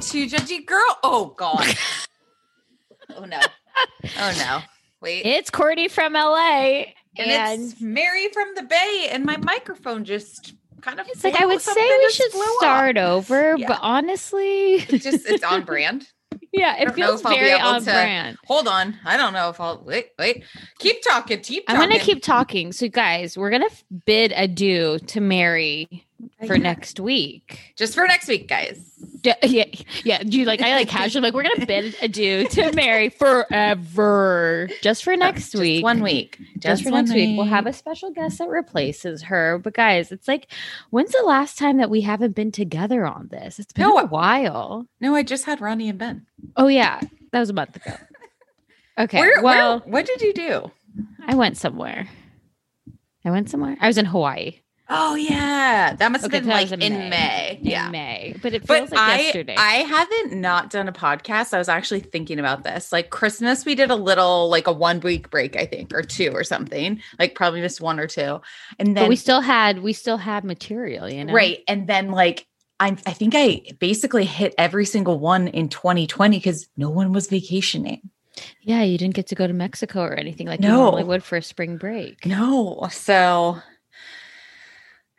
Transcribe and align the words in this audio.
too 0.00 0.28
judgy 0.28 0.64
girl. 0.64 0.98
Oh 1.02 1.34
God. 1.36 1.66
oh 3.16 3.24
no. 3.24 3.40
Oh 4.18 4.34
no. 4.38 4.60
Wait. 5.00 5.26
It's 5.26 5.50
Cordy 5.50 5.88
from 5.88 6.12
LA. 6.14 6.84
And, 7.18 7.30
and, 7.30 7.62
it's 7.64 7.80
Mary 7.80 8.28
from 8.28 8.54
the 8.54 8.62
Bay. 8.62 9.08
And 9.10 9.24
my 9.24 9.36
microphone 9.36 10.04
just 10.04 10.54
kind 10.80 11.00
of 11.00 11.06
It's 11.08 11.24
like 11.24 11.40
I 11.40 11.46
would 11.46 11.60
say 11.60 11.98
we 11.98 12.10
should 12.10 12.32
start 12.58 12.96
over, 12.96 13.56
yeah. 13.56 13.68
but 13.68 13.78
honestly. 13.82 14.74
It's 14.74 15.04
just 15.04 15.26
it's 15.26 15.44
on 15.44 15.64
brand. 15.64 16.06
Yeah, 16.54 16.82
it 16.82 16.94
feels 16.94 17.22
very 17.22 17.52
on 17.52 17.80
to, 17.80 17.90
brand. 17.90 18.36
Hold 18.44 18.68
on. 18.68 18.98
I 19.06 19.16
don't 19.16 19.32
know 19.32 19.48
if 19.48 19.58
I'll 19.58 19.82
wait, 19.82 20.10
wait. 20.18 20.44
Keep 20.78 21.02
talking. 21.02 21.40
Keep 21.40 21.66
talking. 21.66 21.82
I'm 21.82 21.88
gonna 21.88 21.98
keep 21.98 22.22
talking. 22.22 22.72
So 22.72 22.88
guys, 22.88 23.38
we're 23.38 23.50
gonna 23.50 23.70
bid 24.04 24.32
adieu 24.36 24.98
to 24.98 25.20
Mary 25.20 26.06
for 26.46 26.56
Yeah. 26.56 26.62
next 26.62 27.00
week. 27.00 27.74
just 27.76 27.94
for 27.94 28.06
next 28.06 28.28
week, 28.28 28.48
guys. 28.48 28.78
D- 29.20 29.32
Yeah, 29.44 29.64
yeah. 30.04 30.22
Do 30.22 30.38
you 30.38 30.44
like? 30.44 30.60
I 30.60 30.74
like 30.74 30.88
casually 30.88 31.22
like 31.22 31.34
we're 31.34 31.44
gonna 31.44 31.66
bid 31.66 31.94
adieu 32.02 32.48
to 32.48 32.72
Mary 32.72 33.08
forever, 33.08 34.68
just 34.82 35.04
for 35.04 35.16
next 35.16 35.50
Just 35.52 35.60
week. 35.62 35.82
one 35.84 36.02
week. 36.02 36.38
just, 36.58 36.82
for 36.82 36.90
one 36.90 37.04
next 37.04 37.14
week. 37.14 37.36
We'll 37.36 37.46
have 37.46 37.66
a 37.66 37.72
special 37.72 38.10
guest 38.10 38.38
that 38.38 38.48
replaces 38.48 39.22
her. 39.22 39.58
But 39.62 39.74
guys, 39.74 40.10
it's 40.12 40.26
like, 40.28 40.50
when's 40.90 41.12
the 41.12 41.22
last 41.24 41.58
time 41.58 41.76
that 41.78 41.90
we 41.90 42.00
haven't 42.02 42.34
been 42.34 42.50
together 42.52 43.06
on 43.06 43.28
this? 43.30 43.58
It's 43.58 43.72
been 43.72 43.86
No, 43.86 43.98
a 43.98 44.06
while. 44.06 44.86
No, 45.00 45.14
I 45.14 45.22
just 45.22 45.44
had 45.44 45.60
Ronnie 45.60 45.88
and 45.88 45.98
Ben. 45.98 46.26
Oh 46.56 46.68
yeah, 46.68 47.00
that 47.32 47.40
was 47.40 47.50
a 47.50 47.54
month 47.54 47.76
ago. 47.76 47.94
Okay, 48.98 49.18
Where, 49.20 49.42
well, 49.42 49.78
where, 49.80 49.88
what 49.90 50.06
did 50.06 50.20
you 50.20 50.34
do? 50.34 50.70
I 51.26 51.34
went 51.34 51.56
somewhere. 51.56 52.08
I 53.24 53.30
went 53.30 53.48
somewhere. 53.48 53.74
I 53.80 53.86
was 53.86 53.96
in 53.96 54.04
Hawaii. 54.04 54.60
Oh 54.88 55.14
yeah, 55.14 55.94
that 55.94 56.12
must 56.12 56.22
have 56.24 56.30
Okay, 56.32 56.40
been 56.40 56.48
like 56.48 56.70
in 56.72 56.82
in 56.82 56.92
May. 56.92 57.08
May. 57.10 57.58
In 57.60 57.66
Yeah. 57.66 57.88
May, 57.88 58.34
but 58.42 58.52
it 58.52 58.66
feels 58.66 58.90
But 58.90 58.98
like 58.98 58.98
I, 59.00 59.20
yesterday. 59.22 59.54
I 59.56 59.74
haven't 59.76 60.40
not 60.40 60.70
done 60.70 60.88
a 60.88 60.92
podcast. 60.92 61.54
I 61.54 61.58
was 61.58 61.68
actually 61.68 62.00
thinking 62.00 62.38
about 62.38 62.64
this. 62.64 62.92
Like 62.92 63.10
Christmas, 63.10 63.64
we 63.64 63.74
did 63.74 63.90
a 63.90 63.94
little, 63.96 64.48
like 64.50 64.66
a 64.66 64.72
one 64.72 65.00
week 65.00 65.30
break, 65.30 65.56
I 65.56 65.66
think, 65.66 65.94
or 65.94 66.02
two 66.02 66.30
or 66.32 66.44
something. 66.44 67.00
Like 67.18 67.34
probably 67.34 67.60
missed 67.60 67.80
one 67.80 67.98
or 68.00 68.06
two, 68.06 68.40
and 68.78 68.88
then 68.96 69.04
but 69.04 69.08
we 69.08 69.16
still 69.16 69.40
had 69.40 69.78
we 69.82 69.92
still 69.92 70.18
had 70.18 70.44
material, 70.44 71.08
you 71.08 71.24
know. 71.24 71.32
right, 71.32 71.60
and 71.68 71.86
then 71.86 72.10
like 72.10 72.46
I, 72.80 72.88
I 73.06 73.12
think 73.12 73.34
I 73.36 73.62
basically 73.78 74.24
hit 74.24 74.52
every 74.58 74.84
single 74.84 75.18
one 75.18 75.46
in 75.48 75.68
2020 75.68 76.36
because 76.38 76.68
no 76.76 76.90
one 76.90 77.12
was 77.12 77.28
vacationing. 77.28 78.10
Yeah, 78.62 78.82
you 78.82 78.98
didn't 78.98 79.14
get 79.14 79.28
to 79.28 79.34
go 79.34 79.46
to 79.46 79.52
Mexico 79.52 80.00
or 80.02 80.14
anything 80.14 80.48
like 80.48 80.58
No. 80.58 80.68
you 80.68 80.74
normally 80.74 81.04
would 81.04 81.22
for 81.22 81.36
a 81.36 81.42
spring 81.42 81.76
break. 81.76 82.26
No, 82.26 82.88
so 82.90 83.58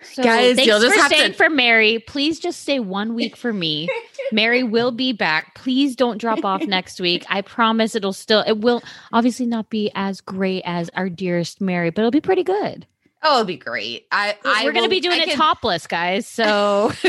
So 0.03 0.24
Guys, 0.24 0.56
thanks 0.56 0.68
you'll 0.68 0.80
just 0.80 0.96
for 0.96 1.02
have 1.02 1.12
to- 1.12 1.18
staying 1.18 1.34
for 1.34 1.50
Mary. 1.50 2.00
Please 2.00 2.40
just 2.40 2.62
stay 2.62 2.80
one 2.80 3.14
week 3.19 3.36
for 3.36 3.52
me. 3.53 3.90
Mary 4.31 4.64
will 4.64 4.91
be 4.91 5.12
back. 5.14 5.56
Please 5.56 5.96
don't 5.96 6.18
drop 6.19 6.44
off 6.46 6.62
next 6.68 7.00
week. 7.02 7.25
I 7.30 7.41
promise 7.41 7.96
it'll 7.96 8.14
still 8.14 8.44
it 8.46 8.59
will 8.59 8.81
obviously 9.12 9.46
not 9.46 9.69
be 9.69 9.91
as 9.96 10.22
great 10.22 10.64
as 10.66 10.90
our 10.96 11.09
dearest 11.09 11.62
Mary, 11.62 11.90
but 11.90 12.02
it'll 12.02 12.12
be 12.12 12.22
pretty 12.22 12.44
good. 12.44 12.86
oh, 13.24 13.36
it'll 13.36 13.46
be 13.46 13.58
great. 13.58 14.06
I, 14.12 14.38
I 14.46 14.66
We're 14.66 14.74
going 14.74 14.84
to 14.86 14.90
be 14.90 15.00
doing 15.00 15.19
I 15.19 15.24
it 15.24 15.30
can- 15.30 15.38
topless, 15.38 15.88
guys. 15.88 16.28
So 16.28 16.91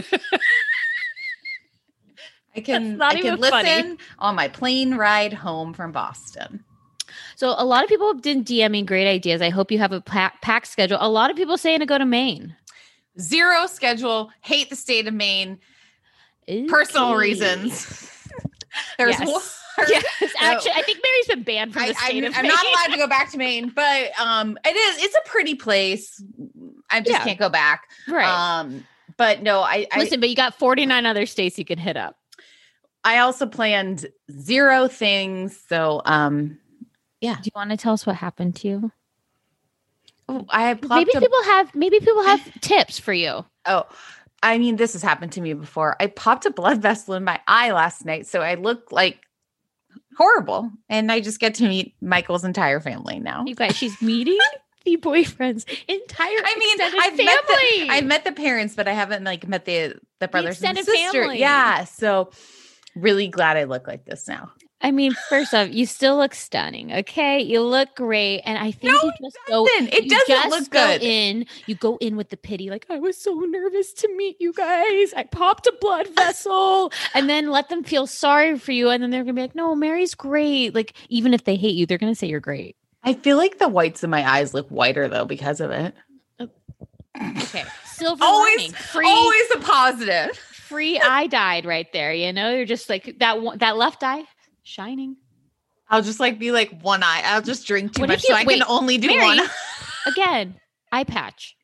I 2.56 2.61
can 2.61 3.03
I 3.03 3.21
can 3.21 3.41
listen 3.41 3.50
funny. 3.50 3.97
on 4.19 4.34
my 4.37 4.47
plane 4.49 4.94
ride 4.94 5.32
home 5.32 5.75
from 5.75 5.91
Boston. 5.91 6.62
so 7.34 7.55
a 7.59 7.65
lot 7.65 7.82
of 7.82 7.88
people 7.88 8.14
didn't 8.14 8.47
DM 8.47 8.70
me 8.70 8.82
great 8.82 9.08
ideas. 9.08 9.43
I 9.43 9.50
hope 9.50 9.73
you 9.73 9.79
have 9.79 9.90
a 9.93 10.00
pack, 10.00 10.40
pack 10.40 10.64
schedule. 10.67 10.99
A 11.00 11.08
lot 11.08 11.31
of 11.31 11.37
people 11.37 11.58
saying 11.58 11.81
to 11.81 11.87
go 11.87 11.99
to 11.99 12.05
Maine. 12.06 12.55
Zero 13.20 13.66
schedule. 13.66 14.31
Hate 14.40 14.70
the 14.70 14.76
state 14.76 15.06
of 15.06 15.14
Maine. 15.14 15.58
Personal 16.69 17.14
reasons. 17.16 17.87
There's 18.99 19.19
Yes. 19.19 19.28
one. 19.28 19.88
Yes, 19.88 20.05
actually, 20.40 20.70
I 20.72 20.82
think 20.82 21.00
Mary's 21.02 21.26
been 21.26 21.43
banned 21.43 21.72
from 21.72 21.82
I, 21.82 21.88
the 21.88 21.94
state 21.94 22.25
am 22.25 22.31
of 22.31 22.37
I'm 22.37 22.43
Maine. 22.43 22.52
not 22.52 22.64
allowed 22.66 22.93
to 22.93 22.96
go 22.99 23.06
back 23.08 23.31
to 23.32 23.38
Maine, 23.38 23.72
but 23.75 24.11
um, 24.20 24.56
it 24.64 24.76
is. 24.76 25.02
It's 25.05 25.14
a 25.16 25.28
pretty 25.28 25.55
place. 25.56 26.22
I 26.90 27.00
just 27.00 27.11
Yeah. 27.11 27.25
can't 27.25 27.38
go 27.40 27.49
back. 27.49 27.88
Right. 28.08 28.25
Um, 28.61 28.84
but 29.16 29.43
no, 29.43 29.61
I, 29.61 29.87
I 29.93 29.99
Listen, 29.99 30.20
but 30.20 30.28
you 30.31 30.37
got 30.37 30.55
49 30.58 31.06
other 31.06 31.26
states 31.26 31.58
you 31.58 31.64
can 31.64 31.78
hit 31.78 31.96
up. 31.96 32.16
I 33.02 33.19
also 33.19 33.46
planned 33.46 34.06
zero 34.31 34.87
things. 34.87 35.61
So 35.69 36.02
um, 36.05 36.58
yeah. 37.20 37.34
Do 37.37 37.43
you 37.46 37.52
want 37.56 37.70
to 37.70 37.76
tell 37.76 37.94
us 37.94 38.06
what 38.06 38.16
happened 38.16 38.55
to 38.56 38.69
you? 38.69 38.93
I 40.29 40.79
Maybe 40.88 41.12
a- 41.15 41.21
people 41.21 41.43
have 41.44 41.75
maybe 41.75 42.00
people 42.00 42.23
have 42.25 42.41
tips 42.61 42.99
for 42.99 43.12
you. 43.12 43.44
Oh, 43.67 43.85
I 44.43 44.59
mean, 44.59 44.76
this 44.76 44.93
has 44.93 45.03
happened 45.03 45.32
to 45.32 45.41
me 45.41 45.55
before. 45.55 45.97
I 46.00 46.06
popped 46.06 46.44
a 46.47 46.50
blood 46.50 46.82
vessel 46.82 47.15
in 47.15 47.25
my 47.25 47.41
eye 47.47 47.73
last 47.73 48.05
night, 48.05 48.26
so 48.26 48.41
I 48.41 48.55
look 48.55 48.93
like 48.93 49.19
horrible. 50.17 50.71
And 50.88 51.11
I 51.11 51.21
just 51.21 51.41
get 51.41 51.55
to 51.56 51.69
meet 51.69 51.94
Michael's 52.00 52.44
entire 52.44 52.81
family 52.81 53.19
now. 53.21 53.44
You 53.47 53.55
guys, 53.55 53.76
she's 53.76 54.00
meeting 54.03 54.38
the 54.85 54.97
boyfriend's 54.97 55.65
entire 55.88 56.29
I 56.44 56.56
mean, 56.59 56.81
I've 56.81 57.17
met 57.17 57.47
the, 57.47 57.55
family. 57.55 57.91
I've 57.91 58.05
met 58.05 58.25
the 58.25 58.32
parents, 58.32 58.75
but 58.75 58.87
I 58.87 58.93
haven't 58.93 59.25
like 59.25 59.49
met 59.49 59.65
the 59.65 59.94
the 60.21 60.29
brothers 60.29 60.62
and 60.62 60.76
sister. 60.76 60.93
family. 60.93 61.38
Yeah, 61.41 61.85
so 61.85 62.31
really 62.94 63.29
glad 63.29 63.56
I 63.56 63.65
look 63.65 63.87
like 63.87 64.05
this 64.05 64.29
now. 64.29 64.53
I 64.84 64.90
mean, 64.90 65.12
first 65.31 65.54
off, 65.54 65.70
you 65.72 65.86
still 65.86 66.19
look 66.19 66.34
stunning. 66.34 66.92
Okay, 66.92 67.40
you 67.40 67.62
look 67.62 67.96
great, 67.96 68.42
and 68.44 68.58
I 68.58 68.70
think 68.70 68.92
No, 68.92 69.00
you 69.02 69.08
it 69.08 69.14
just 69.25 69.38
go. 69.48 69.66
doesn't. 69.66 69.94
It 69.94 70.10
doesn't 70.10 70.26
just 70.28 70.50
look 70.50 70.70
go 70.70 70.86
good. 70.86 71.02
in. 71.02 71.46
You 71.66 71.75
go 71.75 71.96
in 72.02 72.16
with 72.16 72.28
the 72.28 72.36
pity, 72.36 72.69
like 72.69 72.84
I 72.90 72.98
was 72.98 73.16
so 73.16 73.32
nervous 73.34 73.94
to 73.94 74.14
meet 74.16 74.36
you 74.40 74.52
guys. 74.52 75.14
I 75.14 75.25
popped 75.31 75.66
a 75.66 75.75
blood 75.81 76.08
vessel, 76.14 76.92
and 77.14 77.31
then 77.31 77.50
let 77.50 77.70
them 77.70 77.82
feel 77.82 78.06
sorry 78.06 78.58
for 78.58 78.72
you, 78.72 78.90
and 78.90 79.02
then 79.02 79.10
they're 79.10 79.22
gonna 79.25 79.32
be 79.32 79.40
like, 79.40 79.54
"No, 79.54 79.75
Mary's 79.75 80.14
great." 80.14 80.75
Like 80.75 80.92
even 81.08 81.32
if 81.32 81.44
they 81.44 81.56
hate 81.56 81.75
you, 81.75 81.87
they're 81.87 81.96
gonna 81.98 82.14
say 82.14 82.26
you're 82.26 82.38
great. 82.40 82.76
I 83.02 83.14
feel 83.14 83.38
like 83.38 83.58
the 83.58 83.69
whites 83.69 84.04
in 84.04 84.10
my 84.10 84.28
eyes 84.28 84.52
look 84.52 84.69
whiter 84.69 85.08
though 85.08 85.25
because 85.25 85.60
of 85.60 85.70
it. 85.70 85.94
Oh, 86.40 86.48
okay, 87.38 87.64
silver 87.87 88.22
Always- 88.22 88.56
lining, 88.58 88.72
free, 88.72 89.08
Always 89.08 89.50
a 89.54 89.58
positive. 89.60 90.37
free 90.37 90.98
eye 91.00 91.26
dyed 91.26 91.64
right 91.64 91.90
there. 91.92 92.12
You 92.12 92.32
know, 92.32 92.54
you're 92.54 92.64
just 92.66 92.88
like 92.90 93.16
that. 93.20 93.40
One, 93.40 93.58
that 93.58 93.76
left 93.76 94.02
eye 94.02 94.25
shining. 94.64 95.16
I'll 95.88 96.02
just 96.02 96.19
like 96.19 96.38
be 96.38 96.50
like 96.50 96.81
one 96.81 97.02
eye. 97.02 97.22
I'll 97.25 97.43
just 97.43 97.66
drink 97.66 97.93
too 97.94 98.02
What 98.02 98.08
much, 98.08 98.25
you- 98.25 98.28
so 98.31 98.34
I 98.34 98.44
wait, 98.44 98.58
can 98.58 98.66
only 98.69 98.99
do 98.99 99.06
Mary, 99.08 99.22
one. 99.22 99.40
again, 100.06 100.55
eye 100.90 101.05
patch. 101.05 101.56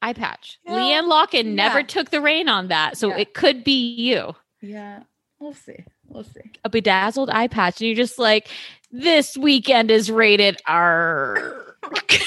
Eye 0.00 0.14
patch. 0.14 0.58
Yeah. 0.64 0.72
LeeAnne 0.72 1.08
Locken 1.08 1.54
never 1.54 1.82
took 1.84 2.10
the 2.10 2.20
reign 2.20 2.48
on 2.48 2.68
that. 2.68 2.96
So 2.96 3.10
Yeah. 3.10 3.18
it 3.18 3.34
could 3.34 3.62
be 3.62 3.94
you. 3.94 4.34
Yeah, 4.60 5.04
we'll 5.38 5.54
see. 5.54 5.84
We'll 6.08 6.24
see. 6.24 6.40
A 6.64 6.68
bedazzled 6.70 7.30
eye 7.30 7.46
patch. 7.46 7.80
And 7.80 7.86
you're 7.86 7.96
just 7.96 8.18
like, 8.18 8.48
this 8.90 9.36
weekend 9.36 9.90
is 9.90 10.10
rated 10.10 10.60
R. 10.66 11.76
I 11.84 12.18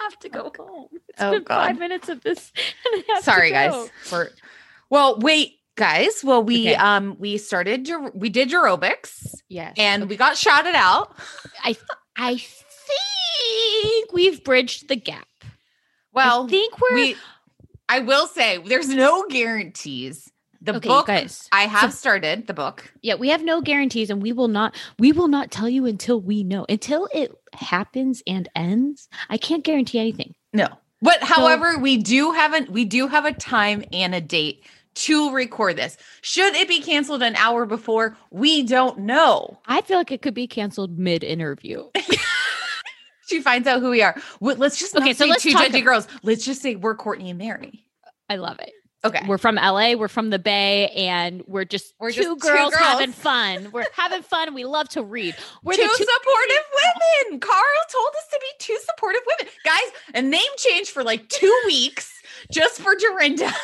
have 0.00 0.18
to 0.20 0.28
go 0.28 0.50
oh, 0.58 0.64
home. 0.64 0.88
It's 1.08 1.20
Oh, 1.20 1.32
been 1.32 1.42
God. 1.44 1.66
five 1.66 1.78
minutes 1.78 2.08
of 2.08 2.22
this. 2.22 2.52
and 2.92 3.02
I 3.08 3.12
have 3.14 3.18
to 3.18 3.24
Sorry, 3.24 3.50
guys. 3.50 3.90
For 4.02 4.30
well, 4.90 5.18
wait, 5.18 5.58
guys. 5.76 6.22
Well, 6.24 6.42
we 6.42 6.68
Okay. 6.68 6.74
um 6.76 7.16
we 7.18 7.38
started 7.38 7.88
we 8.14 8.28
did 8.28 8.50
aerobics 8.50 9.34
Yes. 9.48 9.74
and 9.76 10.08
we 10.08 10.16
got 10.16 10.36
shouted 10.36 10.74
out. 10.74 11.16
I 11.62 11.76
I 12.16 12.36
think 12.36 14.12
we've 14.12 14.42
bridged 14.44 14.88
the 14.88 14.96
gap. 14.96 15.26
Well, 16.12 16.44
I 16.46 16.48
think 16.48 16.80
we're 16.80 16.94
we 16.94 17.16
I 17.88 18.00
will 18.00 18.26
say 18.26 18.58
there's 18.58 18.88
no 18.88 19.26
guarantees. 19.28 20.30
The 20.62 20.76
Okay, 20.76 20.88
book 20.88 21.08
guys. 21.08 21.46
I 21.52 21.62
have 21.66 21.92
started 21.92 22.46
the 22.46 22.54
book. 22.54 22.90
Yeah, 23.02 23.16
we 23.16 23.28
have 23.28 23.44
no 23.44 23.60
guarantees 23.60 24.08
and 24.08 24.22
we 24.22 24.32
will 24.32 24.48
not 24.48 24.74
we 24.98 25.12
will 25.12 25.28
not 25.28 25.50
tell 25.50 25.68
you 25.68 25.84
until 25.84 26.18
we 26.18 26.42
know. 26.42 26.64
Until 26.70 27.06
it 27.12 27.32
happens 27.52 28.22
and 28.26 28.48
ends. 28.56 29.08
I 29.28 29.36
can't 29.36 29.62
guarantee 29.62 29.98
anything. 29.98 30.34
No. 30.54 30.68
But 31.02 31.22
however, 31.22 31.76
we 31.78 31.98
do 31.98 32.30
have 32.32 32.54
a 32.54 32.62
we 32.70 32.86
do 32.86 33.08
have 33.08 33.26
a 33.26 33.32
time 33.34 33.84
and 33.92 34.14
a 34.14 34.22
date 34.22 34.64
to 34.94 35.32
record 35.32 35.76
this. 35.76 35.96
Should 36.22 36.54
it 36.54 36.68
be 36.68 36.80
canceled 36.80 37.22
an 37.22 37.36
hour 37.36 37.66
before? 37.66 38.16
We 38.30 38.62
don't 38.62 39.00
know. 39.00 39.58
I 39.66 39.80
feel 39.82 39.98
like 39.98 40.12
it 40.12 40.22
could 40.22 40.34
be 40.34 40.46
canceled 40.46 40.98
mid-interview. 40.98 41.88
She 43.26 43.40
finds 43.40 43.66
out 43.66 43.80
who 43.80 43.88
we 43.88 44.02
are. 44.02 44.14
Let's 44.40 44.78
just 44.78 44.94
Okay, 44.94 45.14
so 45.14 45.24
say 45.24 45.30
let's 45.30 45.42
two 45.42 45.54
judgy 45.54 45.78
ab- 45.78 45.84
girls. 45.84 46.06
Let's 46.22 46.44
just 46.44 46.60
say 46.60 46.76
we're 46.76 46.94
Courtney 46.94 47.30
and 47.30 47.38
Mary. 47.38 47.82
I 48.28 48.36
love 48.36 48.58
it. 48.60 48.70
Okay. 49.02 49.20
We're 49.26 49.38
from 49.38 49.54
LA, 49.56 49.94
we're 49.94 50.08
from 50.08 50.28
the 50.28 50.38
Bay, 50.38 50.88
and 50.90 51.42
we're 51.46 51.64
just 51.64 51.94
We're 51.98 52.10
two, 52.10 52.22
just 52.22 52.28
two 52.28 52.36
girls, 52.36 52.74
girls. 52.74 52.82
having 52.82 53.12
fun. 53.12 53.70
We're 53.72 53.86
having 53.94 54.20
fun 54.22 54.52
we 54.54 54.64
love 54.64 54.90
to 54.90 55.02
read. 55.02 55.34
We're 55.62 55.72
two 55.72 55.82
two 55.82 55.88
supportive 55.88 56.64
women. 57.30 57.40
Carl 57.40 57.62
told 57.90 58.08
us 58.14 58.28
to 58.30 58.38
be 58.40 58.46
two 58.58 58.78
supportive 58.84 59.22
women. 59.26 59.52
Guys, 59.64 59.90
a 60.14 60.20
name 60.22 60.40
change 60.58 60.90
for 60.90 61.02
like 61.02 61.26
two 61.30 61.62
weeks 61.66 62.12
just 62.52 62.78
for 62.80 62.94
Dorinda. 62.94 63.50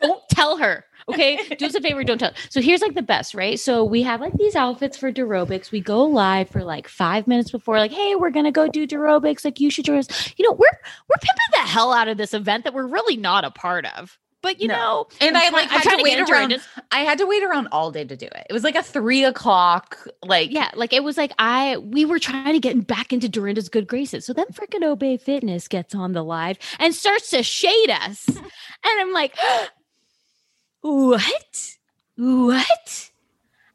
don't 0.00 0.22
tell 0.30 0.56
her. 0.58 0.84
Okay. 1.08 1.36
Do 1.58 1.66
us 1.66 1.74
a 1.74 1.80
favor, 1.80 2.04
don't 2.04 2.18
tell. 2.18 2.32
So 2.48 2.60
here's 2.60 2.80
like 2.80 2.94
the 2.94 3.02
best, 3.02 3.34
right? 3.34 3.58
So 3.58 3.84
we 3.84 4.02
have 4.02 4.20
like 4.20 4.34
these 4.34 4.54
outfits 4.54 4.96
for 4.96 5.10
aerobics. 5.12 5.70
We 5.72 5.80
go 5.80 6.04
live 6.04 6.48
for 6.48 6.62
like 6.62 6.88
five 6.88 7.26
minutes 7.26 7.50
before, 7.50 7.78
like, 7.78 7.92
hey, 7.92 8.14
we're 8.14 8.30
gonna 8.30 8.52
go 8.52 8.68
do 8.68 8.86
aerobics. 8.86 9.44
Like 9.44 9.60
you 9.60 9.70
should 9.70 9.84
join 9.84 9.98
us. 9.98 10.34
You 10.36 10.44
know, 10.44 10.52
we're 10.52 10.78
we're 11.08 11.20
pimping 11.20 11.52
the 11.52 11.68
hell 11.68 11.92
out 11.92 12.08
of 12.08 12.18
this 12.18 12.34
event 12.34 12.64
that 12.64 12.74
we're 12.74 12.86
really 12.86 13.16
not 13.16 13.44
a 13.44 13.50
part 13.50 13.86
of. 13.98 14.18
But 14.42 14.60
you 14.60 14.66
No. 14.68 14.74
know, 14.74 15.06
And 15.20 15.36
I 15.38 15.48
like 15.50 15.70
had 15.70 15.96
to 15.96 16.02
wait 16.02 16.18
around. 16.18 16.50
it. 16.52 16.60
I 16.90 17.00
had 17.00 17.18
to 17.18 17.26
wait 17.26 17.44
around 17.44 17.68
all 17.70 17.90
day 17.92 18.04
to 18.04 18.16
do 18.16 18.26
it. 18.26 18.46
It 18.50 18.52
was 18.52 18.64
like 18.64 18.74
a 18.74 18.82
three 18.82 19.22
o'clock, 19.24 19.96
like 20.24 20.50
Yeah, 20.50 20.70
like 20.74 20.92
it 20.92 21.04
was 21.04 21.16
like 21.16 21.32
I 21.38 21.76
we 21.78 22.04
were 22.04 22.18
trying 22.18 22.52
to 22.52 22.58
get 22.58 22.86
back 22.86 23.12
into 23.12 23.28
Dorinda's 23.28 23.68
good 23.68 23.86
graces. 23.86 24.26
So 24.26 24.32
then 24.32 24.46
freaking 24.46 24.80
Obé 24.82 25.20
Fitness 25.20 25.68
gets 25.68 25.94
on 25.94 26.12
the 26.12 26.24
live 26.24 26.58
and 26.80 26.92
starts 26.94 27.30
to 27.30 27.42
shade 27.44 27.90
us. 27.90 28.26
and 28.28 28.40
I'm 28.84 29.12
like, 29.12 29.36
what? 30.80 31.76
What? 32.16 33.10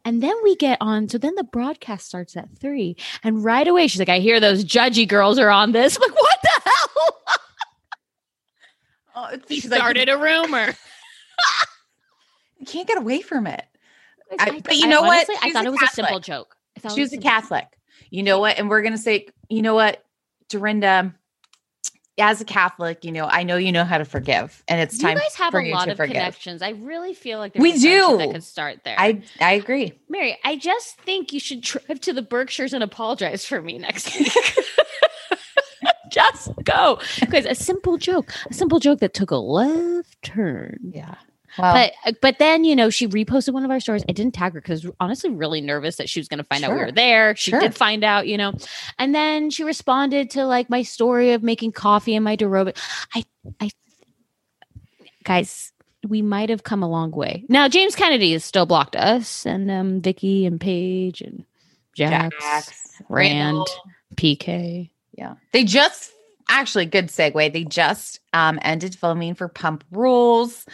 And 0.05 0.21
then 0.23 0.35
we 0.43 0.55
get 0.55 0.77
on. 0.79 1.09
So 1.09 1.17
then 1.17 1.35
the 1.35 1.43
broadcast 1.43 2.05
starts 2.07 2.37
at 2.37 2.49
three. 2.59 2.95
And 3.23 3.43
right 3.43 3.67
away, 3.67 3.87
she's 3.87 3.99
like, 3.99 4.09
I 4.09 4.19
hear 4.19 4.39
those 4.39 4.63
judgy 4.63 5.07
girls 5.07 5.37
are 5.37 5.49
on 5.49 5.71
this. 5.73 5.97
I'm 5.97 6.01
like, 6.09 6.19
what 6.21 6.39
the 6.43 6.61
hell? 6.69 7.21
Oh, 9.19 9.37
she's 9.49 9.65
started 9.65 10.09
a 10.09 10.17
rumor. 10.17 10.67
you 12.59 12.65
can't 12.65 12.87
get 12.87 12.97
away 12.97 13.21
from 13.21 13.47
it. 13.47 13.63
I- 14.39 14.49
I- 14.51 14.59
but 14.59 14.75
you 14.75 14.85
I 14.85 14.89
know 14.89 15.01
what? 15.01 15.27
honestly, 15.29 15.35
I 15.41 15.51
thought 15.53 15.65
it 15.65 15.71
was 15.71 15.81
a 15.81 15.87
simple 15.87 16.19
joke. 16.19 16.55
I 16.85 16.93
She 16.93 17.01
was 17.01 17.13
a. 17.13 17.17
Catholic. 17.17 17.65
You 18.11 18.23
know 18.23 18.39
what? 18.39 18.57
And 18.59 18.69
we're 18.69 18.81
gonna 18.83 18.97
say, 18.97 19.27
you 19.49 19.61
know 19.61 19.73
what, 19.73 20.03
Dorinda, 20.49 21.13
as 22.19 22.41
a 22.41 22.45
Catholic, 22.45 23.03
you 23.05 23.11
know, 23.11 23.25
I 23.25 23.43
know 23.43 23.57
you 23.57 23.71
know 23.71 23.83
how 23.83 23.97
to 23.97 24.05
forgive, 24.05 24.63
and 24.67 24.79
it's 24.81 24.95
You 24.95 25.01
time 25.01 25.17
You 25.17 25.21
guys 25.23 25.35
have 25.35 25.51
for 25.51 25.59
a 25.61 25.71
lot 25.71 25.87
of 25.87 25.97
forgive. 25.97 26.13
connections. 26.15 26.61
I 26.61 26.69
really 26.69 27.13
feel 27.13 27.39
like 27.39 27.53
there's 27.53 27.61
We 27.63 27.73
a 27.73 27.79
do. 27.79 28.17
that 28.17 28.31
could 28.31 28.43
start 28.43 28.79
there. 28.83 28.95
I 28.99 29.21
I 29.41 29.53
agree. 29.53 29.93
Mary, 30.09 30.37
I 30.43 30.55
just 30.57 30.99
think 31.01 31.33
you 31.33 31.39
should 31.39 31.61
drive 31.61 31.99
to 32.01 32.13
the 32.13 32.21
Berkshires 32.21 32.73
and 32.73 32.83
apologize 32.83 33.45
for 33.45 33.61
me 33.61 33.77
next 33.77 34.15
week. 34.19 34.31
just 36.17 36.51
go. 36.63 36.99
Because 37.19 37.45
a 37.45 37.55
simple 37.55 37.97
joke, 37.97 38.33
a 38.49 38.53
simple 38.53 38.79
joke 38.79 38.99
that 38.99 39.13
took 39.13 39.31
a 39.31 39.35
left 39.37 40.21
turn. 40.23 40.79
Yeah. 40.93 41.15
But 41.57 41.93
but 42.21 42.37
then 42.37 42.63
you 42.65 42.75
know 42.75 42.91
she 42.91 43.07
reposted 43.07 43.51
one 43.53 43.65
of 43.65 43.71
our 43.71 43.79
stories. 43.79 44.03
I 44.07 44.11
didn't 44.11 44.35
tag 44.35 44.53
her 44.53 44.61
because 44.61 44.85
honestly 44.99 45.31
really 45.31 45.59
nervous 45.59 45.95
that 45.95 46.07
she 46.07 46.19
was 46.19 46.27
going 46.27 46.37
to 46.37 46.43
find 46.43 46.63
out 46.63 46.71
we 46.73 46.77
were 46.79 46.91
there. 46.91 47.35
She 47.35 47.49
Sure. 47.49 47.59
did 47.59 47.73
find 47.73 48.03
out, 48.03 48.27
you 48.27 48.37
know, 48.37 48.53
and 48.99 49.15
then 49.15 49.49
she 49.49 49.63
responded 49.63 50.29
to 50.31 50.45
like 50.45 50.69
my 50.69 50.83
story 50.83 51.31
of 51.31 51.41
making 51.41 51.71
coffee 51.71 52.13
in 52.13 52.21
my 52.21 52.37
aerobic. 52.37 52.77
I 53.15 53.23
I 53.59 53.71
guys, 55.23 55.71
we 56.07 56.21
might 56.21 56.49
have 56.49 56.63
come 56.63 56.83
a 56.83 56.89
long 56.89 57.09
way. 57.11 57.43
Now 57.49 57.67
James 57.67 57.95
Kennedy 57.95 58.33
has 58.33 58.43
still 58.43 58.67
blocked 58.67 58.95
us, 58.95 59.45
and 59.45 59.71
um 59.71 60.01
Vicky 60.01 60.45
and 60.45 60.61
Paige 60.61 61.21
and 61.21 61.43
Jax, 61.95 62.35
Jax, 62.39 63.01
Rand, 63.09 63.57
Randall. 63.57 63.67
PK. 64.15 64.91
Yeah. 65.17 65.35
They 65.51 65.63
just 65.63 66.11
actually 66.49 66.85
good 66.85 67.07
segue. 67.07 67.51
They 67.51 67.63
just 67.65 68.19
um 68.33 68.59
ended 68.61 68.95
filming 68.95 69.33
for 69.35 69.47
Pump 69.49 69.83
Rules. 69.91 70.65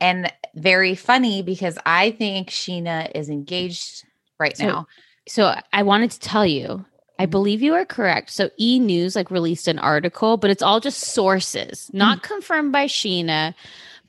And 0.00 0.32
very 0.54 0.94
funny 0.94 1.42
because 1.42 1.76
I 1.84 2.12
think 2.12 2.48
Scheana 2.50 3.10
is 3.14 3.28
engaged 3.28 4.04
right 4.38 4.56
So- 4.56 4.66
now. 4.66 4.86
So 5.28 5.54
I 5.74 5.82
wanted 5.82 6.10
to 6.12 6.20
tell 6.20 6.46
you, 6.46 6.86
I 7.18 7.24
Mm-hmm. 7.24 7.30
believe 7.30 7.60
you 7.62 7.74
are 7.74 7.84
correct. 7.84 8.30
So 8.30 8.48
E 8.58 8.78
News 8.78 9.14
like 9.16 9.30
released 9.30 9.68
an 9.68 9.78
article, 9.78 10.36
but 10.38 10.50
it's 10.50 10.62
all 10.62 10.80
just 10.80 11.00
sources, 11.00 11.90
not 11.92 12.22
confirmed 12.22 12.72
by 12.72 12.86
Scheana. 12.86 13.54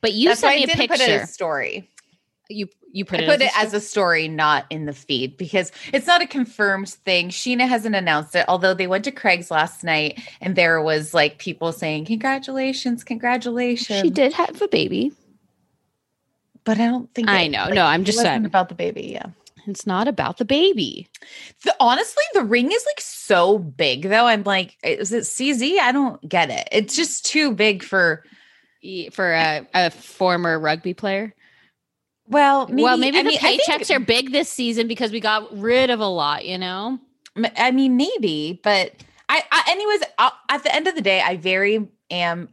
But 0.01 0.13
you 0.13 0.27
Mm. 0.27 0.31
That's 0.31 0.39
sent 0.41 0.51
why 0.51 0.55
me 0.55 0.61
I 0.61 0.63
a 0.63 0.67
didn't 0.67 0.79
picture. 0.79 0.93
put 1.05 1.09
it 1.09 1.21
as 1.21 1.33
story. 1.33 1.89
You 2.51 2.67
you 2.91 3.05
put 3.05 3.19
I 3.19 3.23
it, 3.23 3.27
put 3.27 3.41
as 3.41 3.47
it 3.51 3.57
as 3.59 3.73
a 3.75 3.79
story, 3.79 4.27
not 4.27 4.65
in 4.71 4.85
the 4.85 4.93
feed, 4.93 5.37
because 5.37 5.71
it's 5.93 6.07
not 6.07 6.23
a 6.23 6.27
confirmed 6.27 6.89
thing. 6.89 7.29
Scheana 7.29 7.67
hasn't 7.67 7.95
announced 7.95 8.35
it, 8.35 8.45
although 8.47 8.73
they 8.73 8.87
went 8.87 9.03
to 9.05 9.11
Craig's 9.11 9.51
last 9.51 9.83
night 9.83 10.19
and 10.41 10.55
there 10.55 10.81
was 10.81 11.13
like 11.13 11.37
people 11.37 11.71
saying, 11.71 12.05
Congratulations, 12.05 13.03
congratulations. 13.03 14.01
She 14.01 14.09
did 14.09 14.33
have 14.33 14.59
a 14.61 14.67
baby. 14.67 15.11
But 16.63 16.79
I 16.79 16.87
don't 16.87 17.13
think 17.13 17.29
I 17.29 17.43
it- 17.43 17.49
know. 17.49 17.65
like, 17.65 17.73
No, 17.75 17.85
I'm 17.85 18.03
just 18.03 18.19
saying. 18.19 18.45
about 18.45 18.69
the 18.69 18.75
baby. 18.75 19.07
Yeah. 19.13 19.27
It's 19.67 19.85
not 19.85 20.07
about 20.07 20.37
the 20.37 20.45
baby. 20.45 21.07
The, 21.63 21.75
honestly, 21.79 22.23
the 22.33 22.43
ring 22.43 22.71
is 22.71 22.83
like 22.87 22.99
so 23.01 23.59
big 23.59 24.03
though. 24.09 24.25
I'm 24.25 24.43
like, 24.43 24.75
is 24.83 25.11
it 25.11 25.23
CZ? 25.25 25.77
I 25.79 25.91
don't 25.91 26.27
get 26.27 26.49
it. 26.49 26.67
It's 26.71 26.95
just 26.95 27.25
too 27.25 27.51
big 27.53 27.83
for 27.83 28.23
For 29.11 29.31
a, 29.33 29.67
a 29.75 29.91
former 29.91 30.59
rugby 30.59 30.95
player. 30.95 31.35
Well, 32.29 32.67
maybe, 32.67 32.83
well, 32.83 32.97
maybe 32.97 33.17
I 33.17 33.23
the 33.23 33.29
mean, 33.29 33.39
I 33.41 33.57
think- 33.57 33.63
paychecks 33.63 33.93
are 33.93 33.99
big 33.99 34.31
this 34.31 34.49
season 34.49 34.87
because 34.87 35.11
we 35.11 35.19
got 35.19 35.57
rid 35.57 35.89
of 35.89 35.99
a 35.99 36.07
lot, 36.07 36.45
you 36.45 36.57
know? 36.57 36.99
I 37.57 37.71
mean, 37.71 37.97
maybe, 37.97 38.59
but 38.63 38.93
I, 39.29 39.43
I 39.51 39.63
anyways, 39.69 40.01
i 40.17 40.31
at 40.49 40.63
the 40.63 40.73
end 40.73 40.87
of 40.87 40.95
the 40.95 41.01
day, 41.01 41.21
I 41.21 41.37
very 41.37 41.87
am. 42.11 42.49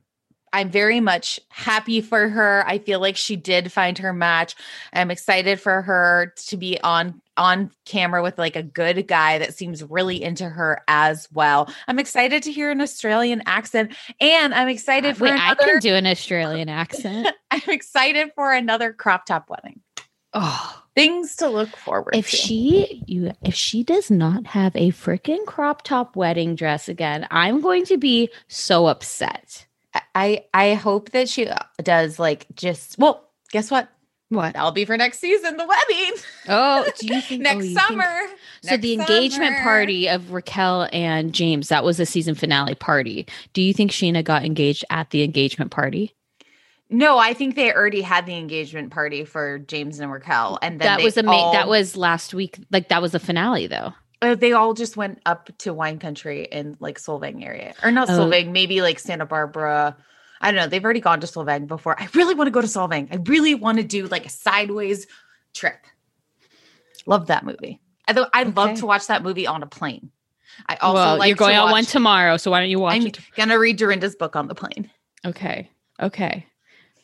I'm 0.57 0.71
very 0.71 1.01
much 1.01 1.39
happy 1.51 2.01
for 2.01 2.31
her. 2.31 2.65
I 2.67 2.79
feel 2.79 2.99
like 2.99 3.19
she 3.19 3.37
did 3.37 3.71
find 3.71 3.99
her 3.99 4.15
match. 4.15 4.55
I'm 4.91 5.11
excited 5.11 5.61
for 5.61 5.83
her 5.83 6.33
to 6.47 6.57
be 6.57 6.81
on 6.81 7.21
on 7.37 7.71
camera 7.85 8.23
with 8.23 8.39
like 8.39 8.57
a 8.57 8.63
good 8.63 9.07
guy 9.07 9.39
that 9.39 9.53
seems 9.53 9.85
really 9.85 10.23
into 10.23 10.49
her 10.49 10.81
as 10.89 11.29
well. 11.31 11.71
I'm 11.87 11.99
excited 11.99 12.43
to 12.45 12.53
hear 12.53 12.71
an 12.71 12.81
Australian 12.81 13.43
accent 13.45 13.95
and 14.19 14.55
I'm 14.55 14.69
excited 14.69 15.19
for 15.19 15.25
Wait, 15.25 15.33
another, 15.35 15.63
I 15.63 15.65
can 15.73 15.81
do 15.81 15.95
an 15.95 16.07
Australian 16.07 16.71
accent. 16.71 17.29
I'm 17.51 17.61
excited 17.69 18.31
for 18.35 18.51
another 18.55 18.95
crop 18.95 19.27
top 19.27 19.51
wedding. 19.51 19.81
oh, 20.33 20.83
Things 20.95 21.37
to 21.37 21.49
look 21.51 21.77
forward 21.77 22.17
if 22.17 22.31
to. 22.31 22.37
she 22.39 23.05
you 23.07 23.33
if 23.43 23.55
she 23.55 23.85
does 23.85 24.11
not 24.11 24.47
have 24.47 24.75
a 24.75 24.91
freaking 24.93 25.45
crop 25.45 25.83
top 25.83 26.17
wedding 26.17 26.55
dress 26.55 26.89
again, 26.89 27.27
I'm 27.31 27.61
going 27.61 27.85
to 27.85 27.99
be 27.99 28.31
so 28.49 28.87
upset. 28.87 29.67
I 30.15 30.45
I 30.55 30.75
hope 30.75 31.11
that 31.11 31.29
she 31.29 31.49
does 31.83 32.19
like 32.19 32.47
just 32.55 32.99
well, 32.99 33.29
guess 33.51 33.71
what? 33.71 33.89
What? 34.29 34.55
That'll 34.55 34.73
be 34.73 34.85
for 34.85 34.97
next 34.97 35.21
season, 35.21 35.57
the 35.57 35.67
wedding. 35.67 36.13
Oh, 36.49 36.85
do 36.99 37.07
you 37.07 37.21
think 37.23 37.41
oh, 37.41 37.43
next 37.45 37.67
think- 37.67 37.79
summer. 37.79 38.21
so 38.63 38.71
Next 38.71 38.83
the 38.83 38.95
engagement 38.95 39.55
summer. 39.55 39.63
party 39.63 40.09
of 40.09 40.33
Raquel 40.33 40.89
and 40.93 41.33
James, 41.33 41.69
that 41.69 41.85
was 41.85 41.99
the 41.99 42.07
season 42.07 42.35
finale 42.35 42.75
party. 42.75 43.27
Do 43.53 43.63
you 43.63 43.73
think 43.73 43.93
Scheana 43.93 44.25
got 44.25 44.45
engaged 44.45 44.85
at 44.91 45.11
the 45.11 45.23
engagement 45.23 45.71
party? 45.71 46.13
No, 46.91 47.19
I 47.19 47.35
think 47.35 47.55
they 47.57 47.73
already 47.73 48.01
had 48.01 48.27
the 48.27 48.37
engagement 48.37 48.91
party 48.93 49.25
for 49.25 49.59
James 49.59 49.99
and 50.01 50.11
Raquel, 50.13 50.59
and 50.63 50.81
then 50.81 50.87
that 50.87 51.03
was 51.05 51.17
a 51.17 51.27
all, 51.29 51.53
that 51.53 51.69
was 51.69 51.97
last 51.97 52.33
week. 52.35 52.59
Like 52.71 52.89
that 52.89 53.03
was 53.03 53.13
the 53.13 53.21
finale 53.21 53.67
though. 53.69 53.93
Uh, 54.23 54.35
they 54.35 54.53
all 54.53 54.75
just 54.75 54.97
went 54.97 55.21
up 55.27 55.51
to 55.59 55.73
wine 55.75 55.99
country 55.99 56.45
in 56.51 56.77
like 56.81 56.99
Solvang 56.99 57.45
area, 57.45 57.75
or 57.83 57.91
not 57.91 58.09
Oh. 58.09 58.13
Solvang, 58.13 58.51
maybe 58.53 58.81
like 58.83 58.99
Santa 58.99 59.27
Barbara. 59.27 59.97
I 60.41 60.51
don't 60.51 60.61
know. 60.61 60.67
They've 60.69 60.85
already 60.85 61.01
gone 61.01 61.21
to 61.21 61.27
Solvang 61.27 61.67
before. 61.67 62.01
I 62.01 62.09
really 62.15 62.35
want 62.35 62.47
to 62.49 62.51
go 62.51 62.61
to 62.61 62.67
Solvang. 62.67 63.09
I 63.11 63.17
really 63.17 63.55
want 63.55 63.79
to 63.79 63.85
do 63.85 64.07
like 64.07 64.27
a 64.27 64.31
sideways 64.31 65.07
trip. 65.55 65.79
Love 67.07 67.29
that 67.29 67.45
movie. 67.45 67.81
Although 68.09 68.27
I'd 68.33 68.57
love 68.57 68.79
to 68.79 68.87
watch 68.87 69.07
that 69.09 69.23
movie 69.23 69.47
on 69.47 69.63
a 69.63 69.67
plane. 69.67 70.11
I 70.69 70.77
also 70.77 70.95
well, 70.95 71.19
like 71.19 71.29
you're 71.29 71.37
going 71.37 71.57
on 71.57 71.71
one 71.71 71.85
tomorrow, 71.85 72.37
so 72.37 72.51
why 72.51 72.61
don't 72.61 72.71
you 72.71 72.79
watch 72.79 72.95
I'm 72.97 73.07
it? 73.07 73.19
gonna 73.37 73.59
read 73.59 73.77
Dorinda's 73.77 74.17
book 74.17 74.37
on 74.37 74.49
the 74.49 74.55
plane. 74.55 74.91
Okay. 75.25 75.71
Okay. 76.01 76.47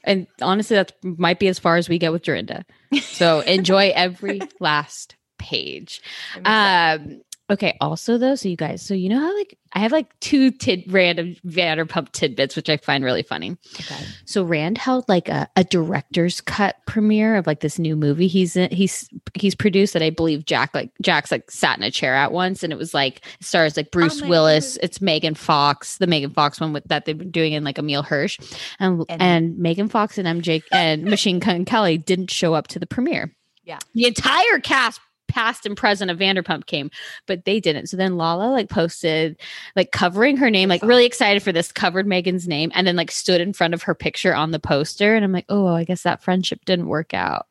And 0.05 0.27
honestly, 0.41 0.77
that 0.77 0.93
might 1.03 1.39
be 1.39 1.49
as 1.49 1.59
far 1.59 1.77
as 1.77 1.89
we 1.89 1.99
get 1.99 2.13
with 2.13 2.23
Dorinda. 2.23 2.65
So 3.03 3.41
enjoy 3.47 3.93
every 3.95 4.41
last 4.59 5.17
page. 5.43 6.01
Um, 6.45 7.21
okay. 7.51 7.77
Also, 7.81 8.17
though, 8.19 8.35
so 8.35 8.49
you 8.49 8.57
guys, 8.57 8.81
so 8.83 8.95
you 8.95 9.09
know 9.09 9.19
how 9.21 9.37
like 9.37 9.59
I 9.75 9.79
have 9.81 9.91
like 9.93 10.19
two 10.21 10.51
tid 10.51 10.85
random 10.93 11.35
Vanderpump 11.47 12.13
tidbits, 12.13 12.57
which 12.57 12.69
I 12.69 12.77
find 12.77 13.03
really 13.05 13.23
funny. 13.23 13.57
okay. 13.81 14.05
So 14.27 14.45
Rand 14.45 14.77
held 14.79 15.09
like 15.09 15.29
a, 15.29 15.49
a 15.57 15.65
director's 15.65 16.41
cut 16.43 16.77
premiere 16.87 17.37
of 17.37 17.47
like 17.47 17.61
this 17.61 17.79
new 17.79 17.97
movie 17.97 18.27
he's 18.29 18.55
in, 18.55 18.71
he's 18.71 19.09
he's 19.35 19.55
produced 19.55 19.95
that 19.95 20.03
I 20.03 20.11
believe 20.11 20.45
Jack 20.45 20.75
like 20.75 20.91
Jack's 21.01 21.31
like 21.31 21.51
sat 21.51 21.79
in 21.79 21.85
a 21.85 21.91
chair 21.91 22.15
at 22.15 22.33
once 22.33 22.63
and 22.63 22.73
it 22.73 22.77
was 22.77 22.93
like 22.95 23.19
it 23.41 23.45
stars 23.47 23.77
like 23.77 23.91
Bruce 23.91 24.21
my 24.21 24.29
Willis, 24.29 24.77
it's 24.83 25.01
Megan 25.01 25.35
Fox, 25.35 25.97
the 25.99 26.07
Megan 26.07 26.31
Fox 26.31 26.61
one 26.61 26.73
with 26.75 26.85
that 26.89 27.05
they've 27.07 27.17
been 27.19 27.31
doing 27.31 27.53
in 27.55 27.65
like 27.65 27.79
Emile 27.79 28.03
Hirsch, 28.03 28.39
and 28.79 29.05
And- 29.09 29.23
and, 29.23 29.59
Megan 29.59 29.89
Fox 29.89 30.19
and 30.19 30.43
MJ 30.43 30.63
and 30.71 31.05
Machine 31.05 31.39
Gun 31.39 31.65
Kelly 31.65 31.97
didn't 31.99 32.31
show 32.31 32.55
up 32.55 32.69
to 32.69 32.79
the 32.79 32.87
premiere. 32.87 33.35
Yeah. 33.65 33.79
the 33.95 34.07
entire 34.07 34.59
cast. 34.63 35.01
Past 35.33 35.65
and 35.67 35.77
present 35.77 36.11
of 36.11 36.19
Vanderpump 36.19 36.67
came, 36.67 36.91
but 37.27 37.45
they 37.47 37.59
didn't. 37.59 37.87
So 37.89 37.97
then 37.97 38.17
Lala 38.19 38.51
like 38.51 38.69
posted, 38.69 39.37
like 39.75 39.91
covering 39.91 40.37
her 40.37 40.51
name, 40.51 40.69
like 40.69 40.83
really 40.83 41.07
excited 41.07 41.43
for 41.43 41.51
this, 41.53 41.73
covered 41.73 42.07
Megan's 42.07 42.47
name, 42.47 42.71
and 42.75 42.87
then 42.87 42.97
like 42.97 43.11
stood 43.11 43.41
in 43.41 43.53
front 43.53 43.73
of 43.75 43.83
her 43.85 43.95
picture 43.95 44.35
on 44.35 44.51
the 44.51 44.59
poster. 44.61 45.15
And 45.15 45.25
I'm 45.25 45.33
like, 45.33 45.47
oh, 45.49 45.67
I 45.69 45.85
guess 45.85 46.03
that 46.03 46.23
friendship 46.23 46.65
didn't 46.67 46.87
work 46.89 47.15
out. 47.15 47.47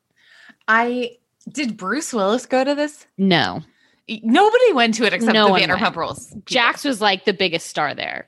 I 0.68 1.18
did 1.50 1.76
Bruce 1.76 2.12
Willis 2.12 2.46
go 2.46 2.62
to 2.62 2.74
this? 2.74 3.06
No, 3.18 3.62
Nobody 4.08 4.72
went 4.72 4.94
to 4.94 5.04
it 5.04 5.12
except 5.12 5.32
No 5.34 5.46
the 5.54 5.60
Vanderpump 5.60 5.80
went. 5.80 5.96
Rules. 5.96 6.26
people. 6.28 6.42
Jax 6.46 6.84
was 6.84 7.00
like 7.00 7.24
the 7.24 7.32
biggest 7.32 7.66
star 7.68 7.94
there. 7.94 8.26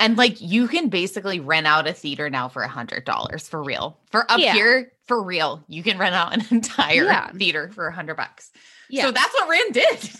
and 0.00 0.16
like 0.16 0.40
you 0.40 0.68
can 0.68 0.88
basically 0.88 1.40
rent 1.40 1.66
out 1.66 1.86
a 1.88 1.92
theater 1.92 2.30
now 2.30 2.48
for 2.48 2.62
a 2.62 2.68
hundred 2.68 3.04
dollars 3.04 3.48
for 3.48 3.62
real. 3.62 3.98
For 4.10 4.30
up 4.30 4.38
Yeah. 4.38 4.52
here, 4.54 4.92
for 5.06 5.22
real, 5.22 5.62
you 5.68 5.82
can 5.82 5.98
rent 5.98 6.14
out 6.14 6.34
an 6.34 6.44
entire 6.50 7.04
Yeah. 7.04 7.30
theater 7.32 7.70
for 7.74 7.86
a 7.88 7.92
hundred 7.92 8.16
bucks. 8.16 8.50
Yeah, 8.88 9.04
So 9.04 9.10
that's 9.12 9.32
what 9.34 9.48
Rand 9.48 9.74
did. 9.74 10.10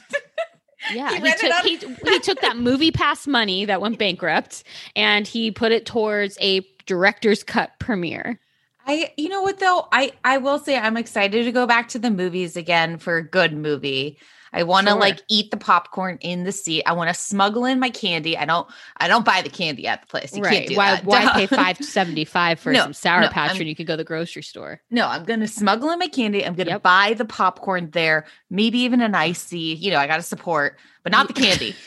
yeah. 0.93 1.11
he 1.11 1.17
He, 1.21 1.35
took 1.37 1.55
he, 1.65 2.11
he 2.13 2.19
took 2.21 2.41
that 2.41 2.57
movie 2.57 2.91
pass 2.91 3.27
money 3.27 3.65
that 3.65 3.81
went 3.81 3.99
bankrupt, 3.99 4.65
and 4.97 5.27
he 5.27 5.51
put 5.51 5.73
it 5.73 5.87
towards 5.87 6.37
a 6.41 6.61
director's 6.87 7.43
cut 7.43 7.73
premiere. 7.79 8.39
I 8.87 9.13
you 9.17 9.31
know 9.31 9.41
what 9.43 9.59
though? 9.61 9.89
I 9.93 10.13
I 10.25 10.37
will 10.39 10.59
say 10.59 10.77
I'm 10.77 10.97
excited 10.99 11.45
to 11.45 11.53
go 11.53 11.67
back 11.67 11.89
to 11.91 11.99
the 11.99 12.11
movies 12.11 12.57
again 12.57 12.99
for 12.99 13.17
a 13.17 13.23
good 13.27 13.55
movie. 13.55 14.19
I 14.57 14.63
want 14.63 14.87
to 14.87 14.93
Sure. 14.93 15.01
like 15.01 15.21
eat 15.29 15.51
the 15.51 15.57
popcorn 15.57 16.17
in 16.21 16.45
the 16.45 16.53
seat. 16.53 16.85
I 16.87 16.93
want 16.93 17.09
to 17.09 17.15
smuggle 17.15 17.65
in 17.65 17.81
my 17.81 17.91
candy. 17.91 18.39
I 18.39 18.45
don't 18.45 18.67
I 18.99 19.09
don't 19.09 19.25
buy 19.25 19.43
the 19.43 19.51
candy 19.51 19.87
at 19.89 20.01
the 20.03 20.07
place. 20.07 20.35
You 20.35 20.43
can't 20.43 20.69
do 20.69 20.77
Why? 20.77 20.93
that. 20.95 21.05
Why 21.05 21.29
pay 21.33 21.47
five 21.47 21.77
seventy 21.85 22.25
five 22.25 22.61
for 22.61 22.73
No, 22.73 22.85
some 22.85 22.93
sour 22.95 23.21
no, 23.23 23.29
patch 23.29 23.51
I'm- 23.51 23.59
when 23.59 23.67
you 23.67 23.75
could 23.75 23.87
go 23.87 23.95
to 23.95 23.99
the 23.99 24.05
grocery 24.05 24.43
store? 24.43 24.81
No, 24.91 25.09
I'm 25.09 25.25
gonna 25.25 25.49
smuggle 25.49 25.91
in 25.91 25.99
my 25.99 26.09
candy. 26.09 26.47
I'm 26.47 26.55
gonna 26.55 26.71
Yep. 26.71 26.83
buy 26.83 27.15
the 27.15 27.25
popcorn 27.25 27.91
there, 27.91 28.27
maybe 28.49 28.79
even 28.79 29.01
an 29.03 29.15
icy. 29.15 29.59
You 29.59 29.91
know, 29.91 29.99
I 29.99 30.07
gotta 30.07 30.23
support, 30.23 30.79
but 31.03 31.11
not 31.13 31.27
the 31.27 31.35
candy. 31.35 31.75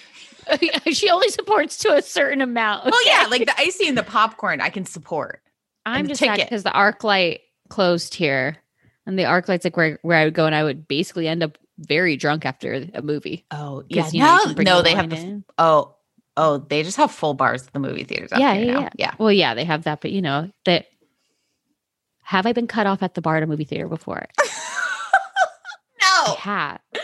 she 0.94 1.10
only 1.10 1.30
supports 1.30 1.78
to 1.80 1.94
a 1.96 2.02
certain 2.02 2.42
amount. 2.42 2.86
Well, 2.86 3.06
yeah, 3.06 3.28
like 3.30 3.46
the 3.46 3.60
icy 3.60 3.88
and 3.88 3.98
the 3.98 4.04
popcorn, 4.04 4.62
I 4.62 4.70
can 4.70 4.86
support. 4.86 5.42
I'm 5.86 6.08
just 6.08 6.20
sad 6.20 6.38
because 6.38 6.64
the 6.64 6.70
ArcLight 6.70 7.40
closed 7.70 8.14
here, 8.14 8.58
and 9.06 9.18
the 9.18 9.24
ArcLight's 9.24 9.64
like 9.64 9.78
where 9.78 10.00
where 10.02 10.18
I 10.18 10.26
would 10.26 10.34
go, 10.34 10.46
and 10.46 10.56
I 10.56 10.64
would 10.64 10.88
basically 10.88 11.28
end 11.28 11.44
up 11.44 11.58
very 11.78 12.18
drunk 12.18 12.46
after 12.46 12.86
a 12.94 13.02
movie. 13.02 13.46
Oh, 13.52 13.84
yeah. 13.90 14.10
you 14.12 14.22
know, 14.22 14.40
no, 14.46 14.64
no, 14.64 14.82
they 14.82 14.94
have 14.94 15.10
the 15.10 15.44
oh, 15.58 15.96
oh, 16.36 16.58
they 16.58 16.84
just 16.84 16.98
have 16.98 17.12
full 17.12 17.34
bars 17.34 17.66
at 17.68 17.74
the 17.74 17.80
movie 17.80 18.04
theaters. 18.04 18.32
Yeah, 18.32 18.54
yeah, 18.54 18.72
now. 18.72 18.80
yeah. 18.80 18.90
yeah. 18.98 19.16
Well, 19.18 19.32
yeah, 19.32 19.54
they 19.54 19.64
have 19.66 19.84
that, 19.84 20.02
but 20.02 20.12
you 20.12 20.22
know 20.22 20.52
that. 20.66 20.88
Have 22.24 22.46
I 22.46 22.52
been 22.52 22.68
cut 22.68 22.88
off 22.88 23.02
at 23.04 23.14
the 23.14 23.22
bar 23.22 23.38
at 23.38 23.44
a 23.44 23.48
movie 23.48 23.64
theater 23.64 23.88
before? 23.88 24.26
I 24.40 26.26
no, 26.28 26.34
have. 26.36 26.82
See, 26.94 27.02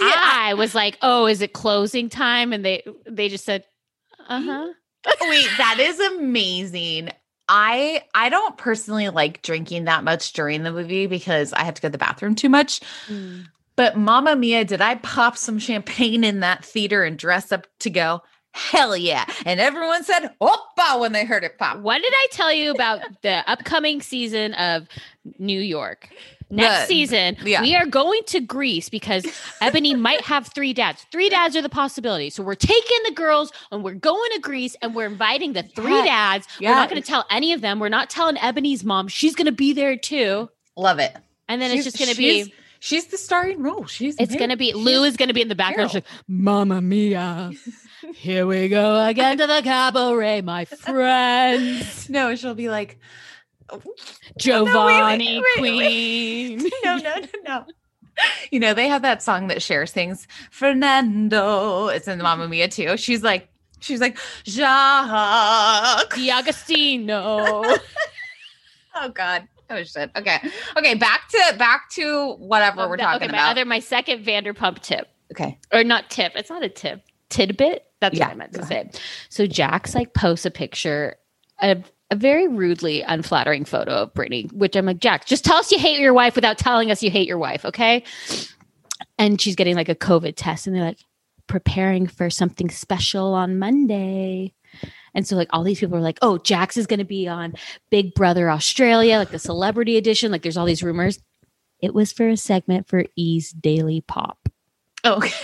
I- 0.00 0.48
I 0.50 0.54
was 0.54 0.74
like, 0.74 0.98
"Oh, 1.00 1.26
is 1.26 1.40
it 1.42 1.52
closing 1.52 2.08
time?" 2.08 2.52
And 2.52 2.64
they 2.64 2.82
they 3.06 3.28
just 3.28 3.44
said, 3.44 3.64
"Uh 4.28 4.42
huh." 4.42 4.72
wait, 5.20 5.48
that 5.58 5.78
is 5.78 6.00
amazing. 6.00 7.10
I 7.48 8.02
I 8.14 8.30
don't 8.30 8.56
personally 8.56 9.10
like 9.10 9.42
drinking 9.42 9.84
that 9.84 10.02
much 10.02 10.32
during 10.32 10.62
the 10.62 10.72
movie 10.72 11.06
because 11.06 11.52
I 11.52 11.64
have 11.64 11.74
to 11.74 11.82
go 11.82 11.88
to 11.88 11.92
the 11.92 11.98
bathroom 11.98 12.34
too 12.34 12.48
much. 12.48 12.80
But 13.76 13.96
Mamma 13.96 14.36
Mia, 14.36 14.64
did 14.64 14.80
I 14.80 14.96
pop 14.96 15.36
some 15.36 15.58
champagne 15.58 16.22
in 16.24 16.40
that 16.40 16.64
theater 16.64 17.02
and 17.04 17.18
dress 17.18 17.50
up 17.52 17.66
to 17.80 17.90
go? 17.90 18.22
Hell 18.52 18.96
yeah. 18.96 19.24
And 19.44 19.58
everyone 19.58 20.04
said, 20.04 20.28
Oppa 20.40 21.00
when 21.00 21.10
they 21.12 21.24
heard 21.24 21.42
it 21.42 21.58
pop. 21.58 21.78
What 21.80 22.00
did 22.00 22.12
I 22.14 22.26
tell 22.30 22.52
you 22.52 22.70
about 22.70 23.00
the 23.22 23.42
upcoming 23.50 24.00
season 24.00 24.54
of 24.54 24.86
New 25.38 25.60
York? 25.60 26.08
Next 26.50 26.86
season, 26.86 27.36
yeah. 27.42 27.62
we 27.62 27.74
are 27.74 27.86
going 27.86 28.20
to 28.26 28.38
Greece 28.38 28.88
because 28.88 29.26
Ebony 29.60 29.94
might 29.96 30.20
have 30.20 30.46
three 30.54 30.72
dads. 30.72 31.04
Three 31.10 31.28
dads 31.28 31.56
are 31.56 31.62
the 31.62 31.68
possibility. 31.68 32.30
So 32.30 32.44
we're 32.44 32.54
taking 32.54 32.98
the 33.06 33.12
girls 33.12 33.50
and 33.72 33.82
we're 33.82 33.94
going 33.94 34.30
to 34.34 34.38
Greece 34.40 34.76
and 34.80 34.94
we're 34.94 35.06
inviting 35.06 35.54
the 35.54 35.64
three 35.64 35.90
Yes. 35.90 36.06
dads. 36.06 36.46
We're 36.60 36.68
not 36.68 36.88
going 36.90 37.02
to 37.02 37.08
tell 37.08 37.24
any 37.28 37.54
of 37.54 37.60
them. 37.60 37.80
We're 37.80 37.88
not 37.88 38.08
telling 38.08 38.36
Ebony's 38.38 38.84
mom. 38.84 39.08
She's 39.08 39.34
going 39.34 39.46
to 39.46 39.52
be 39.52 39.72
there 39.72 39.96
too. 39.96 40.48
Love 40.76 41.00
it. 41.00 41.16
And 41.48 41.60
then 41.60 41.70
She's- 41.72 41.86
it's 41.86 41.96
just 41.96 42.04
going 42.06 42.14
to 42.14 42.16
be, 42.16 42.54
She's 42.84 43.06
the 43.06 43.16
starring 43.16 43.62
role. 43.62 43.86
She's 43.86 44.14
it's 44.18 44.36
going 44.36 44.50
to 44.50 44.58
be, 44.58 44.74
Lou 44.74 45.04
is 45.04 45.16
going 45.16 45.28
to 45.28 45.32
be 45.32 45.40
in 45.40 45.48
the 45.48 45.54
background. 45.54 45.90
She's 45.90 46.02
like, 46.02 46.04
Mamma 46.28 46.82
Mia. 46.82 47.50
Here 48.14 48.46
we 48.46 48.68
go 48.68 49.02
again 49.02 49.38
to 49.38 49.46
the 49.46 49.62
cabaret, 49.64 50.42
my 50.42 50.64
friends. 50.82 52.10
No, 52.10 52.34
she'll 52.34 52.54
be 52.54 52.68
like, 52.68 52.98
oh, 53.70 53.80
Giovanni 54.38 55.40
wait, 55.40 55.62
wait, 55.62 56.58
Queen. 56.58 56.58
no, 56.84 56.96
no, 56.98 57.14
no, 57.20 57.26
no. 57.46 57.64
You 58.50 58.60
know, 58.60 58.74
they 58.74 58.88
have 58.88 59.00
that 59.00 59.22
song 59.22 59.46
that 59.46 59.62
Cher 59.62 59.86
sings, 59.86 60.28
Fernando. 60.50 61.86
It's 61.86 62.06
in 62.06 62.18
Mamma 62.18 62.48
Mia 62.48 62.68
too. 62.68 62.98
She's 62.98 63.22
like, 63.22 63.48
she's 63.80 64.00
like, 64.02 64.18
Jacques. 64.44 66.16
D'Agostino. 66.16 67.64
Oh 68.96 69.08
God. 69.08 69.48
Oh 69.70 69.82
shit. 69.82 70.10
Okay. 70.16 70.38
Okay. 70.76 70.94
Back 70.94 71.28
to 71.28 71.54
back 71.58 71.88
to 71.90 72.34
whatever 72.34 72.82
Of 72.82 72.90
we're 72.90 72.96
talking 72.96 73.24
okay, 73.28 73.32
my 73.32 73.38
about. 73.38 73.50
other 73.52 73.64
my 73.64 73.78
second 73.78 74.24
Vanderpump 74.24 74.80
tip. 74.80 75.08
okay. 75.32 75.58
Or 75.72 75.84
not 75.84 76.10
tip. 76.10 76.32
It's 76.36 76.50
not 76.50 76.62
a 76.62 76.68
tip. 76.68 77.02
Tidbit. 77.30 77.84
That's 78.00 78.16
Yeah, 78.18 78.26
what 78.26 78.32
I 78.32 78.36
meant 78.36 78.52
to 78.54 78.64
say. 78.66 78.90
So 79.30 79.46
Jax 79.46 79.94
like 79.94 80.12
posts 80.14 80.44
a 80.44 80.50
picture 80.50 81.16
of 81.60 81.90
a 82.10 82.16
very 82.16 82.46
rudely 82.48 83.00
unflattering 83.02 83.64
photo 83.64 83.92
of 84.02 84.14
Brittany, 84.14 84.48
which 84.52 84.76
I'm 84.76 84.84
like, 84.86 84.98
Jax, 84.98 85.24
just 85.26 85.44
tell 85.44 85.56
us 85.56 85.72
you 85.72 85.78
hate 85.78 85.98
your 85.98 86.12
wife 86.12 86.34
without 86.36 86.58
telling 86.58 86.90
us 86.90 87.02
you 87.02 87.10
hate 87.10 87.26
your 87.26 87.38
wife, 87.38 87.64
okay? 87.64 88.04
And 89.18 89.40
she's 89.40 89.56
getting 89.56 89.74
like 89.74 89.88
a 89.88 89.94
COVID 89.94 90.34
test, 90.36 90.66
and 90.66 90.76
they're 90.76 90.84
like, 90.84 90.98
preparing 91.46 92.06
for 92.06 92.28
something 92.30 92.68
special 92.70 93.32
on 93.34 93.58
Monday. 93.58 94.52
And 95.14 95.26
so 95.26 95.36
like 95.36 95.48
all 95.52 95.62
these 95.62 95.80
people 95.80 95.96
are 95.96 96.00
like, 96.02 96.18
oh, 96.22 96.38
Jax 96.38 96.76
is 96.76 96.86
going 96.86 96.98
to 96.98 97.04
be 97.04 97.28
on 97.28 97.54
Big 97.90 98.14
Brother 98.14 98.50
Australia, 98.50 99.18
like 99.18 99.30
the 99.30 99.38
celebrity 99.38 99.96
edition. 99.96 100.32
Like 100.32 100.42
there's 100.42 100.56
all 100.56 100.66
these 100.66 100.82
rumors. 100.82 101.18
It 101.80 101.94
was 101.94 102.12
for 102.12 102.28
a 102.28 102.36
segment 102.36 102.88
for 102.88 103.04
E's 103.16 103.50
Daily 103.52 104.00
Pop 104.00 104.48
oh, 105.04 105.16
Okay. 105.16 105.34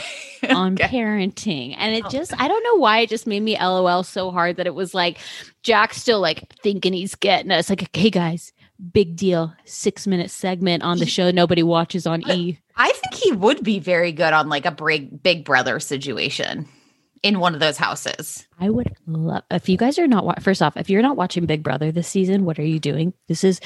on 0.55 0.73
Okay. 0.75 0.85
parenting. 0.89 1.75
And 1.79 1.95
it 1.95 2.05
Oh. 2.07 2.09
just, 2.09 2.33
I 2.41 2.49
don't 2.49 2.65
know 2.65 2.77
why 2.77 3.00
it 3.00 3.11
just 3.11 3.27
made 3.27 3.43
me 3.43 3.59
LOL 3.61 4.03
so 4.03 4.31
hard 4.31 4.57
that 4.57 4.67
it 4.67 4.75
was 4.75 4.95
like 4.95 5.19
Jax 5.62 6.00
still 6.00 6.21
like 6.21 6.50
thinking 6.62 6.93
he's 6.95 7.15
getting 7.15 7.50
us. 7.50 7.69
Like, 7.69 7.95
hey 7.95 8.09
guys, 8.11 8.53
big 8.93 9.17
deal. 9.17 9.53
Six 9.67 10.07
minute 10.07 10.31
segment 10.31 10.83
on 10.83 10.99
the 10.99 11.07
show 11.07 11.31
nobody 11.31 11.62
watches 11.62 12.07
on 12.07 12.23
E. 12.31 12.59
I 12.77 12.91
think 12.91 13.23
he 13.23 13.33
would 13.33 13.62
be 13.62 13.79
very 13.79 14.12
good 14.12 14.33
on 14.33 14.49
like 14.49 14.65
a 14.65 14.71
big 14.71 15.23
Big 15.23 15.45
Brother 15.45 15.79
situation 15.79 16.67
in 17.23 17.39
one 17.41 17.55
of 17.55 17.61
those 17.61 17.77
houses. 17.77 18.47
I 18.59 18.71
would 18.71 18.93
love 19.07 19.43
if 19.50 19.69
you 19.69 19.77
guys 19.77 19.99
are 19.99 20.07
not 20.07 20.25
wa- 20.25 20.35
first 20.41 20.62
off, 20.62 20.77
if 20.77 20.89
you're 20.91 21.03
not 21.03 21.17
watching 21.17 21.47
Big 21.47 21.62
Brother 21.62 21.93
this 21.93 22.09
season, 22.09 22.45
what 22.45 22.59
are 22.59 22.65
you 22.65 22.79
doing? 22.79 23.12
This 23.29 23.45
is 23.45 23.61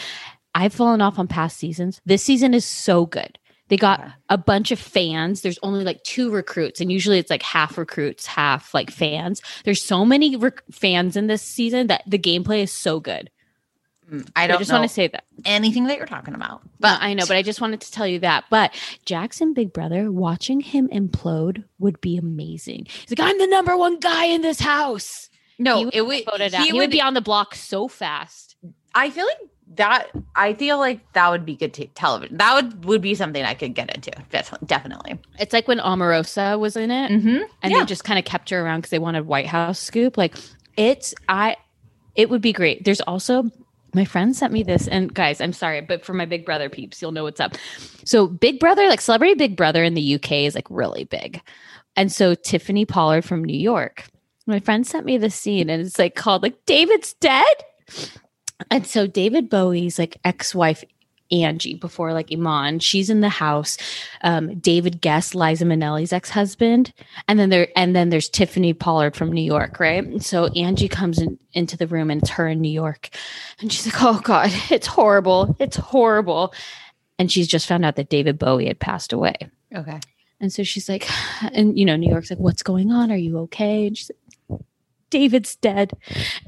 I've 0.54 0.72
fallen 0.74 1.00
off 1.00 1.18
on 1.18 1.26
past 1.28 1.56
seasons. 1.56 2.00
This 2.06 2.22
season 2.22 2.54
is 2.54 2.64
so 2.64 3.06
good. 3.06 3.38
They 3.68 3.76
got 3.76 3.98
Yeah. 4.00 4.12
a 4.28 4.38
bunch 4.38 4.70
of 4.72 4.78
fans. 4.78 5.40
There's 5.40 5.58
only 5.62 5.84
like 5.84 6.02
two 6.04 6.30
recruits, 6.30 6.80
and 6.80 6.92
usually 6.92 7.18
it's 7.18 7.30
like 7.30 7.42
half 7.42 7.78
recruits, 7.78 8.26
half 8.26 8.74
like 8.74 8.90
fans. 8.90 9.40
There's 9.64 9.82
so 9.82 10.04
many 10.04 10.36
rec- 10.36 10.62
fans 10.70 11.16
in 11.16 11.26
this 11.28 11.42
season 11.42 11.86
that 11.86 12.02
the 12.06 12.18
gameplay 12.18 12.62
is 12.62 12.70
so 12.72 13.00
good. 13.00 13.30
Mm, 14.10 14.28
I 14.36 14.46
don't 14.46 14.56
I 14.56 14.58
just 14.58 14.70
want 14.72 14.82
to 14.84 14.88
say 14.88 15.08
that. 15.08 15.24
anything 15.44 15.86
that 15.86 15.96
you're 15.96 16.06
talking 16.06 16.34
about, 16.34 16.60
But 16.78 17.00
I 17.00 17.14
know, 17.14 17.24
but 17.26 17.36
I 17.36 17.42
just 17.42 17.60
wanted 17.60 17.80
to 17.80 17.90
tell 17.90 18.06
you 18.06 18.18
that. 18.20 18.44
But 18.50 18.74
Jax 19.06 19.40
on 19.40 19.54
Big 19.54 19.72
Brother, 19.72 20.12
watching 20.12 20.60
him 20.60 20.88
implode 20.88 21.64
would 21.78 22.00
be 22.00 22.16
amazing. 22.18 22.86
He's 22.88 23.18
like, 23.18 23.26
I'm 23.28 23.38
the 23.38 23.46
number 23.46 23.76
one 23.76 23.98
guy 24.00 24.26
in 24.26 24.42
this 24.42 24.60
house. 24.60 25.30
no, 25.58 25.78
He 25.78 25.84
would 25.86 25.94
it 25.94 26.06
would 26.06 26.16
get 26.18 26.26
voted 26.26 26.54
out. 26.54 26.62
he 26.64 26.70
He 26.72 26.78
would 26.78 26.90
be 26.90 27.00
on 27.00 27.14
the 27.14 27.20
block 27.22 27.54
so 27.54 27.88
fast. 27.88 28.56
I 28.94 29.08
feel 29.10 29.24
like 29.26 29.38
that. 29.76 30.08
I 30.36 30.52
feel 30.54 30.78
like 30.78 31.12
that 31.14 31.30
would 31.30 31.46
be 31.46 31.56
good 31.56 31.72
t- 31.72 31.90
television. 31.94 32.36
That 32.36 32.54
would 32.54 32.84
would 32.84 33.00
be 33.00 33.14
something 33.14 33.42
I 33.42 33.54
could 33.54 33.74
get 33.74 33.92
into. 33.94 34.12
Definitely. 34.66 35.18
It's 35.38 35.52
like 35.54 35.66
when 35.66 35.78
Omarosa 35.78 36.58
was 36.60 36.76
in 36.76 36.90
it, 36.90 37.10
Mm-hmm. 37.10 37.42
and 37.62 37.72
yeah. 37.72 37.78
they 37.80 37.84
just 37.86 38.04
kind 38.04 38.18
of 38.18 38.24
kept 38.26 38.50
her 38.50 38.60
around 38.62 38.80
because 38.80 38.90
they 38.90 38.98
wanted 38.98 39.26
White 39.26 39.46
House 39.46 39.78
scoop. 39.80 40.16
Like 40.18 40.36
it's 40.76 41.14
I, 41.28 41.56
it 42.14 42.28
would 42.30 42.42
be 42.42 42.52
great. 42.52 42.84
There's 42.84 43.00
also 43.00 43.50
my 43.94 44.04
friend 44.04 44.34
sent 44.36 44.52
me 44.52 44.62
this, 44.62 44.88
and 44.88 45.12
guys, 45.12 45.40
I'm 45.40 45.52
sorry, 45.52 45.80
but 45.80 46.04
for 46.04 46.12
my 46.12 46.24
Big 46.24 46.44
Brother 46.44 46.68
peeps, 46.68 47.00
you'll 47.00 47.12
know 47.12 47.24
what's 47.24 47.40
up. 47.40 47.56
So 48.04 48.26
Big 48.26 48.58
Brother, 48.58 48.86
like 48.88 49.00
Celebrity 49.00 49.34
Big 49.34 49.56
Brother 49.56 49.84
in 49.84 49.94
the 49.94 50.14
UK, 50.16 50.32
is 50.32 50.54
like 50.54 50.66
really 50.70 51.04
big, 51.04 51.40
and 51.96 52.10
so 52.10 52.34
Tiffany 52.34 52.84
Pollard 52.84 53.24
from 53.24 53.44
New 53.44 53.58
York. 53.58 54.04
My 54.46 54.60
friend 54.60 54.86
sent 54.86 55.06
me 55.06 55.16
this 55.16 55.34
scene, 55.34 55.70
and 55.70 55.80
it's 55.80 55.98
like 55.98 56.14
called 56.14 56.42
like 56.42 56.66
David's 56.66 57.14
dead. 57.14 57.56
And 58.70 58.86
so 58.86 59.06
David 59.06 59.50
Bowie's 59.50 59.98
like 59.98 60.18
ex-wife 60.24 60.84
Angie 61.42 61.74
before 61.74 62.12
like 62.12 62.32
Iman, 62.32 62.78
she's 62.78 63.10
in 63.10 63.20
the 63.20 63.28
house. 63.28 63.76
Um, 64.22 64.58
David 64.58 65.02
Gest, 65.02 65.34
Liza 65.34 65.64
Minnelli's 65.64 66.12
ex-husband, 66.12 66.92
and 67.28 67.38
then 67.38 67.48
there 67.48 67.68
and 67.76 67.94
then 67.94 68.10
there's 68.10 68.28
Tiffany 68.28 68.72
Pollard 68.72 69.16
from 69.16 69.32
New 69.32 69.42
York, 69.42 69.80
right? 69.80 70.04
And 70.04 70.24
so 70.24 70.46
Angie 70.48 70.88
comes 70.88 71.18
in, 71.18 71.38
into 71.52 71.76
the 71.76 71.86
room 71.86 72.10
and 72.10 72.22
it's 72.22 72.30
her 72.30 72.48
in 72.48 72.60
New 72.60 72.72
York, 72.72 73.10
and 73.60 73.72
she's 73.72 73.86
like, 73.86 74.02
"Oh 74.02 74.20
God, 74.22 74.50
it's 74.70 74.86
horrible, 74.86 75.56
it's 75.58 75.76
horrible," 75.76 76.54
and 77.18 77.30
she's 77.30 77.48
just 77.48 77.66
found 77.66 77.84
out 77.84 77.96
that 77.96 78.08
David 78.08 78.38
Bowie 78.38 78.66
had 78.66 78.78
passed 78.78 79.12
away. 79.12 79.34
okay. 79.74 80.00
And 80.40 80.52
so 80.52 80.62
she's 80.62 80.88
like, 80.88 81.08
and 81.52 81.78
you 81.78 81.84
know, 81.84 81.96
New 81.96 82.10
York's 82.10 82.30
like, 82.30 82.38
what's 82.38 82.62
going 82.62 82.90
on? 82.92 83.10
Are 83.10 83.16
you 83.16 83.38
okay? 83.40 83.86
And 83.86 83.96
she's 83.96 84.10
like, 84.10 84.60
David's 85.10 85.56
dead. 85.56 85.92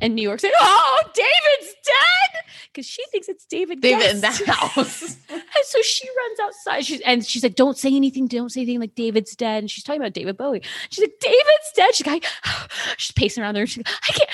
And 0.01 0.17
New 0.17 0.23
York's 0.23 0.43
like, 0.43 0.53
oh, 0.61 1.03
David's 1.15 1.75
dead. 1.85 2.43
Because 2.77 2.87
she 2.87 3.03
thinks 3.11 3.27
it's 3.27 3.47
David. 3.47 3.81
David 3.81 4.17
in 4.17 4.21
the 4.21 4.27
house. 4.47 5.17
and 5.31 5.43
so 5.63 5.81
she 5.81 6.07
runs 6.07 6.41
outside. 6.41 6.85
She's 6.85 7.01
and 7.01 7.25
she's 7.25 7.43
like, 7.43 7.55
don't 7.55 7.79
say 7.79 7.89
anything. 7.97 8.27
Don't 8.27 8.51
say 8.51 8.61
anything 8.61 8.81
like 8.81 8.95
David's 8.95 9.35
dead. 9.35 9.63
And 9.63 9.71
she's 9.71 9.83
talking 9.83 10.03
about 10.03 10.13
David 10.13 10.37
Bowie. 10.37 10.61
She's 10.91 11.03
like, 11.03 11.15
David's 11.19 11.73
dead. 11.75 11.95
She's 11.95 12.07
like, 12.07 12.27
she's 12.99 13.13
pacing 13.13 13.43
around 13.43 13.55
there. 13.55 13.67
She's 13.67 13.79
like, 13.79 13.89
I 13.89 14.13
can't, 14.13 14.31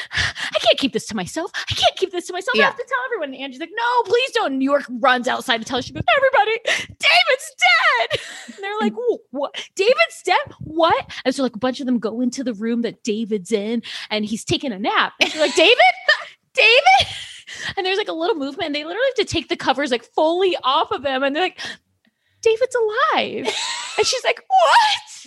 I 0.56 0.58
can't 0.58 0.76
keep 0.76 0.93
this 0.93 1.06
to 1.06 1.14
myself. 1.14 1.52
I 1.54 1.75
can't 1.75 1.95
keep 1.95 2.10
this 2.10 2.26
to 2.26 2.32
myself. 2.32 2.58
I 2.58 2.64
have 2.64 2.76
to 2.76 2.84
tell 2.84 2.99
everyone. 3.06 3.32
And 3.32 3.45
Angie's 3.45 3.60
like, 3.60 3.71
no, 3.73 4.02
please 4.06 4.32
don't. 4.32 4.47
And 4.50 4.58
New 4.58 4.64
York 4.64 4.86
runs 4.90 5.28
outside 5.28 5.58
to 5.58 5.64
tell 5.64 5.78
her. 5.78 5.82
She 5.82 5.93
goes, 5.93 6.02
everybody, 6.17 6.58
David's 6.88 7.54
dead. 7.60 8.21
And 8.47 8.56
they're 8.64 8.78
like, 8.80 8.95
what? 9.30 9.54
David's 9.76 10.23
dead? 10.25 10.40
What? 10.58 11.08
And 11.25 11.32
so 11.32 11.45
like 11.45 11.54
a 11.54 11.60
bunch 11.60 11.78
of 11.78 11.86
them 11.86 12.00
go 12.00 12.21
into 12.21 12.43
the 12.43 12.54
room 12.54 12.82
that 12.82 13.04
David's 13.04 13.52
in 13.52 13.84
and 14.10 14.25
he's 14.25 14.45
taking 14.45 14.73
a 14.73 14.80
nap. 14.80 15.12
And 15.21 15.30
she's 15.30 15.40
like, 15.40 15.54
David? 15.54 15.78
David? 16.54 17.06
And 17.76 17.86
there's 17.86 17.99
like 17.99 18.08
a 18.08 18.12
little 18.12 18.36
movement. 18.36 18.67
And 18.67 18.75
they 18.75 18.84
literally 18.84 19.06
have 19.17 19.26
to 19.26 19.32
take 19.32 19.49
the 19.49 19.56
covers 19.56 19.91
like 19.91 20.04
fully 20.04 20.56
off 20.62 20.91
of 20.91 21.04
him. 21.04 21.23
And 21.23 21.34
they're 21.34 21.43
like, 21.45 21.58
David's 22.43 22.75
alive. 22.76 23.47
and 23.99 24.06
she's 24.06 24.25
like, 24.25 24.43
what? 24.49 25.26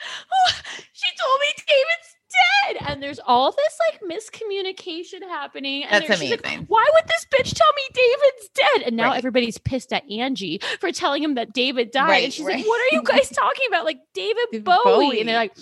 she 0.92 1.10
told 1.20 1.40
me 1.40 1.46
David's 1.66 2.16
dead. 2.30 2.76
And 2.88 3.02
there's 3.02 3.20
all 3.26 3.50
this 3.52 3.78
like 3.90 4.00
miscommunication 4.02 5.22
happening. 5.22 5.84
And 5.84 6.04
That's 6.04 6.20
she's 6.20 6.30
like, 6.30 6.40
amazing. 6.40 6.64
Why 6.68 6.86
would 6.94 7.08
this 7.08 7.26
bitch 7.26 7.54
tell 7.54 7.72
me 7.76 7.82
David's 7.92 8.48
dead? 8.54 8.82
And 8.86 8.96
now 8.96 9.08
Right. 9.10 9.18
everybody's 9.18 9.58
pissed 9.58 9.92
at 9.92 10.08
Angie 10.10 10.60
for 10.80 10.92
telling 10.92 11.22
him 11.22 11.34
that 11.34 11.52
David 11.52 11.90
died. 11.90 12.08
Right, 12.08 12.24
and 12.24 12.32
she's 12.32 12.44
right. 12.46 12.56
like, 12.56 12.66
What 12.66 12.80
are 12.80 12.94
you 12.94 13.02
guys 13.02 13.28
talking 13.34 13.66
about? 13.68 13.84
Like 13.84 13.98
David, 14.14 14.64
Bowie. 14.64 14.78
Bowie. 14.84 15.20
And 15.20 15.28
they're 15.28 15.36
like, 15.36 15.54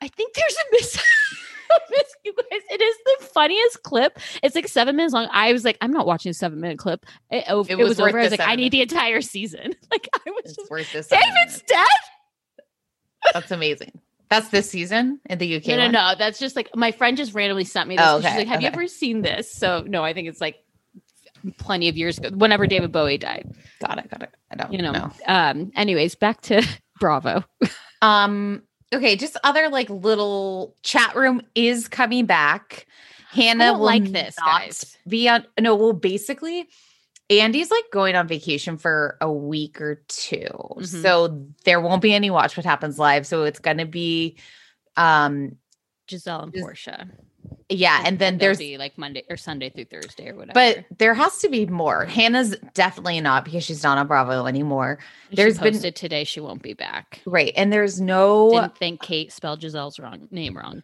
I 0.00 0.08
think 0.08 0.34
there's 0.34 0.54
a 0.56 0.64
miss. 0.72 1.02
Miss 1.90 2.14
you 2.24 2.32
guys. 2.34 2.60
It 2.70 2.80
is 2.80 2.96
the 3.20 3.26
funniest 3.26 3.82
clip. 3.82 4.18
It's 4.42 4.54
like 4.54 4.68
seven 4.68 4.96
minutes 4.96 5.14
long. 5.14 5.28
I 5.32 5.52
was 5.52 5.64
like, 5.64 5.78
I'm 5.80 5.92
not 5.92 6.06
watching 6.06 6.30
a 6.30 6.34
seven 6.34 6.60
minute 6.60 6.78
clip. 6.78 7.04
It, 7.30 7.44
it, 7.48 7.70
It 7.70 7.76
was 7.76 7.88
was, 7.88 8.00
over. 8.00 8.18
I 8.18 8.22
was 8.22 8.30
like, 8.30 8.40
I 8.40 8.56
need 8.56 8.72
the 8.72 8.82
entire 8.82 9.20
season. 9.20 9.74
Like 9.90 10.08
I 10.14 10.30
was 10.30 10.42
It's 10.46 10.56
just 10.56 10.70
worth 10.70 10.92
this. 10.92 11.06
David's 11.08 11.62
dead. 11.62 11.86
That's 13.32 13.50
amazing. 13.50 13.92
That's 14.28 14.48
this 14.48 14.68
season 14.68 15.20
in 15.30 15.38
the 15.38 15.56
UK. 15.56 15.66
No, 15.68 15.76
no, 15.76 15.82
one? 15.84 15.92
no. 15.92 16.14
That's 16.18 16.38
just 16.38 16.56
like 16.56 16.68
my 16.74 16.90
friend 16.90 17.16
just 17.16 17.32
randomly 17.34 17.64
sent 17.64 17.88
me 17.88 17.96
this. 17.96 18.04
Oh, 18.06 18.16
She's 18.20 18.26
okay, 18.26 18.38
like, 18.38 18.48
Have 18.48 18.60
you 18.62 18.66
ever 18.68 18.86
seen 18.88 19.22
this? 19.22 19.50
So 19.52 19.84
no, 19.86 20.02
I 20.04 20.12
think 20.12 20.28
it's 20.28 20.40
like 20.40 20.56
plenty 21.58 21.88
of 21.88 21.96
years 21.96 22.18
ago. 22.18 22.30
Whenever 22.36 22.66
David 22.66 22.90
Bowie 22.92 23.18
died. 23.18 23.48
Got 23.80 23.98
it. 23.98 24.10
Got 24.10 24.22
it. 24.24 24.30
I 24.50 24.56
don't 24.56 24.72
You 24.72 24.82
know. 24.82 24.92
know. 24.92 25.12
Um, 25.26 25.70
anyways, 25.76 26.14
back 26.16 26.40
to 26.42 26.66
Bravo. 27.00 27.44
Um. 28.02 28.62
Okay. 28.94 29.16
Just 29.16 29.36
other 29.44 29.68
like 29.68 29.90
little 29.90 30.74
chat 30.82 31.14
room 31.16 31.42
is 31.54 31.88
coming 31.88 32.26
back. 32.26 32.86
Hannah 33.30 33.72
will 33.74 33.80
like 33.80 34.04
this, 34.12 34.36
guys. 34.36 34.96
Be 35.06 35.28
on. 35.28 35.44
No. 35.60 35.74
Well, 35.74 35.92
basically, 35.92 36.68
Andy's 37.28 37.70
like 37.70 37.84
going 37.92 38.14
on 38.14 38.28
vacation 38.28 38.78
for 38.78 39.18
a 39.20 39.30
week 39.30 39.80
or 39.80 40.02
2 40.08 40.36
Mhm. 40.46 41.02
so 41.02 41.46
there 41.64 41.80
won't 41.80 42.00
be 42.00 42.14
any 42.14 42.30
Watch 42.30 42.56
What 42.56 42.64
Happens 42.64 42.98
live. 42.98 43.26
So 43.26 43.42
it's 43.44 43.58
gonna 43.58 43.84
be, 43.84 44.38
um, 44.96 45.56
Garcelle 46.08 46.44
and 46.44 46.54
Is- 46.54 46.62
Porsha. 46.64 47.10
Yeah, 47.68 48.02
and 48.04 48.18
then 48.18 48.38
there's 48.38 48.58
be 48.58 48.78
like 48.78 48.96
Monday 48.96 49.24
or 49.28 49.36
Sunday 49.36 49.70
through 49.70 49.86
Thursday 49.86 50.28
or 50.28 50.36
whatever. 50.36 50.52
But 50.54 50.98
there 50.98 51.14
has 51.14 51.38
to 51.38 51.48
be 51.48 51.66
more. 51.66 52.04
Hannah's 52.04 52.54
definitely 52.74 53.20
not 53.20 53.44
because 53.44 53.64
she's 53.64 53.82
not 53.82 53.98
on 53.98 54.06
Bravo 54.06 54.46
anymore. 54.46 54.98
there's 55.32 55.56
there's 55.56 55.58
been- 55.58 55.72
posted 55.72 55.96
today 55.96 56.22
she 56.24 56.38
won't 56.38 56.62
be 56.62 56.74
back. 56.74 57.22
Right. 57.26 57.52
And 57.56 57.72
there's 57.72 58.00
no 58.00 58.50
Didn't 58.50 58.76
think 58.76 59.02
Kate 59.02 59.32
spelled 59.32 59.60
Garcelle's 59.62 59.98
wrong 59.98 60.28
name 60.30 60.56
wrong. 60.56 60.82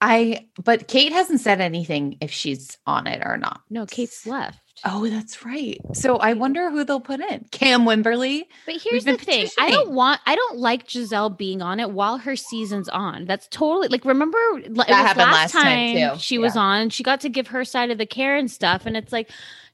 I 0.00 0.48
but 0.62 0.88
Kate 0.88 1.12
hasn't 1.12 1.40
said 1.40 1.60
anything 1.60 2.18
if 2.20 2.30
she's 2.30 2.78
on 2.86 3.06
it 3.06 3.22
or 3.24 3.36
not. 3.36 3.60
No, 3.70 3.86
Kate's 3.86 4.26
left. 4.26 4.60
Oh, 4.84 5.08
that's 5.08 5.44
right. 5.44 5.80
So 5.92 6.20
I 6.20 6.32
mm-hmm. 6.32 6.40
wonder 6.40 6.70
who 6.70 6.84
they'll 6.84 7.00
put 7.00 7.20
in. 7.20 7.46
Cam 7.52 7.84
Wimberly. 7.84 8.42
But 8.66 8.76
here's 8.82 9.04
the 9.04 9.16
thing. 9.16 9.48
I 9.58 9.70
don't 9.70 9.90
want 9.90 10.20
I 10.26 10.34
don't 10.34 10.58
like 10.58 10.88
Garcelle 10.88 11.36
being 11.36 11.62
on 11.62 11.80
it 11.80 11.90
while 11.90 12.18
her 12.18 12.36
season's 12.36 12.88
on. 12.88 13.24
That's 13.24 13.46
totally 13.48 13.88
like 13.88 14.04
remember 14.04 14.38
that 14.62 14.88
happened 14.88 15.30
last 15.30 15.52
time, 15.52 15.96
too. 15.96 16.18
she 16.18 16.38
was 16.38 16.56
on, 16.56 16.90
she 16.90 17.02
got 17.02 17.20
to 17.20 17.28
give 17.28 17.48
her 17.48 17.64
side 17.64 17.90
of 17.90 17.98
the 17.98 18.06
Karen 18.06 18.48
stuff 18.48 18.84
and 18.84 18.96
it's 18.96 19.12
like 19.12 19.30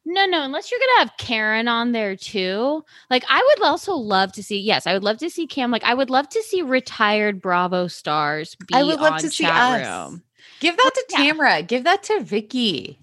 no, 0.06 0.24
no, 0.24 0.42
unless 0.42 0.70
you're 0.70 0.80
gonna 0.80 1.00
have 1.00 1.16
Karen 1.18 1.68
on 1.68 1.92
there 1.92 2.16
too. 2.16 2.84
Like 3.10 3.24
I 3.28 3.42
would 3.48 3.66
also 3.66 3.94
love 3.94 4.32
to 4.32 4.42
see, 4.42 4.58
yes, 4.58 4.86
I 4.86 4.94
would 4.94 5.04
love 5.04 5.18
to 5.18 5.28
see 5.28 5.46
Cam. 5.46 5.70
Like 5.70 5.84
I 5.84 5.94
would 5.94 6.10
love 6.10 6.28
to 6.30 6.42
see 6.42 6.62
retired 6.62 7.40
Bravo 7.40 7.86
stars 7.86 8.54
be 8.54 8.74
I 8.74 8.82
would 8.82 9.00
love 9.00 9.14
on 9.14 9.20
to 9.20 9.30
see 9.30 9.44
us. 9.44 9.86
room. 9.86 10.22
Give 10.60 10.76
that 10.76 10.90
to 10.94 11.04
Yeah. 11.10 11.18
Tamara. 11.18 11.62
Give 11.62 11.84
that 11.84 12.02
to 12.04 12.20
Vicki. 12.20 12.98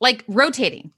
Like 0.00 0.24
rotating. 0.26 0.92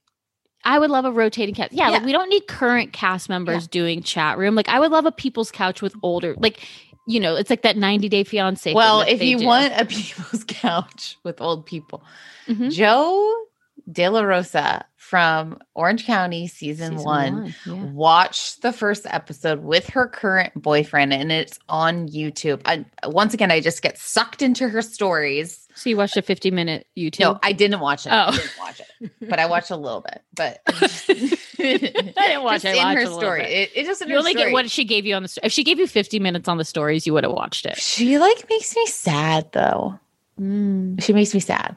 I 0.64 0.79
would 0.79 0.90
love 0.90 1.05
a 1.05 1.12
rotating 1.12 1.55
cast. 1.55 1.72
Yeah, 1.72 1.88
like 1.90 2.05
we 2.05 2.12
don't 2.12 2.29
need 2.29 2.46
current 2.46 2.92
cast 2.92 3.29
members 3.29 3.66
doing 3.66 4.03
chat 4.03 4.38
room. 4.38 4.55
Like 4.55 4.68
I 4.68 4.79
would 4.81 4.90
love 4.92 5.07
a 5.07 5.12
people's 5.12 5.51
couch 5.51 5.83
with 5.83 5.94
older, 6.03 6.35
like 6.38 6.66
you 7.09 7.18
know, 7.18 7.35
it's 7.35 7.51
like 7.51 7.62
that 7.62 7.77
90 7.77 8.09
day 8.09 8.22
fiance. 8.22 8.72
Well, 8.72 9.01
if 9.01 9.20
you 9.22 9.38
do. 9.38 9.44
want 9.46 9.72
a 9.77 9.85
people's 9.87 10.44
couch 10.44 11.16
with 11.25 11.40
old 11.40 11.66
people, 11.66 12.05
Mhm. 12.48 12.70
Jo 12.70 13.44
De 13.90 14.09
La 14.09 14.20
Rosa 14.22 14.85
from 14.96 15.59
Orange 15.75 16.07
County 16.07 16.46
season, 16.46 16.92
Season 16.92 17.05
one. 17.05 17.55
yeah. 17.66 17.72
Watch 17.92 18.61
the 18.61 18.72
first 18.72 19.05
episode 19.07 19.61
with 19.64 19.88
her 19.90 20.07
current 20.07 20.53
boyfriend, 20.55 21.12
and 21.12 21.33
it's 21.33 21.59
on 21.68 22.07
YouTube. 22.09 22.61
I, 22.64 22.85
once 23.07 23.35
again, 23.35 23.51
I 23.51 23.61
just 23.61 23.83
get 23.83 23.98
sucked 23.98 24.40
into 24.40 24.68
her 24.68 24.81
stories 24.81 25.62
So 25.74 25.88
you 25.90 25.96
watched 25.96 26.16
a 26.16 26.22
50 26.22 26.50
minute 26.50 26.87
YouTube? 26.96 27.20
No, 27.20 27.38
I 27.42 27.52
didn't 27.52 27.80
watch 27.80 28.06
it. 28.06 28.11
I 28.12 28.28
Oh. 28.28 28.30
didn't 28.32 28.50
watch 28.58 28.80
it, 29.00 29.11
but 29.28 29.38
I 29.38 29.46
watched 29.46 29.70
a 29.70 29.76
little 29.76 30.00
bit. 30.02 30.22
But 30.35 30.61
I 30.68 32.26
didn't 32.28 32.42
watch 32.44 32.64
it. 32.64 32.76
In 32.76 32.96
her 32.96 33.06
story. 33.06 33.44
It, 33.44 33.70
it 33.74 33.87
just 33.87 34.06
you 34.06 34.16
only 34.16 34.32
story. 34.32 34.46
get 34.46 34.52
what 34.52 34.70
she 34.70 34.85
gave 34.85 35.06
you 35.06 35.14
on 35.14 35.22
the 35.22 35.28
sto- 35.28 35.40
if 35.44 35.52
she 35.52 35.64
gave 35.64 35.78
you 35.78 35.87
50 35.87 36.18
minutes 36.18 36.48
on 36.48 36.58
the 36.58 36.64
stories 36.64 37.06
you 37.06 37.12
would 37.14 37.24
have 37.24 37.32
watched 37.32 37.66
it 37.66 37.76
she 37.78 38.18
like 38.18 38.48
makes 38.48 38.74
me 38.76 38.87
sad 38.87 39.50
though. 39.52 39.98
Mm. 40.40 41.02
She 41.02 41.12
makes 41.12 41.32
me 41.35 41.40
sad. 41.40 41.76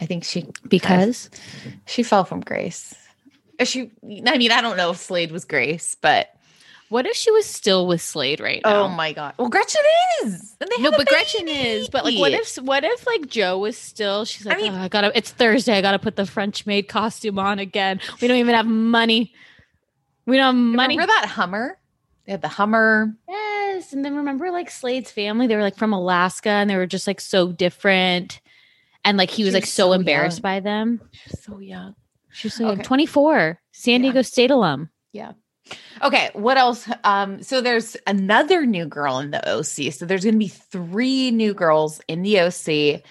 I 0.00 0.06
think 0.06 0.24
she 0.24 0.46
because 0.68 1.30
she 1.86 2.02
fell 2.02 2.24
from 2.24 2.40
grace. 2.40 2.94
She, 3.64 3.90
I 4.26 4.36
mean, 4.36 4.52
I 4.52 4.60
don't 4.60 4.76
know 4.76 4.90
if 4.90 4.98
Slade 4.98 5.32
was 5.32 5.46
Grace, 5.46 5.96
but 5.98 6.28
what 6.88 7.06
if 7.06 7.16
she 7.16 7.30
was 7.30 7.46
still 7.46 7.86
with 7.86 8.00
Slade 8.00 8.40
right 8.40 8.60
oh 8.64 8.70
now 8.70 8.82
oh 8.84 8.88
my 8.88 9.12
god, 9.12 9.34
well, 9.38 9.48
Gretchen 9.48 9.80
is. 10.24 10.56
No, 10.78 10.90
but 10.90 11.06
Gretchen 11.06 11.48
is. 11.48 11.88
But 11.88 12.04
like, 12.04 12.18
what 12.18 12.32
if, 12.32 12.56
what 12.56 12.84
if 12.84 13.06
like 13.06 13.26
Jo 13.28 13.58
was 13.58 13.76
still? 13.76 14.24
She's 14.24 14.46
like, 14.46 14.58
I 14.58 14.62
mean- 14.62 14.72
"Oh, 14.74 14.78
I 14.78 14.88
gotta. 14.88 15.10
It's 15.16 15.30
Thursday. 15.30 15.76
I 15.76 15.82
gotta 15.82 15.98
put 15.98 16.16
the 16.16 16.26
French 16.26 16.66
maid 16.66 16.88
costume 16.88 17.38
on 17.38 17.58
again. 17.58 18.00
We 18.20 18.28
don't 18.28 18.36
even 18.38 18.54
have 18.54 18.66
money. 18.66 19.32
We 20.26 20.36
don't 20.36 20.46
have 20.46 20.54
money. 20.54 20.94
Remember 20.96 21.12
that 21.20 21.26
Hummer? 21.28 21.78
They 22.24 22.32
had 22.32 22.42
the 22.42 22.48
Hummer. 22.48 23.14
Yes, 23.28 23.92
and 23.92 24.04
then 24.04 24.16
remember 24.16 24.50
like 24.50 24.70
Slade's 24.70 25.10
family? 25.10 25.46
They 25.46 25.54
were 25.56 25.62
like 25.62 25.76
from 25.76 25.92
Alaska, 25.92 26.48
and 26.50 26.68
they 26.68 26.76
were 26.76 26.86
just 26.86 27.06
like 27.06 27.20
so 27.20 27.52
different. 27.52 28.40
And 29.04 29.16
like 29.16 29.30
he 29.30 29.44
was 29.44 29.52
She 29.52 29.54
like 29.54 29.66
so, 29.66 29.88
so 29.88 29.92
embarrassed 29.92 30.38
young. 30.38 30.42
by 30.42 30.60
them. 30.60 31.00
So 31.28 31.60
young. 31.60 31.94
She 32.32 32.48
was 32.48 32.54
so 32.54 32.64
young, 32.64 32.72
Okay. 32.74 32.82
24, 32.82 33.60
San 33.72 34.02
Yeah. 34.02 34.10
Diego 34.10 34.22
State 34.22 34.50
alum. 34.50 34.90
Okay, 36.02 36.30
what 36.34 36.56
else? 36.56 36.88
Um, 37.04 37.42
so 37.42 37.60
there's 37.60 37.96
another 38.06 38.66
new 38.66 38.86
girl 38.86 39.18
in 39.18 39.30
the 39.30 39.48
OC. 39.48 39.92
So 39.92 40.06
there's 40.06 40.24
going 40.24 40.34
to 40.34 40.38
be 40.38 40.48
three 40.48 41.30
new 41.30 41.54
girls 41.54 42.00
in 42.08 42.22
the 42.22 42.40
OC, 42.40 43.02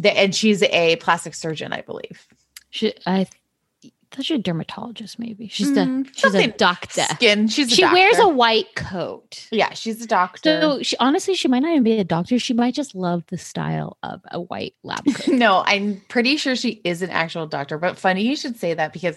that, 0.00 0.16
and 0.16 0.34
she's 0.34 0.62
a 0.62 0.96
plastic 0.96 1.34
surgeon, 1.34 1.72
I 1.72 1.82
believe. 1.82 2.26
She, 2.70 2.94
I 3.06 3.26
thought 4.14 4.24
she 4.24 4.34
a 4.34 4.38
dermatologist, 4.38 5.18
maybe. 5.18 5.48
She's 5.48 5.70
Mm, 5.70 6.08
she's 6.14 6.34
a 6.34 6.46
doctor. 6.48 7.02
Skin. 7.14 7.48
She's 7.48 7.72
a 7.72 7.74
She 7.74 7.84
wears 7.84 8.18
a 8.18 8.28
white 8.28 8.74
coat. 8.74 9.48
yeah. 9.50 9.72
She's 9.74 10.02
a 10.02 10.06
doctor. 10.06 10.60
So 10.60 10.82
she 10.82 10.96
honestly, 10.98 11.34
she 11.34 11.48
might 11.48 11.60
not 11.60 11.70
even 11.72 11.82
be 11.82 11.98
a 11.98 12.04
doctor. 12.04 12.38
She 12.38 12.54
might 12.54 12.74
just 12.74 12.94
love 12.94 13.24
the 13.28 13.38
style 13.38 13.96
of 14.02 14.20
a 14.30 14.40
white 14.40 14.74
lab 14.82 15.04
coat. 15.14 15.28
no, 15.34 15.62
I'm 15.66 16.00
pretty 16.08 16.36
sure 16.36 16.54
she 16.56 16.80
is 16.84 17.02
an 17.02 17.10
actual 17.10 17.46
doctor, 17.46 17.78
but 17.78 17.98
funny 17.98 18.22
you 18.22 18.36
should 18.36 18.56
say 18.56 18.74
that 18.74 18.92
because 18.92 19.16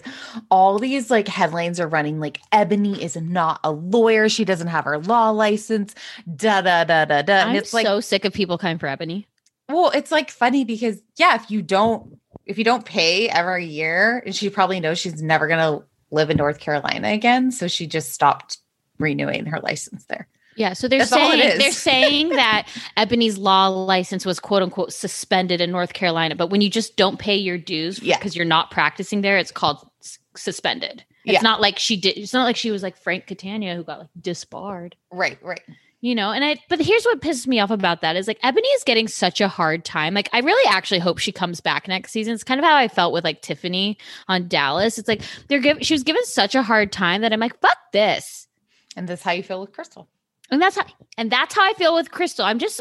all 0.50 0.78
these 0.78 1.10
like 1.10 1.28
headlines 1.28 1.78
are 1.80 1.88
running 1.88 2.18
like 2.20 2.40
Ebony 2.52 3.02
is 3.02 3.16
not 3.16 3.60
a 3.64 3.70
lawyer. 3.70 4.28
She 4.28 4.44
doesn't 4.44 4.68
have 4.68 4.84
her 4.84 4.98
law 4.98 5.30
license. 5.30 5.94
Da 6.34 6.60
da 6.60 6.84
da 6.84 7.04
da 7.04 7.22
da. 7.22 7.32
And 7.34 7.50
I'm 7.50 7.56
it's 7.56 7.72
like, 7.72 7.86
so 7.86 8.00
sick 8.00 8.24
of 8.24 8.32
people 8.32 8.58
coming 8.58 8.78
for 8.78 8.86
Ebony. 8.88 9.26
well, 9.68 9.90
it's 9.94 10.10
like 10.10 10.30
funny 10.30 10.64
because 10.64 11.00
yeah, 11.16 11.34
if 11.36 11.50
you 11.50 11.62
don't 11.62 12.18
if 12.48 12.58
you 12.58 12.64
don't 12.64 12.84
pay 12.84 13.28
every 13.28 13.66
year, 13.66 14.22
and 14.24 14.34
she 14.34 14.50
probably 14.50 14.80
knows 14.80 14.98
she's 14.98 15.22
never 15.22 15.46
gonna 15.46 15.80
live 16.10 16.30
in 16.30 16.36
North 16.36 16.58
Carolina 16.58 17.08
again, 17.08 17.52
so 17.52 17.68
she 17.68 17.86
just 17.86 18.12
stopped 18.12 18.58
renewing 18.98 19.46
her 19.46 19.60
license 19.60 20.04
there. 20.06 20.26
Yeah, 20.56 20.72
so 20.72 20.88
they're 20.88 20.98
That's 21.00 21.10
saying 21.10 21.58
they're 21.58 21.70
saying 21.92 22.28
that 22.30 22.66
Ebony's 22.96 23.38
law 23.38 23.68
license 23.68 24.26
was 24.26 24.40
quote 24.40 24.62
unquote 24.62 24.92
suspended 24.92 25.60
in 25.60 25.70
North 25.70 25.92
Carolina, 25.92 26.34
but 26.34 26.48
when 26.50 26.60
you 26.60 26.68
just 26.70 26.96
don't 26.96 27.18
pay 27.18 27.36
your 27.36 27.58
dues 27.58 28.02
Yeah. 28.02 28.18
because 28.18 28.34
you're 28.34 28.44
not 28.44 28.70
practicing 28.72 29.20
there, 29.20 29.38
it's 29.38 29.52
called 29.52 29.88
s- 30.02 30.18
suspended. 30.36 31.04
It's 31.24 31.34
Yeah. 31.34 31.40
not 31.42 31.60
like 31.60 31.78
she 31.78 31.96
did. 31.96 32.16
It's 32.18 32.32
not 32.32 32.44
like 32.44 32.56
she 32.56 32.70
was 32.72 32.82
like 32.82 32.96
Frank 32.96 33.26
Catania 33.28 33.76
who 33.76 33.84
got 33.84 34.00
like 34.00 34.08
disbarred. 34.20 34.96
Right, 35.12 35.38
right. 35.42 35.60
You 36.00 36.14
know 36.14 36.30
and 36.30 36.44
i 36.44 36.56
but 36.68 36.80
here's 36.80 37.04
what 37.04 37.20
pisses 37.20 37.46
me 37.46 37.58
off 37.60 37.70
about 37.70 38.00
that 38.02 38.14
is 38.16 38.26
like 38.28 38.38
ebony 38.42 38.68
is 38.68 38.84
getting 38.84 39.08
such 39.08 39.40
a 39.40 39.48
hard 39.48 39.84
time 39.84 40.14
like 40.14 40.28
i 40.32 40.38
really 40.40 40.70
actually 40.70 41.00
hope 41.00 41.18
she 41.18 41.32
comes 41.32 41.60
back 41.60 41.88
next 41.88 42.12
season 42.12 42.32
it's 42.34 42.44
kind 42.44 42.60
of 42.60 42.64
how 42.64 42.76
i 42.76 42.86
felt 42.88 43.12
with 43.12 43.24
like 43.24 43.42
tiffany 43.42 43.98
on 44.28 44.46
dallas 44.48 44.98
it's 44.98 45.08
like 45.08 45.22
they're 45.48 45.60
giving 45.60 45.82
she 45.82 45.94
was 45.94 46.02
given 46.04 46.24
such 46.24 46.54
a 46.54 46.62
hard 46.62 46.92
time 46.92 47.20
that 47.22 47.32
i'm 47.32 47.40
like 47.40 47.58
fuck 47.60 47.78
this 47.92 48.46
And 48.96 49.08
that's 49.08 49.22
how 49.22 49.32
you 49.32 49.42
feel 49.42 49.60
with 49.60 49.72
Crystal. 49.72 50.08
and 50.50 50.62
that's 50.62 50.76
how 50.76 50.84
and 51.16 51.30
that's 51.32 51.54
how 51.54 51.62
i 51.68 51.72
feel 51.74 51.94
with 51.94 52.10
crystal 52.10 52.44
i'm 52.44 52.58
just 52.58 52.80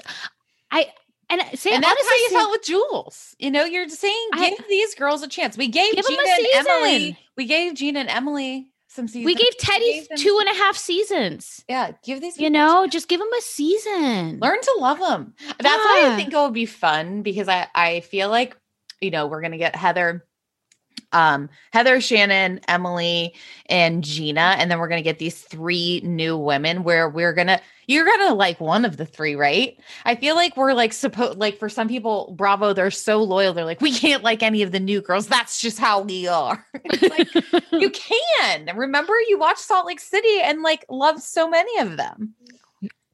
i 0.71 0.88
and 1.30 1.41
uh, 1.41 1.43
say 1.56 1.73
and 1.73 1.84
that's 1.84 1.91
honestly, 1.91 2.10
how 2.10 2.15
you 2.23 2.30
say- 2.30 2.36
felt 2.36 2.51
with 2.51 2.63
Jules. 2.63 3.36
You 3.38 3.51
know, 3.51 3.65
you're 3.65 3.89
saying 3.89 4.30
I- 4.32 4.49
give 4.51 4.65
these 4.69 4.95
girls 4.95 5.23
a 5.23 5.27
chance. 5.27 5.58
We 5.58 5.67
gave 5.67 5.93
Gina 5.93 6.21
and 6.25 6.47
Emily. 6.67 7.19
We 7.36 7.43
gave 7.45 7.73
Gina 7.75 7.99
and 7.99 8.08
Emily 8.10 8.71
some 8.88 9.08
seasons. 9.08 9.26
we 9.26 9.36
gave 9.36 9.58
teddy 9.58 10.08
two 10.17 10.38
and 10.39 10.50
a 10.50 10.54
half 10.54 10.78
seasons 10.78 11.63
Yeah, 11.67 11.91
give 12.04 12.21
these. 12.21 12.38
you 12.38 12.50
know 12.50 12.88
just 12.88 13.08
give 13.08 13.19
them 13.19 13.30
a 13.38 13.41
season 13.41 14.39
learn 14.41 14.62
to 14.62 14.76
love 14.80 15.00
them. 15.00 15.34
That's 15.60 15.84
why 15.86 16.10
I 16.12 16.15
think 16.15 16.34
it 16.34 16.38
would 16.38 16.54
be 16.54 16.65
fun 16.65 17.21
because 17.21 17.47
I 17.50 17.67
I 17.76 18.00
feel 18.02 18.30
like 18.30 18.58
you 19.02 19.12
know 19.12 19.28
we're 19.28 19.41
gonna 19.41 19.58
get 19.58 19.76
Heather, 19.76 20.26
um, 21.12 21.49
Heather, 21.71 22.01
Shannon, 22.01 22.60
Emily, 22.67 23.33
and 23.67 24.03
Gina, 24.03 24.55
and 24.57 24.69
then 24.69 24.79
we're 24.79 24.88
gonna 24.88 25.01
get 25.01 25.19
these 25.19 25.41
three 25.41 26.01
new 26.03 26.38
women 26.38 26.83
where 26.83 27.10
we're 27.10 27.33
gonna 27.33 27.62
you're 27.88 28.05
gonna 28.05 28.33
like 28.33 28.60
one 28.60 28.83
of 28.83 28.97
the 28.97 29.05
three, 29.05 29.36
right? 29.36 29.79
I 30.05 30.15
feel 30.15 30.36
like 30.36 30.57
we're 30.57 30.73
like 30.73 30.93
supposed 30.93 31.39
like 31.39 31.57
for 31.57 31.69
some 31.69 31.88
people, 31.88 32.33
Bravo, 32.38 32.73
they're 32.73 32.91
so 32.91 33.23
loyal. 33.23 33.53
They're 33.53 33.65
like 33.65 33.81
we 33.81 33.93
can't 33.93 34.23
like 34.23 34.43
any 34.43 34.62
of 34.62 34.71
the 34.71 34.79
new 34.79 35.01
girls. 35.01 35.27
That's 35.27 35.62
just 35.62 35.79
how 35.79 36.01
we 36.01 36.27
are. 36.27 36.65
Like 37.01 37.29
you 37.71 37.89
can 37.91 38.75
remember 38.75 39.13
you 39.27 39.38
watched 39.38 39.60
Salt 39.60 39.86
Lake 39.86 39.99
City 39.99 40.41
and 40.43 40.62
like 40.62 40.86
loved 40.89 41.21
so 41.21 41.49
many 41.49 41.79
of 41.79 41.97
them. 41.97 42.33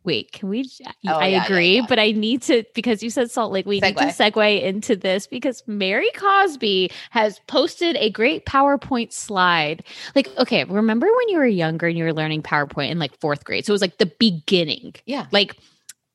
Wait, 0.06 0.32
can 0.34 0.50
we? 0.50 0.70
Oh, 0.86 1.14
I 1.14 1.28
yeah, 1.28 1.38
yeah, 1.38 1.46
agree, 1.46 1.76
yeah. 1.78 1.86
but 1.88 1.98
I 1.98 2.12
need 2.12 2.42
to 2.44 2.64
because 2.76 3.02
you 3.02 3.10
said 3.10 3.32
Salt 3.32 3.54
Lake. 3.54 3.66
We 3.66 3.80
need 3.80 3.96
to 3.98 4.04
segue 4.06 4.62
into 4.62 4.96
this 4.98 5.28
because 5.28 5.64
Mary 5.66 6.10
Cosby 6.16 6.92
has 7.12 7.40
posted 7.48 7.96
a 7.96 8.10
great 8.10 8.46
PowerPoint 8.46 9.14
slide. 9.14 9.84
Like, 10.14 10.28
okay, 10.38 10.66
remember 10.66 11.08
when 11.08 11.30
you 11.30 11.38
were 11.38 11.46
younger 11.46 11.88
and 11.88 11.98
you 11.98 12.04
were 12.04 12.14
learning 12.14 12.44
PowerPoint 12.44 12.90
in 12.90 13.00
like 13.00 13.18
fourth 13.22 13.46
grade? 13.46 13.66
So 13.66 13.72
it 13.72 13.76
was 13.76 13.82
like 13.82 13.98
the 13.98 14.12
beginning, 14.20 14.94
Yeah. 15.06 15.28
like, 15.32 15.56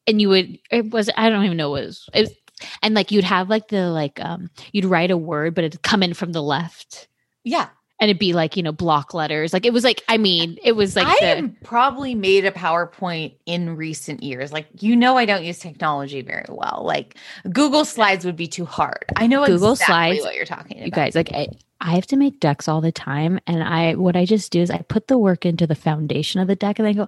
and 0.06 0.20
you 0.20 0.28
would 0.28 0.58
it 0.70 0.90
was 0.90 1.08
I 1.16 1.30
don't 1.30 1.44
even 1.44 1.56
know 1.56 1.70
what 1.70 1.82
it 1.82 1.86
was. 1.86 2.08
It 2.12 2.20
was 2.20 2.32
and 2.82 2.94
like 2.94 3.10
you'd 3.10 3.24
have 3.24 3.48
like 3.48 3.68
the 3.68 3.88
like 3.90 4.20
um 4.22 4.50
you'd 4.72 4.84
write 4.84 5.10
a 5.10 5.16
word, 5.16 5.54
but 5.54 5.64
it'd 5.64 5.82
come 5.82 6.02
in 6.02 6.12
from 6.12 6.32
the 6.32 6.42
left. 6.42 7.08
Yeah. 7.44 7.68
And 8.00 8.08
it'd 8.10 8.18
be 8.20 8.32
like, 8.32 8.56
you 8.56 8.62
know, 8.62 8.70
block 8.72 9.12
letters. 9.12 9.52
Like 9.52 9.66
it 9.66 9.72
was 9.72 9.82
like, 9.82 10.04
I 10.08 10.18
mean, 10.18 10.56
it 10.62 10.72
was 10.72 10.94
like 10.94 11.06
I 11.08 11.40
the, 11.40 11.50
probably 11.64 12.14
made 12.14 12.44
a 12.44 12.52
PowerPoint 12.52 13.32
in 13.44 13.74
recent 13.76 14.22
years. 14.22 14.52
Like, 14.52 14.66
you 14.80 14.94
know, 14.94 15.16
I 15.16 15.24
don't 15.24 15.42
use 15.44 15.58
technology 15.58 16.22
very 16.22 16.44
well. 16.48 16.82
Like, 16.84 17.16
Google 17.52 17.84
Slides 17.84 18.24
would 18.24 18.36
be 18.36 18.46
too 18.46 18.64
hard. 18.66 19.04
I 19.16 19.26
know 19.26 19.44
Google 19.44 19.72
exactly 19.72 20.18
Slides- 20.18 20.24
what 20.24 20.34
you're 20.36 20.44
talking 20.44 20.76
about. 20.76 20.86
you 20.86 20.92
guys 20.92 21.14
like 21.16 21.32
I, 21.32 21.48
I 21.80 21.92
have 21.92 22.06
to 22.08 22.16
make 22.16 22.40
decks 22.40 22.66
all 22.68 22.80
the 22.80 22.90
time 22.90 23.38
and 23.46 23.62
i 23.62 23.94
what 23.94 24.16
i 24.16 24.24
just 24.24 24.50
do 24.50 24.60
is 24.60 24.68
i 24.68 24.78
put 24.78 25.06
the 25.06 25.16
work 25.16 25.46
into 25.46 25.64
the 25.64 25.76
foundation 25.76 26.40
of 26.40 26.48
the 26.48 26.56
deck 26.56 26.80
and 26.80 26.88
then 26.88 26.96
go 26.96 27.06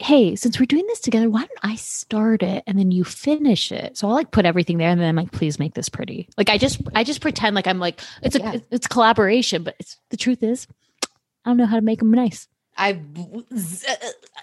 hey 0.00 0.34
since 0.34 0.58
we're 0.58 0.64
doing 0.66 0.86
this 0.86 1.00
together 1.00 1.28
why 1.28 1.40
don't 1.40 1.58
i 1.62 1.74
start 1.76 2.42
it 2.42 2.64
and 2.66 2.78
then 2.78 2.90
you 2.90 3.04
finish 3.04 3.70
it? 3.70 3.96
So 3.98 4.08
i'll 4.08 4.14
like 4.14 4.30
put 4.30 4.46
everything 4.46 4.78
there 4.78 4.88
and 4.88 5.00
then 5.00 5.08
i'm 5.08 5.16
like 5.16 5.30
please 5.32 5.58
make 5.58 5.74
this 5.74 5.88
pretty. 5.88 6.28
Like 6.38 6.48
i 6.48 6.56
just 6.58 6.80
i 6.94 7.04
just 7.04 7.20
pretend 7.20 7.54
like 7.54 7.66
i'm 7.66 7.78
like 7.78 8.00
it's 8.22 8.36
a 8.36 8.40
Yeah. 8.40 8.56
it's 8.70 8.86
collaboration 8.86 9.62
but 9.62 9.76
it's 9.78 9.98
the 10.10 10.16
truth 10.16 10.42
is 10.42 10.66
i 11.44 11.50
don't 11.50 11.56
know 11.58 11.66
how 11.66 11.76
to 11.76 11.82
make 11.82 11.98
them 11.98 12.10
nice 12.12 12.48
I 12.82 12.98
z- 13.56 13.86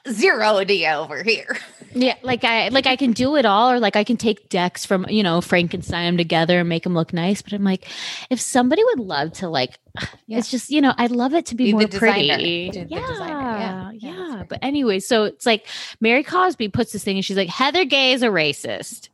zero 0.10 0.58
idea 0.58 0.96
over 0.98 1.24
here. 1.24 1.58
yeah 1.94 2.16
like 2.22 2.44
i 2.44 2.68
like 2.68 2.86
i 2.86 2.96
can 2.96 3.12
do 3.14 3.36
it 3.36 3.46
all 3.46 3.72
or 3.72 3.80
like 3.80 3.96
i 3.96 4.04
can 4.04 4.16
take 4.18 4.50
decks 4.50 4.86
from 4.86 5.06
you 5.10 5.24
know 5.24 5.42
frankenstein 5.42 6.06
them 6.06 6.18
together 6.18 6.60
and 6.60 6.70
make 6.70 6.84
them 6.84 6.94
look 6.94 7.14
nice 7.14 7.42
but 7.42 7.54
i'm 7.54 7.64
like 7.64 7.88
if 8.30 8.40
somebody 8.40 8.84
would 8.84 9.00
love 9.00 9.32
to 9.34 9.50
like 9.50 9.80
Yeah. 10.28 10.38
it's 10.38 10.52
just 10.52 10.70
you 10.70 10.82
know 10.82 10.94
i'd 10.98 11.12
love 11.12 11.34
it 11.34 11.48
to 11.48 11.56
be, 11.56 11.66
Be 11.66 11.74
more 11.74 11.88
pretty. 11.88 12.70
Yeah. 12.74 12.86
Yeah, 12.90 13.92
Yeah. 13.92 13.92
Yeah, 13.94 14.44
but 14.48 14.60
anyway 14.62 15.00
so 15.00 15.24
it's 15.24 15.46
like 15.46 15.66
mary 16.00 16.24
cosby 16.24 16.68
puts 16.70 16.92
this 16.92 17.04
thing 17.04 17.18
and 17.18 17.26
she's 17.26 17.38
like 17.38 17.50
heather 17.50 17.86
gay 17.86 18.12
is 18.14 18.22
a 18.22 18.28
racist. 18.28 19.10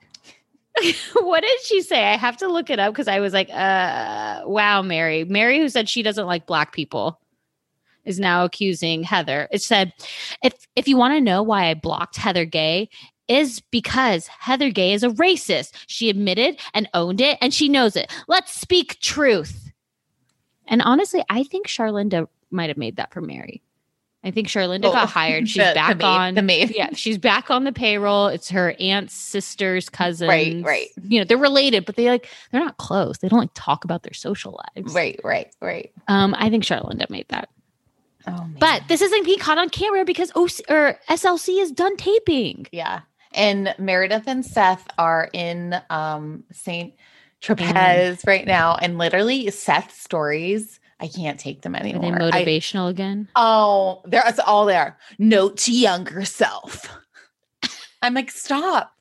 What 1.13 1.41
did 1.41 1.61
she 1.61 1.81
say? 1.81 2.03
I 2.03 2.17
have 2.17 2.37
to 2.37 2.47
look 2.47 2.69
it 2.71 2.79
up 2.79 2.91
because 2.93 3.07
i 3.07 3.19
was 3.19 3.31
like 3.33 3.49
uh 3.51 4.41
wow 4.45 4.81
mary. 4.81 5.23
Mary 5.23 5.59
who 5.59 5.69
said 5.69 5.87
she 5.87 6.01
doesn't 6.03 6.25
like 6.25 6.45
black 6.47 6.73
people 6.73 7.19
is 8.05 8.19
now 8.19 8.43
accusing 8.45 9.03
Heather. 9.03 9.47
It 9.51 9.61
said, 9.61 9.93
if 10.43 10.53
if 10.75 10.87
you 10.87 10.97
want 10.97 11.13
to 11.15 11.21
know 11.21 11.41
why 11.43 11.69
I 11.69 11.73
blocked 11.73 12.17
Heather 12.17 12.45
Gay, 12.45 12.89
is 13.27 13.61
because 13.71 14.27
Heather 14.27 14.69
Gay 14.69 14.93
is 14.93 15.03
a 15.03 15.09
racist. 15.09 15.71
She 15.87 16.09
admitted 16.09 16.59
and 16.73 16.89
owned 16.93 17.21
it, 17.21 17.37
and 17.41 17.53
she 17.53 17.69
knows 17.69 17.95
it. 17.95 18.11
Let's 18.27 18.53
speak 18.53 18.99
truth. 18.99 19.71
And 20.67 20.81
honestly, 20.81 21.23
I 21.29 21.43
think 21.43 21.67
Charlinda 21.67 22.27
might 22.51 22.69
have 22.69 22.77
made 22.77 22.95
that 22.97 23.13
for 23.13 23.21
Mary. 23.21 23.61
I 24.25 24.31
think 24.31 24.47
Charlinda 24.47 24.85
Oh, 24.85 24.93
got 24.93 25.09
hired. 25.09 25.49
She's 25.49 25.61
the- 25.61 25.69
the 25.69 25.73
back 25.75 25.97
maid- 25.97 26.05
on 26.05 26.35
the 26.35 26.41
maid. 26.41 26.71
Yeah, 26.73 26.89
she's 26.93 27.17
back 27.17 27.51
on 27.51 27.65
the 27.65 27.73
payroll. 27.73 28.27
It's 28.27 28.49
her 28.51 28.73
aunt's 28.79 29.13
sister's 29.13 29.89
cousin. 29.89 30.29
Right, 30.29 30.61
right. 30.63 30.87
You 31.03 31.19
know, 31.19 31.25
they're 31.25 31.37
related, 31.37 31.85
but 31.85 31.97
they 31.97 32.07
like 32.09 32.29
they're 32.51 32.63
not 32.63 32.77
close. 32.77 33.17
They 33.17 33.27
don't 33.27 33.39
like 33.39 33.51
talk 33.53 33.83
about 33.83 34.03
their 34.03 34.13
social 34.13 34.61
lives. 34.75 34.93
Right, 34.93 35.19
right, 35.25 35.53
right. 35.61 35.91
Um, 36.07 36.33
I 36.37 36.49
think 36.49 36.63
Charlinda 36.63 37.09
made 37.09 37.27
that. 37.29 37.49
Oh, 38.27 38.31
man. 38.31 38.55
But 38.59 38.83
this 38.87 39.01
isn't 39.01 39.25
being 39.25 39.39
caught 39.39 39.57
on 39.57 39.69
camera 39.69 40.05
because 40.05 40.31
OC 40.35 40.69
or 40.69 40.99
SLC 41.09 41.61
is 41.61 41.71
done 41.71 41.97
taping. 41.97 42.67
yeah. 42.71 43.01
And 43.35 43.73
Meredith 43.79 44.27
and 44.27 44.45
Seth 44.45 44.87
are 44.99 45.27
in 45.33 45.75
um 45.89 46.43
St. 46.51 46.93
Tropez 47.41 48.25
right 48.27 48.45
now. 48.45 48.75
And 48.75 48.97
literally 48.99 49.49
Seth's 49.49 49.99
stories, 49.99 50.79
I 50.99 51.07
can't 51.07 51.39
take 51.39 51.63
them 51.63 51.75
Are 51.75 51.81
they 51.81 51.93
anymore. 51.93 52.15
I- 52.31 52.45
motivational 52.45 52.89
again? 52.89 53.27
oh, 53.35 54.01
there 54.05 54.23
it's 54.27 54.37
all 54.39 54.65
there. 54.65 54.97
Note 55.17 55.57
to 55.57 55.71
younger 55.73 56.25
self. 56.25 56.87
I'm 58.01 58.13
like, 58.13 58.29
stop. 58.31 58.91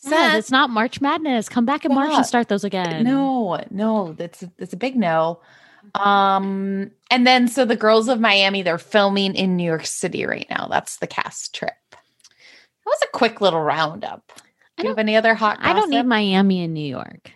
Seth, 0.00 0.10
Seth, 0.12 0.34
it's 0.38 0.50
not 0.50 0.70
March 0.70 1.00
Madness. 1.00 1.48
Come 1.48 1.64
back 1.64 1.84
in 1.84 1.92
March 1.94 2.12
and 2.12 2.24
start 2.26 2.48
those 2.48 2.62
again. 2.64 3.02
No, 3.04 3.64
no, 3.70 4.12
that's 4.12 4.44
that's 4.58 4.72
a 4.72 4.76
big 4.76 4.94
no. 4.96 5.40
Um, 5.94 6.90
and 7.10 7.26
then 7.26 7.48
so 7.48 7.64
the 7.64 7.76
girls 7.76 8.08
of 8.08 8.20
Miami, 8.20 8.62
they're 8.62 8.78
filming 8.78 9.34
in 9.34 9.56
New 9.56 9.64
York 9.64 9.86
City 9.86 10.26
right 10.26 10.46
now. 10.50 10.68
That's 10.68 10.96
the 10.96 11.06
cast 11.06 11.54
trip. 11.54 11.72
That 11.90 12.86
was 12.86 13.02
a 13.02 13.16
quick 13.16 13.40
little 13.40 13.60
roundup. 13.60 14.32
Do 14.76 14.84
you 14.84 14.88
have 14.90 14.98
any 14.98 15.16
other 15.16 15.34
hot? 15.34 15.58
I 15.60 15.72
don't 15.72 15.90
need? 15.90 16.04
Miami 16.04 16.62
and 16.62 16.72
New 16.72 16.88
York. 16.88 17.32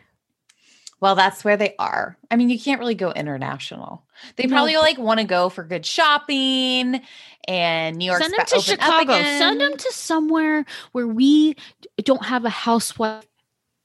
Well, 1.01 1.17
that's 1.17 1.45
where 1.45 1.57
they 1.57 1.75
are. 1.81 2.17
I 2.31 2.37
mean, 2.37 2.49
you 2.49 2.61
can't 2.61 2.79
really 2.79 2.95
go 2.95 3.11
international. 3.11 4.05
They 4.37 4.47
No, 4.47 4.55
probably 4.55 4.77
like 4.77 4.99
want 4.99 5.19
to 5.19 5.27
go 5.27 5.49
for 5.49 5.65
good 5.65 5.85
shopping 5.85 7.01
and 7.49 7.97
New 7.97 8.05
York. 8.05 8.23
Send 8.23 8.35
them 8.35 8.47
to 8.47 8.61
Chicago. 8.61 9.13
Send 9.15 9.61
them 9.61 9.77
to 9.77 9.93
somewhere 9.93 10.65
where 10.93 11.09
we 11.09 11.57
don't 12.05 12.25
have 12.25 12.45
a 12.45 12.51
housewife 12.51 13.27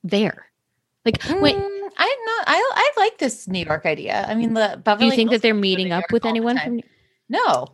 there. 0.03 0.45
Like, 1.07 1.41
wait, 1.41 1.55
Mm, 1.55 1.89
I'm 1.97 2.19
not. 2.25 2.43
I 2.47 2.71
I 2.75 2.91
like 2.97 3.17
this 3.17 3.47
New 3.47 3.65
York 3.65 3.85
idea. 3.85 4.25
I 4.27 4.35
mean, 4.35 4.53
the 4.53 4.79
Beverly. 4.83 5.05
do 5.09 5.11
you 5.11 5.15
think 5.15 5.29
Hills 5.31 5.41
that 5.41 5.47
they're 5.47 5.53
meeting 5.55 5.91
up 5.91 6.01
York 6.01 6.11
with 6.11 6.25
anyone 6.25 6.59
from? 6.59 6.81
No, 7.29 7.67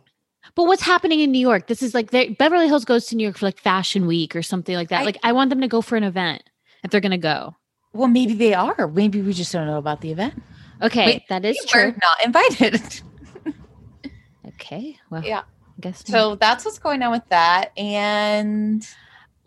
But 0.54 0.64
what's 0.64 0.82
happening 0.82 1.20
in 1.20 1.30
New 1.32 1.38
York? 1.40 1.66
This 1.66 1.82
is 1.82 1.94
like 1.94 2.10
they- 2.10 2.30
Beverly 2.30 2.66
Hills 2.68 2.84
goes 2.84 3.06
to 3.06 3.16
New 3.16 3.22
York 3.24 3.36
for 3.38 3.46
like 3.46 3.58
Fashion 3.58 4.06
Week 4.06 4.34
or 4.36 4.42
something 4.42 4.74
like 4.76 4.88
that. 4.90 5.02
I- 5.02 5.04
like, 5.04 5.18
I 5.22 5.32
want 5.32 5.50
them 5.50 5.60
to 5.60 5.68
go 5.68 5.80
for 5.82 5.96
an 5.96 6.04
event 6.04 6.42
if 6.84 6.90
they're 6.90 7.00
going 7.00 7.10
to 7.12 7.18
go. 7.18 7.54
well, 7.92 8.08
maybe 8.08 8.34
they 8.34 8.54
are. 8.54 8.88
Maybe 8.88 9.20
we 9.22 9.32
just 9.32 9.52
don't 9.52 9.66
know 9.66 9.78
about 9.78 10.00
the 10.00 10.10
event. 10.12 10.34
Okay, 10.82 11.06
Wait, 11.06 11.22
that 11.28 11.44
is 11.44 11.56
true. 11.66 11.94
not 12.02 12.24
invited. 12.24 13.00
Okay, 14.46 14.96
well, 15.10 15.22
Yeah. 15.24 15.40
I 15.40 15.80
guess 15.80 16.06
not. 16.08 16.12
So 16.12 16.34
that's 16.36 16.64
what's 16.64 16.78
going 16.78 17.02
on 17.02 17.10
with 17.10 17.26
that. 17.30 17.72
And 17.78 18.86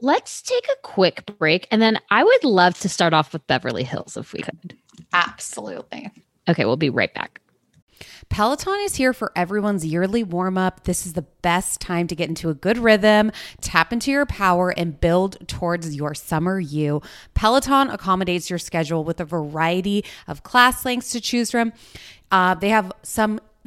let's 0.02 0.42
take 0.42 0.66
a 0.66 0.82
quick 0.82 1.26
break, 1.38 1.68
and 1.72 1.82
then 1.82 2.00
I 2.10 2.24
would 2.24 2.44
love 2.44 2.80
to 2.80 2.90
start 2.90 3.14
off 3.14 3.34
with 3.34 3.46
Beverly 3.48 3.84
Hills 3.84 4.18
if 4.18 4.34
we 4.34 4.42
could. 4.42 4.76
absolutely. 5.14 6.12
Okay, 6.48 6.66
we'll 6.66 6.78
be 6.78 6.90
right 6.90 7.14
back. 7.14 7.42
Peloton 8.30 8.80
is 8.82 8.96
here 8.96 9.14
for 9.14 9.32
everyone's 9.36 9.86
yearly 9.86 10.24
warm 10.24 10.58
up. 10.58 10.84
This 10.84 11.06
is 11.06 11.14
the 11.14 11.24
best 11.42 11.80
time 11.80 12.08
to 12.08 12.16
get 12.16 12.30
into 12.30 12.50
a 12.50 12.54
good 12.54 12.78
rhythm, 12.78 13.32
tap 13.62 13.94
into 13.94 14.12
your 14.12 14.26
power, 14.26 14.70
and 14.70 15.00
build 15.00 15.48
towards 15.48 15.96
your 15.96 16.14
summer 16.14 16.60
you. 16.60 17.02
Peloton 17.34 17.90
accommodates 17.90 18.50
your 18.50 18.60
schedule 18.60 19.04
with 19.04 19.20
a 19.20 19.26
variety 19.26 20.04
of 20.28 20.44
class 20.44 20.86
lengths 20.86 21.12
to 21.12 21.22
choose 21.22 21.52
from. 21.52 21.74
Uh, 22.30 22.54
they 22.56 22.70
have 22.70 22.92
some 23.04 23.40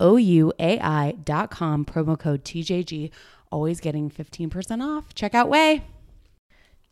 U 0.00 0.52
A 0.58 0.78
I 0.80 1.12
dot 1.24 1.50
com, 1.50 1.84
promo 1.84 2.18
code 2.18 2.44
TJG. 2.44 3.10
Always 3.50 3.80
getting 3.80 4.10
15% 4.10 4.82
off. 4.82 5.14
Check 5.14 5.34
out 5.34 5.48
Ouai. 5.48 5.82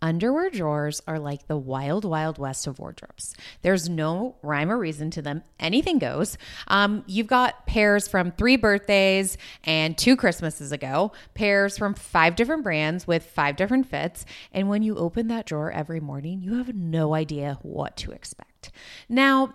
Underwear 0.02 0.50
drawers 0.50 1.00
are 1.06 1.18
like 1.18 1.46
the 1.46 1.56
wild, 1.56 2.04
wild 2.04 2.36
west 2.36 2.66
of 2.66 2.78
wardrobes. 2.78 3.34
There's 3.62 3.88
no 3.88 4.36
rhyme 4.42 4.70
or 4.70 4.78
reason 4.78 5.10
to 5.12 5.22
them. 5.22 5.42
Anything 5.58 5.98
goes. 5.98 6.36
Um, 6.68 7.02
you've 7.06 7.26
got 7.26 7.66
pairs 7.66 8.06
from 8.06 8.30
three 8.32 8.56
birthdays 8.56 9.38
and 9.64 9.96
two 9.96 10.14
Christmases 10.14 10.70
ago, 10.70 11.12
pairs 11.32 11.78
from 11.78 11.94
five 11.94 12.36
different 12.36 12.62
brands 12.62 13.06
with 13.06 13.24
five 13.24 13.56
different 13.56 13.88
fits. 13.88 14.26
And 14.52 14.68
when 14.68 14.82
you 14.82 14.96
open 14.96 15.28
that 15.28 15.46
drawer 15.46 15.72
every 15.72 16.00
morning, 16.00 16.42
you 16.42 16.54
have 16.54 16.74
no 16.74 17.14
idea 17.14 17.58
what 17.62 17.96
to 17.98 18.12
expect. 18.12 18.70
Now, 19.08 19.54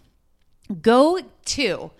Go 0.81 1.19
to 1.45 1.91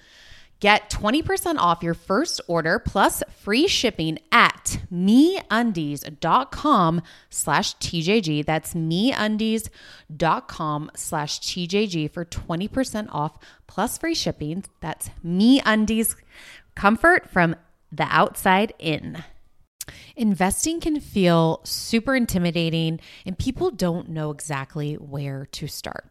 get 0.62 0.89
20% 0.89 1.57
off 1.57 1.84
your 1.84 1.93
first 1.93 2.39
order 2.47 2.79
plus 2.79 3.21
free 3.39 3.67
shipping 3.67 4.17
at 4.31 4.79
meundies.com 4.93 5.41
slash 7.29 7.75
TJG. 7.77 8.45
That's 8.45 8.73
meundies.com 8.73 9.71
slash 10.95 11.39
TJG 11.39 12.12
for 12.12 12.23
20% 12.23 13.10
off 13.12 13.38
plus 13.67 13.97
free 13.97 14.15
shipping. 14.15 14.63
That's 14.79 15.10
meundies 15.25 16.15
comfort 16.75 17.29
from 17.29 17.55
the 17.91 18.07
outside 18.10 18.73
in. 18.79 19.23
Investing 20.15 20.79
can 20.79 20.99
feel 20.99 21.60
super 21.63 22.15
intimidating 22.15 22.99
and 23.25 23.38
people 23.38 23.71
don't 23.71 24.10
know 24.10 24.29
exactly 24.31 24.93
where 24.93 25.47
to 25.47 25.67
start. 25.67 26.11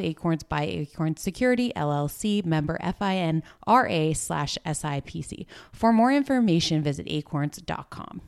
Acorns 0.00 0.42
by 0.42 0.64
Acorn 0.64 1.16
Security 1.16 1.72
LLC, 1.76 2.44
member 2.44 2.78
FINRA 2.82 4.16
slash 4.16 4.58
SIPC. 4.66 5.46
For 5.72 5.92
more 5.92 6.12
information, 6.12 6.82
visit 6.82 7.06
acorns.com. 7.08 8.20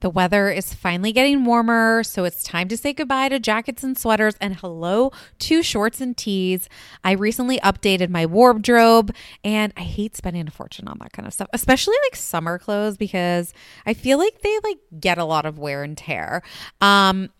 The 0.00 0.10
weather 0.10 0.48
is 0.48 0.74
finally 0.74 1.12
getting 1.12 1.44
warmer, 1.44 2.04
so 2.04 2.24
it's 2.24 2.44
time 2.44 2.68
to 2.68 2.76
say 2.76 2.92
goodbye 2.92 3.30
to 3.30 3.40
jackets 3.40 3.82
and 3.82 3.98
sweaters 3.98 4.36
and 4.40 4.54
hello 4.54 5.10
to 5.40 5.62
shorts 5.62 6.00
and 6.00 6.16
tees. 6.16 6.68
I 7.02 7.12
recently 7.12 7.58
updated 7.58 8.08
my 8.08 8.24
wardrobe 8.24 9.12
and 9.42 9.72
I 9.76 9.80
hate 9.80 10.16
spending 10.16 10.46
a 10.46 10.52
fortune 10.52 10.86
on 10.86 10.98
that 11.00 11.12
kind 11.12 11.26
of 11.26 11.34
stuff, 11.34 11.48
especially 11.52 11.96
like 12.06 12.14
summer 12.14 12.60
clothes 12.60 12.96
because 12.96 13.52
I 13.86 13.94
feel 13.94 14.18
like 14.18 14.40
they 14.42 14.56
like 14.62 14.78
get 15.00 15.18
a 15.18 15.24
lot 15.24 15.46
of 15.46 15.58
wear 15.58 15.82
and 15.82 15.98
tear. 15.98 16.42
Um 16.80 17.30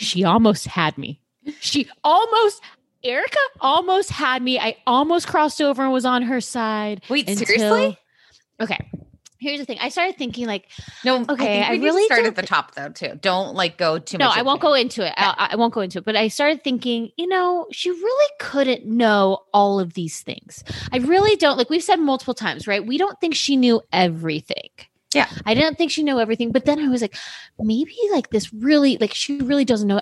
she 0.00 0.24
almost 0.24 0.66
had 0.66 0.96
me. 0.98 1.20
She 1.60 1.88
almost 2.02 2.62
Erica 3.02 3.38
almost 3.60 4.10
had 4.10 4.42
me. 4.42 4.58
I 4.58 4.76
almost 4.86 5.26
crossed 5.26 5.60
over 5.60 5.82
and 5.82 5.92
was 5.92 6.04
on 6.04 6.22
her 6.22 6.40
side. 6.40 7.02
Wait, 7.08 7.28
until, 7.28 7.46
seriously? 7.46 7.98
Okay. 8.60 8.78
Here's 9.38 9.58
the 9.58 9.64
thing. 9.64 9.78
I 9.80 9.88
started 9.88 10.18
thinking 10.18 10.46
like, 10.46 10.68
no, 11.02 11.24
okay, 11.26 11.62
I, 11.62 11.72
I 11.72 11.76
really 11.76 12.04
start 12.04 12.26
at 12.26 12.36
the 12.36 12.42
top 12.42 12.74
though 12.74 12.90
too. 12.90 13.18
Don't 13.22 13.54
like 13.54 13.78
go 13.78 13.98
too 13.98 14.18
no, 14.18 14.26
much. 14.26 14.36
No, 14.36 14.40
I 14.40 14.42
won't 14.42 14.60
go 14.60 14.74
into 14.74 15.06
it. 15.06 15.14
I, 15.16 15.48
I 15.52 15.56
won't 15.56 15.72
go 15.72 15.80
into 15.80 15.98
it. 15.98 16.04
But 16.04 16.14
I 16.14 16.28
started 16.28 16.62
thinking, 16.62 17.10
you 17.16 17.26
know, 17.26 17.66
she 17.72 17.90
really 17.90 18.30
couldn't 18.38 18.84
know 18.84 19.38
all 19.54 19.80
of 19.80 19.94
these 19.94 20.20
things. 20.20 20.62
I 20.92 20.98
really 20.98 21.36
don't. 21.36 21.56
Like 21.56 21.70
we've 21.70 21.82
said 21.82 21.96
multiple 21.96 22.34
times, 22.34 22.66
right? 22.66 22.84
We 22.84 22.98
don't 22.98 23.18
think 23.18 23.34
she 23.34 23.56
knew 23.56 23.80
everything. 23.92 24.68
Yeah. 25.14 25.28
I 25.44 25.54
didn't 25.54 25.76
think 25.76 25.90
she 25.90 26.02
knew 26.02 26.20
everything, 26.20 26.52
but 26.52 26.64
then 26.64 26.78
I 26.78 26.88
was 26.88 27.02
like, 27.02 27.16
maybe 27.58 27.96
like 28.12 28.30
this 28.30 28.52
really, 28.52 28.96
like 28.98 29.14
she 29.14 29.40
really 29.40 29.64
doesn't 29.64 29.88
know 29.88 30.00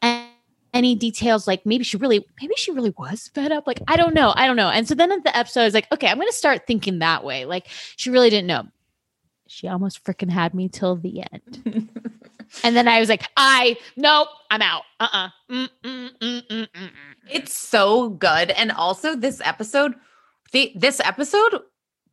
any 0.74 0.94
details 0.94 1.46
like 1.46 1.64
maybe 1.64 1.82
she 1.82 1.96
really 1.96 2.24
maybe 2.42 2.52
she 2.58 2.70
really 2.70 2.92
was 2.98 3.30
fed 3.34 3.50
up 3.50 3.66
like 3.66 3.80
i 3.88 3.96
don't 3.96 4.12
know 4.12 4.34
i 4.36 4.46
don't 4.46 4.54
know 4.54 4.68
and 4.68 4.86
so 4.86 4.94
then 4.94 5.10
at 5.10 5.24
the 5.24 5.34
episode 5.34 5.62
i 5.62 5.64
was 5.64 5.72
like 5.72 5.90
okay 5.90 6.08
i'm 6.08 6.18
gonna 6.18 6.30
start 6.30 6.66
thinking 6.66 6.98
that 6.98 7.24
way 7.24 7.46
like 7.46 7.66
she 7.96 8.10
really 8.10 8.28
didn't 8.28 8.46
know 8.46 8.64
she 9.46 9.66
almost 9.66 10.04
freaking 10.04 10.30
had 10.30 10.52
me 10.52 10.68
till 10.68 10.94
the 10.94 11.24
end 11.32 11.58
and 12.62 12.76
then 12.76 12.86
i 12.86 13.00
was 13.00 13.08
like 13.08 13.26
i 13.38 13.78
nope 13.96 14.28
i'm 14.50 14.60
out 14.60 14.82
uh-uh 15.00 15.30
mm, 15.50 15.68
mm, 15.82 16.10
mm. 16.20 16.68
It's 17.30 17.54
so 17.54 18.10
good. 18.10 18.50
And 18.50 18.72
also 18.72 19.14
this 19.14 19.40
episode, 19.44 19.94
the 20.52 20.72
this 20.74 21.00
episode 21.00 21.60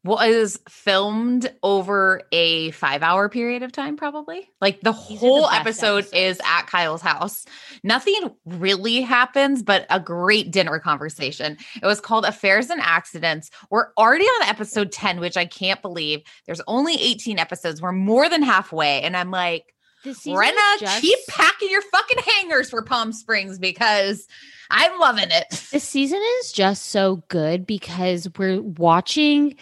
was 0.05 0.59
filmed 0.69 1.51
over 1.63 2.21
a 2.31 2.69
five 2.71 3.01
hour 3.01 3.27
period 3.27 3.63
of 3.63 3.71
time, 3.71 3.97
probably. 3.97 4.47
Like 4.61 4.79
the 4.81 4.91
are 4.91 4.93
the 4.93 4.93
whole 4.93 5.41
best 5.41 5.59
episode 5.59 6.07
is 6.13 6.39
at 6.45 6.67
Kyle's 6.67 7.01
house. 7.01 7.43
Nothing 7.83 8.31
really 8.45 9.01
happens, 9.01 9.63
but 9.63 9.87
a 9.89 9.99
great 9.99 10.51
dinner 10.51 10.77
conversation. 10.77 11.57
It 11.81 11.85
was 11.85 11.99
called 11.99 12.25
Affairs 12.25 12.69
and 12.69 12.79
Accidents. 12.81 13.49
We're 13.71 13.87
already 13.97 14.25
on 14.25 14.47
episode 14.47 14.91
10, 14.91 15.19
which 15.19 15.37
I 15.37 15.45
can't 15.45 15.81
believe. 15.81 16.21
There's 16.45 16.61
only 16.67 16.93
18 16.93 17.39
episodes. 17.39 17.81
We're 17.81 17.91
more 17.91 18.29
than 18.29 18.43
halfway. 18.43 19.01
And 19.01 19.17
I'm 19.17 19.31
like, 19.31 19.73
Brenna, 20.05 20.79
just- 20.79 21.01
keep 21.01 21.17
packing 21.27 21.71
your 21.71 21.81
fucking 21.81 22.21
hangers 22.23 22.69
for 22.69 22.83
Palm 22.83 23.11
Springs 23.11 23.57
because 23.57 24.27
I'm 24.69 24.99
loving 24.99 25.29
it. 25.29 25.49
This 25.71 25.83
season 25.83 26.21
is 26.39 26.51
just 26.51 26.87
so 26.87 27.23
good 27.27 27.65
because 27.65 28.27
we're 28.37 28.61
watching 28.61 29.55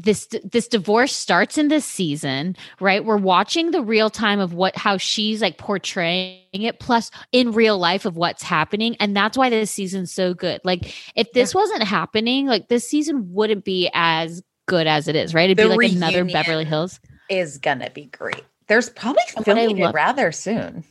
this 0.00 0.28
this 0.44 0.68
divorce 0.68 1.12
starts 1.12 1.58
in 1.58 1.66
this 1.68 1.84
season, 1.84 2.54
right? 2.80 3.04
We're 3.04 3.16
watching 3.16 3.72
the 3.72 3.82
real 3.82 4.10
time 4.10 4.38
of 4.38 4.54
what 4.54 4.76
how 4.76 4.96
she's 4.96 5.42
like 5.42 5.58
portraying 5.58 6.38
it 6.52 6.78
plus 6.78 7.10
in 7.32 7.50
real 7.50 7.76
life 7.78 8.04
of 8.04 8.16
what's 8.16 8.42
happening 8.44 8.96
and 9.00 9.16
that's 9.16 9.36
why 9.36 9.50
this 9.50 9.72
season's 9.72 10.12
so 10.12 10.34
good. 10.34 10.60
Like 10.62 10.94
if 11.16 11.32
this 11.32 11.52
wasn't 11.52 11.82
happening, 11.82 12.46
like 12.46 12.68
this 12.68 12.88
season 12.88 13.32
wouldn't 13.34 13.64
be 13.64 13.90
as 13.92 14.40
good 14.66 14.86
as 14.86 15.08
it 15.08 15.16
is, 15.16 15.34
right? 15.34 15.50
It'd 15.50 15.58
The 15.58 15.64
be 15.74 15.76
like 15.88 15.92
another. 15.92 16.24
Beverly 16.24 16.64
Hills. 16.64 17.00
Is 17.28 17.58
gonna 17.58 17.90
be 17.90 18.04
great. 18.06 18.44
There's 18.68 18.90
probably 18.90 19.22
what 19.34 19.48
I 19.48 19.54
filming 19.54 19.78
it 19.78 19.82
love- 19.84 19.94
rather 19.94 20.30
soon. 20.30 20.84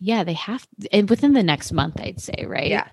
Yeah, 0.00 0.22
they 0.22 0.34
have 0.34 0.68
and 0.92 1.08
within 1.08 1.32
the 1.32 1.42
next 1.42 1.72
month, 1.72 1.98
I'd 1.98 2.20
say, 2.20 2.44
right? 2.46 2.68
Yeah. 2.68 2.88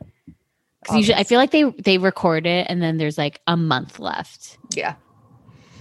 'Cause 0.86 0.96
usually 0.98 1.16
I 1.16 1.24
feel 1.24 1.40
like 1.40 1.52
they 1.52 1.64
they 1.64 1.98
record 1.98 2.46
it 2.46 2.68
and 2.70 2.82
then 2.82 2.98
there's 2.98 3.18
like 3.18 3.42
a 3.48 3.58
month 3.58 4.00
left. 4.00 4.58
Yeah. 4.76 4.96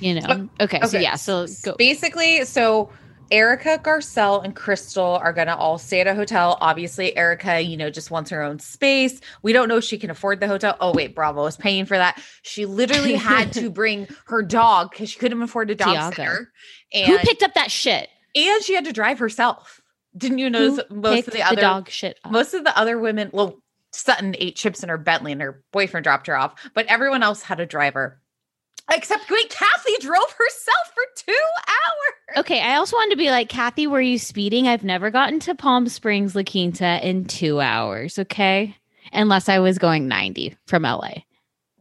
You 0.01 0.20
know. 0.20 0.49
Okay, 0.61 0.80
so 0.82 0.99
yeah, 0.99 1.16
so 1.16 1.47
go. 1.62 1.74
basically, 1.76 2.45
so 2.45 2.90
Erica, 3.30 3.78
Garcelle, 3.82 4.45
and 4.45 4.55
Crystal 4.55 5.16
are 5.16 5.32
gonna 5.32 5.57
all 5.57 5.78
stay 5.78 6.01
at 6.01 6.07
a 6.07 6.14
hotel. 6.14 6.59
Obviously, 6.61 7.16
Erica, 7.16 7.61
you 7.61 7.76
know, 7.76 7.90
just 7.90 8.11
wants 8.11 8.30
her 8.30 8.42
own 8.42 8.59
space. 8.59 9.20
We 9.42 9.53
don't 9.53 9.68
know 9.68 9.78
if 9.78 9.84
she 9.84 9.99
can 9.99 10.11
afford 10.11 10.40
the 10.40 10.49
hotel. 10.49 10.76
Oh, 10.80 10.92
wait, 10.92 11.14
Bravo 11.14 11.47
is 11.47 11.57
paying 11.57 11.86
for 11.86 11.97
that. 11.97 12.22
She 12.42 12.66
literally 12.66 13.14
had 13.14 13.53
to 13.55 13.70
bring 13.72 14.09
her 14.26 14.42
dog 14.42 14.90
because 14.90 15.11
she 15.11 15.18
couldn't 15.18 15.42
afford 15.42 15.70
a 15.70 15.74
dog 15.74 15.95
Tiago. 15.95 16.16
sitter. 16.16 16.53
Who 17.07 17.18
picked 17.18 17.42
up 17.42 17.55
that 17.55 17.70
shit? 17.70 18.09
and 18.36 18.62
she 18.64 18.74
had 18.74 18.84
to 18.84 18.92
drive 18.92 19.18
herself. 19.20 19.80
Didn't 20.16 20.38
you 20.38 20.47
Who 20.47 20.51
notice 20.51 20.84
most 20.90 21.28
of 21.28 21.34
the 21.34 21.42
other 21.42 21.61
dog 21.61 21.88
shit? 21.88 22.18
up? 22.24 22.32
most 22.32 22.55
of 22.55 22.64
the 22.64 22.76
other 22.76 22.99
women, 22.99 23.30
well, 23.32 23.62
Sutton 23.92 24.34
ate 24.38 24.57
chips 24.57 24.82
in 24.82 24.88
her 24.88 24.99
Bentley 24.99 25.32
and 25.32 25.40
her 25.40 25.62
boyfriend 25.72 26.05
dropped 26.05 26.26
her 26.26 26.36
off, 26.36 26.55
but 26.74 26.86
everyone 26.86 27.22
else 27.22 27.42
had 27.42 27.61
a 27.61 27.66
driver. 27.66 28.20
Except 28.93 29.30
wait, 29.30 29.49
Kathy 29.51 29.95
drove 30.01 30.30
herself 30.32 30.93
for 30.95 31.03
two 31.16 31.47
hours. 31.66 32.39
Okay, 32.39 32.61
I 32.61 32.76
also 32.76 32.97
wanted 32.97 33.12
to 33.12 33.16
be 33.16 33.30
like, 33.30 33.49
Kathy, 33.49 33.87
were 33.87 34.01
you 34.01 34.18
speeding? 34.18 34.68
I've 34.68 34.85
never 34.85 35.11
gotten 35.11 35.41
to 35.41 35.55
Palm 35.55 35.89
Springs, 35.89 36.37
La 36.37 36.43
Quinta 36.43 37.01
in 37.07 37.24
two 37.24 37.61
hours. 37.61 38.18
Okay, 38.18 38.76
unless 39.12 39.49
I 39.49 39.59
was 39.61 39.78
going 39.78 40.07
ninety 40.07 40.57
from 40.66 40.82
LA. 40.82 41.22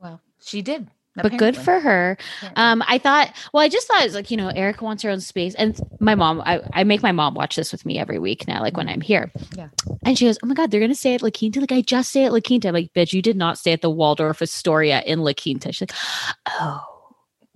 Well, 0.02 0.22
she 0.42 0.62
did. 0.62 0.88
But 1.16 1.38
good 1.38 1.56
for 1.56 1.80
her. 1.80 2.18
Um, 2.56 2.82
I 2.88 2.98
thought, 2.98 3.32
well, 3.54 3.62
I 3.62 3.70
just 3.70 3.88
thought 3.88 4.04
it's 4.04 4.16
like, 4.16 4.32
you 4.32 4.38
know, 4.38 4.48
Erica 4.48 4.84
wants 4.84 5.04
her 5.04 5.12
own 5.12 5.20
space. 5.20 5.54
And 5.54 5.80
my 6.00 6.16
mom, 6.16 6.42
I, 6.42 6.62
I 6.74 6.84
make 6.86 7.04
my 7.04 7.12
mom 7.12 7.36
watch 7.36 7.56
this 7.56 7.72
with 7.72 7.86
me 7.86 8.00
every 8.00 8.18
week 8.18 8.48
now, 8.48 8.62
like 8.62 8.78
when 8.78 8.90
I'm 8.90 9.02
here. 9.02 9.32
Yeah. 9.56 9.68
And 10.04 10.18
she 10.18 10.26
goes, 10.26 10.40
Oh 10.42 10.48
my 10.48 10.56
God, 10.56 10.72
they're 10.72 10.80
gonna 10.80 10.96
stay 10.96 11.14
at 11.14 11.22
La 11.22 11.30
Quinta. 11.30 11.60
Like, 11.60 11.72
I 11.72 11.82
just 11.82 12.10
stay 12.10 12.26
at 12.26 12.34
La 12.34 12.40
Quinta. 12.40 12.70
I'm 12.70 12.74
like, 12.74 12.92
bitch, 12.94 13.14
you 13.14 13.22
did 13.22 13.38
not 13.38 13.60
stay 13.60 13.74
at 13.74 13.82
the 13.82 13.92
Waldorf 13.92 14.42
Astoria 14.42 15.02
in 15.06 15.20
La 15.20 15.34
Quinta. 15.34 15.72
She's 15.72 15.82
like, 15.82 15.98
Oh, 16.48 16.84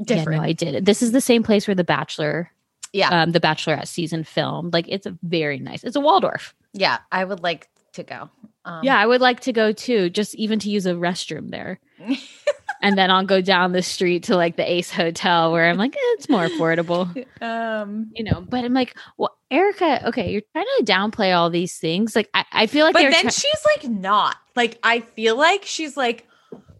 different. 0.03 0.31
Yeah, 0.31 0.37
no, 0.37 0.43
I 0.43 0.51
did. 0.53 0.85
This 0.85 1.01
is 1.01 1.11
the 1.11 1.21
same 1.21 1.43
place 1.43 1.67
where 1.67 1.75
the 1.75 1.83
Bachelor, 1.83 2.51
Yeah. 2.93 3.09
um, 3.09 3.31
the 3.31 3.39
Bachelorette 3.39 3.87
season 3.87 4.23
filmed. 4.23 4.73
Like, 4.73 4.85
it's 4.87 5.05
a 5.05 5.17
very 5.23 5.59
nice. 5.59 5.83
It's 5.83 5.95
a 5.95 6.01
Waldorf. 6.01 6.53
yeah, 6.73 6.99
I 7.11 7.23
would 7.23 7.41
like 7.41 7.69
to 7.93 8.03
go. 8.03 8.29
Um, 8.65 8.83
yeah, 8.83 8.97
I 8.99 9.05
would 9.05 9.21
like 9.21 9.39
to 9.41 9.53
go 9.53 9.71
too, 9.71 10.09
just 10.09 10.35
even 10.35 10.59
to 10.59 10.69
use 10.69 10.85
a 10.85 10.91
restroom 10.93 11.49
there. 11.51 11.79
and 12.81 12.97
then 12.97 13.09
I'll 13.09 13.25
go 13.25 13.41
down 13.41 13.71
the 13.71 13.81
street 13.81 14.23
to 14.23 14.35
like 14.35 14.55
the 14.57 14.69
Ace 14.69 14.91
Hotel 14.91 15.51
where 15.51 15.69
I'm 15.69 15.77
like, 15.77 15.95
eh, 15.95 15.99
it's 16.17 16.29
more 16.29 16.45
affordable, 16.47 17.07
um, 17.41 18.11
you 18.13 18.23
know. 18.23 18.41
But 18.47 18.65
I'm 18.65 18.73
like, 18.73 18.95
well, 19.17 19.35
Erica, 19.49 20.07
okay, 20.09 20.31
you're 20.31 20.41
trying 20.53 20.65
to 20.79 20.83
downplay 20.83 21.35
all 21.35 21.49
these 21.49 21.77
things. 21.77 22.15
Like, 22.15 22.29
I, 22.33 22.43
I 22.51 22.67
feel 22.67 22.85
like, 22.85 22.93
but 22.93 23.03
then 23.09 23.21
try- 23.21 23.29
she's 23.31 23.61
like 23.77 23.89
not. 23.89 24.35
Like 24.55 24.77
I 24.83 24.99
feel 24.99 25.37
like 25.37 25.63
she's 25.63 25.95
like, 25.97 26.27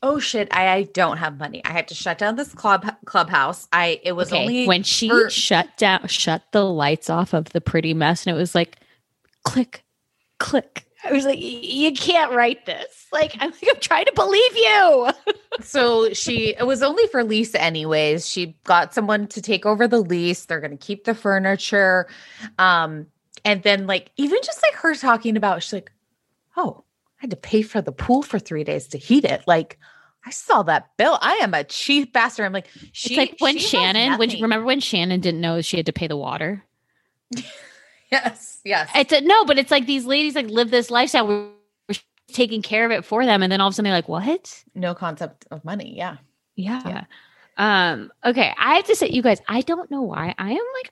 oh 0.04 0.20
shit, 0.20 0.48
I, 0.52 0.70
I 0.70 0.84
don't 0.84 1.18
have 1.18 1.38
money. 1.38 1.64
I 1.66 1.72
have 1.72 1.88
to 1.88 1.96
shut 1.96 2.18
down 2.18 2.36
this 2.36 2.54
club 2.54 2.86
clubhouse. 3.06 3.68
I 3.72 4.00
it 4.04 4.14
was 4.14 4.32
okay, 4.32 4.42
only 4.42 4.66
when 4.66 4.84
she 4.84 5.10
for- 5.10 5.30
shut 5.30 5.78
down, 5.78 6.08
shut 6.08 6.44
the 6.52 6.64
lights 6.64 7.10
off 7.10 7.34
of 7.34 7.46
the 7.46 7.62
pretty 7.62 7.94
mess, 7.94 8.26
and 8.26 8.36
it 8.36 8.40
was 8.40 8.56
like, 8.56 8.78
click, 9.44 9.84
click. 10.40 10.86
I 11.04 11.12
was 11.12 11.26
like, 11.26 11.40
you 11.40 11.94
can't 11.94 12.34
write 12.34 12.66
this. 12.66 13.06
Like, 13.14 13.36
I'm 13.40 13.52
like, 13.52 13.68
I'm 13.70 13.80
trying 13.80 14.06
to 14.06 14.14
believe 14.14 14.56
you. 14.56 15.10
so 15.62 16.14
she 16.14 16.56
it 16.58 16.66
was 16.66 16.84
only 16.84 17.06
for 17.08 17.24
lease 17.24 17.56
anyways 17.56 18.28
she 18.28 18.56
got 18.64 18.94
someone 18.94 19.28
to 19.28 19.42
take 19.42 19.66
over 19.66 19.88
the 19.88 20.00
lease 20.00 20.46
they're 20.46 20.60
going 20.60 20.72
to 20.72 20.78
keep 20.78 21.06
the 21.06 21.16
furniture 21.16 22.08
um 22.60 23.08
and 23.44 23.64
then 23.64 23.88
like 23.88 24.12
even 24.18 24.38
just 24.44 24.62
like 24.62 24.74
her 24.76 24.94
talking 24.94 25.36
about 25.36 25.64
she's 25.64 25.74
like 25.74 25.92
oh 26.56 26.84
i 27.20 27.24
had 27.24 27.30
to 27.30 27.36
pay 27.38 27.62
for 27.62 27.82
the 27.82 27.92
pool 27.92 28.22
for 28.22 28.40
three 28.40 28.64
days 28.64 28.88
to 28.88 28.98
heat 28.98 29.26
it 29.26 29.42
like 29.48 29.78
i 30.26 30.30
saw 30.30 30.64
that 30.64 30.90
bill 30.98 31.18
i 31.22 31.34
am 31.36 31.54
a 31.54 31.64
cheap 31.64 32.14
bastard 32.14 32.46
i'm 32.46 32.54
like 32.54 32.68
she 32.92 33.14
it's 33.14 33.18
like 33.18 33.36
when 33.40 33.58
Shannon, 33.58 34.18
when 34.18 34.30
remember 34.42 34.66
when 34.66 34.80
Shannon 34.80 35.20
didn't 35.22 35.42
know 35.42 35.62
she 35.62 35.78
had 35.78 35.86
to 35.86 35.94
pay 35.94 36.08
the 36.08 36.18
water. 36.18 36.64
yes 38.12 38.60
yes 38.64 38.90
It's 38.96 39.12
a, 39.12 39.22
no, 39.22 39.46
but 39.46 39.58
it's 39.58 39.72
like 39.72 39.86
these 39.86 40.06
ladies 40.06 40.36
like 40.36 40.48
live 40.48 40.72
this 40.72 40.90
lifestyle 40.90 41.28
where 41.28 41.50
we're 41.90 42.00
taking 42.32 42.62
care 42.62 42.86
of 42.86 42.92
it 42.92 43.06
for 43.06 43.26
them, 43.26 43.44
and 43.44 43.52
then 43.52 43.62
all 43.62 43.68
of 43.68 43.72
a 43.72 43.76
sudden 43.76 43.86
they're 43.86 43.98
like, 43.98 44.08
"What? 44.08 44.64
no 44.76 44.94
concept 44.94 45.46
of 45.52 45.64
money 45.66 45.96
yeah 45.98 46.18
Yeah." 46.56 47.06
Um. 47.58 48.12
Okay, 48.24 48.54
I 48.58 48.76
have 48.76 48.86
to 48.86 48.96
say, 48.96 49.10
you 49.10 49.22
guys, 49.22 49.42
I 49.48 49.62
don't 49.62 49.90
know 49.90 50.04
why 50.04 50.36
I 50.38 50.52
am 50.52 50.66
like 50.76 50.92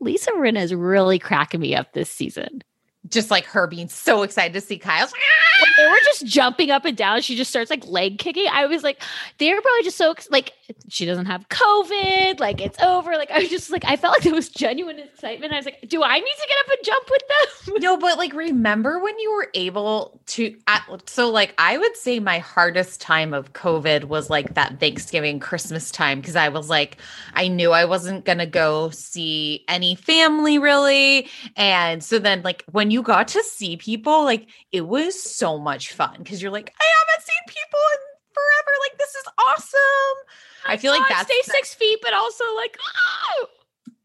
Lisa 0.00 0.30
Rinna 0.32 0.62
is 0.62 0.74
really 0.74 1.18
cracking 1.18 1.60
me 1.60 1.74
up 1.74 1.92
this 1.92 2.10
season. 2.10 2.62
Just 3.08 3.30
like 3.30 3.44
her 3.46 3.66
being 3.66 3.88
so 3.88 4.22
excited 4.22 4.52
to 4.52 4.60
see 4.60 4.78
kyle 4.78 5.06
When 5.06 5.70
they 5.76 5.84
were 5.90 5.96
ah! 5.96 6.04
just 6.04 6.26
jumping 6.26 6.70
up 6.70 6.84
and 6.84 6.96
down, 6.96 7.22
she 7.22 7.36
just 7.36 7.50
starts 7.50 7.70
like 7.70 7.86
leg 7.86 8.18
kicking. 8.18 8.46
I 8.50 8.66
was 8.66 8.82
like, 8.82 9.02
they're 9.38 9.60
probably 9.60 9.82
just 9.82 9.96
so 9.96 10.14
like 10.30 10.52
she 10.88 11.06
doesn't 11.06 11.26
have 11.26 11.48
COVID, 11.48 12.40
like 12.40 12.60
it's 12.60 12.80
over. 12.82 13.12
Like 13.12 13.30
I 13.30 13.38
was 13.38 13.48
just 13.48 13.70
like, 13.70 13.84
I 13.84 13.96
felt 13.96 14.14
like 14.14 14.22
there 14.22 14.34
was 14.34 14.48
genuine 14.48 14.98
excitement. 14.98 15.52
I 15.52 15.56
was 15.56 15.66
like, 15.66 15.88
do 15.88 16.02
I 16.02 16.18
need 16.18 16.24
to 16.24 16.48
get 16.48 16.56
up 16.64 16.70
and 16.70 16.84
jump 16.84 17.10
with 17.10 17.22
them? 17.28 17.76
No, 17.80 17.96
but 17.96 18.18
like 18.18 18.34
remember 18.34 18.98
when 18.98 19.18
you 19.18 19.32
were 19.32 19.48
able 19.54 20.20
to 20.26 20.54
at, 20.66 20.82
so 21.08 21.30
like 21.30 21.54
I 21.56 21.78
would 21.78 21.96
say 21.96 22.20
my 22.20 22.38
hardest 22.38 23.00
time 23.00 23.32
of 23.32 23.52
COVID 23.54 24.04
was 24.04 24.28
like 24.28 24.54
that 24.54 24.78
Thanksgiving 24.78 25.40
Christmas 25.40 25.90
time 25.90 26.20
because 26.20 26.36
I 26.36 26.50
was 26.50 26.68
like 26.68 26.98
I 27.34 27.48
knew 27.48 27.72
I 27.72 27.86
wasn't 27.86 28.24
to 28.40 28.46
go 28.46 28.90
see 28.90 29.64
any 29.68 29.94
family 29.94 30.58
really 30.58 31.28
and 31.56 32.02
so 32.02 32.18
then 32.18 32.42
like 32.42 32.64
when 32.70 32.90
you 32.90 33.02
got 33.02 33.28
to 33.28 33.42
see 33.42 33.76
people 33.76 34.24
like 34.24 34.48
it 34.72 34.82
was 34.82 35.20
so 35.20 35.58
much 35.58 35.92
fun 35.92 36.24
cuz 36.24 36.42
you're 36.42 36.50
like 36.50 36.72
I 36.80 36.86
haven't 36.98 37.26
seen 37.26 37.42
people 37.46 37.80
in 37.92 37.98
forever 38.32 38.72
like 38.82 38.98
this 38.98 39.14
is 39.14 39.24
awesome. 39.38 40.18
I 40.66 40.76
feel 40.76 40.92
like 40.92 41.00
God, 41.02 41.08
that's 41.10 41.24
stay 41.32 41.52
six 41.52 41.74
feet, 41.74 41.98
but 42.02 42.12
also 42.14 42.44
like, 42.56 42.76
oh, 42.82 43.46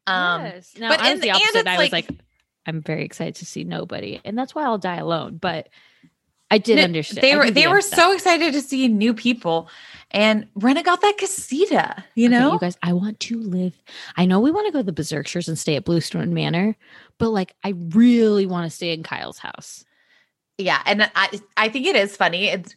um 0.07 0.41
yes. 0.45 0.73
No, 0.77 0.89
but 0.89 0.99
I 1.01 1.11
was 1.11 1.21
the 1.21 1.31
opposite. 1.31 1.67
I 1.67 1.77
was 1.77 1.91
like- 1.91 2.09
like, 2.09 2.19
I'm 2.65 2.81
very 2.81 3.03
excited 3.05 3.35
to 3.35 3.45
see 3.45 3.63
nobody, 3.63 4.19
and 4.25 4.37
that's 4.37 4.55
why 4.55 4.63
I'll 4.63 4.77
die 4.77 4.97
alone. 4.97 5.37
But 5.37 5.69
I 6.51 6.57
did 6.59 6.77
No, 6.77 6.83
understand. 6.83 7.23
They 7.23 7.35
were 7.35 7.49
they 7.51 7.67
were 7.67 7.81
so 7.81 8.11
excited 8.13 8.53
to 8.53 8.61
see 8.61 8.87
new 8.87 9.13
people, 9.13 9.67
and 10.11 10.47
Brenna 10.57 10.83
got 10.83 11.01
that 11.01 11.17
casita. 11.17 12.03
You 12.15 12.27
Okay, 12.27 12.37
know, 12.39 12.53
you 12.53 12.59
guys, 12.59 12.77
I 12.83 12.93
want 12.93 13.19
to 13.21 13.39
live. 13.39 13.73
I 14.15 14.25
know 14.25 14.39
we 14.39 14.51
want 14.51 14.67
to 14.67 14.71
go 14.71 14.79
to 14.79 14.83
the 14.83 14.93
Berkshires 14.93 15.47
and 15.47 15.57
stay 15.59 15.75
at 15.75 15.85
Bluestone 15.85 16.33
Manor, 16.33 16.75
but 17.17 17.29
like, 17.29 17.55
I 17.63 17.73
really 17.89 18.45
want 18.45 18.69
to 18.69 18.75
stay 18.75 18.93
in 18.93 19.01
Kyle's 19.03 19.39
house. 19.39 19.83
yeah, 20.57 20.81
and 20.85 21.09
I 21.15 21.39
I 21.57 21.69
think 21.69 21.87
it 21.87 21.95
is 21.95 22.15
funny. 22.15 22.47
It's 22.49 22.75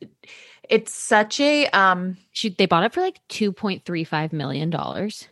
it's 0.68 0.92
such 0.92 1.40
a 1.40 1.66
um. 1.68 2.16
She 2.32 2.50
they 2.50 2.66
bought 2.66 2.84
it 2.84 2.92
for 2.92 3.00
like 3.00 3.20
two 3.28 3.52
point 3.52 3.84
three 3.84 4.04
five 4.04 4.32
million 4.32 4.70
dollars. 4.70 5.28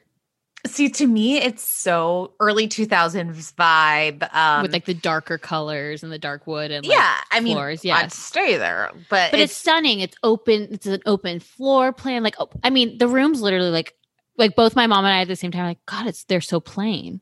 See, 0.66 0.89
to 0.89 1.07
me, 1.07 1.39
it's 1.39 1.62
so 1.62 2.32
early 2.41 2.66
2000s 2.66 3.55
vibe. 3.55 4.34
Um, 4.34 4.62
with 4.62 4.72
like 4.72 4.84
the 4.84 4.95
darker 4.95 5.39
colors 5.39 6.03
and 6.03 6.11
the 6.11 6.18
dark 6.18 6.47
wood 6.47 6.70
and 6.70 6.84
like, 6.84 6.97
yeah, 6.97 7.16
I 7.30 7.41
mean, 7.41 7.55
floors, 7.55 7.84
Yeah, 7.84 7.97
I'd 7.97 8.12
stay 8.12 8.57
there, 8.57 8.91
but, 9.09 9.30
but 9.30 9.41
it's, 9.41 9.55
stunning. 9.55 10.01
It's 10.01 10.16
open. 10.22 10.68
It's 10.72 10.87
an 10.87 11.03
open 11.07 11.41
floor 11.41 11.93
plan. 11.93 12.22
Like, 12.22 12.37
oh, 12.39 12.51
I 12.64 12.70
mean, 12.70 12.99
the 12.99 13.09
room's 13.09 13.41
literally 13.41 13.70
like, 13.70 13.95
like 14.39 14.57
both 14.57 14.74
my 14.74 14.87
mom 14.87 15.05
and 15.05 15.14
I 15.14 15.20
at 15.20 15.28
the 15.28 15.37
same 15.37 15.53
time. 15.53 15.66
Like, 15.66 15.84
God, 15.87 16.07
it's 16.07 16.24
they're 16.24 16.41
so 16.41 16.59
plain. 16.59 17.20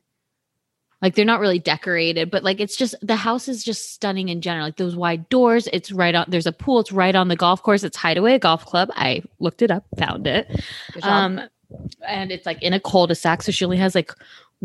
Like 1.04 1.16
they're 1.16 1.26
not 1.26 1.38
really 1.38 1.58
decorated, 1.58 2.30
but 2.30 2.42
like 2.42 2.60
it's 2.60 2.76
just 2.76 2.94
the 3.02 3.14
house 3.14 3.46
is 3.46 3.62
just 3.62 3.92
stunning 3.92 4.30
in 4.30 4.40
general. 4.40 4.64
Like 4.64 4.76
those 4.76 4.96
wide 4.96 5.28
doors. 5.28 5.68
It's 5.70 5.92
right 5.92 6.14
on. 6.14 6.24
There's 6.28 6.46
a 6.46 6.52
pool. 6.52 6.80
It's 6.80 6.92
right 6.92 7.14
on 7.14 7.28
the 7.28 7.36
golf 7.36 7.62
course. 7.62 7.84
It's 7.84 7.94
Hideaway 7.94 8.38
Golf 8.38 8.64
Club. 8.64 8.88
I 8.94 9.22
looked 9.38 9.60
it 9.60 9.70
up, 9.70 9.84
found 9.98 10.26
it. 10.26 10.48
Um, 11.02 11.42
and 12.08 12.32
it's 12.32 12.46
like 12.46 12.62
in 12.62 12.72
a 12.72 12.80
cul-de-sac, 12.80 13.42
so 13.42 13.52
she 13.52 13.66
only 13.66 13.76
has 13.76 13.94
like 13.94 14.12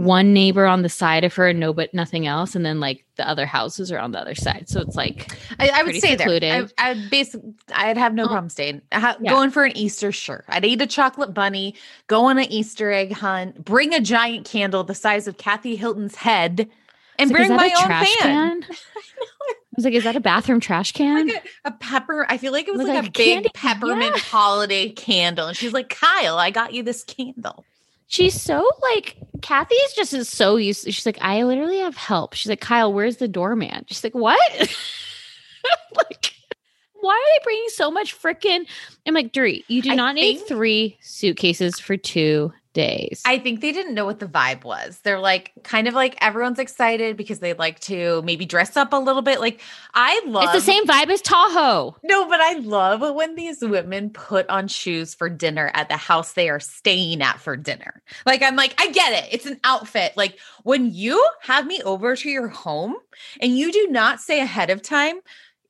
one 0.06 0.32
neighbor 0.32 0.66
on 0.66 0.82
the 0.82 0.88
side 0.90 1.26
of 1.26 1.34
her 1.36 1.48
and 1.50 1.60
no, 1.60 1.74
but 1.74 1.94
nothing 1.94 2.26
else. 2.26 2.56
And 2.56 2.66
then 2.66 2.80
like 2.80 3.04
the 3.18 3.28
other 3.28 3.46
houses 3.46 3.92
are 3.92 4.00
on 4.00 4.12
the 4.14 4.20
other 4.20 4.34
side. 4.34 4.70
So 4.70 4.80
it's 4.80 4.96
like 4.96 5.38
I, 5.60 5.70
I 5.74 5.84
would 5.84 5.96
stay 5.98 6.16
there. 6.16 6.28
I, 6.30 6.34
secluded. 6.40 6.74
I'd 6.78 7.10
basically, 7.10 7.54
I'd 7.74 7.98
have 7.98 8.14
no 8.14 8.24
Oh. 8.24 8.28
problem 8.28 8.50
staying. 8.50 8.82
Ha- 8.94 9.18
Yeah. 9.20 9.30
Going 9.32 9.52
for 9.52 9.66
an 9.66 9.76
Easter, 9.76 10.12
sure. 10.14 10.46
I'd 10.48 10.64
eat 10.64 10.82
a 10.82 10.88
chocolate 10.88 11.34
bunny, 11.34 11.76
go 12.08 12.26
on 12.26 12.38
an 12.38 12.46
Easter 12.52 12.92
egg 12.92 13.12
hunt, 13.12 13.66
bring 13.66 13.94
a 13.94 14.00
giant 14.00 14.46
candle 14.48 14.86
the 14.86 14.96
size 14.96 15.28
of 15.28 15.38
Kathy 15.38 15.76
Hilton's 15.76 16.16
head, 16.16 16.70
and 17.18 17.30
is 17.30 17.36
bring 17.36 17.54
my 17.54 17.66
own 17.78 17.86
trash 17.86 18.16
fan. 18.16 18.62
can? 18.62 18.72
I 18.72 19.54
was 19.76 19.86
like, 19.86 19.94
is 19.94 20.04
that 20.06 20.16
a 20.16 20.22
bathroom 20.22 20.60
trash 20.62 20.92
can? 20.94 21.28
Like 21.28 21.44
a, 21.66 21.70
a 21.70 21.72
pepper. 21.72 22.26
I 22.30 22.38
feel 22.38 22.52
like 22.54 22.68
it 22.68 22.72
was 22.74 22.88
like, 22.88 22.96
like 22.96 23.08
a 23.08 23.12
big 23.12 23.14
candy- 23.34 23.50
pepperment 23.54 24.16
yeah. 24.16 24.22
holiday 24.22 24.90
candle. 24.90 25.48
And 25.48 25.58
she's 25.58 25.74
like, 25.74 25.90
Kyle, 25.90 26.38
I 26.38 26.52
got 26.52 26.74
you 26.74 26.84
this 26.84 27.04
candle. 27.04 27.66
She's 28.10 28.40
so 28.40 28.68
like 28.82 29.18
Kathy 29.42 29.76
is 29.76 29.94
just 29.94 30.14
is 30.14 30.28
so 30.28 30.56
used. 30.58 30.84
She's 30.86 31.06
like, 31.06 31.20
I 31.22 31.44
literally 31.44 31.80
have 31.80 31.96
help. 31.96 32.34
She's 32.34 32.50
like, 32.50 32.60
Kyle, 32.60 32.92
where's 32.92 33.18
the 33.18 33.28
doorman? 33.28 33.86
She's 33.88 34.04
like, 34.04 34.16
what? 34.16 34.42
like, 35.96 36.34
why 36.96 37.14
are 37.14 37.40
they 37.40 37.44
bringing 37.44 37.70
so 37.70 37.92
much 37.92 38.20
freaking? 38.20 38.66
I'm 39.06 39.14
like, 39.14 39.32
Dorit, 39.32 39.64
you 39.68 39.84
do 39.84 39.92
I 39.92 39.96
not 39.96 40.16
need 40.16 40.40
three 40.40 40.98
suitcases 41.02 41.80
for 41.80 41.98
two 41.98 42.52
days. 42.74 43.22
I 43.26 43.40
think 43.40 43.62
they 43.62 43.72
didn't 43.72 43.94
know 43.94 44.06
what 44.06 44.20
the 44.20 44.26
vibe 44.28 44.64
was. 44.64 45.00
They're 45.04 45.20
like, 45.20 45.52
kind 45.64 45.88
of 45.88 45.94
like 45.94 46.18
everyone's 46.22 46.60
excited 46.60 47.18
because 47.18 47.40
they'd 47.40 47.58
like 47.60 47.80
to 47.82 48.22
maybe 48.24 48.46
dress 48.46 48.78
up 48.78 48.94
a 48.94 48.98
little 48.98 49.22
bit. 49.22 49.40
Like, 49.40 49.62
I 49.94 50.22
love 50.26 50.44
it's 50.44 50.54
the 50.54 50.72
same 50.72 50.86
vibe 50.86 51.10
as 51.10 51.22
Tahoe. 51.22 51.96
No, 52.04 52.28
but 52.28 52.40
I 52.40 52.54
love 52.54 53.02
when 53.16 53.36
these 53.36 53.62
women 53.62 54.10
put 54.12 54.48
on 54.50 54.68
shoes 54.68 55.14
for 55.16 55.30
dinner 55.30 55.72
at 55.74 55.90
the 55.90 55.98
house 55.98 56.34
they 56.34 56.50
are 56.50 56.60
staying 56.60 57.22
at 57.22 57.40
for 57.40 57.58
dinner. 57.58 58.02
Like, 58.26 58.42
I'm 58.42 58.56
like, 58.56 58.76
I 58.80 58.92
get 58.92 59.24
it. 59.24 59.30
It's 59.34 59.46
an 59.46 59.60
outfit. 59.64 60.14
Like, 60.16 60.38
when 60.64 60.94
you 60.94 61.26
have 61.42 61.66
me 61.66 61.82
over 61.84 62.16
to 62.16 62.30
your 62.30 62.48
home 62.50 62.96
and 63.42 63.58
you 63.58 63.72
do 63.72 63.88
not 63.90 64.20
say 64.22 64.40
ahead 64.42 64.70
of 64.70 64.82
time, 64.82 65.20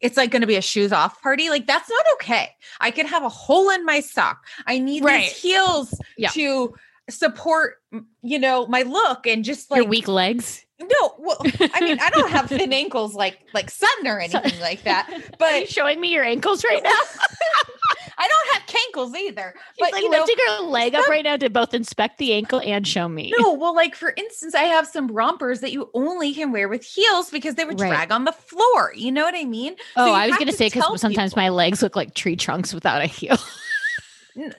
it's 0.01 0.15
like 0.15 0.31
going 0.31 0.41
to 0.41 0.47
be 0.47 0.55
a 0.55 0.61
shoes 0.61 0.91
off 0.93 1.21
party. 1.21 1.49
Like, 1.49 1.67
that's 1.67 1.89
not 1.89 2.05
okay. 2.13 2.49
I 2.79 2.91
could 2.91 3.05
have 3.05 3.23
a 3.23 3.29
hole 3.29 3.69
in 3.69 3.85
my 3.85 3.99
sock. 3.99 4.45
I 4.65 4.79
need 4.79 5.03
Right. 5.03 5.23
these 5.23 5.41
heels 5.41 5.93
Yeah. 6.17 6.29
to 6.29 6.73
support, 7.09 7.75
you 8.21 8.39
know, 8.39 8.65
my 8.67 8.83
look 8.83 9.25
and 9.27 9.43
just 9.43 9.69
like 9.71 9.79
Your 9.81 9.87
weak 9.87 10.07
legs. 10.07 10.65
No, 10.81 11.13
well, 11.19 11.37
I 11.73 11.81
mean, 11.81 11.99
I 11.99 12.09
don't 12.09 12.29
have 12.31 12.47
thin 12.47 12.71
ankles 12.73 13.13
like 13.13 13.39
like 13.53 13.69
Sutton 13.69 14.07
or 14.07 14.19
anything 14.21 14.61
like 14.61 14.83
that. 14.83 15.09
Are 15.11 15.17
you 15.17 15.23
But 15.37 15.69
showing 15.69 15.99
me 15.99 16.13
your 16.13 16.23
ankles 16.23 16.63
right 16.63 16.81
now? 16.81 16.89
I 18.21 18.27
don't 18.27 18.53
have 18.53 18.63
cankles 18.67 19.15
either. 19.17 19.53
She's 19.55 19.77
But 19.79 19.91
like 19.93 20.03
you 20.03 20.09
know, 20.09 20.19
lifting 20.19 20.35
her 20.47 20.63
leg 20.63 20.93
up 20.95 21.07
right 21.07 21.23
now 21.23 21.37
to 21.37 21.49
both 21.49 21.73
inspect 21.73 22.17
the 22.17 22.33
ankle 22.33 22.61
and 22.63 22.85
show 22.87 23.07
me. 23.09 23.33
no, 23.37 23.53
well, 23.53 23.73
like 23.75 23.95
for 23.95 24.13
instance, 24.17 24.55
I 24.55 24.63
have 24.63 24.87
some 24.87 25.07
rompers 25.07 25.61
that 25.61 25.71
you 25.71 25.89
only 25.93 26.33
can 26.33 26.51
wear 26.51 26.67
with 26.69 26.83
heels 26.83 27.29
because 27.29 27.55
they 27.55 27.63
would 27.65 27.79
Right. 27.79 27.89
drag 27.89 28.11
on 28.11 28.25
the 28.25 28.31
floor. 28.33 28.93
You 28.95 29.11
know 29.11 29.23
what 29.23 29.35
I 29.35 29.45
mean? 29.45 29.75
Oh, 29.95 30.05
you 30.05 30.11
I 30.13 30.27
was 30.27 30.37
gonna 30.37 30.51
to 30.51 30.57
say 30.57 30.67
because 30.67 30.99
sometimes 30.99 31.31
people. 31.33 31.43
my 31.43 31.49
legs 31.49 31.81
look 31.81 31.95
like 31.95 32.13
tree 32.13 32.35
trunks 32.35 32.73
without 32.73 33.01
a 33.01 33.05
heel. 33.05 33.37
No, 34.35 34.51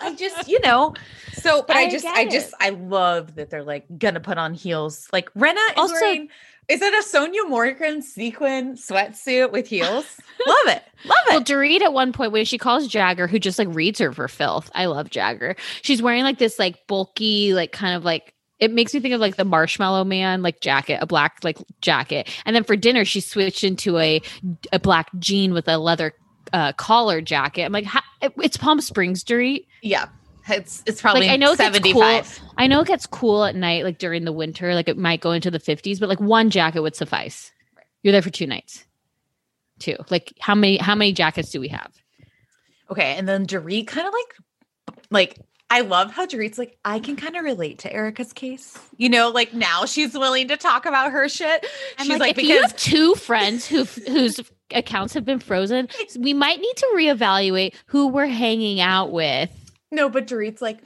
I 0.00 0.14
just 0.16 0.48
you 0.48 0.60
know. 0.60 0.94
So, 1.32 1.62
but 1.62 1.76
I, 1.76 1.82
I 1.82 1.90
just, 1.90 2.04
I 2.06 2.22
it. 2.22 2.30
just, 2.32 2.54
I 2.60 2.70
love 2.70 3.36
that 3.36 3.50
they're 3.50 3.62
like 3.62 3.84
gonna 3.98 4.18
put 4.18 4.36
on 4.38 4.52
heels. 4.54 5.06
Like 5.12 5.32
Rinna 5.34 5.54
is 5.54 5.74
Also- 5.76 5.94
wearing. 5.94 6.28
Is 6.68 6.82
it 6.82 6.92
a 6.92 7.06
Sonja 7.06 7.48
Morgan 7.48 8.02
sequin 8.02 8.74
sweatsuit 8.74 9.52
with 9.52 9.68
heels? 9.68 10.18
love 10.48 10.66
it, 10.66 10.82
love 11.04 11.18
it. 11.28 11.30
Well, 11.30 11.40
Dorit 11.40 11.80
at 11.82 11.92
one 11.92 12.12
point 12.12 12.32
when 12.32 12.44
she 12.44 12.58
calls 12.58 12.88
Jagger, 12.88 13.28
who 13.28 13.38
just 13.38 13.56
like 13.60 13.68
reads 13.70 14.00
her 14.00 14.12
for 14.12 14.26
filth. 14.26 14.68
I 14.74 14.86
love 14.86 15.08
Jagger. 15.10 15.54
She's 15.82 16.02
wearing 16.02 16.24
like 16.24 16.38
this 16.38 16.58
like 16.58 16.84
bulky, 16.88 17.54
like 17.54 17.70
kind 17.70 17.94
of 17.94 18.04
like 18.04 18.34
it 18.58 18.72
makes 18.72 18.92
me 18.94 18.98
think 18.98 19.14
of 19.14 19.20
like 19.20 19.36
the 19.36 19.44
marshmallow 19.44 20.02
man 20.02 20.42
like 20.42 20.60
jacket, 20.60 20.98
a 21.00 21.06
black 21.06 21.38
like 21.44 21.58
jacket. 21.82 22.28
And 22.44 22.56
then 22.56 22.64
for 22.64 22.74
dinner, 22.74 23.04
she 23.04 23.20
switched 23.20 23.62
into 23.62 23.98
a 23.98 24.20
a 24.72 24.80
black 24.80 25.08
jean 25.20 25.52
with 25.52 25.68
a 25.68 25.78
leather 25.78 26.14
uh, 26.52 26.72
collar 26.72 27.20
jacket. 27.20 27.62
I'm 27.62 27.72
like, 27.72 27.84
how, 27.84 28.00
it's 28.20 28.56
Palm 28.56 28.80
Springs, 28.80 29.24
Dorit. 29.24 29.66
yeah, 29.82 30.06
it's 30.48 30.82
it's 30.86 31.00
probably 31.00 31.28
I 31.28 31.36
know 31.36 31.52
it 31.52 31.58
gets 31.58 31.78
cool. 31.80 32.22
I 32.56 32.66
know 32.66 32.80
it 32.80 32.86
gets 32.86 33.06
cool 33.06 33.44
at 33.44 33.56
night, 33.56 33.84
like 33.84 33.98
during 33.98 34.24
the 34.24 34.32
winter, 34.32 34.74
like 34.74 34.88
it 34.88 34.96
might 34.96 35.20
go 35.20 35.32
into 35.32 35.50
the 35.50 35.58
50s, 35.58 35.98
but 35.98 36.08
like 36.08 36.20
one 36.20 36.50
jacket 36.50 36.80
would 36.80 36.96
suffice. 36.96 37.52
You're 38.02 38.12
there 38.12 38.22
for 38.22 38.30
two 38.30 38.46
nights. 38.46 38.84
Two. 39.78 39.96
Like 40.10 40.32
how 40.40 40.54
many 40.54 40.76
how 40.76 40.94
many 40.94 41.12
jackets 41.12 41.50
do 41.50 41.60
we 41.60 41.68
have? 41.68 41.92
Okay, 42.90 43.16
and 43.16 43.28
then 43.28 43.46
Dorit 43.46 43.86
kind 43.88 44.06
of 44.06 44.12
like, 44.12 44.98
like 45.10 45.46
I 45.68 45.80
love 45.80 46.12
how 46.12 46.26
Dorit's 46.26 46.58
like, 46.58 46.78
I 46.84 47.00
can 47.00 47.16
kind 47.16 47.34
of 47.34 47.42
relate 47.42 47.80
to 47.80 47.92
Erica's 47.92 48.32
case. 48.32 48.78
You 48.96 49.08
know, 49.08 49.30
like 49.30 49.52
now 49.52 49.84
she's 49.84 50.14
willing 50.14 50.48
to 50.48 50.56
talk 50.56 50.86
about 50.86 51.10
her 51.10 51.28
shit. 51.28 51.66
I'm 51.98 52.06
she's 52.06 52.18
like, 52.20 52.36
like, 52.36 52.38
if 52.38 52.44
you 52.44 52.62
have 52.62 52.76
two 52.76 53.16
friends 53.16 53.66
who 53.66 53.84
whose 53.84 54.40
accounts 54.72 55.14
have 55.14 55.24
been 55.24 55.38
frozen, 55.38 55.88
we 56.18 56.34
might 56.34 56.60
need 56.60 56.76
to 56.76 56.86
reevaluate 56.96 57.74
who 57.86 58.08
we're 58.08 58.26
hanging 58.26 58.80
out 58.80 59.12
with. 59.12 59.50
no, 59.90 60.08
but 60.08 60.26
Dorit's 60.26 60.60
like, 60.62 60.78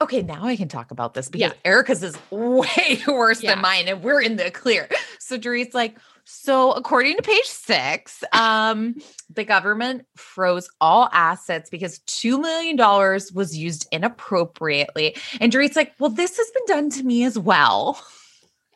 okay, 0.00 0.22
now 0.22 0.44
I 0.44 0.56
can 0.56 0.68
talk 0.68 0.90
about 0.90 1.14
this 1.14 1.28
because 1.28 1.52
Yeah. 1.52 1.58
Erica's 1.70 2.02
is 2.02 2.16
way 2.30 3.02
worse 3.08 3.42
Yeah. 3.42 3.54
than 3.54 3.62
mine, 3.62 3.88
and 3.88 4.02
we're 4.02 4.20
in 4.20 4.36
the 4.36 4.50
clear. 4.50 4.88
So 5.18 5.36
Dorit's 5.38 5.74
like, 5.74 5.96
so 6.26 6.72
according 6.72 7.16
to 7.16 7.22
page 7.22 7.44
six, 7.44 8.24
um, 8.32 8.94
the 9.32 9.44
government 9.44 10.06
froze 10.16 10.68
all 10.80 11.08
assets 11.12 11.68
because 11.70 11.98
two 12.00 12.38
million 12.40 12.76
dollars 12.76 13.30
was 13.32 13.56
used 13.56 13.86
inappropriately. 13.92 15.16
And 15.40 15.52
Dorit's 15.52 15.76
like, 15.76 15.92
well, 15.98 16.10
this 16.10 16.36
has 16.36 16.50
been 16.50 16.76
done 16.76 16.90
to 16.90 17.02
me 17.02 17.24
as 17.24 17.38
well. 17.38 18.00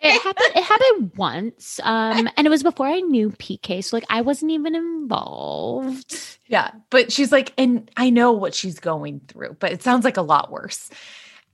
It 0.01 0.23
happened. 0.23 0.53
It 0.55 0.63
happened 0.63 1.13
once, 1.17 1.81
um, 1.83 2.29
and 2.37 2.47
it 2.47 2.51
was 2.51 2.63
before 2.63 2.87
I 2.87 3.01
knew 3.01 3.31
PK. 3.31 3.83
So 3.83 3.97
like, 3.97 4.07
I 4.09 4.21
wasn't 4.21 4.53
even 4.53 4.75
involved. 4.75 6.39
Yeah. 6.47 6.71
But 6.91 7.11
she's 7.11 7.33
like, 7.33 7.53
and 7.59 7.91
I 7.97 8.11
know 8.11 8.33
what 8.33 8.55
she's 8.55 8.79
going 8.79 9.21
through, 9.27 9.57
but 9.59 9.73
it 9.73 9.83
sounds 9.83 10.05
like 10.05 10.17
a 10.17 10.23
lot 10.23 10.51
worse. 10.51 10.91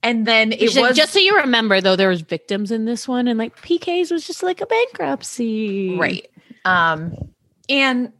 And 0.03 0.26
then 0.26 0.53
it 0.53 0.61
She's 0.61 0.76
like, 0.76 0.90
was 0.90 0.97
just 0.99 1.14
so 1.14 1.18
you 1.18 1.36
remember, 1.36 1.80
though, 1.80 1.97
there 1.97 2.11
was 2.11 2.20
victims 2.20 2.70
in 2.70 2.84
this 2.84 3.09
one, 3.09 3.26
and 3.26 3.38
like 3.38 3.57
PK's 3.62 4.11
was 4.11 4.26
just 4.26 4.42
like 4.42 4.61
a 4.61 4.66
bankruptcy, 4.66 5.97
right. 5.97 6.26
Um, 6.66 7.14
and 7.70 8.12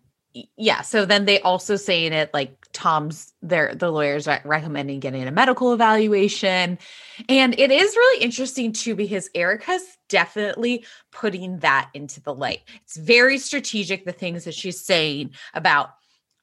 yeah, 0.57 0.81
so 0.81 1.05
then 1.05 1.27
they 1.27 1.41
also 1.41 1.77
saying 1.77 2.14
it 2.14 2.33
like 2.33 2.64
Tom's 2.75 3.33
their 3.41 3.75
the 3.75 3.91
lawyers 3.91 4.27
re- 4.27 4.41
recommending 4.45 5.01
getting 5.01 5.27
a 5.27 5.31
medical 5.31 5.72
evaluation. 5.72 6.79
And 7.29 7.59
it 7.59 7.70
is 7.70 7.97
really 7.97 8.22
interesting 8.22 8.72
too, 8.72 8.95
because 8.95 9.31
Erica's 9.35 9.97
definitely 10.09 10.85
putting 11.12 11.61
that 11.61 11.89
into 11.95 12.20
the 12.20 12.35
light. 12.35 12.61
It's 12.83 12.97
very 12.97 13.39
strategic, 13.39 14.05
the 14.05 14.12
things 14.12 14.45
that 14.45 14.55
she's 14.55 14.81
saying 14.81 15.31
about 15.55 15.91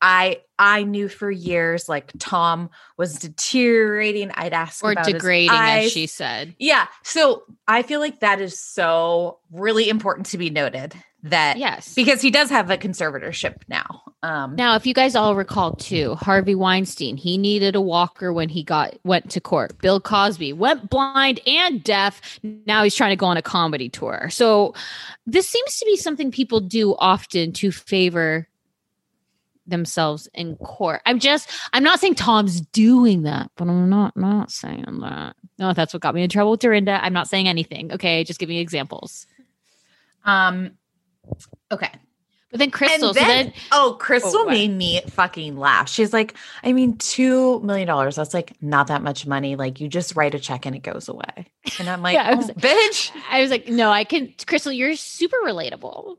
I 0.02 0.42
I 0.58 0.84
knew 0.84 1.08
for 1.10 1.30
years 1.30 1.88
like 1.88 2.12
Tom 2.18 2.72
was 2.98 3.14
deteriorating. 3.16 4.32
I'd 4.34 4.54
ask 4.54 4.84
or 4.84 4.96
degrading, 4.96 5.52
as 5.52 5.92
she 5.92 6.08
said. 6.08 6.56
Yeah. 6.58 6.88
So 7.04 7.44
I 7.68 7.84
feel 7.84 8.00
like 8.00 8.22
that 8.22 8.42
is 8.42 8.58
so 8.58 9.40
really 9.52 9.90
important 9.90 10.28
to 10.28 10.40
be 10.40 10.50
noted 10.50 10.96
that 11.24 11.58
Yes. 11.58 11.94
because 11.94 12.22
he 12.22 12.32
does 12.32 12.50
have 12.50 12.70
a 12.72 12.78
conservatorship 12.78 13.58
now. 13.68 14.02
Um 14.24 14.56
Now, 14.56 14.76
if 14.76 14.86
you 14.86 14.94
guys 14.94 15.16
all 15.16 15.36
recall 15.36 15.76
too, 15.76 16.16
Harvey 16.16 16.56
Weinstein, 16.56 17.18
he 17.18 17.38
needed 17.38 17.76
a 17.76 17.82
walker 17.82 18.32
when 18.34 18.50
he 18.50 18.64
got 18.64 18.98
went 19.04 19.30
to 19.32 19.42
court. 19.42 19.78
Bill 19.80 20.00
Cosby 20.00 20.54
went 20.54 20.90
blind 20.90 21.40
and 21.48 21.84
deaf. 21.84 22.40
Now 22.44 22.84
he's 22.84 22.96
trying 22.96 23.12
to 23.12 23.16
go 23.16 23.26
on 23.28 23.38
a 23.38 23.42
comedy 23.42 23.90
tour. 23.90 24.30
So 24.32 24.74
this 25.26 25.48
seems 25.48 25.78
to 25.78 25.86
be 25.86 25.96
something 25.98 26.32
people 26.32 26.60
do 26.60 26.96
often 26.98 27.52
to 27.54 27.72
favor 27.72 28.48
themselves 29.68 30.28
in 30.34 30.56
court. 30.58 31.02
I'm 31.06 31.20
just 31.20 31.50
I'm 31.72 31.84
not 31.84 32.00
saying 32.00 32.16
Tom's 32.16 32.62
doing 32.62 33.24
that, 33.24 33.52
but 33.56 33.68
I'm 33.68 33.90
not 33.90 34.18
not 34.18 34.52
saying 34.52 34.86
that. 35.02 35.36
No, 35.60 35.74
that's 35.74 35.94
what 35.94 36.02
got 36.02 36.16
me 36.16 36.24
in 36.24 36.30
trouble 36.30 36.52
with 36.52 36.60
Dorinda. 36.62 37.00
I'm 37.04 37.14
not 37.14 37.28
saying 37.28 37.48
anything. 37.48 37.92
Okay, 37.94 38.24
just 38.24 38.40
give 38.40 38.50
me 38.50 38.60
examples. 38.60 39.28
um 40.26 40.72
okay. 41.72 41.90
But 42.50 42.60
then 42.60 42.70
Crystal, 42.70 43.10
And 43.10 43.16
so 43.18 43.22
then- 43.24 43.46
then 43.46 43.54
Oh, 43.72 43.96
Crystal 43.98 44.42
oh, 44.42 44.44
what? 44.44 44.52
made 44.52 44.72
me 44.72 45.00
fucking 45.08 45.56
laugh. 45.58 45.88
She's 45.88 46.12
like, 46.12 46.36
I 46.66 46.74
mean, 46.74 46.98
two 46.98 47.62
million 47.62 47.88
dollars. 47.88 48.18
That's 48.18 48.34
like 48.34 48.62
not 48.62 48.88
that 48.88 49.02
much 49.02 49.26
money. 49.26 49.56
Like 49.56 49.80
you 49.80 49.88
just 49.88 50.18
write 50.18 50.36
a 50.36 50.40
check 50.40 50.66
and 50.66 50.76
it 50.76 50.84
goes 50.84 51.08
away. 51.08 51.48
And 51.80 51.90
I'm 51.90 52.02
like, 52.04 52.16
Yeah, 52.16 52.30
I 52.30 52.36
was- 52.36 52.50
"Oh, 52.50 52.54
bitch. 52.54 53.12
I 53.30 53.42
was 53.42 53.52
like, 53.52 53.70
no, 53.70 53.90
I 53.90 54.04
can. 54.04 54.34
Crystal, 54.46 54.74
you're 54.74 54.96
super 54.98 55.38
relatable. 55.46 56.18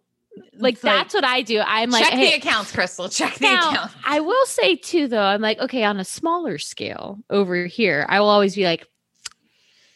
Like 0.55 0.75
It's 0.75 0.83
that's 0.83 1.13
what 1.13 1.25
I 1.25 1.43
do. 1.43 1.61
I'm 1.61 1.91
like, 1.91 2.05
check 2.05 2.15
hey, 2.15 2.31
the 2.31 2.37
accounts, 2.39 2.73
Crystal. 2.73 3.11
Check 3.11 3.35
the 3.35 3.45
Now, 3.45 3.71
accounts. 3.71 3.95
I 4.07 4.21
will 4.21 4.47
say 4.47 4.77
too, 4.77 5.09
though, 5.09 5.21
I'm 5.23 5.43
like, 5.43 5.59
okay, 5.59 5.85
on 5.85 6.01
a 6.01 6.05
smaller 6.05 6.57
scale 6.57 7.19
over 7.29 7.67
here, 7.67 8.07
I 8.09 8.21
will 8.21 8.29
always 8.31 8.55
be 8.57 8.65
like, 8.65 8.87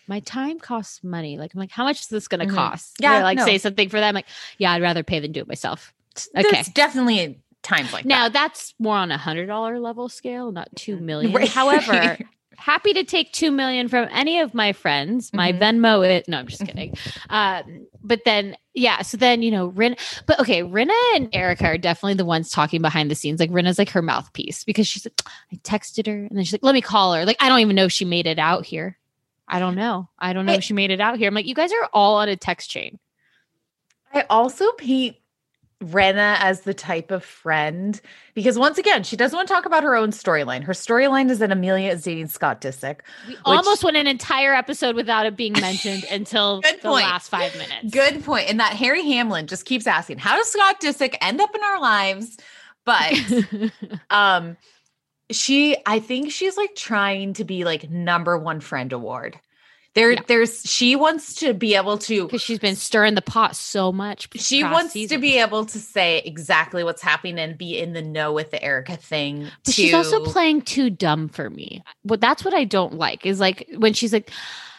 my 0.08 0.20
time 0.20 0.58
costs 0.60 1.02
money. 1.02 1.36
Like, 1.38 1.52
I'm 1.54 1.60
like, 1.60 1.70
how 1.70 1.84
much 1.84 2.00
is 2.00 2.06
this 2.08 2.28
going 2.28 2.46
to 2.46 2.52
Mhm. 2.52 2.54
cost? 2.54 2.96
Yeah, 3.00 3.18
Or, 3.18 3.22
like 3.22 3.38
no. 3.38 3.44
say 3.44 3.58
something 3.58 3.88
for 3.88 3.98
them. 4.00 4.14
Like, 4.14 4.26
yeah, 4.58 4.72
I'd 4.72 4.82
rather 4.82 5.02
pay 5.02 5.18
than 5.20 5.32
do 5.32 5.40
it 5.40 5.48
myself. 5.48 5.92
Okay. 6.36 6.48
There's 6.50 6.68
definitely 6.68 7.20
a 7.20 7.36
times 7.62 7.92
like 7.92 8.04
now 8.04 8.24
that. 8.24 8.32
that's 8.32 8.74
more 8.78 8.96
on 8.96 9.10
a 9.10 9.18
hundred 9.18 9.46
dollar 9.46 9.78
level 9.80 10.08
scale, 10.08 10.52
not 10.52 10.68
two 10.76 10.96
million. 10.98 11.32
Right. 11.32 11.48
However, 11.48 12.16
happy 12.56 12.92
to 12.94 13.04
take 13.04 13.32
two 13.32 13.50
million 13.50 13.88
from 13.88 14.08
any 14.12 14.38
of 14.38 14.54
my 14.54 14.72
friends. 14.72 15.30
My 15.34 15.52
Mhm. 15.52 15.58
Venmo 15.58 16.08
it. 16.08 16.26
No, 16.28 16.38
I'm 16.38 16.46
just 16.46 16.64
kidding. 16.64 16.94
um, 17.28 17.86
but 18.02 18.20
then 18.24 18.56
yeah, 18.72 19.02
so 19.02 19.16
then 19.16 19.42
you 19.42 19.50
know, 19.50 19.66
Rin. 19.66 19.96
But 20.26 20.38
okay, 20.40 20.62
Rinna 20.62 20.94
and 21.16 21.28
Erica 21.34 21.66
are 21.66 21.76
definitely 21.78 22.14
the 22.14 22.24
ones 22.24 22.50
talking 22.50 22.80
behind 22.80 23.10
the 23.10 23.14
scenes. 23.14 23.40
Like 23.40 23.50
Rinna's 23.50 23.78
like 23.78 23.90
her 23.90 24.00
mouthpiece 24.02 24.64
because 24.64 24.86
she's 24.86 25.04
like, 25.04 25.20
I 25.52 25.56
texted 25.56 26.06
her 26.06 26.14
and 26.16 26.30
then 26.36 26.44
she's 26.44 26.52
like, 26.52 26.62
let 26.62 26.74
me 26.74 26.80
call 26.80 27.12
her. 27.14 27.24
Like 27.26 27.36
I 27.40 27.48
don't 27.48 27.60
even 27.60 27.76
know 27.76 27.86
if 27.86 27.92
she 27.92 28.04
made 28.06 28.26
it 28.26 28.38
out 28.38 28.64
here. 28.64 28.96
I 29.48 29.58
don't 29.58 29.74
know. 29.76 30.08
I 30.18 30.32
don't 30.32 30.46
know 30.46 30.52
I- 30.52 30.56
if 30.56 30.64
she 30.64 30.72
made 30.74 30.90
it 30.90 31.00
out 31.00 31.18
here. 31.18 31.28
I'm 31.28 31.34
like, 31.34 31.46
you 31.46 31.54
guys 31.54 31.72
are 31.72 31.88
all 31.92 32.16
on 32.16 32.28
a 32.28 32.36
text 32.36 32.70
chain. 32.70 32.98
I 34.12 34.24
also 34.30 34.70
paint 34.72 35.16
Rinna 35.84 36.36
as 36.40 36.62
the 36.62 36.72
type 36.72 37.10
of 37.10 37.22
friend 37.22 38.00
because 38.34 38.58
once 38.58 38.78
again, 38.78 39.02
she 39.02 39.14
doesn't 39.14 39.36
want 39.36 39.46
to 39.46 39.52
talk 39.52 39.66
about 39.66 39.82
her 39.82 39.94
own 39.94 40.10
storyline. 40.10 40.62
Her 40.64 40.72
storyline 40.72 41.28
is 41.28 41.38
that 41.40 41.52
Amelia 41.52 41.90
is 41.92 42.02
dating 42.02 42.28
Scott 42.28 42.62
Disick. 42.62 43.00
We 43.28 43.36
almost 43.44 43.84
went 43.84 43.98
an 43.98 44.06
entire 44.06 44.54
episode 44.54 44.96
without 44.96 45.26
it 45.26 45.36
being 45.36 45.52
mentioned 45.52 46.04
until 46.10 46.62
Good 46.62 46.76
the 46.76 46.88
point. 46.88 47.04
last 47.04 47.28
five 47.28 47.54
minutes. 47.58 47.90
Good 47.92 48.24
point. 48.24 48.48
And 48.48 48.58
that 48.58 48.72
Harry 48.72 49.02
Hamlin 49.04 49.48
just 49.48 49.66
keeps 49.66 49.86
asking, 49.86 50.16
how 50.18 50.36
does 50.36 50.50
Scott 50.50 50.80
Disick 50.80 51.14
end 51.20 51.42
up 51.42 51.54
in 51.54 51.62
our 51.62 51.80
lives? 51.80 52.38
But 52.86 53.12
um 54.10 54.56
she 55.30 55.76
I 55.86 55.98
think 55.98 56.30
she's 56.30 56.56
like 56.56 56.74
trying 56.74 57.34
to 57.34 57.44
be 57.44 57.64
like 57.64 57.90
number 57.90 58.38
one 58.38 58.60
friend 58.60 58.92
award. 58.92 59.38
There 59.94 60.12
Yeah. 60.12 60.20
there's 60.26 60.62
she 60.62 60.94
wants 60.94 61.36
to 61.36 61.54
be 61.54 61.74
able 61.74 61.96
to 61.98 62.24
because 62.24 62.42
she's 62.42 62.58
been 62.58 62.76
stirring 62.76 63.14
the 63.14 63.22
pot 63.22 63.56
so 63.56 63.90
much. 63.92 64.28
she 64.36 64.62
wants 64.62 64.92
to 64.92 65.18
be 65.18 65.38
able 65.38 65.64
to 65.64 65.78
say 65.78 66.18
exactly 66.18 66.84
what's 66.84 67.00
happening 67.00 67.38
and 67.38 67.56
be 67.56 67.78
in 67.78 67.94
the 67.94 68.02
know 68.02 68.32
with 68.32 68.50
the 68.50 68.62
Erica 68.62 68.96
thing. 68.98 69.48
But 69.64 69.74
she's 69.74 69.94
also 69.94 70.22
playing 70.24 70.62
too 70.62 70.90
dumb 70.90 71.28
for 71.28 71.48
me. 71.48 71.82
But 72.04 72.20
that's 72.20 72.44
what 72.44 72.52
I 72.52 72.64
don't 72.64 72.94
like 72.94 73.24
is 73.24 73.40
like 73.40 73.68
when 73.78 73.94
she's 73.94 74.12
like, 74.12 74.30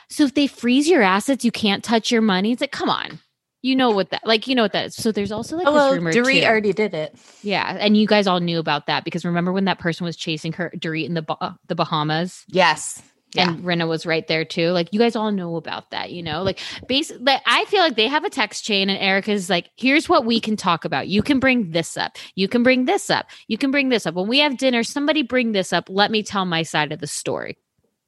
so 0.08 0.24
if 0.24 0.36
they 0.36 0.46
freeze 0.48 0.88
your 0.88 1.02
assets, 1.02 1.44
you 1.44 1.52
can't 1.52 1.84
touch 1.84 2.12
your 2.12 2.22
money. 2.22 2.52
It's 2.52 2.62
like, 2.62 2.72
come 2.72 2.90
on. 2.90 3.20
You 3.68 3.76
know 3.76 3.92
what 3.92 4.12
that 4.12 4.26
like 4.26 4.48
you 4.48 4.56
know 4.56 4.62
what 4.64 4.72
that 4.72 4.86
is. 4.88 4.96
So 4.96 5.12
there's 5.12 5.32
also 5.32 5.58
like 5.58 5.66
Hello, 5.66 5.90
this 5.90 5.98
rumor 5.98 6.14
Dorit 6.14 6.42
too. 6.42 6.48
already 6.48 6.72
did 6.74 6.94
it. 6.94 7.16
yeah, 7.42 7.76
and 7.80 7.98
you 7.98 8.08
guys 8.08 8.26
all 8.26 8.40
knew 8.40 8.60
about 8.60 8.88
that 8.88 9.04
because 9.04 9.26
remember 9.26 9.52
when 9.52 9.66
that 9.66 9.78
person 9.80 10.06
was 10.06 10.16
chasing 10.16 10.54
her 10.54 10.72
Dorit 10.78 11.06
in 11.06 11.14
the 11.16 11.22
Ba- 11.22 11.60
the 11.68 11.76
Bahamas? 11.76 12.46
Yes. 12.48 13.02
Yeah. 13.36 13.50
and 13.50 13.66
Rinna 13.66 13.90
was 13.90 14.06
right 14.06 14.26
there 14.26 14.46
too. 14.46 14.70
Like 14.72 14.94
you 14.94 15.00
guys 15.00 15.18
all 15.18 15.34
know 15.34 15.58
about 15.58 15.92
that, 15.92 16.12
you 16.12 16.24
know. 16.24 16.44
Like 16.44 16.60
basically, 16.88 17.24
like, 17.26 17.42
I 17.46 17.66
feel 17.66 17.82
like 17.82 17.98
they 17.98 18.08
have 18.08 18.24
a 18.24 18.30
text 18.30 18.64
chain, 18.64 18.90
and 18.90 18.98
Erica's 18.98 19.50
like, 19.50 19.70
"Here's 19.76 20.08
what 20.08 20.26
we 20.26 20.40
can 20.40 20.56
talk 20.56 20.86
about. 20.86 21.10
You 21.10 21.22
can 21.22 21.40
bring 21.40 21.72
this 21.72 21.98
up. 21.98 22.18
You 22.36 22.48
can 22.48 22.64
bring 22.64 22.86
this 22.86 23.10
up. 23.10 23.28
You 23.50 23.58
can 23.58 23.70
bring 23.70 23.90
this 23.90 24.06
up. 24.08 24.16
When 24.16 24.30
we 24.30 24.40
have 24.40 24.58
dinner, 24.58 24.82
somebody 24.82 25.24
bring 25.24 25.52
this 25.52 25.74
up. 25.74 25.90
Let 25.90 26.10
me 26.10 26.24
tell 26.24 26.46
my 26.46 26.64
side 26.64 26.94
of 26.94 27.00
the 27.00 27.06
story. 27.08 27.58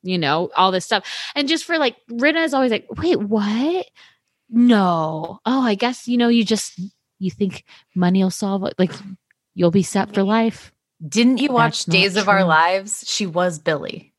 You 0.04 0.18
know, 0.18 0.50
all 0.56 0.72
this 0.72 0.86
stuff. 0.86 1.04
And 1.36 1.50
just 1.50 1.66
for 1.66 1.78
like, 1.78 1.98
Rinna 2.10 2.46
is 2.46 2.54
always 2.54 2.72
like, 2.72 2.88
"Wait, 2.98 3.20
what? 3.20 3.86
No. 4.50 5.40
Oh, 5.46 5.62
I 5.62 5.76
guess 5.76 6.08
you 6.08 6.18
know. 6.18 6.28
You 6.30 6.44
just 6.44 6.80
you 7.20 7.30
think 7.32 7.64
money 7.96 8.24
will 8.24 8.32
solve 8.32 8.64
it. 8.66 8.74
Like 8.78 8.92
you'll 9.56 9.72
be 9.72 9.84
set 9.84 10.14
for 10.14 10.24
life." 10.24 10.72
Didn't 11.08 11.38
you 11.38 11.52
watch 11.52 11.86
That's 11.86 11.96
Days 11.98 12.16
of 12.18 12.28
Our. 12.28 12.44
Lives? 12.44 13.06
She 13.08 13.26
was 13.26 13.58
Billy. 13.60 14.14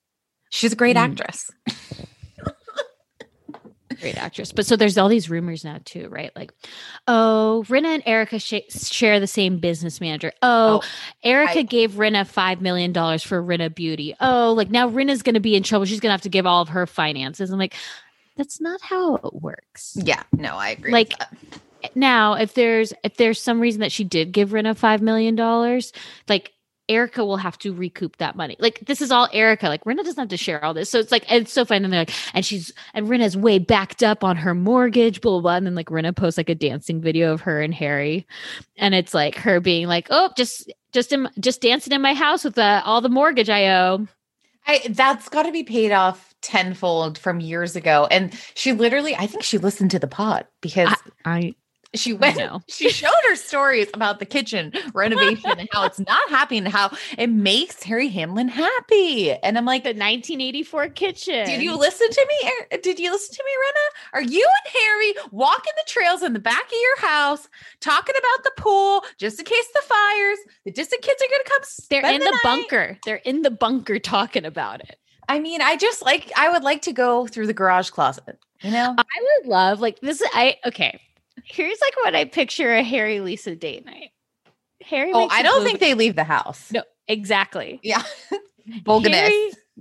She's 0.51 0.73
a 0.73 0.77
great 0.77 0.97
Mm. 0.97 1.11
actress. 1.11 1.51
great 4.01 4.17
actress. 4.17 4.51
But 4.53 4.65
so 4.67 4.77
there's 4.77 4.97
all 4.97 5.09
these 5.09 5.29
rumors 5.29 5.63
now 5.65 5.79
too, 5.85 6.09
right? 6.09 6.31
Like, 6.35 6.53
oh, 7.07 7.65
Rinna 7.69 7.95
and 7.97 8.03
Erica 8.07 8.39
sh- 8.39 8.63
share 8.71 9.21
the 9.21 9.27
same 9.27 9.59
business 9.59 10.01
manager. 10.01 10.33
Oh, 10.43 10.81
Oh, 10.83 10.89
Erica 11.23 11.59
I- 11.61 11.63
gave 11.63 11.93
Rinna 11.93 12.27
five 12.27 12.63
million 12.63 12.93
dollars 12.93 13.23
for 13.23 13.43
Rinna 13.43 13.75
Beauty. 13.75 14.15
Oh, 14.21 14.53
like 14.57 14.71
now 14.71 14.89
Rinna's 14.89 15.23
going 15.23 15.35
to 15.35 15.41
be 15.41 15.55
in 15.57 15.63
trouble. 15.63 15.85
She's 15.85 16.01
going 16.01 16.09
to 16.11 16.15
have 16.15 16.23
to 16.23 16.29
give 16.31 16.47
all 16.47 16.63
of 16.63 16.71
her 16.71 16.87
finances. 16.87 17.51
I'm 17.51 17.59
like, 17.59 17.75
that's 18.37 18.61
not 18.61 18.81
how 18.81 19.17
it 19.17 19.35
works. 19.35 19.97
Yeah, 19.97 20.23
no, 20.33 20.57
I 20.57 20.71
agree. 20.71 20.93
Like- 20.93 21.11
with 21.11 21.19
that. 21.19 21.97
Now, 21.97 22.35
if 22.35 22.55
there's 22.55 22.93
if 23.05 23.17
there's 23.17 23.41
some 23.41 23.59
reason 23.59 23.81
that 23.81 23.91
she 23.91 24.05
did 24.05 24.33
give 24.33 24.51
Rinna 24.51 24.77
five 24.77 25.03
million 25.03 25.35
dollars, 25.35 25.93
like. 26.29 26.53
Erica 26.89 27.25
will 27.25 27.37
have 27.37 27.57
to 27.59 27.73
recoup 27.73 28.17
that 28.17 28.35
money. 28.35 28.57
Like 28.59 28.81
this 28.85 29.01
is 29.01 29.13
all 29.13 29.29
Erica. 29.33 29.69
Like 29.69 29.85
Rinna 29.85 29.99
doesn't 29.99 30.19
have 30.19 30.29
to 30.31 30.37
share 30.37 30.65
all 30.65 30.75
this. 30.75 30.91
So 30.91 30.99
it's 30.99 31.13
like 31.13 31.25
it's 31.31 31.53
so 31.53 31.65
fun. 31.65 31.85
And 31.85 31.93
they're 31.93 32.01
like, 32.01 32.13
and 32.35 32.45
she's 32.45 32.73
and 32.95 33.07
Rinna's 33.07 33.37
way 33.37 33.61
backed 33.61 34.03
up 34.03 34.25
on 34.25 34.35
her 34.35 34.57
mortgage, 34.57 35.21
blah 35.21 35.35
blah. 35.35 35.41
blah. 35.41 35.55
And 35.55 35.65
then 35.65 35.77
like 35.77 35.87
Rinna 35.87 36.17
posts 36.17 36.37
like 36.37 36.49
a 36.49 36.55
dancing 36.57 37.01
video 37.01 37.33
of 37.33 37.43
her 37.43 37.63
and 37.63 37.73
Harry, 37.73 38.27
and 38.77 38.93
it's 38.93 39.15
like 39.15 39.37
her 39.37 39.61
being 39.61 39.87
like, 39.87 40.09
oh, 40.11 40.33
just 40.37 40.73
just 40.91 41.13
in, 41.13 41.29
just 41.39 41.61
dancing 41.61 41.93
in 41.93 42.03
my 42.03 42.13
house 42.13 42.43
with 42.43 42.59
uh, 42.59 42.83
all 42.85 43.01
the 43.01 43.09
mortgage 43.09 43.51
I 43.51 43.69
owe. 43.69 44.09
I 44.67 44.83
that's 44.91 45.29
got 45.29 45.45
to 45.45 45.53
be 45.53 45.63
paid 45.63 45.93
off 45.93 46.30
tenfold 46.43 47.19
from 47.19 47.41
years 47.41 47.77
ago. 47.77 48.07
And 48.11 48.33
she 48.55 48.73
literally, 48.73 49.15
I 49.17 49.27
think 49.27 49.43
she 49.43 49.59
listened 49.59 49.91
to 49.93 49.99
the 49.99 50.07
pod 50.07 50.47
because 50.61 50.95
I 51.25 51.55
she 51.95 52.13
went, 52.13 52.41
she 52.69 52.91
showed 52.91 53.11
her 53.29 53.37
stories 53.37 53.89
about 53.95 54.19
the 54.19 54.27
kitchen 54.27 54.73
renovation 54.95 55.51
and 55.59 55.69
how 55.73 55.85
it's 55.85 55.99
not 55.99 56.31
happy 56.31 56.59
and 56.59 56.69
how 56.69 56.91
it 57.19 57.29
makes 57.29 57.83
Harry 57.83 58.09
Hamlin 58.09 58.49
happy. 58.49 59.33
And 59.33 59.59
I'm 59.59 59.65
like, 59.65 59.83
the 59.83 59.91
1984 59.91 60.89
kitchen. 60.91 61.47
did 61.47 61.63
you 61.63 61.77
listen 61.77 62.09
to 62.09 62.27
me? 62.29 62.51
Er- 62.73 62.79
Did 62.81 62.99
you 62.99 63.11
listen 63.11 63.35
to 63.35 63.45
me, 63.45 63.51
Rinna? 63.53 64.19
Are 64.19 64.23
you 64.23 64.47
and 64.65 64.83
Harry 64.83 65.15
walking 65.33 65.73
the 65.77 65.91
trails 65.91 66.23
in 66.23 66.33
the 66.33 66.39
back 66.39 66.65
of 66.67 66.79
your 66.81 67.09
house, 67.09 67.49
talking 67.81 68.15
about 68.17 68.45
the 68.45 68.53
pool, 68.57 69.03
just 69.19 69.39
in 69.39 69.45
case 69.45 69.67
the 69.75 69.83
fires, 69.83 70.39
the 70.65 70.71
distant 70.71 71.03
kids 71.03 71.21
are 71.21 71.29
going 71.29 71.43
to 71.45 71.51
come? 71.51 71.61
They're 71.91 72.15
in 72.15 72.21
the 72.21 72.31
night? 72.31 72.41
bunker. 72.43 72.99
They're 73.05 73.17
in 73.17 73.43
the 73.43 73.51
bunker 73.51 73.99
talking 73.99 74.45
about 74.45 74.81
it. 74.81 75.00
I 75.31 75.39
mean, 75.41 75.61
I 75.63 75.77
just 75.77 76.03
like 76.03 76.31
I 76.37 76.49
would 76.51 76.63
like 76.63 76.83
to 76.83 76.93
go 76.93 77.27
through 77.27 77.47
the 77.47 77.55
garage 77.55 77.91
closet. 77.91 78.39
You 78.63 78.71
know, 78.73 78.95
I 78.99 79.39
would 79.41 79.49
love 79.49 79.81
like 79.81 80.01
this. 80.01 80.23
I 80.35 80.57
okay. 80.67 81.01
Here's 81.45 81.81
like 81.81 81.97
what 81.97 82.15
I 82.15 82.25
picture 82.27 82.73
a 82.75 82.83
Harry 82.83 83.21
Lisa 83.21 83.57
date 83.57 83.85
night. 83.87 84.11
Harry. 84.83 85.11
oh, 85.15 85.29
I 85.31 85.43
don't 85.43 85.65
think 85.65 85.81
they 85.81 85.95
leave 85.95 86.17
the 86.17 86.25
house. 86.25 86.71
No, 86.73 86.83
exactly. 87.09 87.81
Yeah, 87.83 88.03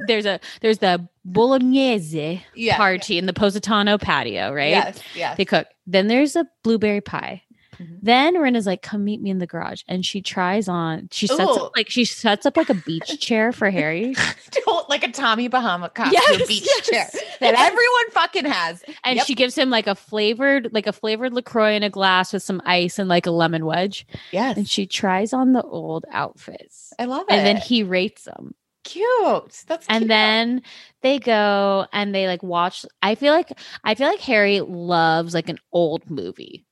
there's 0.08 0.26
a 0.26 0.40
there's 0.62 0.78
the 0.80 1.08
bolognese 1.26 2.42
Yeah. 2.56 2.78
party 2.78 3.18
in 3.18 3.26
the 3.26 3.34
Positano 3.34 3.98
patio, 3.98 4.54
right? 4.54 4.70
Yes, 4.70 5.00
yes. 5.16 5.38
They 5.38 5.46
cook. 5.46 5.68
Then 5.86 6.08
there's 6.08 6.36
a 6.36 6.46
blueberry 6.64 7.02
pie. 7.02 7.44
Mhm. 7.80 8.00
Then 8.02 8.34
Rinna's 8.36 8.66
like, 8.66 8.82
"Come 8.82 9.06
meet 9.06 9.22
me 9.22 9.30
in 9.30 9.38
the 9.40 9.48
garage," 9.48 9.84
and 9.88 10.06
she 10.06 10.22
tries 10.22 10.68
on. 10.68 11.08
She 11.12 11.28
sets 11.28 11.40
Ooh. 11.42 11.66
up 11.66 11.72
like 11.78 11.90
she 11.90 12.04
sets 12.06 12.46
up 12.46 12.58
like 12.58 12.70
a 12.70 12.74
beach 12.74 13.20
chair 13.22 13.52
for 13.54 13.70
Harry, 13.70 14.16
like 14.90 15.04
a 15.04 15.12
Tommy 15.12 15.48
Bahama 15.48 15.90
costume 15.90 16.22
Yes, 16.22 16.48
beach 16.48 16.68
yes, 16.68 16.90
chair 16.90 17.10
that 17.40 17.56
everyone 17.56 18.10
fucking 18.12 18.46
has. 18.46 18.84
and 19.04 19.18
Yep. 19.18 19.26
she 19.28 19.36
gives 19.36 19.56
him 19.58 19.70
like 19.70 19.88
a 19.88 19.96
flavored 19.96 20.70
like 20.74 20.88
a 20.88 20.94
flavored 20.94 21.32
Lacroix 21.34 21.74
in 21.74 21.84
a 21.84 21.90
glass 21.90 22.34
with 22.34 22.44
some 22.44 22.62
ice 22.66 23.00
and 23.00 23.08
like 23.08 23.26
a 23.26 23.32
lemon 23.32 23.66
wedge. 23.66 24.06
Yes, 24.32 24.58
And 24.58 24.68
she 24.70 24.86
tries 24.88 25.32
on 25.34 25.54
the 25.54 25.62
old 25.64 26.06
outfits, 26.12 26.92
I 27.00 27.06
love 27.06 27.26
it. 27.30 27.34
and 27.34 27.46
then 27.46 27.58
he 27.58 27.84
rates 27.84 28.24
them. 28.26 28.54
cute. 28.84 29.64
That's 29.68 29.86
and 29.88 30.02
cute. 30.02 30.08
then 30.10 30.62
they 31.02 31.20
go 31.20 31.86
and 31.94 32.14
they 32.14 32.28
like 32.28 32.42
watch 32.44 32.86
i 33.02 33.16
feel 33.16 33.34
like 33.34 33.52
i 33.84 33.96
feel 33.96 34.08
like 34.08 34.20
harry 34.20 34.60
loves 34.62 35.34
like 35.34 35.48
an 35.50 35.60
old 35.72 36.10
movie 36.10 36.66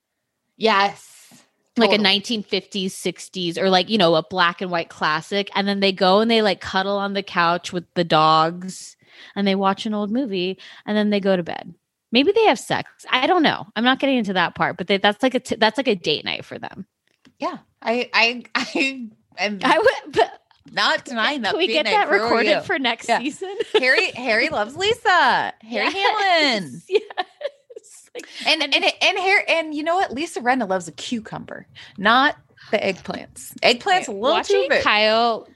yes, 0.58 1.17
like 1.78 1.92
a 1.92 1.98
totally. 1.98 2.20
1950s 2.22 2.86
60s 2.88 3.58
or 3.58 3.70
like 3.70 3.90
you 3.90 3.98
know 3.98 4.16
a 4.16 4.24
black 4.24 4.62
and 4.62 4.72
white 4.72 4.90
classic 4.90 5.50
and 5.56 5.68
then 5.68 5.80
they 5.80 5.92
go 5.92 6.20
and 6.20 6.30
they 6.32 6.42
like 6.42 6.60
cuddle 6.62 6.98
on 6.98 7.14
the 7.14 7.24
couch 7.24 7.72
with 7.74 7.86
the 7.94 8.04
dogs 8.04 8.96
and 9.36 9.48
they 9.48 9.56
watch 9.56 9.86
an 9.86 9.94
old 9.94 10.12
movie 10.12 10.58
and 10.86 10.96
then 10.98 11.10
they 11.10 11.20
go 11.20 11.36
to 11.36 11.44
bed 11.44 11.74
maybe 12.12 12.32
they 12.32 12.46
have 12.46 12.60
sex 12.60 12.90
i 13.12 13.28
don't 13.28 13.44
know 13.44 13.66
i'm 13.76 13.84
not 13.84 14.00
getting 14.00 14.18
into 14.18 14.34
that 14.34 14.56
part 14.56 14.78
but 14.78 14.88
they, 14.88 14.98
that's 14.98 15.22
like 15.24 15.36
a 15.36 15.40
t- 15.40 15.56
that's 15.58 15.78
like 15.78 15.88
a 15.88 15.96
date 15.96 16.26
night 16.26 16.44
for 16.46 16.58
them 16.60 16.86
Yeah, 17.40 17.58
I, 17.82 18.10
I, 18.14 18.44
I 18.56 19.10
am 19.38 19.60
i 19.64 19.78
would 19.78 20.14
but 20.14 20.42
not 20.72 21.06
denying 21.06 21.44
that. 21.44 21.52
can 21.52 21.58
we 21.60 21.68
get 21.68 21.86
that 21.86 22.10
recorded 22.10 22.62
for 22.64 22.78
next 22.78 23.08
Yeah. 23.08 23.20
season 23.20 23.56
Harry? 23.80 24.12
Harry 24.12 24.50
loves 24.50 24.76
Lisa. 24.76 25.54
Harry 25.62 25.86
Hamlin. 25.94 26.74
yes, 26.74 26.86
yes. 26.90 27.02
Like, 27.18 27.28
And 28.48 28.64
and 28.64 28.74
and, 28.74 29.18
Harry 29.18 29.44
and 29.48 29.74
you 29.74 29.84
know 29.84 29.96
what? 29.96 30.14
Lisa 30.14 30.42
Rinna 30.42 30.68
loves 30.68 30.88
a 30.88 30.92
cucumber, 30.92 31.68
not 31.98 32.38
the 32.72 32.78
eggplants. 32.78 33.54
Eggplants 33.60 34.08
a 34.08 34.12
little 34.12 34.38
Watching 34.38 34.64
too 34.64 34.70
big. 34.70 34.84
Kyle 34.84 35.48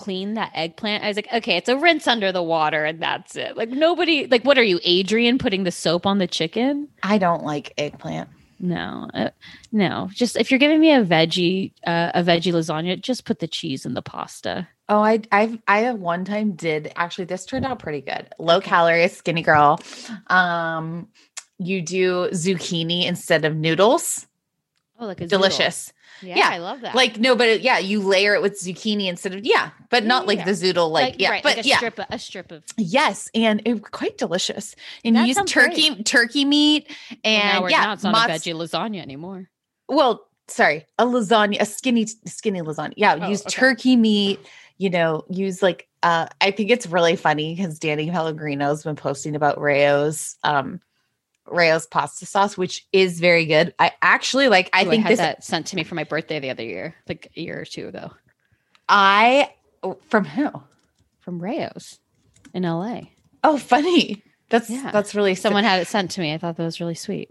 clean 0.00 0.34
that 0.34 0.50
eggplant, 0.54 1.04
I 1.04 1.08
was 1.08 1.16
like, 1.16 1.28
okay, 1.32 1.56
it's 1.56 1.68
a 1.68 1.76
rinse 1.76 2.08
under 2.08 2.32
the 2.32 2.42
water, 2.42 2.84
and 2.84 3.02
that's 3.02 3.36
it. 3.36 3.56
Like 3.56 3.68
nobody, 3.68 4.26
like, 4.26 4.44
what 4.44 4.56
are 4.56 4.62
you, 4.62 4.80
Adrian, 4.82 5.36
putting 5.36 5.64
the 5.64 5.70
soap 5.70 6.06
on 6.06 6.18
the 6.18 6.26
chicken? 6.26 6.88
I 7.02 7.18
don't 7.18 7.44
like 7.44 7.74
eggplant. 7.76 8.30
No, 8.60 9.08
uh, 9.14 9.30
no. 9.72 10.10
Just 10.12 10.36
if 10.36 10.50
you're 10.50 10.58
giving 10.58 10.80
me 10.80 10.92
a 10.92 11.04
veggie, 11.04 11.72
uh, 11.86 12.12
a 12.14 12.22
veggie 12.22 12.52
lasagna, 12.52 13.00
just 13.00 13.24
put 13.24 13.38
the 13.38 13.48
cheese 13.48 13.86
in 13.86 13.94
the 13.94 14.02
pasta. 14.02 14.68
Oh, 14.88 15.00
I 15.00 15.22
I've 15.32 15.58
I 15.66 15.80
have 15.80 15.98
one 15.98 16.24
time 16.26 16.52
did 16.52 16.92
actually 16.94 17.24
this 17.24 17.46
turned 17.46 17.64
out 17.64 17.78
pretty 17.78 18.02
good. 18.02 18.28
Low 18.38 18.60
calorie, 18.60 19.08
skinny 19.08 19.42
girl. 19.42 19.80
Um, 20.26 21.08
you 21.62 21.82
do 21.82 22.28
zucchini 22.32 23.04
instead 23.04 23.44
of 23.44 23.54
noodles. 23.54 24.26
Oh, 24.98 25.06
like 25.06 25.20
a. 25.20 25.26
Delicious. 25.26 25.92
Yeah, 26.22 26.36
Yeah, 26.36 26.48
I 26.50 26.58
love 26.58 26.82
that. 26.82 26.94
Like 26.94 27.18
no, 27.18 27.34
but 27.34 27.48
it- 27.48 27.60
yeah, 27.62 27.78
you 27.78 28.00
layer 28.02 28.34
it 28.34 28.42
with 28.42 28.60
zucchini 28.60 29.06
instead 29.08 29.34
of 29.34 29.44
yeah, 29.44 29.70
but 29.88 30.04
not 30.04 30.26
like 30.26 30.44
the 30.44 30.50
zoodle. 30.50 30.90
Like, 30.90 31.14
yeah, 31.18 31.30
right, 31.30 31.42
but 31.42 31.56
like 31.56 31.64
a 31.64 31.68
yeah, 31.68 31.76
strip, 31.78 31.98
of, 31.98 32.06
a 32.10 32.18
strip 32.18 32.52
of. 32.52 32.62
yes, 32.76 33.30
and 33.34 33.62
it 33.64 33.72
was 33.74 33.82
quite 33.90 34.18
delicious. 34.18 34.74
And 35.04 35.16
That 35.16 35.22
you 35.22 35.28
use 35.28 35.38
turkey 35.46 36.02
turkey 36.02 36.44
meat 36.44 36.88
Well, 37.10 37.18
and 37.24 37.62
we're 37.62 37.70
yeah, 37.70 37.80
now 37.84 37.92
it's 37.94 38.02
not 38.02 38.14
mozz- 38.14 38.26
a 38.26 38.38
veggie 38.38 38.54
lasagna 38.54 39.00
anymore. 39.00 39.48
well, 39.88 40.26
sorry, 40.48 40.84
a 40.98 41.06
lasagna, 41.06 41.58
a 41.60 41.64
skinny, 41.64 42.04
skinny 42.26 42.60
lasagna. 42.60 42.92
Yeah, 42.98 43.18
Oh, 43.22 43.28
use 43.28 43.40
okay. 43.42 43.50
turkey 43.50 43.96
meat. 43.96 44.40
You 44.76 44.90
know, 44.90 45.24
use 45.30 45.62
like 45.62 45.88
uh 46.02 46.26
I 46.42 46.50
think 46.50 46.70
it's 46.70 46.86
really 46.86 47.16
funny 47.16 47.54
because 47.54 47.78
Danny 47.78 48.10
Pellegrino's 48.10 48.82
been 48.84 48.96
posting 48.96 49.36
about 49.36 49.58
Rao's 49.58 50.36
um 50.44 50.80
Rao's 51.50 51.86
pasta 51.86 52.26
sauce, 52.26 52.56
which 52.56 52.86
is 52.92 53.20
very 53.20 53.46
good. 53.46 53.74
I 53.78 53.92
actually 54.02 54.48
like. 54.48 54.70
I 54.72 54.84
Ooh, 54.84 54.90
think 54.90 55.02
had 55.04 55.12
this. 55.12 55.18
that 55.18 55.44
sent 55.44 55.66
to 55.68 55.76
me 55.76 55.84
for 55.84 55.94
my 55.94 56.04
birthday 56.04 56.38
the 56.40 56.50
other 56.50 56.62
year, 56.64 56.94
like 57.08 57.30
a 57.36 57.40
year 57.40 57.60
or 57.60 57.64
two 57.64 57.88
ago, 57.88 58.12
I 58.88 59.52
from 60.08 60.24
who? 60.24 60.50
from 61.20 61.38
Rao's 61.40 61.98
in 62.54 62.62
LA. 62.62 63.02
Oh, 63.44 63.58
funny. 63.58 64.22
That's 64.48 64.68
Yeah. 64.70 64.90
that's 64.90 65.14
really 65.14 65.34
Someone 65.34 65.64
had 65.64 65.80
it 65.82 65.86
sent 65.86 66.10
to 66.12 66.20
me. 66.20 66.32
I 66.34 66.38
thought 66.38 66.56
that 66.56 66.64
was 66.64 66.80
really 66.80 66.94
sweet. 66.94 67.30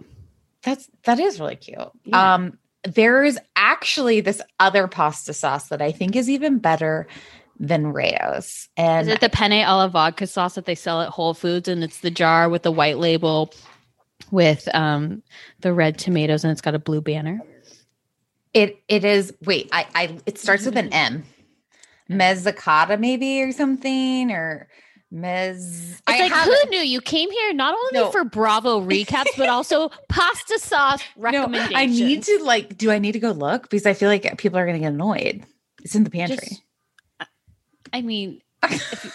That's 0.63 0.89
that 1.03 1.19
is 1.19 1.39
really 1.39 1.55
cute. 1.55 1.77
Yeah. 2.05 2.35
Um, 2.35 2.57
there's 2.83 3.37
actually 3.55 4.21
this 4.21 4.41
other 4.59 4.87
pasta 4.87 5.33
sauce 5.33 5.67
that 5.69 5.81
I 5.81 5.91
think 5.91 6.15
is 6.15 6.29
even 6.29 6.59
better 6.59 7.07
than 7.59 7.91
Rayo's, 7.91 8.69
and 8.77 9.09
Is 9.09 9.15
it 9.15 9.19
the 9.19 9.27
penne 9.27 9.51
alla 9.65 9.89
vodka 9.89 10.27
sauce 10.27 10.55
that 10.55 10.63
they 10.65 10.75
sell 10.75 11.01
at 11.01 11.09
Whole 11.09 11.33
Foods? 11.33 11.67
And 11.67 11.83
it's 11.83 11.99
the 11.99 12.09
jar 12.11 12.47
with 12.47 12.63
the 12.63 12.71
white 12.71 12.97
label 12.99 13.51
with 14.31 14.67
um 14.75 15.23
the 15.61 15.73
red 15.73 15.97
tomatoes 15.97 16.43
and 16.43 16.51
it's 16.51 16.61
got 16.61 16.75
a 16.75 16.79
blue 16.79 17.01
banner. 17.01 17.39
it 18.53 18.77
it 18.87 19.03
is. 19.05 19.33
Wait, 19.45 19.69
I 19.71 19.85
I 19.95 20.17
it 20.25 20.37
starts 20.37 20.65
with 20.65 20.77
an 20.77 20.91
M, 20.93 21.23
mezzacata 22.09 22.99
maybe 22.99 23.41
or 23.41 23.51
something 23.51 24.31
or 24.31 24.67
mez. 25.13 25.91
It's 25.91 26.01
I 26.07 26.27
like 26.27 26.31
who 26.31 26.69
knew 26.69 26.79
you 26.79 27.01
came 27.01 27.31
here 27.31 27.53
not 27.53 27.73
only 27.73 27.91
No. 28.05 28.11
for 28.11 28.23
Bravo 28.23 28.81
recaps, 28.85 29.25
but 29.37 29.49
also 29.49 29.89
pasta 30.09 30.59
sauce 30.59 31.01
recommendations. 31.17 31.71
No. 31.71 31.77
I 31.77 31.85
need 31.85 32.23
to 32.23 32.39
like. 32.43 32.77
Do 32.77 32.91
I 32.91 32.99
need 32.99 33.13
to 33.13 33.19
go 33.19 33.31
look 33.31 33.69
because 33.69 33.85
I 33.85 33.93
feel 33.93 34.09
like 34.09 34.37
people 34.37 34.57
are 34.59 34.65
going 34.65 34.75
to 34.77 34.79
get 34.83 34.93
annoyed. 34.93 35.43
It's 35.83 35.95
in 35.95 36.03
the 36.03 36.09
pantry. 36.09 36.37
Just- 36.37 36.61
I 37.91 38.01
mean, 38.03 38.41
if, 38.63 39.03
you, 39.05 39.11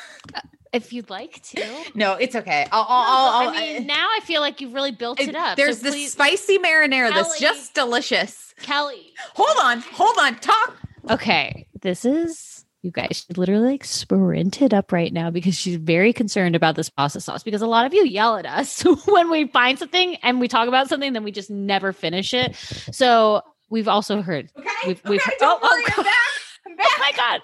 if 0.74 0.92
you'd 0.92 1.10
like 1.10 1.42
to. 1.42 1.64
no, 1.94 2.14
it's 2.14 2.34
okay. 2.34 2.66
I'll. 2.72 2.86
I'll, 2.88 3.30
I'll, 3.42 3.48
I 3.48 3.52
mean, 3.60 3.82
uh, 3.82 3.94
now 3.94 4.08
I 4.16 4.20
feel 4.24 4.40
like 4.40 4.60
you've 4.60 4.74
really 4.74 4.92
built 4.92 5.20
it 5.20 5.34
up. 5.34 5.56
There's 5.56 5.78
so 5.78 5.84
this 5.84 5.94
please, 5.94 6.12
spicy 6.12 6.58
marinara 6.58 7.10
that's 7.10 7.28
Kelly. 7.28 7.40
just 7.40 7.74
delicious. 7.74 8.54
Kelly. 8.60 9.12
Hold 9.34 9.56
on, 9.62 9.80
hold 9.80 10.16
on. 10.18 10.36
Talk. 10.40 10.76
Okay, 11.10 11.66
this 11.82 12.04
is 12.04 12.64
you 12.82 12.90
guys. 12.90 13.24
She 13.26 13.34
literally 13.34 13.70
like 13.72 13.84
sprinted 13.84 14.74
up 14.74 14.92
right 14.92 15.12
now 15.12 15.30
because 15.30 15.54
she's 15.56 15.76
very 15.76 16.12
concerned 16.12 16.54
about 16.54 16.76
this 16.76 16.90
pasta 16.90 17.20
sauce. 17.20 17.42
Because 17.42 17.62
a 17.62 17.66
lot 17.66 17.86
of 17.86 17.94
you 17.94 18.04
yell 18.04 18.36
at 18.36 18.46
us 18.46 18.82
when 19.06 19.30
we 19.30 19.46
find 19.48 19.78
something 19.78 20.16
and 20.16 20.38
we 20.40 20.48
talk 20.48 20.68
about 20.68 20.88
something, 20.88 21.12
then 21.12 21.24
we 21.24 21.32
just 21.32 21.50
never 21.50 21.92
finish 21.92 22.34
it. 22.34 22.54
So 22.92 23.42
we've 23.70 23.88
also 23.88 24.22
heard. 24.22 24.50
Okay. 24.56 24.68
We've- 24.86 25.00
okay. 25.00 25.10
we've- 25.10 25.24
don't 25.38 25.60
oh, 25.62 25.68
oh. 25.70 25.82
I'm 25.96 26.04
back. 26.04 26.14
I'm 26.66 26.76
back. 26.76 26.86
Oh 26.90 26.98
my 27.00 27.12
god! 27.16 27.40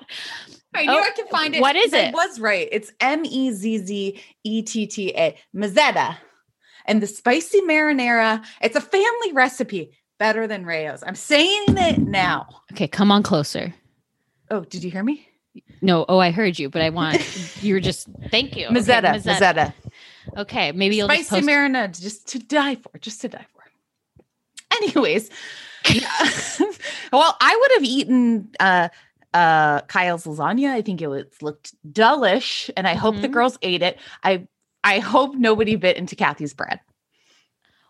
I 0.75 0.87
knew 0.87 0.93
Oh, 0.93 1.01
I 1.01 1.11
could 1.11 1.29
find 1.29 1.55
it. 1.55 1.61
what 1.61 1.77
is 1.77 1.93
I 1.93 1.99
it? 1.99 2.15
was 2.15 2.39
right. 2.41 2.69
It's 2.71 2.93
M 3.01 3.25
E 3.25 3.51
Z 3.53 3.79
Z 3.79 4.21
E 4.45 4.63
T 4.63 4.87
T 4.87 5.13
A. 5.17 5.37
Mezzetta. 5.55 6.17
And 6.87 7.03
the 7.03 7.07
spicy 7.07 7.61
marinara. 7.63 8.45
It's 8.63 8.77
a 8.77 8.81
family 8.81 9.33
recipe. 9.33 9.93
Better 10.19 10.47
than 10.47 10.67
Rao's. 10.67 11.03
I'm 11.07 11.15
saying 11.15 11.65
it 11.69 11.99
now. 11.99 12.47
Okay, 12.73 12.87
come 12.87 13.11
on 13.11 13.23
closer. 13.23 13.73
Oh, 14.51 14.61
did 14.65 14.85
you 14.85 14.91
hear 14.91 15.03
me? 15.03 15.27
No, 15.81 16.05
oh, 16.09 16.19
I 16.19 16.31
heard 16.31 16.59
you, 16.59 16.69
but 16.69 16.83
I 16.83 16.91
want 16.91 17.63
you 17.63 17.75
were 17.75 17.81
just 17.81 18.07
thank 18.31 18.55
you. 18.57 18.67
Okay, 18.67 18.75
Mezzetta. 18.75 19.15
Mezzetta. 19.15 19.39
Mezzetta. 19.41 19.73
Okay, 20.37 20.73
maybe 20.73 20.97
you'll 20.97 21.09
just 21.09 21.29
spicy 21.29 21.47
post 21.47 21.49
marinara 21.49 22.01
just 22.01 22.29
to 22.29 22.39
die 22.39 22.75
for, 22.77 22.99
just 22.99 23.23
to 23.23 23.29
die 23.29 23.47
for. 23.55 23.65
Anyways, 24.77 25.31
well, 27.13 27.37
I 27.41 27.57
would 27.61 27.71
have 27.77 27.85
eaten 27.85 28.51
uh 28.61 28.89
uh 29.35 29.81
Kyle's 29.83 30.25
lasagna. 30.25 30.71
I 30.71 30.83
think 30.83 31.01
it 31.03 31.07
was 31.09 31.25
looked 31.41 31.75
delish, 31.93 32.71
and 32.77 32.87
I 32.89 32.95
hope 32.95 33.17
the 33.21 33.29
Mhm. 33.29 33.33
girls 33.33 33.59
ate 33.63 33.83
it. 33.83 33.99
I 34.25 34.47
I 34.83 34.99
hope 34.99 35.35
nobody 35.35 35.77
bit 35.77 35.97
into 35.97 36.17
Kathy's 36.17 36.55
bread. 36.55 36.81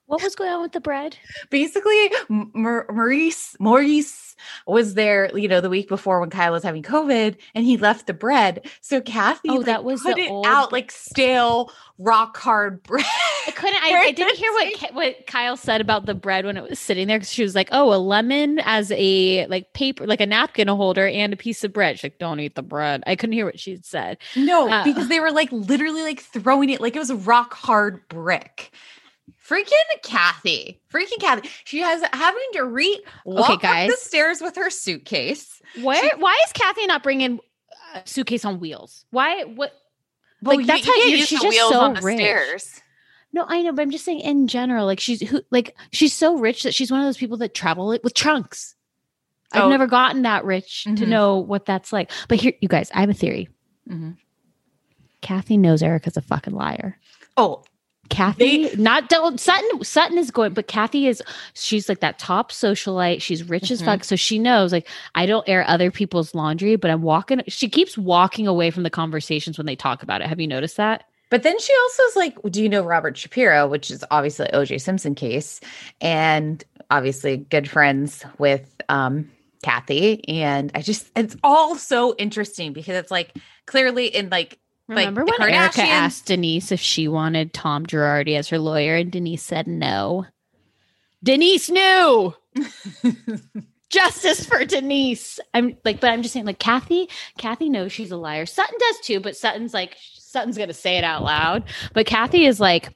what 0.06 0.22
was 0.24 0.34
going 0.34 0.50
on 0.50 0.60
with 0.60 0.72
the 0.72 0.80
bread. 0.80 1.16
Basically, 1.50 2.10
Mar- 2.28 2.86
Maurice 2.90 3.54
Maurice 3.60 4.34
was 4.66 4.94
there, 4.94 5.30
you 5.38 5.46
know, 5.46 5.60
the 5.60 5.70
week 5.70 5.86
before 5.88 6.18
when 6.18 6.30
Kyle 6.30 6.50
was 6.50 6.64
having 6.64 6.82
COVID, 6.82 7.36
and 7.54 7.64
he 7.64 7.76
left 7.76 8.08
the 8.08 8.12
bread. 8.12 8.68
So 8.80 9.00
Kathy, 9.00 9.50
Oh, 9.50 9.54
like, 9.58 9.66
that 9.66 9.84
was 9.84 10.02
put 10.02 10.18
it 10.18 10.28
old 10.28 10.46
out 10.46 10.72
like 10.72 10.90
stale 10.90 11.70
rock 11.96 12.36
hard 12.38 12.82
bread. 12.82 13.04
I 13.46 13.50
couldn't. 13.52 13.82
I, 13.82 13.88
I 14.06 14.10
didn't 14.12 14.36
hear 14.36 14.52
what 14.52 14.94
what 14.94 15.26
Kyle 15.26 15.56
said 15.56 15.80
about 15.80 16.06
the 16.06 16.14
bread 16.14 16.44
when 16.44 16.56
it 16.56 16.68
was 16.68 16.78
sitting 16.78 17.06
there 17.08 17.18
because 17.18 17.32
she 17.32 17.42
was 17.42 17.54
like, 17.54 17.68
"Oh, 17.72 17.92
a 17.94 17.98
lemon 17.98 18.60
as 18.64 18.92
a 18.94 19.46
like 19.46 19.72
paper, 19.72 20.06
like 20.06 20.20
a 20.20 20.26
napkin 20.26 20.68
holder, 20.68 21.06
and 21.08 21.32
a 21.32 21.36
piece 21.36 21.64
of 21.64 21.72
bread." 21.72 21.98
She's 21.98 22.04
like, 22.04 22.18
"Don't 22.18 22.40
eat 22.40 22.54
the 22.54 22.62
bread." 22.62 23.02
I 23.06 23.16
couldn't 23.16 23.32
hear 23.34 23.44
what 23.46 23.58
she 23.60 23.78
said. 23.82 24.18
No, 24.36 24.68
Uh, 24.68 24.84
because 24.84 25.08
they 25.08 25.20
were 25.20 25.30
like 25.32 25.50
literally 25.52 26.02
like 26.02 26.20
throwing 26.20 26.70
it 26.70 26.80
like 26.80 26.96
it 26.96 26.98
was 26.98 27.10
a 27.10 27.16
rock 27.16 27.54
hard 27.54 28.06
brick. 28.08 28.72
Freaking 29.46 29.72
Kathy. 30.04 30.80
Freaking 30.92 31.18
Kathy. 31.20 31.48
She 31.64 31.78
has 31.80 32.02
having 32.12 32.42
to 32.54 32.64
re 32.64 33.02
walk 33.24 33.50
up 33.50 33.62
guys. 33.62 33.90
the 33.90 33.96
stairs 33.96 34.40
with 34.40 34.54
her 34.56 34.70
suitcase. 34.70 35.60
Where? 35.82 36.16
why 36.18 36.38
is 36.46 36.52
Kathy 36.52 36.86
not 36.86 37.02
bringing 37.02 37.40
a 37.94 38.02
suitcase 38.04 38.44
on 38.44 38.60
wheels? 38.60 39.04
Why? 39.10 39.42
What? 39.44 39.72
Well, 40.42 40.56
Like, 40.56 40.66
that's 40.66 40.86
how 40.86 40.94
you- 40.94 41.16
use 41.16 41.28
she's 41.28 41.40
just 41.42 41.56
so 41.58 41.80
on 41.80 41.94
the 41.94 42.00
rich. 42.00 42.16
stairs. 42.18 42.80
No, 43.32 43.44
I 43.48 43.62
know, 43.62 43.72
but 43.72 43.82
I'm 43.82 43.90
just 43.90 44.04
saying 44.04 44.20
in 44.20 44.48
general. 44.48 44.86
Like 44.86 44.98
she's 45.00 45.20
who? 45.28 45.42
Like 45.50 45.76
she's 45.92 46.12
so 46.12 46.36
rich 46.38 46.64
that 46.64 46.74
she's 46.74 46.90
one 46.90 47.00
of 47.00 47.06
those 47.06 47.16
people 47.16 47.36
that 47.38 47.54
travel 47.54 47.92
it 47.92 48.02
with 48.02 48.14
trunks. 48.14 48.74
I've 49.52 49.64
Oh. 49.64 49.68
never 49.68 49.86
gotten 49.86 50.22
that 50.22 50.44
rich 50.44 50.84
to 50.84 50.90
Mhm. 50.90 51.08
know 51.08 51.38
what 51.38 51.64
that's 51.66 51.92
like. 51.92 52.10
But 52.28 52.40
here, 52.40 52.52
you 52.60 52.68
guys, 52.68 52.90
I 52.94 53.00
have 53.00 53.10
a 53.10 53.14
theory. 53.14 53.48
Mhm. 53.88 54.16
Kathy 55.20 55.56
knows 55.56 55.82
Erica's 55.82 56.16
a 56.16 56.22
fucking 56.22 56.54
liar. 56.54 56.98
Oh, 57.36 57.62
Kathy, 58.08 58.66
They- 58.68 58.74
not 58.82 59.08
don't, 59.08 59.38
Sutton. 59.38 59.84
Sutton 59.84 60.18
is 60.18 60.32
going, 60.32 60.52
but 60.52 60.66
Kathy 60.66 61.06
is. 61.06 61.22
She's 61.54 61.88
like 61.88 62.00
that 62.00 62.18
top 62.18 62.50
socialite. 62.50 63.22
She's 63.22 63.48
rich 63.48 63.70
as 63.70 63.80
Mhm. 63.80 63.84
fuck, 63.84 64.04
so 64.04 64.16
she 64.16 64.38
knows. 64.38 64.72
Like 64.72 64.88
I 65.14 65.26
don't 65.26 65.48
air 65.48 65.64
other 65.68 65.92
people's 65.92 66.34
laundry, 66.34 66.74
but 66.76 66.90
I'm 66.90 67.02
walking. 67.02 67.42
She 67.46 67.68
keeps 67.68 67.96
walking 67.96 68.48
away 68.48 68.70
from 68.72 68.82
the 68.82 68.90
conversations 68.90 69.58
when 69.58 69.66
they 69.66 69.76
talk 69.76 70.02
about 70.02 70.20
it. 70.22 70.26
Have 70.26 70.40
you 70.40 70.48
noticed 70.48 70.76
that? 70.78 71.04
But 71.30 71.42
then 71.42 71.58
she 71.58 71.72
also 71.82 72.02
is 72.04 72.16
like, 72.16 72.36
Do 72.50 72.62
you 72.62 72.68
know 72.68 72.82
Robert 72.82 73.16
Shapiro, 73.16 73.66
which 73.66 73.90
is 73.90 74.04
obviously 74.10 74.46
OJ 74.52 74.80
Simpson 74.80 75.14
case, 75.14 75.60
and 76.00 76.62
obviously 76.90 77.38
good 77.38 77.70
friends 77.70 78.24
with 78.38 78.80
um 78.88 79.30
Kathy. 79.62 80.26
And 80.28 80.70
I 80.74 80.82
just 80.82 81.10
it's 81.16 81.36
all 81.42 81.76
so 81.76 82.14
interesting 82.18 82.72
because 82.72 82.96
it's 82.96 83.10
like 83.10 83.34
clearly 83.66 84.06
in 84.06 84.28
like 84.30 84.58
Like, 84.88 85.06
Remember 85.06 85.24
the 85.24 85.36
when 85.38 85.50
Erica 85.54 85.82
asked 85.82 86.26
Denise 86.26 86.72
if 86.72 86.80
she 86.80 87.06
wanted 87.08 87.52
Tom 87.52 87.86
Girardi 87.86 88.36
as 88.36 88.48
her 88.48 88.58
lawyer, 88.58 88.96
and 88.96 89.12
Denise 89.12 89.42
said 89.42 89.66
no. 89.68 90.26
Denise 91.22 91.70
knew. 91.70 92.34
Justice 93.90 94.44
for 94.46 94.64
Denise. 94.64 95.38
I'm 95.52 95.76
like, 95.84 96.00
but 96.00 96.10
I'm 96.10 96.22
just 96.22 96.32
saying, 96.32 96.46
like 96.46 96.58
Kathy, 96.58 97.08
Kathy 97.38 97.68
knows 97.68 97.92
she's 97.92 98.10
a 98.12 98.16
liar. 98.16 98.46
Sutton 98.46 98.78
does 98.78 99.00
too, 99.00 99.20
but 99.20 99.36
Sutton's 99.36 99.74
like, 99.74 99.96
Sutton's 100.30 100.56
gonna 100.56 100.72
say 100.72 100.96
it 100.96 101.04
out 101.04 101.22
loud. 101.24 101.64
But 101.92 102.06
Kathy 102.06 102.46
is 102.46 102.60
like, 102.60 102.94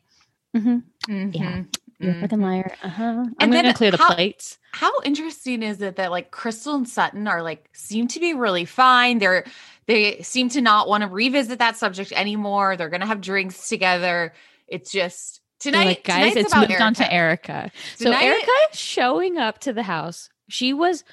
"Mhm, 0.57 0.82
mhm, 1.09 1.66
you're 1.99 2.12
a 2.12 2.20
fucking 2.20 2.41
liar. 2.41 2.76
Uh 2.82 2.89
huh. 2.89 3.03
I'm 3.05 3.35
And 3.41 3.53
gonna 3.53 3.74
clear 3.74 3.91
the 3.91 3.97
how- 3.97 4.14
plates. 4.14 4.59
how 4.72 4.93
interesting 5.05 5.62
is 5.62 5.80
it 5.82 5.97
that 5.97 6.11
like 6.11 6.30
Crystal 6.30 6.74
and 6.76 6.89
Sutton 6.89 7.26
are 7.26 7.43
like 7.43 7.68
seem 7.72 8.07
to 8.09 8.20
be 8.20 8.35
really 8.35 8.64
fine. 8.64 9.18
They're 9.18 9.45
they 9.87 10.22
seem 10.22 10.49
to 10.51 10.61
not 10.61 10.89
want 10.89 11.03
to 11.03 11.09
revisit 11.09 11.59
that 11.59 11.76
subject 11.76 12.12
anymore. 12.12 12.76
They're 12.76 12.89
gonna 12.89 13.07
have 13.07 13.20
drinks 13.20 13.68
together. 13.68 14.32
It's 14.68 14.91
just 14.93 15.41
tonight, 15.61 15.85
like, 15.87 16.05
guys, 16.05 16.37
it's 16.37 16.53
about 16.53 16.68
moved 16.68 16.80
on 16.80 16.95
to 16.95 17.12
Erica. 17.12 17.53
Erica. 17.53 17.72
So 17.97 18.05
Tonight- 18.07 18.22
Erica 18.24 18.51
showing 18.72 19.39
up 19.39 19.59
to 19.61 19.72
the 19.72 19.82
house, 19.82 20.30
she 20.49 20.72
was 20.72 21.05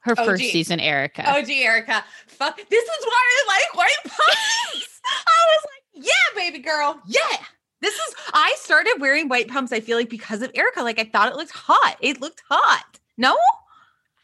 her 0.00 0.14
Oh, 0.18 0.24
first 0.24 0.42
gee. 0.42 0.50
season, 0.50 0.80
Erica. 0.80 1.24
Oh, 1.26 1.42
gee, 1.42 1.64
Erica. 1.64 2.04
Fuck. 2.26 2.56
This 2.68 2.84
is 2.84 3.04
why 3.04 3.24
I 3.28 3.44
like 3.48 3.74
white 3.76 4.02
pumps. 4.04 4.95
I 5.06 5.46
was 5.48 5.64
like, 5.64 6.04
yeah, 6.06 6.34
baby 6.34 6.58
girl. 6.58 7.00
Yeah. 7.06 7.38
This 7.80 7.94
is, 7.94 8.14
I 8.32 8.54
started 8.58 8.96
wearing 9.00 9.28
white 9.28 9.48
pumps, 9.48 9.70
I 9.72 9.80
feel 9.80 9.98
like, 9.98 10.08
because 10.08 10.42
of 10.42 10.50
Erica. 10.54 10.82
Like, 10.82 10.98
I 10.98 11.04
thought 11.04 11.30
it 11.30 11.36
looked 11.36 11.52
hot. 11.52 11.96
It 12.00 12.20
looked 12.20 12.42
hot. 12.48 12.98
No? 13.16 13.36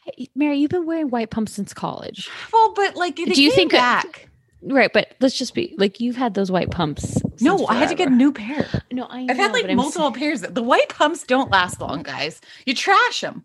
Hey, 0.05 0.27
Mary, 0.35 0.57
you've 0.57 0.71
been 0.71 0.85
wearing 0.85 1.09
white 1.09 1.29
pumps 1.29 1.53
since 1.53 1.73
college. 1.73 2.29
Well, 2.51 2.73
but 2.73 2.95
like, 2.95 3.15
Do 3.15 3.41
you 3.41 3.51
think 3.51 3.71
back? 3.71 4.29
Right, 4.65 4.91
but 4.93 5.15
let's 5.19 5.37
just 5.37 5.53
be 5.53 5.75
like 5.77 5.99
you've 5.99 6.15
had 6.15 6.35
those 6.35 6.49
white 6.49 6.71
pumps. 6.71 7.21
No, 7.41 7.67
I 7.67 7.75
had 7.75 7.89
to 7.89 7.95
get 7.95 8.07
a 8.07 8.11
new 8.11 8.31
pair. 8.31 8.65
No, 8.91 9.03
I 9.09 9.27
I've 9.29 9.35
had 9.35 9.51
like 9.51 9.69
multiple 9.75 10.11
pairs. 10.13 10.39
The 10.41 10.63
white 10.63 10.87
pumps 10.87 11.23
don't 11.23 11.51
last 11.51 11.81
long, 11.81 12.01
guys. 12.01 12.39
You 12.65 12.73
trash 12.73 13.21
them. 13.21 13.43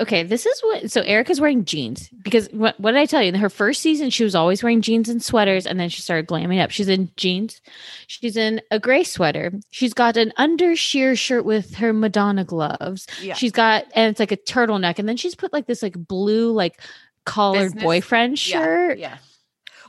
Okay, 0.00 0.22
this 0.22 0.46
is 0.46 0.60
what. 0.60 0.90
So 0.90 1.02
Erica's 1.02 1.40
wearing 1.40 1.64
jeans 1.64 2.08
because 2.22 2.48
what, 2.52 2.78
what 2.80 2.92
did 2.92 3.00
I 3.00 3.06
tell 3.06 3.22
you? 3.22 3.28
In 3.28 3.34
her 3.34 3.50
first 3.50 3.80
season, 3.82 4.10
she 4.10 4.24
was 4.24 4.34
always 4.34 4.62
wearing 4.62 4.80
jeans 4.80 5.08
and 5.08 5.22
sweaters, 5.22 5.66
and 5.66 5.78
then 5.78 5.88
she 5.88 6.00
started 6.02 6.26
glamming 6.26 6.62
up. 6.62 6.70
She's 6.70 6.88
in 6.88 7.10
jeans. 7.16 7.60
She's 8.06 8.36
in 8.36 8.60
a 8.70 8.78
gray 8.78 9.04
sweater. 9.04 9.52
She's 9.70 9.94
got 9.94 10.16
an 10.16 10.32
under 10.36 10.74
sheer 10.76 11.16
shirt 11.16 11.44
with 11.44 11.74
her 11.76 11.92
Madonna 11.92 12.44
gloves. 12.44 13.06
Yeah. 13.22 13.34
She's 13.34 13.52
got 13.52 13.84
and 13.94 14.10
it's 14.10 14.20
like 14.20 14.32
a 14.32 14.36
turtleneck, 14.36 14.98
and 14.98 15.08
then 15.08 15.16
she's 15.16 15.34
put 15.34 15.52
like 15.52 15.66
this 15.66 15.82
like 15.82 15.94
blue 15.96 16.52
like 16.52 16.80
collared 17.24 17.68
Business? 17.72 17.82
boyfriend 17.84 18.38
shirt. 18.38 18.98
Yeah. 18.98 19.18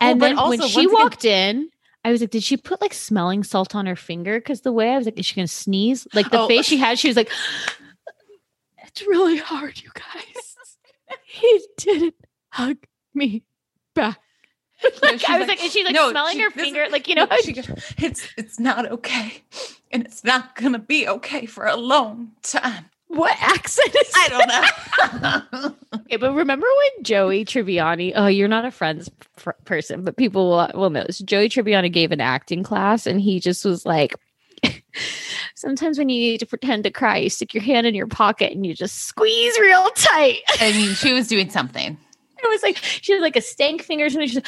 And 0.01 0.19
Well, 0.19 0.29
then 0.29 0.35
but 0.37 0.49
when 0.49 0.61
she 0.67 0.81
again- 0.85 0.93
walked 0.93 1.25
in, 1.25 1.69
I 2.03 2.11
was 2.11 2.21
like, 2.21 2.29
did 2.31 2.43
she 2.43 2.57
put 2.57 2.81
like 2.81 2.93
smelling 2.93 3.43
salt 3.43 3.75
on 3.75 3.85
her 3.85 3.95
finger? 3.95 4.37
Because 4.39 4.61
the 4.61 4.71
way 4.71 4.89
I 4.93 4.97
was 4.97 5.05
like, 5.05 5.17
is 5.17 5.25
she 5.25 5.35
gonna 5.35 5.47
sneeze? 5.47 6.05
Like 6.13 6.29
the 6.31 6.41
Oh. 6.41 6.47
face 6.47 6.65
she 6.65 6.77
had, 6.77 6.99
she 6.99 7.07
was 7.07 7.17
like, 7.17 7.29
it's 8.95 9.07
really 9.07 9.37
hard, 9.37 9.81
you 9.81 9.89
guys. 9.93 10.55
he 11.25 11.61
didn't 11.77 12.15
hug 12.49 12.77
me 13.13 13.43
back. 13.93 14.19
like, 15.01 15.19
she's 15.19 15.29
I 15.29 15.39
was 15.39 15.47
like- 15.47 15.57
like, 15.57 15.63
and 15.63 15.71
she's 15.71 15.85
like 15.85 15.93
No, 15.93 16.11
smelling 16.11 16.33
she- 16.37 16.41
her 16.41 16.51
finger, 16.51 16.85
like 16.89 17.07
you 17.07 17.15
know, 17.15 17.27
she 17.43 17.53
goes, 17.53 17.69
it's 17.97 18.27
it's 18.37 18.59
not 18.59 18.89
okay, 18.91 19.41
and 19.91 20.05
it's 20.05 20.23
not 20.23 20.55
gonna 20.55 20.79
be 20.79 21.07
okay 21.07 21.45
for 21.45 21.65
a 21.65 21.75
long 21.75 22.31
time. 22.43 22.85
what 23.07 23.35
accent 23.39 23.95
is 23.95 24.11
I 24.15 24.27
don't 24.29 25.61
know. 25.61 25.75
Okay, 26.05 26.17
but 26.17 26.33
remember 26.33 26.67
when 26.67 27.03
Joey 27.03 27.45
Tribbiani? 27.45 28.11
Oh, 28.15 28.27
you're 28.27 28.47
not 28.49 28.65
a 28.65 28.69
Friends 28.71 29.09
fr- 29.37 29.51
person, 29.63 30.03
but 30.03 30.17
people 30.17 30.49
will, 30.49 30.69
will 30.75 30.89
know 30.91 31.03
this. 31.07 31.19
Joey 31.19 31.49
Tribbiani 31.49 31.91
gave 31.91 32.11
an 32.11 32.21
acting 32.21 32.61
class, 32.61 33.07
and 33.07 33.19
he 33.19 33.39
just 33.39 33.65
was 33.65 33.85
like, 33.87 34.13
"Sometimes 35.55 35.97
when 35.97 36.09
you 36.09 36.19
need 36.19 36.39
to 36.39 36.45
pretend 36.45 36.83
to 36.83 36.91
cry, 36.91 37.17
you 37.17 37.29
stick 37.29 37.53
your 37.53 37.63
hand 37.63 37.87
in 37.87 37.95
your 37.95 38.07
pocket 38.07 38.51
and 38.51 38.65
you 38.65 38.73
just 38.73 39.05
squeeze 39.05 39.57
real 39.59 39.89
tight." 39.91 40.41
I 40.59 40.71
mean, 40.73 40.93
she 40.95 41.13
was 41.13 41.27
doing 41.27 41.49
something. 41.49 41.97
It 42.37 42.49
was 42.49 42.61
like 42.61 42.77
she 42.77 43.13
had 43.13 43.21
like 43.21 43.35
a 43.35 43.41
stank 43.41 43.81
finger, 43.81 44.05
and 44.05 44.29
she's 44.29 44.39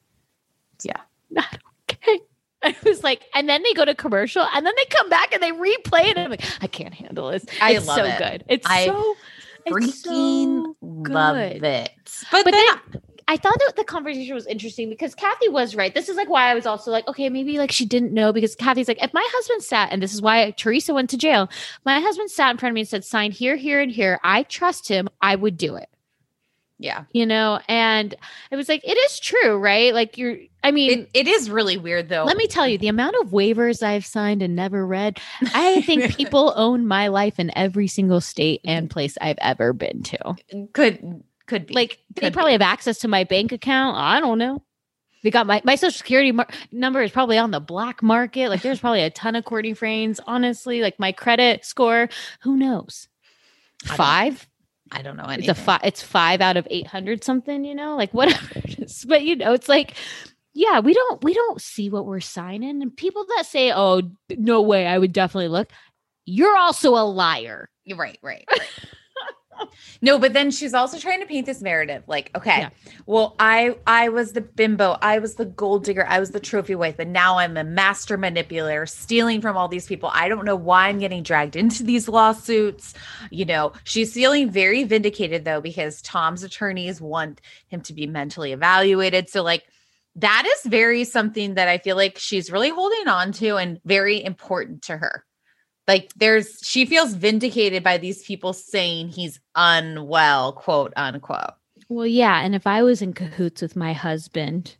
Yeah. 0.82 0.96
not 1.30 1.58
okay. 1.88 2.18
I 2.64 2.74
was 2.84 3.04
like, 3.04 3.22
and 3.34 3.48
then 3.48 3.62
they 3.62 3.72
go 3.74 3.84
to 3.84 3.94
commercial, 3.94 4.46
and 4.52 4.66
then 4.66 4.72
they 4.76 4.84
come 4.86 5.08
back 5.08 5.32
and 5.32 5.40
they 5.42 5.52
replay 5.52 6.06
it. 6.06 6.16
And 6.16 6.20
I'm 6.20 6.30
like, 6.30 6.42
I 6.60 6.66
can't 6.66 6.92
handle 6.92 7.30
this. 7.30 7.44
I 7.60 7.74
it's 7.74 7.86
love 7.86 7.98
so 7.98 8.04
it. 8.04 8.18
good. 8.18 8.44
It's 8.48 8.66
I 8.68 8.86
so 8.86 9.14
Freaking 9.68 10.62
so 10.64 10.76
love 10.82 11.36
it. 11.36 11.60
But, 11.60 11.90
But 12.44 12.50
then, 12.50 12.66
then 12.92 13.02
I 13.30 13.36
thought 13.36 13.60
that 13.64 13.76
the 13.76 13.84
conversation 13.84 14.34
was 14.34 14.44
interesting 14.48 14.90
because 14.90 15.14
Kathy 15.14 15.48
was 15.48 15.76
right. 15.76 15.94
This 15.94 16.08
is 16.08 16.16
like 16.16 16.28
why 16.28 16.50
I 16.50 16.54
was 16.54 16.66
also 16.66 16.90
like, 16.90 17.06
okay, 17.06 17.28
maybe 17.28 17.58
like 17.58 17.70
she 17.70 17.86
didn't 17.86 18.12
know 18.12 18.32
because 18.32 18.56
Kathy's 18.56 18.88
like, 18.88 19.00
if 19.00 19.14
my 19.14 19.24
husband 19.30 19.62
sat, 19.62 19.92
and 19.92 20.02
this 20.02 20.12
is 20.12 20.20
why 20.20 20.50
Teresa 20.50 20.92
went 20.92 21.10
to 21.10 21.16
jail, 21.16 21.48
my 21.84 22.00
husband 22.00 22.32
sat 22.32 22.50
in 22.50 22.56
front 22.56 22.72
of 22.72 22.74
me 22.74 22.80
and 22.80 22.88
said, 22.88 23.04
sign 23.04 23.30
here, 23.30 23.54
here, 23.54 23.80
and 23.80 23.92
here. 23.92 24.18
I 24.24 24.42
trust 24.42 24.88
him. 24.88 25.08
I 25.22 25.36
would 25.36 25.56
do 25.56 25.76
it. 25.76 25.88
yeah, 26.80 27.04
You 27.12 27.24
know, 27.24 27.60
and 27.68 28.16
it 28.50 28.56
was 28.56 28.68
like, 28.68 28.82
it 28.82 28.98
is 28.98 29.20
true, 29.20 29.56
right? 29.58 29.94
Like 29.94 30.18
you're, 30.18 30.36
I 30.64 30.72
mean, 30.72 31.02
it, 31.02 31.10
it 31.14 31.28
is 31.28 31.50
really 31.50 31.76
weird 31.76 32.08
though. 32.08 32.24
let 32.24 32.36
me 32.36 32.48
tell 32.48 32.66
you, 32.66 32.78
the 32.78 32.88
amount 32.88 33.14
of 33.20 33.28
waivers 33.28 33.80
I've 33.80 34.06
signed 34.06 34.42
and 34.42 34.56
never 34.56 34.84
read, 34.84 35.20
I 35.54 35.82
think 35.82 36.16
people 36.16 36.52
own 36.56 36.84
my 36.84 37.06
life 37.06 37.38
in 37.38 37.56
every 37.56 37.86
single 37.86 38.20
state 38.20 38.60
and 38.64 38.90
place 38.90 39.16
I've 39.20 39.38
ever 39.40 39.72
been 39.72 40.02
to. 40.02 40.34
could 40.72 41.22
could 41.50 41.66
be 41.66 41.74
Like 41.74 41.98
they 42.14 42.30
probably 42.30 42.50
be. 42.50 42.54
have 42.54 42.62
access 42.62 42.98
to 43.00 43.08
my 43.08 43.24
bank 43.24 43.52
account. 43.52 43.96
I 43.96 44.20
don't 44.20 44.38
know. 44.38 44.62
They 45.22 45.30
got 45.30 45.46
my 45.46 45.60
my 45.64 45.74
social 45.74 45.98
security 45.98 46.32
mar- 46.32 46.48
number 46.72 47.02
is 47.02 47.10
probably 47.10 47.36
on 47.36 47.50
the 47.50 47.60
black 47.60 48.02
market. 48.02 48.48
Like 48.48 48.62
there's 48.62 48.80
probably 48.80 49.02
a 49.02 49.10
ton 49.10 49.36
of 49.36 49.44
Courtney 49.44 49.74
frames. 49.74 50.18
Honestly, 50.26 50.80
like 50.80 50.98
my 50.98 51.12
credit 51.12 51.64
score, 51.66 52.08
who 52.40 52.56
knows? 52.56 53.08
I 53.90 53.96
Five. 53.96 54.46
I 54.92 55.02
don't 55.02 55.16
know 55.16 55.26
It's 55.28 55.46
a 55.48 55.54
five. 55.54 55.80
It's 55.84 56.02
five 56.02 56.40
out 56.40 56.56
of 56.56 56.66
eight 56.70 56.86
hundred 56.86 57.22
something. 57.22 57.64
You 57.64 57.74
know, 57.74 57.96
like 57.96 58.14
whatever. 58.14 58.62
But 59.06 59.22
you 59.24 59.36
know, 59.36 59.52
it's 59.52 59.68
like. 59.68 59.94
Yeah, 60.52 60.80
we 60.80 60.92
don't 60.94 61.22
we 61.22 61.32
don't 61.32 61.60
see 61.62 61.90
what 61.90 62.06
we're 62.06 62.18
signing, 62.18 62.82
and 62.82 62.94
people 62.96 63.24
that 63.36 63.46
say, 63.46 63.72
"Oh, 63.72 64.02
no 64.36 64.60
way, 64.62 64.84
I 64.84 64.98
would 64.98 65.12
definitely 65.12 65.46
look," 65.46 65.70
you're 66.26 66.56
also 66.56 66.96
a 66.96 67.06
liar. 67.06 67.70
You're 67.84 67.96
right, 67.96 68.18
right, 68.20 68.44
right. 68.50 68.68
no, 70.02 70.18
but 70.18 70.32
then 70.32 70.50
she's 70.50 70.74
also 70.74 70.98
trying 70.98 71.20
to 71.20 71.26
paint 71.26 71.46
this 71.46 71.60
narrative 71.62 72.02
like, 72.06 72.30
okay, 72.36 72.60
Yeah. 72.60 72.70
well, 73.06 73.36
I 73.38 73.76
I 73.86 74.08
was 74.08 74.32
the 74.32 74.40
bimbo, 74.40 74.96
I 75.02 75.18
was 75.18 75.34
the 75.36 75.44
gold 75.44 75.84
digger, 75.84 76.06
I 76.06 76.20
was 76.20 76.30
the 76.30 76.40
trophy 76.40 76.74
wife, 76.74 76.98
and 76.98 77.12
now 77.12 77.38
I'm 77.38 77.56
a 77.56 77.64
master 77.64 78.16
manipulator, 78.16 78.86
stealing 78.86 79.40
from 79.40 79.56
all 79.56 79.68
these 79.68 79.86
people. 79.86 80.10
I 80.12 80.28
don't 80.28 80.44
know 80.44 80.56
why 80.56 80.88
I'm 80.88 80.98
getting 80.98 81.22
dragged 81.22 81.56
into 81.56 81.82
these 81.82 82.08
lawsuits. 82.08 82.94
You 83.30 83.44
know, 83.44 83.72
she's 83.84 84.12
feeling 84.12 84.50
very 84.50 84.84
vindicated 84.84 85.44
though 85.44 85.60
because 85.60 86.02
Tom's 86.02 86.42
attorneys 86.42 87.00
want 87.00 87.40
him 87.68 87.80
to 87.82 87.92
be 87.92 88.06
mentally 88.06 88.52
evaluated. 88.52 89.28
So 89.28 89.42
like 89.42 89.64
that 90.16 90.44
is 90.46 90.70
very 90.70 91.04
something 91.04 91.54
that 91.54 91.68
I 91.68 91.78
feel 91.78 91.96
like 91.96 92.18
she's 92.18 92.50
really 92.50 92.70
holding 92.70 93.06
on 93.08 93.32
to 93.34 93.56
and 93.56 93.80
very 93.84 94.22
important 94.22 94.82
to 94.82 94.96
her 94.96 95.24
like 95.90 96.12
there's 96.16 96.48
she 96.62 96.86
feels 96.86 97.14
vindicated 97.14 97.82
by 97.82 97.98
these 97.98 98.22
people 98.22 98.52
saying 98.52 99.08
he's 99.08 99.40
unwell 99.56 100.52
quote 100.52 100.92
unquote. 100.96 101.54
Well, 101.88 102.06
yeah, 102.06 102.40
and 102.44 102.54
if 102.54 102.66
I 102.66 102.82
was 102.84 103.02
in 103.02 103.12
cahoots 103.12 103.60
with 103.62 103.74
my 103.74 103.92
husband, 103.92 104.76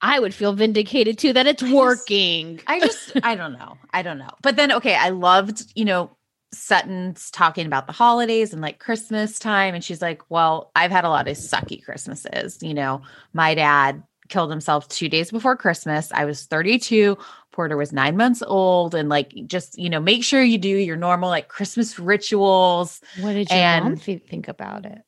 I 0.00 0.20
would 0.20 0.32
feel 0.32 0.52
vindicated 0.52 1.18
too 1.18 1.32
that 1.32 1.48
it's 1.48 1.62
I 1.62 1.66
just- 1.66 1.76
working. 1.76 2.60
i 2.68 2.78
just 2.78 3.12
i 3.24 3.34
don't 3.34 3.54
know. 3.58 3.76
I 3.92 4.02
don't 4.02 4.18
know. 4.18 4.30
But 4.42 4.54
then 4.56 4.70
okay 4.72 4.94
i 4.94 5.08
loved 5.10 5.58
you 5.74 5.84
know 5.84 6.16
sutton's 6.52 7.32
talking 7.32 7.66
about 7.66 7.88
the 7.88 7.92
holidays 7.92 8.52
and 8.52 8.62
like 8.62 8.78
christmas 8.78 9.40
time 9.40 9.74
and 9.74 9.82
she's 9.82 10.00
like 10.00 10.22
well 10.30 10.70
i've 10.76 10.92
had 10.92 11.04
a 11.04 11.08
lot 11.08 11.26
of 11.26 11.36
sucky 11.36 11.82
christmases 11.84 12.62
you 12.62 12.74
know. 12.74 13.02
My 13.32 13.54
dad 13.56 14.04
killed 14.28 14.50
himself 14.50 14.88
two 14.88 15.08
days 15.08 15.30
before 15.30 15.56
christmas 15.56 16.10
i 16.12 16.24
was 16.24 16.46
32 16.46 17.16
porter 17.52 17.76
was 17.76 17.92
nine 17.92 18.16
months 18.16 18.42
old 18.46 18.94
and 18.94 19.08
like 19.08 19.32
just 19.46 19.78
you 19.78 19.88
know 19.90 20.00
make 20.00 20.24
sure 20.24 20.42
you 20.42 20.58
do 20.58 20.68
your 20.68 20.96
normal 20.96 21.28
like 21.28 21.48
christmas 21.48 21.98
rituals 21.98 23.00
What 23.20 23.34
did 23.34 23.50
your 23.50 23.58
mom 23.58 23.86
And- 23.92 24.02
th- 24.02 24.22
think 24.28 24.48
about 24.48 24.86
it? 24.86 25.02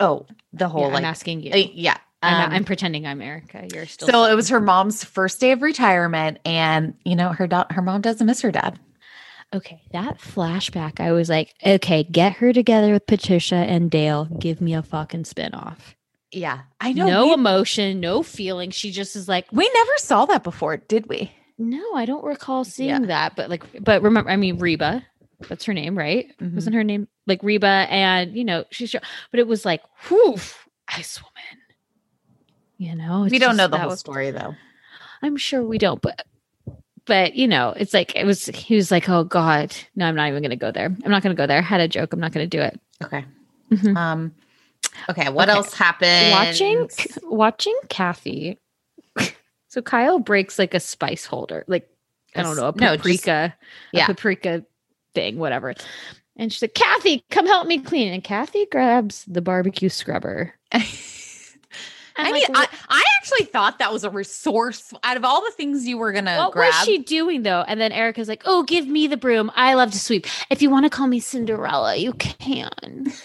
oh 0.00 0.26
the 0.52 0.68
whole 0.68 0.82
Yeah, 0.82 0.86
like 0.88 0.98
I'm 0.98 1.04
asking 1.04 1.40
you. 1.42 1.52
uh, 1.52 1.56
yeah 1.72 1.96
I'm, 2.22 2.46
um, 2.46 2.52
I'm 2.56 2.64
pretending 2.64 3.06
I'm 3.06 3.20
Erica. 3.20 3.68
You're 3.72 3.86
still. 3.86 4.08
So 4.08 4.24
it 4.24 4.34
was 4.34 4.48
her 4.48 4.58
mom's 4.58 5.04
first 5.04 5.38
day 5.38 5.52
of 5.52 5.60
retirement, 5.62 6.38
and 6.46 6.94
you 7.04 7.14
know 7.14 7.28
her 7.28 7.46
da- 7.46 7.66
her 7.70 7.82
mom 7.82 8.00
doesn't 8.00 8.26
miss 8.26 8.40
her 8.40 8.50
dad. 8.50 8.80
okay. 9.54 9.82
That 9.92 10.18
flashback, 10.18 10.98
I 10.98 11.12
was 11.12 11.28
like, 11.28 11.54
okay, 11.64 12.02
get 12.04 12.32
her 12.34 12.52
together 12.54 12.92
with 12.94 13.06
Patricia 13.06 13.56
and 13.56 13.90
Dale. 13.90 14.24
Give 14.40 14.60
me 14.62 14.74
a 14.74 14.82
fucking 14.82 15.24
spinoff. 15.24 15.76
Yeah, 16.36 16.60
I 16.80 16.92
No, 16.92 17.06
know. 17.06 17.26
we, 17.28 17.32
emotion, 17.32 17.98
no 17.98 18.22
feeling. 18.22 18.70
She 18.70 18.90
just 18.90 19.16
is 19.16 19.26
like, 19.26 19.46
we 19.52 19.68
never 19.72 19.90
saw 19.96 20.26
that 20.26 20.44
before, 20.44 20.76
did 20.76 21.08
we? 21.08 21.32
no, 21.58 21.94
I 21.94 22.04
don't 22.04 22.22
recall 22.22 22.64
seeing 22.64 22.90
Yeah. 22.90 23.06
that. 23.06 23.34
But 23.36 23.48
like, 23.48 23.64
but 23.82 24.02
remember, 24.02 24.28
I 24.30 24.36
mean, 24.36 24.58
Reba, 24.58 25.02
that's 25.48 25.64
her 25.64 25.72
name, 25.72 25.96
right? 25.96 26.26
Mhm. 26.38 26.54
Wasn't 26.54 26.74
her 26.76 26.84
name 26.84 27.08
like 27.26 27.42
Reba? 27.42 27.86
And 27.88 28.36
you 28.36 28.44
know, 28.44 28.64
she's, 28.70 28.92
but 29.30 29.40
it 29.40 29.46
was 29.46 29.64
like, 29.64 29.80
whew, 30.08 30.36
ice 30.88 31.18
woman. 31.22 31.62
You 32.76 32.94
know, 32.94 33.26
we 33.30 33.38
don't 33.38 33.56
know 33.56 33.68
the 33.68 33.78
whole 33.78 33.88
was- 33.90 34.00
story 34.00 34.30
though. 34.30 34.54
I'm 35.22 35.38
sure 35.38 35.62
we 35.62 35.78
don't, 35.78 36.02
but 36.02 36.26
but 37.06 37.34
you 37.34 37.48
know, 37.48 37.72
it's 37.74 37.94
like 37.94 38.14
it 38.14 38.26
was. 38.26 38.46
He 38.46 38.74
was 38.76 38.90
like, 38.90 39.08
"Oh 39.08 39.24
God, 39.24 39.74
no, 39.94 40.04
I'm 40.06 40.14
not 40.14 40.28
even 40.28 40.42
going 40.42 40.50
to 40.50 40.56
go 40.56 40.70
there. 40.72 40.86
I'm 41.04 41.10
not 41.10 41.22
going 41.22 41.34
to 41.34 41.40
go 41.40 41.46
there." 41.46 41.58
I 41.58 41.62
had 41.62 41.80
a 41.80 41.88
joke. 41.88 42.12
I'm 42.12 42.20
not 42.20 42.32
going 42.32 42.48
to 42.48 42.54
do 42.56 42.62
it. 42.62 42.78
Okay. 43.02 43.24
Mhm. 43.72 43.96
Um. 43.96 44.34
Okay. 45.08 45.28
What 45.28 45.48
Okay. 45.48 45.56
else 45.56 45.74
happened? 45.74 46.32
Watching 46.32 46.88
watching 47.24 47.78
Kathy. 47.88 48.58
so 49.68 49.82
Kyle 49.82 50.18
breaks 50.18 50.58
like 50.58 50.74
a 50.74 50.80
spice 50.80 51.24
holder, 51.26 51.64
like 51.68 51.88
I 52.34 52.42
don't 52.42 52.56
know, 52.56 52.68
a 52.68 52.72
No, 52.72 52.96
just- 52.96 52.98
paprika, 52.98 53.54
yeah. 53.92 54.04
a 54.04 54.06
paprika 54.08 54.64
thing, 55.14 55.38
whatever. 55.38 55.74
And 56.38 56.52
she's 56.52 56.60
like, 56.62 56.74
"Kathy, 56.74 57.24
come 57.30 57.46
help 57.46 57.66
me 57.66 57.78
clean." 57.78 58.12
And 58.12 58.22
Kathy 58.22 58.66
grabs 58.70 59.24
the 59.26 59.40
barbecue 59.40 59.88
scrubber. 59.88 60.52
I 62.18 62.32
mean, 62.32 62.44
like, 62.50 62.70
I, 62.72 62.76
I 62.88 63.04
actually 63.20 63.44
thought 63.44 63.78
that 63.78 63.92
was 63.92 64.02
a 64.04 64.08
resource 64.10 64.92
out 65.02 65.18
of 65.18 65.24
all 65.24 65.44
the 65.44 65.50
things 65.50 65.86
you 65.86 65.98
were 65.98 66.12
gonna 66.12 66.36
What 66.38 66.52
grab. 66.52 66.72
was 66.72 66.84
she 66.84 66.98
doing 66.98 67.42
though? 67.42 67.62
And 67.66 67.78
then 67.80 67.92
Erica's 67.92 68.28
like, 68.28 68.42
"Oh, 68.46 68.62
give 68.62 68.86
me 68.86 69.06
the 69.06 69.16
broom. 69.18 69.50
I 69.54 69.74
love 69.74 69.90
to 69.92 69.98
sweep. 69.98 70.26
If 70.50 70.62
you 70.62 70.70
want 70.70 70.84
to 70.84 70.90
call 70.90 71.06
me 71.06 71.20
Cinderella, 71.20 71.96
you 71.96 72.12
can." 72.14 73.12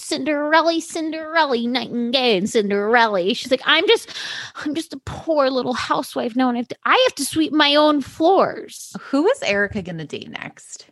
Cinderella, 0.00 0.80
Cinderella, 0.80 1.56
nightingale, 1.66 2.38
and 2.38 2.48
Cinderella. 2.50 3.34
She's 3.34 3.50
like, 3.50 3.62
I'm 3.64 3.86
just, 3.86 4.10
I'm 4.56 4.74
just 4.74 4.92
a 4.92 4.98
poor 5.04 5.50
little 5.50 5.74
housewife. 5.74 6.36
No, 6.36 6.48
and 6.48 6.56
I 6.56 6.60
have 6.60 6.68
to, 6.68 6.76
I 6.84 7.04
have 7.08 7.14
to 7.16 7.24
sweep 7.24 7.52
my 7.52 7.74
own 7.74 8.00
floors. 8.00 8.94
Who 9.00 9.28
is 9.28 9.42
Erica 9.42 9.82
gonna 9.82 10.04
date 10.06 10.30
next? 10.30 10.86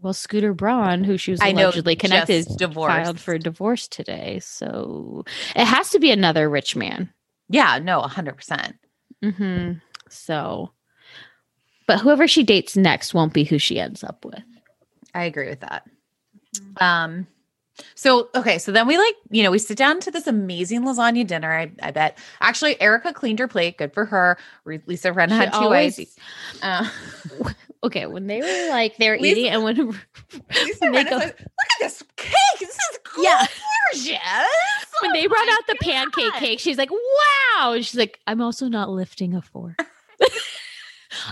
Well, 0.00 0.12
Scooter 0.12 0.52
Braun, 0.52 1.04
who 1.04 1.16
she 1.16 1.30
was 1.32 1.40
I 1.40 1.52
know, 1.52 1.64
allegedly 1.68 1.96
connected, 1.96 2.44
just 2.46 2.58
divorced. 2.58 2.94
filed 2.94 3.18
for 3.20 3.38
divorce 3.38 3.88
today. 3.88 4.40
So 4.40 5.24
it 5.56 5.64
has 5.64 5.90
to 5.90 5.98
be 5.98 6.10
another 6.10 6.48
rich 6.50 6.76
man. 6.76 7.12
Yeah, 7.48 7.78
no, 7.78 8.00
hundred 8.02 8.36
percent. 8.36 8.76
hmm 9.22 9.72
So, 10.10 10.72
but 11.86 12.00
whoever 12.00 12.28
she 12.28 12.42
dates 12.42 12.76
next 12.76 13.14
won't 13.14 13.32
be 13.32 13.44
who 13.44 13.58
she 13.58 13.80
ends 13.80 14.04
up 14.04 14.24
with. 14.24 14.42
I 15.14 15.24
agree 15.24 15.48
with 15.48 15.60
that. 15.60 15.84
Um, 16.78 17.26
so 17.94 18.28
okay, 18.34 18.58
so 18.58 18.72
then 18.72 18.86
we 18.86 18.96
like, 18.98 19.14
you 19.30 19.42
know, 19.42 19.50
we 19.50 19.58
sit 19.58 19.76
down 19.78 20.00
to 20.00 20.10
this 20.10 20.26
amazing 20.26 20.82
lasagna 20.82 21.26
dinner. 21.26 21.52
I, 21.52 21.70
I 21.82 21.90
bet 21.90 22.18
actually 22.40 22.80
Erica 22.80 23.12
cleaned 23.12 23.38
her 23.38 23.48
plate. 23.48 23.78
Good 23.78 23.92
for 23.92 24.04
her. 24.06 24.38
Lisa 24.86 25.12
Ren 25.12 25.30
had 25.30 25.52
two 25.52 25.58
always- 25.58 25.98
ways. 25.98 26.16
Uh, 26.62 26.88
Okay, 27.84 28.06
when 28.06 28.26
they 28.26 28.40
were 28.40 28.70
like 28.70 28.96
they're 28.96 29.18
Lisa- 29.18 29.38
eating, 29.38 29.52
and 29.52 29.62
when 29.62 29.76
Lisa 30.54 30.78
when 30.80 30.92
they 30.92 31.04
go, 31.04 31.16
like, 31.16 31.38
look 31.38 31.46
at 31.46 31.78
this 31.80 32.02
cake. 32.16 32.32
This 32.58 32.70
is 32.70 32.98
Yeah. 33.18 33.46
gorgeous. 33.92 34.08
when 35.02 35.10
Oh 35.10 35.12
they 35.12 35.26
brought 35.28 35.48
out 35.48 35.60
the 35.68 35.76
pancake 35.82 36.32
cake, 36.34 36.58
she's 36.58 36.78
like, 36.78 36.90
"Wow!" 36.90 37.74
And 37.74 37.84
she's 37.86 37.98
like, 37.98 38.18
"I'm 38.26 38.40
also 38.40 38.66
not 38.68 38.88
lifting 38.90 39.34
a 39.34 39.42
fork." 39.42 39.76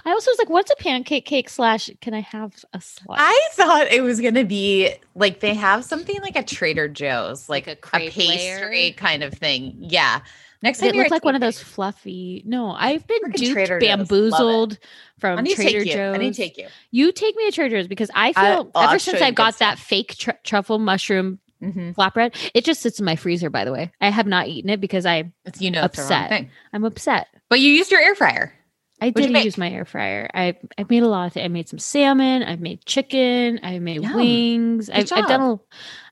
I 0.05 0.11
also 0.11 0.30
was 0.30 0.39
like, 0.39 0.51
"What's 0.51 0.70
a 0.70 0.76
pancake 0.76 1.24
cake 1.26 1.49
slash? 1.49 1.91
Can 2.01 2.14
I 2.14 2.20
have 2.20 2.55
a 2.72 2.80
slice?" 2.80 3.18
I 3.20 3.49
thought 3.53 3.89
it 3.89 4.03
was 4.03 4.20
gonna 4.20 4.45
be 4.45 4.95
like 5.14 5.41
they 5.41 5.55
have 5.55 5.85
something 5.85 6.20
like 6.22 6.37
a 6.37 6.43
Trader 6.43 6.89
Joe's, 6.89 7.49
like, 7.49 7.66
Like 7.66 7.78
a 7.93 7.97
a, 7.97 8.11
pastry 8.11 8.66
layer? 8.68 8.93
kind 8.93 9.22
of 9.22 9.32
thing. 9.35 9.74
Yeah. 9.78 10.20
Next 10.62 10.78
Did 10.78 10.87
time 10.87 10.95
it 10.95 10.97
you're 10.97 11.05
look 11.05 11.11
like 11.11 11.24
one 11.26 11.35
of 11.35 11.43
those 11.43 11.59
fluffy. 11.62 12.43
No, 12.47 12.70
I've 12.70 13.07
been 13.07 13.20
duped, 13.32 13.53
Trader 13.53 13.78
Joe's. 13.78 13.89
Love 13.89 13.99
it. 14.01 14.09
bamboozled 14.09 14.78
from 15.18 15.45
need 15.45 15.57
Trader. 15.57 15.85
Joe's. 15.85 16.14
I 16.14 16.18
need 16.18 16.32
to 16.32 16.41
take 16.43 16.57
you. 16.57 16.68
You 16.91 17.12
take 17.12 17.37
me 17.37 17.45
to 17.51 17.53
Trader 17.55 17.76
Joe's 17.76 17.87
because 17.89 18.11
I 18.14 18.32
feel 18.32 18.70
I- 18.74 18.78
I'll 18.80 18.89
ever 18.89 18.99
since 18.99 19.20
I 19.20 19.30
got 19.30 19.59
that 19.59 19.76
stuff. 19.76 19.87
fake 19.87 20.16
tr- 20.16 20.30
truffle 20.43 20.78
mushroom 20.78 21.39
Mm-hmm. 21.62 21.93
flatbread, 21.93 22.35
it 22.53 22.62
just 22.62 22.82
sits 22.82 22.99
in 22.99 23.07
my 23.07 23.16
freezer. 23.16 23.49
By 23.49 23.64
the 23.64 23.72
way, 23.72 23.91
I 23.99 24.11
have 24.11 24.26
not 24.26 24.49
eaten 24.49 24.68
it 24.68 24.82
because 24.82 25.07
I 25.07 25.32
It's 25.47 25.62
you 25.62 25.70
know 25.70 25.85
it's 25.85 25.97
the 25.97 26.03
wrong 26.03 26.12
Upset. 26.12 26.28
thing. 26.28 26.51
I'm 26.74 26.85
upset. 26.85 27.28
But 27.49 27.61
you 27.61 27.70
used 27.70 27.91
your 27.91 28.01
air 28.03 28.14
fryer. 28.14 28.53
I 29.01 29.11
What'd 29.11 29.32
did 29.32 29.45
use 29.45 29.59
my 29.59 29.70
air 29.70 29.84
fryer. 29.84 30.30
I 30.32 30.57
I 30.78 30.84
made 30.88 31.03
a 31.03 31.09
lot 31.09 31.26
of 31.26 31.32
things. 31.32 31.45
I 31.45 31.49
made 31.49 31.68
some 31.68 31.78
salmon. 31.78 32.42
I've 32.42 32.61
made 32.61 32.84
chicken. 32.86 33.61
I've 33.62 33.82
made 33.82 34.03
Yum. 34.03 34.14
wings. 34.14 34.88
I've, 34.88 35.11
I've 35.12 35.28
done 35.28 35.40
a 35.40 35.61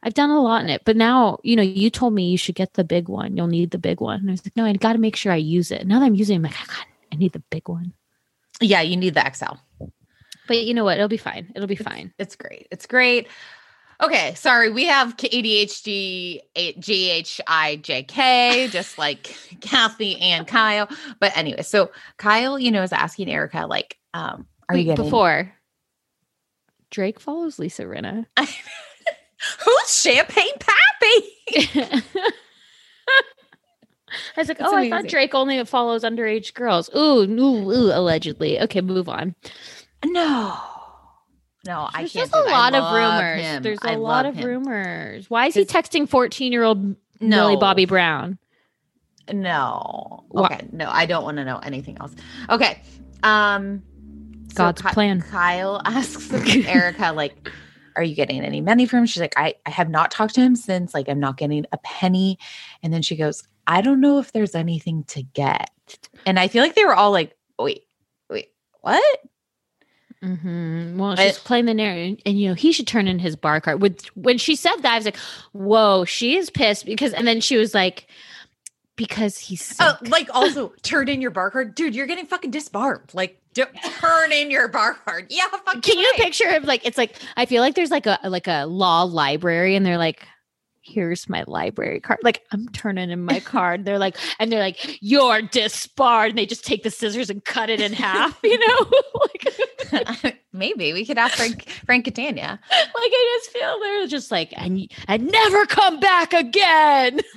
I've 0.03 0.15
done 0.15 0.31
a 0.31 0.43
lot 0.43 0.63
in 0.63 0.69
it. 0.69 0.83
But 0.85 0.97
now 0.97 1.39
you 1.43 1.57
know 1.57 1.63
you 1.63 1.91
told 1.91 2.13
me 2.13 2.29
you 2.31 2.37
should 2.37 2.57
get 2.57 2.75
the 2.75 2.85
big 2.85 3.09
one. 3.09 3.37
You'll 3.37 3.47
need 3.47 3.71
the 3.71 3.79
big 3.79 4.01
one. 4.01 4.21
And 4.21 4.31
I 4.31 4.33
was 4.33 4.45
like, 4.45 4.57
no, 4.57 4.65
I 4.65 4.73
got 4.75 4.95
to 4.95 4.99
make 4.99 5.17
sure 5.17 5.33
I 5.33 5.37
use 5.37 5.71
it. 5.71 5.87
Now 5.87 6.01
that 6.01 6.07
I'm 6.07 6.15
using, 6.15 6.35
it, 6.35 6.39
I'm 6.39 6.43
like, 6.43 6.69
God, 6.69 6.87
I 7.13 7.17
need 7.17 7.33
the 7.33 7.43
big 7.51 7.69
one. 7.69 7.93
Yeah, 8.61 8.81
you 8.81 8.97
need 8.97 9.15
the 9.15 9.31
XL. 9.33 9.57
But 10.49 10.63
you 10.63 10.75
know 10.75 10.85
what? 10.85 10.97
It'll 10.97 11.09
be 11.09 11.17
fine. 11.17 11.53
It'll 11.55 11.69
be 11.69 11.77
fine. 11.77 12.13
It's 12.19 12.37
great. 12.37 12.67
It's 12.71 12.87
great. 12.87 13.29
Okay, 14.03 14.35
sorry, 14.35 14.71
we 14.71 14.85
have 14.87 15.17
ADHD, 15.17 16.41
A- 16.57 16.73
GHIJK, 16.75 18.71
just 18.71 18.99
like 18.99 19.37
Kathy 19.61 20.21
and 20.21 20.45
Kyle. 20.47 20.89
But 21.21 21.37
anyway, 21.37 21.63
so 21.63 21.93
Kyle, 22.17 22.59
you 22.59 22.73
know, 22.73 22.83
is 22.83 22.93
asking 22.93 23.31
Erica, 23.31 23.67
like, 23.69 23.97
um, 24.13 24.47
are 24.69 24.77
you 24.77 24.85
getting 24.85 25.05
before 25.05 25.53
Drake 26.91 27.21
follows 27.21 27.61
Lisa 27.61 27.85
Rinna? 27.85 28.27
who's 28.39 30.01
Champagne 30.01 30.55
Papi? 30.59 32.03
I 34.37 34.41
was 34.41 34.49
like, 34.49 34.59
That's 34.59 34.73
oh, 34.73 34.77
I 34.77 34.91
thought. 34.91 35.07
Drake 35.09 35.35
only 35.35 35.65
follows 35.65 36.03
underage 36.03 36.55
girls. 36.55 36.91
Ooh, 36.95 37.23
ooh, 37.23 37.71
ooh, 37.71 37.93
allegedly. 37.93 38.61
Okay, 38.61 38.81
move 38.81 39.09
on. 39.09 39.35
no, 40.05 40.61
no, 41.67 41.89
I 41.93 42.01
There's 42.01 42.13
can't. 42.13 42.31
just 42.31 42.35
a 42.35 42.39
do 42.39 42.45
that. 42.45 42.53
I 42.55 42.59
lot 42.59 42.75
of 42.75 42.93
rumors. 42.95 43.41
him. 43.43 43.63
There's 43.63 43.79
a 43.83 43.93
I 43.93 43.95
lot 43.97 44.27
of 44.27 44.35
him. 44.35 44.47
rumors. 44.49 45.31
Why 45.31 45.47
is 45.47 45.55
he 45.55 45.65
texting 45.65 46.09
14 46.09 46.53
year 46.53 46.63
old 46.65 46.83
Millie 47.21 47.55
No. 47.55 47.61
Bobby 47.61 47.85
Brown? 47.85 48.39
No. 49.33 50.25
Okay. 50.35 50.67
No, 50.73 50.89
I 50.91 51.07
don't 51.07 51.25
want 51.25 51.37
to 51.39 51.45
know 51.45 51.59
anything 51.59 51.97
else. 52.01 52.15
Okay. 52.51 52.81
Um 53.23 53.83
so 54.51 54.57
God's 54.57 54.83
Ky- 54.83 54.89
plan. 54.91 55.21
Kyle 55.23 55.81
asks 55.87 56.31
Erica, 56.67 57.13
like, 57.13 57.49
are 57.97 58.03
you 58.03 58.15
getting 58.15 58.43
any 58.43 58.61
money 58.61 58.85
from 58.87 59.01
him? 59.01 59.07
She's 59.07 59.21
like, 59.21 59.35
I, 59.37 59.55
I 59.65 59.71
have 59.71 59.89
not 59.89 60.11
talked 60.11 60.35
to 60.35 60.41
him 60.43 60.57
since, 60.57 60.93
like, 60.95 61.09
I'm 61.09 61.21
not 61.21 61.37
getting 61.39 61.65
a 61.73 61.79
penny. 61.79 62.39
And 62.83 62.93
then 62.93 63.01
she 63.03 63.17
goes, 63.17 63.45
I 63.67 63.81
don't 63.81 64.01
know 64.01 64.19
if 64.19 64.33
there's 64.33 64.55
anything 64.55 65.05
to 65.05 65.23
get. 65.23 65.71
And 66.27 66.39
I 66.39 66.49
feel 66.49 66.63
like 66.63 66.75
they 66.75 66.85
were 66.85 66.95
all 66.95 67.11
like, 67.13 67.35
wait, 67.59 67.85
wait, 68.29 68.49
what? 68.81 69.21
Mm-hmm. 70.23 70.99
Well, 70.99 71.15
I- 71.19 71.27
she's 71.29 71.39
playing 71.39 71.65
the 71.67 71.75
narrative, 71.75 72.21
and 72.25 72.39
you 72.39 72.49
know 72.49 72.55
he 72.55 72.73
should 72.73 72.87
turn 72.87 73.09
in 73.09 73.19
his 73.19 73.35
bar 73.37 73.61
card. 73.61 73.81
With 73.83 74.05
when 74.15 74.39
she 74.39 74.55
said 74.57 74.77
that, 74.83 74.93
I 74.93 74.97
was 74.97 75.05
like, 75.05 75.17
"Whoa, 75.53 76.05
she 76.05 76.37
is 76.37 76.49
pissed." 76.51 76.87
Because, 76.87 77.13
and 77.13 77.27
then 77.27 77.41
she 77.41 77.57
was 77.57 77.75
like, 77.75 78.07
"Because 78.97 79.39
he's 79.39 79.63
sick." 79.63 79.81
Uh, 79.81 79.97
like 80.03 80.29
also 80.35 80.73
turn 80.83 81.09
in 81.09 81.21
your 81.21 81.31
bar 81.33 81.51
card. 81.51 81.75
Dude, 81.75 81.95
you're 81.95 82.07
getting 82.07 82.27
fucking 82.27 82.51
disbarred. 82.53 83.11
Like 83.15 83.41
turn 83.55 84.33
in 84.33 84.51
your 84.51 84.69
bar 84.69 84.95
card. 84.95 85.27
Yeah, 85.29 85.47
fucking 85.49 85.81
Can 85.83 85.99
you 85.99 86.09
right. 86.11 86.21
picture 86.21 86.49
of 86.51 86.65
like 86.65 86.87
it's 86.87 86.97
like 86.99 87.17
I 87.37 87.45
feel 87.47 87.61
like 87.63 87.75
there's 87.75 87.91
like 87.91 88.07
a 88.07 88.19
like 88.25 88.47
a 88.47 88.65
law 88.67 89.03
library, 89.03 89.75
and 89.77 89.85
they're 89.85 89.99
like. 89.99 90.27
Here's 90.85 91.29
my 91.29 91.45
library 91.47 92.01
card. 92.01 92.19
Like 92.23 92.43
I'm 92.51 92.69
turning 92.71 93.11
in 93.11 93.25
my 93.25 93.41
card. 93.41 93.85
They're 93.85 93.99
like, 93.99 94.17
and 94.39 94.51
they're 94.51 94.61
like, 94.61 94.99
"You're 95.01 95.41
disbarred." 95.43 96.31
And 96.31 96.39
they 96.39 96.47
just 96.47 96.65
take 96.65 96.83
the 96.83 96.91
scissors 96.91 97.31
and 97.31 97.45
cut 97.45 97.71
it 97.71 97.81
in 97.81 97.93
half. 97.93 98.39
You 98.43 98.59
know, 98.59 98.91
like 99.21 100.37
Maybe 100.53 100.93
we 100.93 101.07
could 101.07 101.19
ask 101.19 101.37
Frank 101.37 101.69
Frank 101.87 102.05
Catania. 102.05 102.59
like 102.71 102.93
I 102.97 103.39
just 103.41 103.51
feel 103.57 103.81
they're 103.81 104.07
just 104.07 104.31
like 104.31 104.53
and 104.57 104.91
and 105.09 105.27
never 105.27 105.67
come 105.67 106.01
back 106.01 106.33
again. 106.33 107.21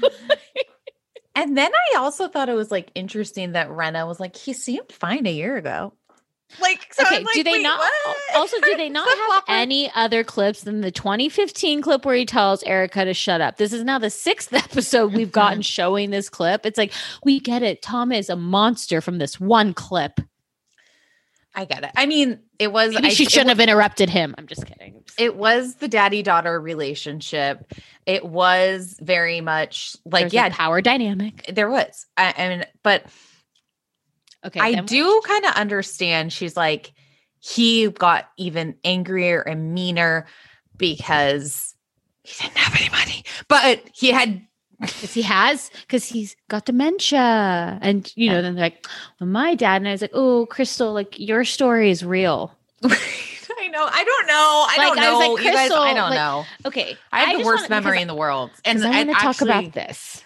And 1.38 1.58
then 1.58 1.70
I 1.70 1.98
also 1.98 2.30
thought 2.30 2.48
it 2.48 2.54
was 2.54 2.72
like 2.72 2.92
interesting 2.96 3.52
that 3.52 3.68
Rinna 3.68 4.08
was 4.08 4.22
like, 4.22 4.38
he 4.38 4.54
seemed 4.54 4.90
fine 4.90 5.28
a 5.28 5.34
year 5.34 5.58
ago. 5.58 5.92
Like, 6.62 6.94
so 6.94 7.04
okay, 7.04 7.24
like, 7.24 7.34
do 7.34 7.44
they 7.44 7.62
not 7.62 7.80
what?" 7.80 8.18
also 8.36 8.60
do 8.62 8.78
they 8.78 8.90
not 8.90 9.08
have 9.08 9.44
any 9.48 9.92
other 9.94 10.24
clips 10.24 10.62
than 10.62 10.82
the 10.82 10.92
2015 10.92 11.82
clip 11.82 12.06
where 12.06 12.16
he 12.16 12.26
tells 12.26 12.64
Erica 12.64 13.04
to 13.06 13.14
shut 13.14 13.42
up? 13.42 13.58
This 13.58 13.74
is 13.74 13.84
now 13.84 14.00
the 14.00 14.10
sixth 14.10 14.54
episode 14.54 15.14
we've 15.14 15.32
gotten 15.32 15.60
mm-hmm. 15.60 15.64
showing 15.64 16.10
this 16.12 16.30
clip. 16.30 16.66
It's 16.66 16.78
like 16.78 16.94
we 17.24 17.40
get 17.40 17.64
it. 17.64 17.82
Tom 17.82 18.12
is 18.12 18.30
a 18.30 18.36
monster 18.36 19.02
from 19.02 19.18
this 19.18 19.40
one 19.40 19.74
clip. 19.74 20.20
I 21.56 21.66
get 21.66 21.84
it. 21.84 21.92
I 21.96 22.06
mean, 22.06 22.40
it 22.60 22.72
was. 22.72 22.94
Maybe 22.94 23.08
I, 23.08 23.10
she 23.10 23.26
shouldn't 23.26 23.48
was- 23.48 23.58
have 23.58 23.60
interrupted 23.62 24.10
him. 24.10 24.36
I'm 24.38 24.48
just 24.48 24.66
kidding. 24.66 25.04
It 25.18 25.36
was 25.36 25.76
the 25.76 25.88
daddy 25.88 26.22
daughter 26.22 26.60
relationship. 26.60 27.72
It 28.06 28.26
was 28.26 28.98
very 29.02 29.42
much 29.42 29.96
like, 30.06 30.24
There's 30.24 30.34
yeah, 30.34 30.50
power 30.50 30.82
dynamic. 30.82 31.50
there 31.54 31.70
was. 31.70 32.06
I, 32.18 32.34
I 32.38 32.50
mean, 32.50 32.66
but 32.84 33.06
Okay, 34.46 34.60
I 34.60 34.76
do 34.82 35.22
kind 35.26 35.46
of 35.46 35.54
understand. 35.56 36.32
She's 36.32 36.56
like, 36.56 36.94
he 37.40 37.90
got 37.90 38.30
even 38.38 38.76
angrier 38.84 39.42
and 39.42 39.74
meaner 39.74 40.26
because 40.78 41.74
he 42.24 42.44
didn't 42.44 42.58
have 42.58 42.80
any 42.80 42.90
money, 42.90 43.24
but 43.48 43.82
he 43.94 44.12
had 44.12 44.42
because 44.82 45.14
he 45.14 45.22
has 45.22 45.72
because 45.82 46.06
he's 46.06 46.36
got 46.50 46.66
dementia 46.66 47.80
and 47.82 48.12
you 48.16 48.30
know 48.30 48.42
then 48.42 48.56
they're 48.56 48.66
like 48.66 48.86
well 49.22 49.30
my 49.30 49.56
dad 49.56 49.78
and 49.78 49.88
i 49.88 49.92
was 49.92 50.02
like 50.02 50.12
oh 50.14 50.46
crystal 50.48 50.92
like 50.92 51.18
your 51.18 51.46
story 51.46 51.90
is 51.90 52.04
real 52.04 52.54
I 52.84 53.68
know. 53.70 53.88
I 53.90 54.04
don't 54.04 54.28
know. 54.28 54.66
I 54.70 54.76
Like, 54.78 54.88
don't 54.88 55.00
I 55.00 55.02
know. 55.02 55.20
like, 55.34 55.44
you 55.46 55.52
guys, 55.52 55.72
I 55.72 55.94
don't 55.94 56.10
like, 56.10 56.14
know. 56.20 56.46
okay 56.66 56.98
I 57.12 57.22
have 57.24 57.40
the 57.40 57.46
worst 57.46 57.70
wanna- 57.70 57.82
memory 57.82 58.02
in 58.02 58.08
the 58.10 58.16
world, 58.16 58.52
and 58.66 58.80
because 58.80 58.94
I 58.94 59.00
I 59.00 59.04
want 59.06 59.18
to 59.18 59.24
talk 59.24 59.42
about 59.42 59.72
this 59.74 60.22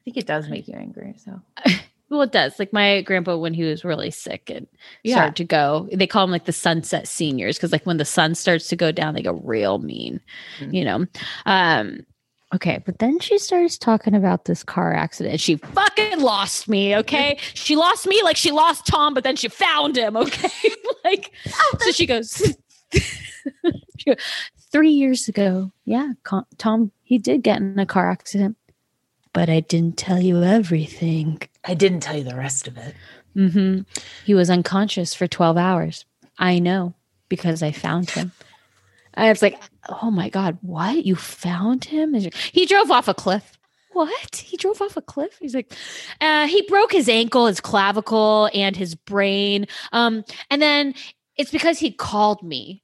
I 0.00 0.04
think 0.04 0.16
it 0.16 0.26
does 0.26 0.48
make 0.48 0.66
you 0.66 0.74
angry. 0.74 1.14
So 1.24 1.40
well 2.12 2.22
it 2.22 2.30
does. 2.30 2.58
Like 2.58 2.72
my 2.72 3.00
grandpa 3.02 3.36
when 3.36 3.54
he 3.54 3.64
was 3.64 3.84
really 3.84 4.10
sick 4.10 4.50
and 4.50 4.66
Yeah. 5.02 5.14
started 5.16 5.36
to 5.36 5.44
go 5.44 5.88
they 5.92 6.06
call 6.06 6.24
them 6.26 6.30
like 6.30 6.44
the 6.44 6.52
sunset 6.52 7.08
seniors 7.08 7.56
because 7.56 7.72
like 7.72 7.86
when 7.86 7.96
the 7.96 8.04
sun 8.04 8.34
starts 8.34 8.68
to 8.68 8.76
go 8.76 8.92
down 8.92 9.14
they 9.14 9.22
go 9.22 9.32
real 9.42 9.78
mean 9.78 10.20
Mhm. 10.60 10.74
you 10.74 10.84
know? 10.84 11.06
Um 11.46 12.06
okay 12.54 12.82
but 12.84 12.98
then 12.98 13.18
she 13.18 13.38
starts 13.38 13.78
talking 13.78 14.14
about 14.14 14.44
this 14.44 14.62
car 14.62 14.92
accident. 14.92 15.40
She 15.40 15.56
fucking 15.56 16.20
lost 16.20 16.68
me 16.68 16.94
okay? 16.96 17.38
She 17.54 17.76
lost 17.76 18.06
me 18.06 18.22
like 18.22 18.36
she 18.36 18.50
lost 18.52 18.86
tom 18.86 19.14
but 19.14 19.24
then 19.24 19.36
she 19.36 19.48
found 19.48 19.96
him 19.96 20.16
okay? 20.24 20.70
Like 21.04 21.32
so 21.80 21.90
she 21.92 22.04
goes 22.06 22.54
she 22.92 24.04
goes, 24.06 24.16
three 24.70 24.90
years 24.90 25.28
ago 25.28 25.72
yeah 25.84 26.12
tom 26.58 26.92
he 27.02 27.18
did 27.18 27.42
get 27.42 27.58
in 27.60 27.78
a 27.78 27.86
car 27.86 28.10
accident 28.10 28.56
but 29.32 29.48
i 29.50 29.60
didn't 29.60 29.96
tell 29.98 30.20
you 30.20 30.42
everything 30.42 31.40
I 31.64 31.74
didn't 31.74 32.00
tell 32.00 32.16
you 32.16 32.24
the 32.24 32.36
rest 32.36 32.66
of 32.66 32.76
it. 32.76 32.94
hmm 33.34 33.80
He 34.24 34.34
was 34.34 34.50
unconscious 34.50 35.14
for 35.14 35.26
12 35.26 35.56
hours. 35.56 36.04
I 36.38 36.58
know 36.58 36.94
because 37.28 37.62
I 37.62 37.72
found 37.72 38.10
him. 38.10 38.32
I 39.14 39.28
was 39.28 39.42
like, 39.42 39.60
oh 39.88 40.10
my 40.10 40.28
God, 40.28 40.58
what? 40.62 41.04
You 41.04 41.14
found 41.16 41.84
him? 41.84 42.14
He 42.52 42.66
drove 42.66 42.90
off 42.90 43.08
a 43.08 43.14
cliff. 43.14 43.58
What? 43.92 44.36
He 44.36 44.56
drove 44.56 44.80
off 44.80 44.96
a 44.96 45.02
cliff? 45.02 45.36
He's 45.38 45.54
like, 45.54 45.72
uh, 46.20 46.46
he 46.46 46.62
broke 46.62 46.92
his 46.92 47.08
ankle, 47.08 47.46
his 47.46 47.60
clavicle, 47.60 48.48
and 48.54 48.74
his 48.74 48.94
brain. 48.94 49.66
Um, 49.92 50.24
and 50.50 50.62
then 50.62 50.94
it's 51.36 51.50
because 51.50 51.78
he 51.78 51.92
called 51.92 52.42
me. 52.42 52.82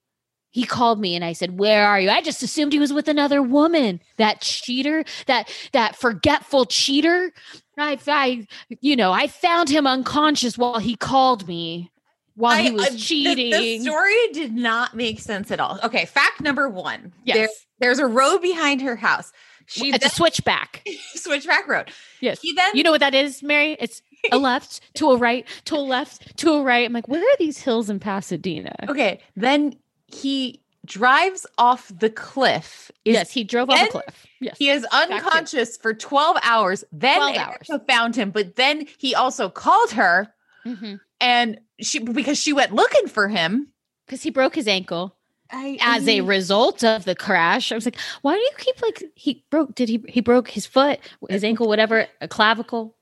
He 0.50 0.64
called 0.64 0.98
me 1.00 1.14
and 1.14 1.24
I 1.24 1.34
said, 1.34 1.58
Where 1.58 1.86
are 1.86 2.00
you? 2.00 2.10
I 2.10 2.20
just 2.22 2.42
assumed 2.42 2.72
he 2.72 2.78
was 2.78 2.92
with 2.92 3.06
another 3.06 3.42
woman. 3.42 4.00
That 4.16 4.40
cheater, 4.40 5.04
that 5.26 5.50
that 5.72 5.94
forgetful 5.94 6.66
cheater. 6.66 7.32
I, 7.80 7.98
I 8.06 8.46
you 8.80 8.96
know, 8.96 9.12
I 9.12 9.26
found 9.26 9.68
him 9.68 9.86
unconscious 9.86 10.56
while 10.58 10.78
he 10.78 10.94
called 10.96 11.46
me 11.48 11.90
while 12.34 12.52
I- 12.58 12.62
he 12.62 12.70
was 12.70 12.86
uh, 12.86 12.90
the- 12.90 12.98
cheating. 12.98 13.50
The, 13.50 13.78
story 13.80 14.14
did 14.32 14.54
not 14.54 14.94
make 14.96 15.20
sense 15.20 15.50
at 15.50 15.60
all. 15.60 15.78
Okay, 15.82 16.04
fact 16.06 16.40
number 16.40 16.68
one. 16.68 17.12
Yes. 17.24 17.36
There, 17.36 17.48
there's 17.80 17.98
a 17.98 18.06
road 18.06 18.38
behind 18.38 18.82
her 18.82 18.96
house. 18.96 19.32
She 19.66 19.90
it's 19.92 20.04
a 20.04 20.08
switchback. 20.08 20.82
switchback 21.14 21.68
road. 21.68 21.90
Yes. 22.20 22.40
He 22.40 22.52
then 22.54 22.70
You 22.74 22.82
know 22.82 22.90
what 22.90 23.00
that 23.00 23.14
is, 23.14 23.42
Mary? 23.42 23.76
It's 23.78 24.00
a 24.32 24.38
left 24.50 24.80
to 24.94 25.10
a 25.10 25.16
right 25.16 25.46
to 25.66 25.76
a 25.76 25.78
left 25.78 26.36
to 26.38 26.52
a 26.54 26.62
right. 26.62 26.86
I'm 26.86 26.92
like, 26.92 27.06
where 27.06 27.20
are 27.20 27.36
these 27.38 27.58
hills 27.58 27.90
in 27.90 28.00
Pasadena? 28.00 28.74
okay. 28.88 29.20
Then 29.36 29.76
he 30.06 30.62
drives 30.88 31.46
off 31.58 31.92
the 31.96 32.10
cliff. 32.10 32.90
Yes, 33.04 33.30
he 33.30 33.44
drove 33.44 33.70
off 33.70 33.76
a 33.76 33.78
then 33.78 33.90
cliff. 33.90 34.26
Yes. 34.40 34.56
He 34.58 34.70
is 34.70 34.84
unconscious 34.92 35.76
for 35.76 35.94
12 35.94 36.38
hours. 36.42 36.84
Then 36.90 37.18
12 37.18 37.36
Erica 37.36 37.84
found 37.86 38.16
him, 38.16 38.30
but 38.30 38.56
then 38.56 38.86
he 38.98 39.14
also 39.14 39.48
called 39.48 39.92
her 39.92 40.32
Because 40.64 41.00
and 41.20 41.60
she 41.80 41.98
because 42.00 42.38
she 42.38 42.52
went 42.52 42.74
looking 42.74 43.06
for 43.06 43.28
him. 43.28 43.68
Because 44.06 44.22
he 44.22 44.30
broke 44.30 44.54
his 44.54 44.66
ankle 44.66 45.16
I, 45.50 45.78
as 45.80 46.08
a 46.08 46.22
result 46.22 46.82
of 46.82 47.04
the 47.04 47.14
crash. 47.14 47.72
I 47.72 47.74
was 47.74 47.84
like, 47.84 47.98
why 48.22 48.34
do 48.34 48.40
you 48.40 48.50
keep 48.56 48.80
like 48.82 49.04
he 49.14 49.44
broke? 49.50 49.74
Did 49.74 49.88
he 49.88 50.02
he 50.08 50.20
broke 50.20 50.48
his 50.48 50.66
foot, 50.66 50.98
his 51.28 51.44
ankle, 51.44 51.68
whatever, 51.68 52.06
a 52.20 52.28
clavicle, 52.28 52.96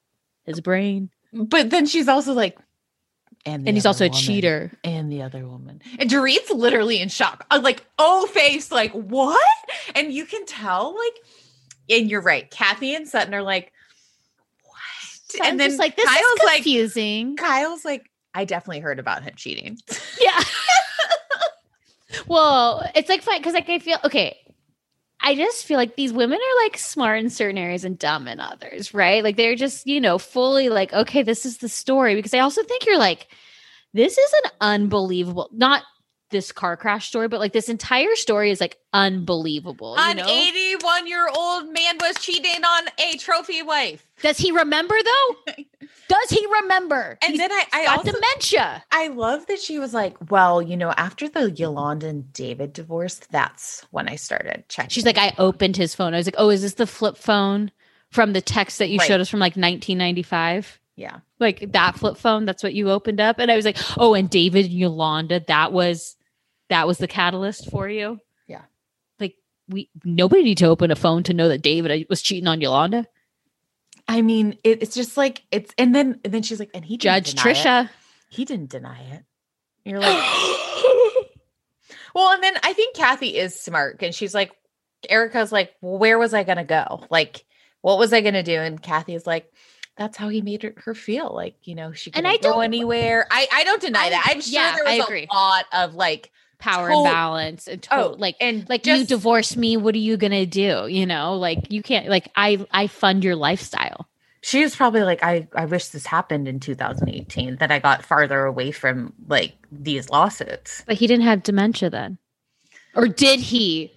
his 0.45 0.61
brain, 0.61 1.11
but 1.33 1.71
then 1.71 1.87
she's 1.87 2.09
also 2.09 2.33
like, 2.33 2.59
and, 3.47 3.67
and 3.67 3.77
he's 3.77 3.87
also 3.87 4.05
a 4.05 4.09
woman, 4.09 4.21
cheater. 4.21 4.73
And 4.85 5.11
the 5.11 5.23
other 5.23 5.47
woman. 5.47 5.81
And 5.99 6.11
Dorit's 6.11 6.51
literally 6.51 7.01
in 7.01 7.09
shock. 7.09 7.47
Uh, 7.51 7.61
Like, 7.63 7.87
oh 7.99 8.27
face, 8.27 8.73
like, 8.73 8.93
what? 8.93 9.41
And 9.95 10.13
you 10.13 10.27
can 10.27 10.45
tell, 10.47 10.95
like, 10.97 11.25
and 11.89 12.11
you're 12.11 12.21
right. 12.21 12.51
Kathy 12.51 12.95
and 12.95 13.09
Sutton 13.09 13.33
are 13.35 13.43
like, 13.43 13.73
what? 14.65 15.43
I'm 15.43 15.53
and 15.53 15.61
then 15.61 15.77
like 15.77 15.97
this 15.97 16.05
Kyle's 16.05 16.41
is 16.41 16.45
like, 16.45 16.55
confusing. 16.57 17.37
Kyle's 17.37 17.85
like, 17.85 18.11
I 18.35 18.45
definitely 18.45 18.81
heard 18.81 18.99
about 18.99 19.23
him 19.23 19.35
cheating. 19.37 19.79
Yeah. 20.21 20.43
well, 22.27 22.89
it's 22.95 23.09
like 23.09 23.23
fine 23.23 23.39
because 23.39 23.55
like 23.55 23.69
I 23.69 23.79
feel 23.79 23.99
okay. 24.05 24.37
I 25.27 25.35
just 25.35 25.65
feel 25.65 25.77
like 25.77 25.97
these 25.97 26.13
women 26.13 26.39
are 26.39 26.65
like 26.65 26.79
smart 26.79 27.19
in 27.19 27.31
certain 27.31 27.59
areas 27.59 27.85
and 27.85 27.99
dumb 27.99 28.29
in 28.29 28.39
others, 28.39 28.95
right? 28.95 29.25
Like 29.25 29.37
they're 29.37 29.57
just, 29.57 29.85
you 29.85 30.01
know, 30.01 30.19
fully 30.19 30.69
like, 30.69 30.93
okay, 30.93 31.25
this 31.25 31.45
is 31.45 31.59
the 31.59 31.69
story. 31.69 32.15
Because 32.15 32.33
I 32.33 32.39
also 32.39 32.63
think 32.63 32.87
you're 32.87 32.97
like, 32.97 33.27
this 33.93 34.17
is 34.17 34.33
an 34.45 34.53
unbelievable, 34.61 35.51
not 35.53 35.83
this 36.31 36.53
car 36.53 36.77
crash 36.77 37.09
story, 37.09 37.27
but 37.27 37.41
like 37.41 37.53
this 37.53 37.69
entire 37.69 38.15
story 38.15 38.53
is 38.53 38.61
like 38.61 38.79
unbelievable. 38.93 39.97
You 39.97 40.11
An 40.11 40.21
81 40.21 41.09
year 41.09 41.29
old 41.37 41.73
man 41.73 41.99
was 42.01 42.15
cheating 42.21 42.65
on 42.65 42.85
a 43.01 43.17
trophy 43.17 43.63
wife. 43.63 44.07
Does 44.23 44.39
he 44.39 44.53
remember 44.53 44.95
though? 44.95 45.55
Does 46.09 46.31
he 46.31 46.47
remember? 46.63 47.19
And 47.23 47.33
He's 47.33 47.39
then 47.41 47.51
I, 47.53 47.65
I 47.73 47.85
got 47.87 47.99
also 47.99 48.13
dementia. 48.13 48.85
I 48.93 49.09
love 49.09 49.47
that 49.47 49.59
she 49.61 49.79
was 49.79 49.93
like, 49.93 50.17
well, 50.31 50.63
you 50.63 50.77
know, 50.77 50.91
after 50.97 51.29
the 51.29 51.51
Yolanda 51.51 52.07
and 52.09 52.33
David 52.33 52.73
divorce, 52.73 53.21
that's 53.31 53.85
when 53.91 54.09
I 54.09 54.17
started 54.17 54.65
checking. 54.69 54.91
She's 54.91 55.05
like, 55.07 55.19
I 55.19 55.33
opened 55.39 55.77
his 55.77 55.95
phone. 55.95 56.15
I 56.15 56.19
was 56.19 56.27
like, 56.27 56.37
oh, 56.39 56.51
is 56.51 56.63
this 56.63 56.75
the 56.75 56.87
flip 56.87 57.17
phone 57.17 57.71
from 58.13 58.33
the 58.33 58.41
text 58.41 58.79
that 58.79 58.89
you 58.89 58.99
Right. 58.99 59.07
showed 59.09 59.21
us 59.21 59.29
from 59.29 59.41
like 59.41 59.57
1995? 59.57 60.81
yeah. 60.97 61.19
Like 61.39 61.73
that 61.73 61.97
flip 61.99 62.17
phone, 62.17 62.47
that's 62.47 62.63
what 62.63 62.73
you 62.73 62.91
opened 62.91 63.21
up. 63.21 63.39
And 63.39 63.51
I 63.51 63.57
was 63.57 63.67
like, 63.67 63.77
oh, 63.99 64.15
and 64.15 64.31
David 64.31 64.65
and 64.67 64.75
Yolanda, 64.75 65.41
that 65.49 65.71
was 65.73 66.17
that 66.71 66.87
was 66.87 66.97
the 66.99 67.07
catalyst 67.07 67.71
for 67.71 67.87
you. 67.89 68.19
Yeah. 68.47 68.63
Like 69.21 69.35
we 69.69 69.91
nobody 70.05 70.43
need 70.43 70.59
to 70.59 70.67
open 70.69 70.91
a 70.91 70.97
phone 70.97 71.23
to 71.25 71.35
know 71.35 71.49
that 71.49 71.61
David 71.61 71.91
uh, 71.91 72.05
was 72.09 72.23
cheating 72.23 72.49
on 72.49 72.63
Yolanda. 72.63 73.07
I 74.09 74.23
mean, 74.23 74.57
it, 74.63 74.83
it's 74.83 74.95
just 74.95 75.17
like 75.17 75.43
it's, 75.51 75.75
and 75.79 75.95
then 75.95 76.21
and 76.25 76.33
then 76.33 76.43
she's 76.43 76.61
like, 76.61 76.71
and 76.75 76.85
he 76.85 76.97
didn't 76.97 77.25
Judge 77.27 77.35
deny 77.35 77.51
it. 77.51 77.57
Trisha. 77.57 77.91
He 78.29 78.45
didn't 78.45 78.71
deny 78.71 79.01
it. 79.13 79.25
You're 79.85 80.01
like, 80.01 80.23
well, 82.15 82.33
and 82.33 82.43
then 82.43 82.55
I 82.63 82.73
think 82.73 82.97
Kathy 82.97 83.37
is 83.37 83.59
smart, 83.61 84.03
and 84.03 84.15
she's 84.15 84.35
like, 84.35 84.53
Erica's 85.09 85.53
like, 85.53 85.75
well, 85.81 85.99
where 85.99 86.19
was 86.19 86.35
I 86.35 86.45
gonna 86.45 86.65
go? 86.65 87.05
Like, 87.11 87.45
what 87.83 87.99
was 87.99 88.13
I 88.13 88.21
gonna 88.21 88.43
do? 88.43 88.59
And 88.59 88.81
Kathy 88.81 89.15
is 89.15 89.27
like. 89.27 89.53
That's 89.99 90.19
how 90.19 90.29
he 90.29 90.43
made 90.43 90.63
her, 90.63 90.75
her 90.85 90.95
feel 90.95 91.35
like 91.35 91.57
you 91.67 91.75
know 91.75 91.95
she 91.95 92.11
And 92.11 92.27
couldn't 92.27 92.47
I 92.47 92.53
go 92.53 92.61
anywhere. 92.61 93.27
I 93.31 93.49
I 93.51 93.65
don't 93.65 93.81
deny 93.81 94.05
I- 94.05 94.11
that. 94.11 94.27
I'm 94.29 94.43
sure 94.43 94.53
yeah, 94.53 94.75
there 94.75 94.85
was 94.85 95.07
I 95.09 95.27
a 95.31 95.35
lot 95.35 95.65
of 95.73 95.95
like 95.95 96.31
Power 96.59 96.89
To- 96.89 96.97
imbalance 96.97 97.69
and 97.69 97.83
to- 97.83 97.95
oh 97.97 98.17
like 98.19 98.37
and 98.41 98.69
like 98.69 98.87
you 98.87 99.05
divorce 99.05 99.57
me 99.57 99.77
what 99.77 99.95
are 99.95 99.99
you 99.99 100.17
gonna 100.17 100.47
do 100.47 100.87
you 100.89 101.07
know 101.07 101.35
like 101.37 101.71
you 101.71 101.83
can't 101.83 102.09
like 102.09 102.29
i 102.35 102.65
i 102.71 102.87
fund 102.87 103.23
your 103.23 103.37
lifestyle 103.37 104.09
she 104.47 104.63
was 104.63 104.77
probably 104.77 105.03
like 105.03 105.25
I 105.25 105.49
I 105.57 105.65
wish 105.65 105.89
this 105.89 106.07
happened 106.07 106.47
in 106.47 106.61
2018 106.61 107.57
that 107.57 107.73
I 107.73 107.81
got 107.81 108.05
farther 108.05 108.45
away 108.45 108.71
from 108.71 109.13
like 109.27 109.57
these 109.73 110.09
lawsuits. 110.09 110.85
But 110.87 110.95
he 110.95 111.09
didn't 111.09 111.25
have 111.25 111.43
dementia 111.43 111.91
then. 111.91 112.17
Or 112.95 113.09
did 113.09 113.41
he? 113.41 113.93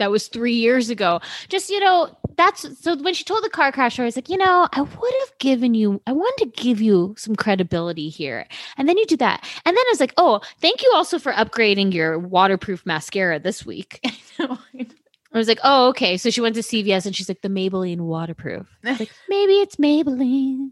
That 0.00 0.10
was 0.10 0.26
three 0.26 0.54
years 0.54 0.90
ago. 0.90 1.20
Just, 1.48 1.70
you 1.70 1.78
know, 1.78 2.16
that's 2.36 2.66
so 2.80 2.96
when 2.96 3.14
she 3.14 3.24
told 3.24 3.42
the 3.44 3.50
car 3.50 3.72
crash, 3.72 3.98
I 3.98 4.04
was 4.04 4.16
like, 4.16 4.28
you 4.28 4.36
know, 4.36 4.68
I 4.72 4.80
would 4.80 5.14
have 5.20 5.38
given 5.38 5.74
you, 5.74 6.00
I 6.06 6.12
wanted 6.12 6.44
to 6.44 6.62
give 6.62 6.80
you 6.80 7.14
some 7.18 7.36
credibility 7.36 8.08
here. 8.08 8.46
And 8.76 8.88
then 8.88 8.98
you 8.98 9.06
do 9.06 9.16
that. 9.18 9.44
And 9.64 9.76
then 9.76 9.84
I 9.86 9.90
was 9.90 10.00
like, 10.00 10.14
oh, 10.16 10.40
thank 10.60 10.82
you 10.82 10.92
also 10.94 11.18
for 11.18 11.32
upgrading 11.32 11.92
your 11.92 12.18
waterproof 12.18 12.84
mascara 12.84 13.38
this 13.38 13.64
week. 13.64 14.00
I 14.38 15.38
was 15.38 15.48
like, 15.48 15.60
oh, 15.64 15.88
okay. 15.88 16.16
So 16.16 16.30
she 16.30 16.40
went 16.40 16.54
to 16.54 16.62
CVS 16.62 17.06
and 17.06 17.14
she's 17.14 17.28
like, 17.28 17.42
the 17.42 17.48
Maybelline 17.48 18.00
waterproof. 18.00 18.66
Like, 18.82 19.10
maybe 19.28 19.54
it's 19.54 19.76
Maybelline. 19.76 20.70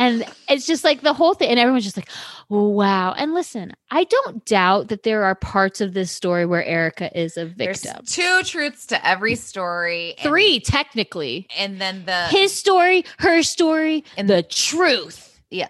And 0.00 0.24
it's 0.48 0.66
just 0.66 0.82
like 0.82 1.02
the 1.02 1.12
whole 1.12 1.34
thing. 1.34 1.50
And 1.50 1.58
everyone's 1.60 1.84
just 1.84 1.96
like, 1.96 2.08
wow. 2.48 3.12
And 3.12 3.34
listen, 3.34 3.72
I 3.90 4.04
don't 4.04 4.42
doubt 4.46 4.88
that 4.88 5.02
there 5.02 5.24
are 5.24 5.34
parts 5.34 5.80
of 5.82 5.92
this 5.92 6.10
story 6.10 6.46
where 6.46 6.64
Erica 6.64 7.16
is 7.18 7.36
a 7.36 7.44
There's 7.44 7.82
victim. 7.82 8.04
two 8.06 8.42
truths 8.44 8.86
to 8.86 9.06
every 9.06 9.34
story. 9.34 10.14
and- 10.18 10.20
Three, 10.28 10.58
technically. 10.60 11.46
and 11.56 11.78
then 11.80 12.04
the 12.06 12.28
His 12.28 12.54
story, 12.54 13.04
her 13.18 13.42
story, 13.42 14.04
and 14.16 14.28
the 14.28 14.42
truth. 14.42 15.40
yeah, 15.50 15.68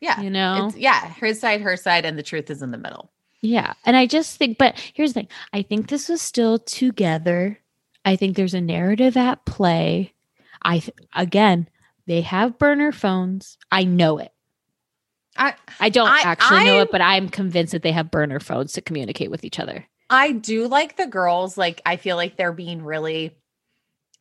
yeah, 0.00 0.20
You 0.22 0.30
know? 0.30 0.68
it's, 0.68 0.76
yeah, 0.78 1.12
his 1.14 1.38
side, 1.40 1.60
her 1.60 1.76
side, 1.76 2.04
and 2.06 2.18
the 2.18 2.22
truth 2.22 2.48
is 2.50 2.62
in 2.62 2.70
the 2.70 2.78
middle. 2.78 3.10
Yeah. 3.42 3.74
And 3.84 3.96
I 3.96 4.06
just 4.06 4.38
think, 4.38 4.56
but 4.58 4.80
here's 4.94 5.10
the 5.12 5.20
thing 5.20 5.28
I 5.52 5.60
think 5.62 5.88
this 5.88 6.08
was 6.08 6.22
still 6.22 6.58
together. 6.58 7.58
I 8.04 8.16
think 8.16 8.34
there's 8.34 8.54
a 8.54 8.60
narrative 8.62 9.16
at 9.16 9.44
play. 9.44 10.14
I, 10.62 10.78
th- 10.78 10.96
again, 11.14 11.68
they 12.06 12.20
have 12.22 12.58
burner 12.58 12.92
phones. 12.92 13.58
I 13.70 13.84
know 13.84 14.18
it. 14.18 14.32
I 15.36 15.54
I 15.80 15.88
don't 15.90 16.08
I- 16.08 16.22
actually 16.24 16.64
know 16.64 16.80
it, 16.82 16.90
but 16.90 17.00
I'm 17.00 17.28
convinced 17.28 17.72
that 17.72 17.82
they 17.82 17.92
have 17.92 18.10
burner 18.10 18.40
phones 18.40 18.72
to 18.74 18.80
communicate 18.80 19.30
with 19.30 19.44
each 19.44 19.58
other. 19.58 19.86
I 20.08 20.32
do 20.32 20.68
like 20.68 20.96
the 20.96 21.06
girls. 21.06 21.58
Like 21.58 21.82
I 21.84 21.96
feel 21.96 22.16
like 22.16 22.36
they're 22.36 22.52
being 22.52 22.82
really, 22.82 23.36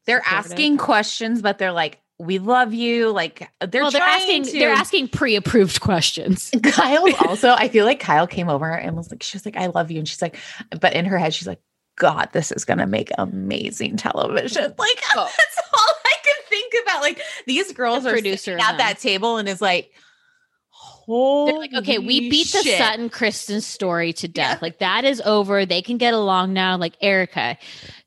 they're 0.06 0.22
Supportive. 0.24 0.52
asking 0.52 0.78
questions, 0.78 1.42
but 1.42 1.58
they're 1.60 1.72
like, 1.72 2.02
"We 2.18 2.40
love 2.40 2.74
you." 2.74 3.12
Like 3.12 3.50
uh, 3.62 3.68
they're 3.68 3.84
well, 3.84 3.92
they're 3.92 4.02
asking 4.02 4.44
to. 4.44 4.52
they're 4.52 4.72
asking 4.74 5.08
pre-approved 5.10 5.80
questions. 5.80 6.52
Kyle 6.64 7.06
also, 7.28 7.52
I 7.52 7.70
feel 7.70 7.86
like 7.86 8.00
Kyle 8.00 8.28
came 8.28 8.50
over 8.50 8.70
and 8.70 8.98
was 8.98 9.10
like, 9.12 9.24
she 9.24 9.38
was 9.38 9.46
like, 9.46 9.56
I 9.58 9.68
love 9.68 9.92
you. 9.92 10.00
And 10.00 10.08
she's 10.08 10.22
like, 10.22 10.38
but 10.82 10.94
in 10.94 11.06
her 11.06 11.18
head, 11.20 11.34
she's 11.34 11.48
like, 11.48 11.62
God, 11.98 12.30
this 12.34 12.52
is 12.52 12.66
gonna 12.66 12.88
make 12.88 13.10
amazing 13.18 13.96
television. 13.98 14.74
Like 14.78 15.02
Oh. 15.16 15.32
that's 15.38 15.58
all 15.72 15.80
I 15.80 15.94
about. 16.86 17.02
Like 17.02 17.22
these 17.46 17.72
girls 17.74 18.04
The 18.04 18.10
are 18.10 18.14
producer 18.14 18.38
sitting 18.38 18.62
at 18.62 18.78
that 18.78 19.00
table 19.00 19.38
and 19.38 19.50
is 19.50 19.62
like, 19.62 19.92
Holy 20.70 21.52
They're 21.52 21.60
like, 21.60 21.74
okay, 21.74 22.00
we 22.00 22.30
beat 22.30 22.52
the 22.52 22.64
shit. 22.64 22.78
Sutton 22.80 23.10
Kristen 23.10 23.62
story 23.62 24.12
to 24.14 24.28
death. 24.28 24.62
Like 24.62 24.80
that 24.80 25.06
is 25.06 25.22
over. 25.22 25.66
They 25.66 25.82
can 25.82 25.98
get 25.98 26.14
along 26.14 26.54
now. 26.54 26.78
Like 26.78 26.96
Erica, 27.00 27.58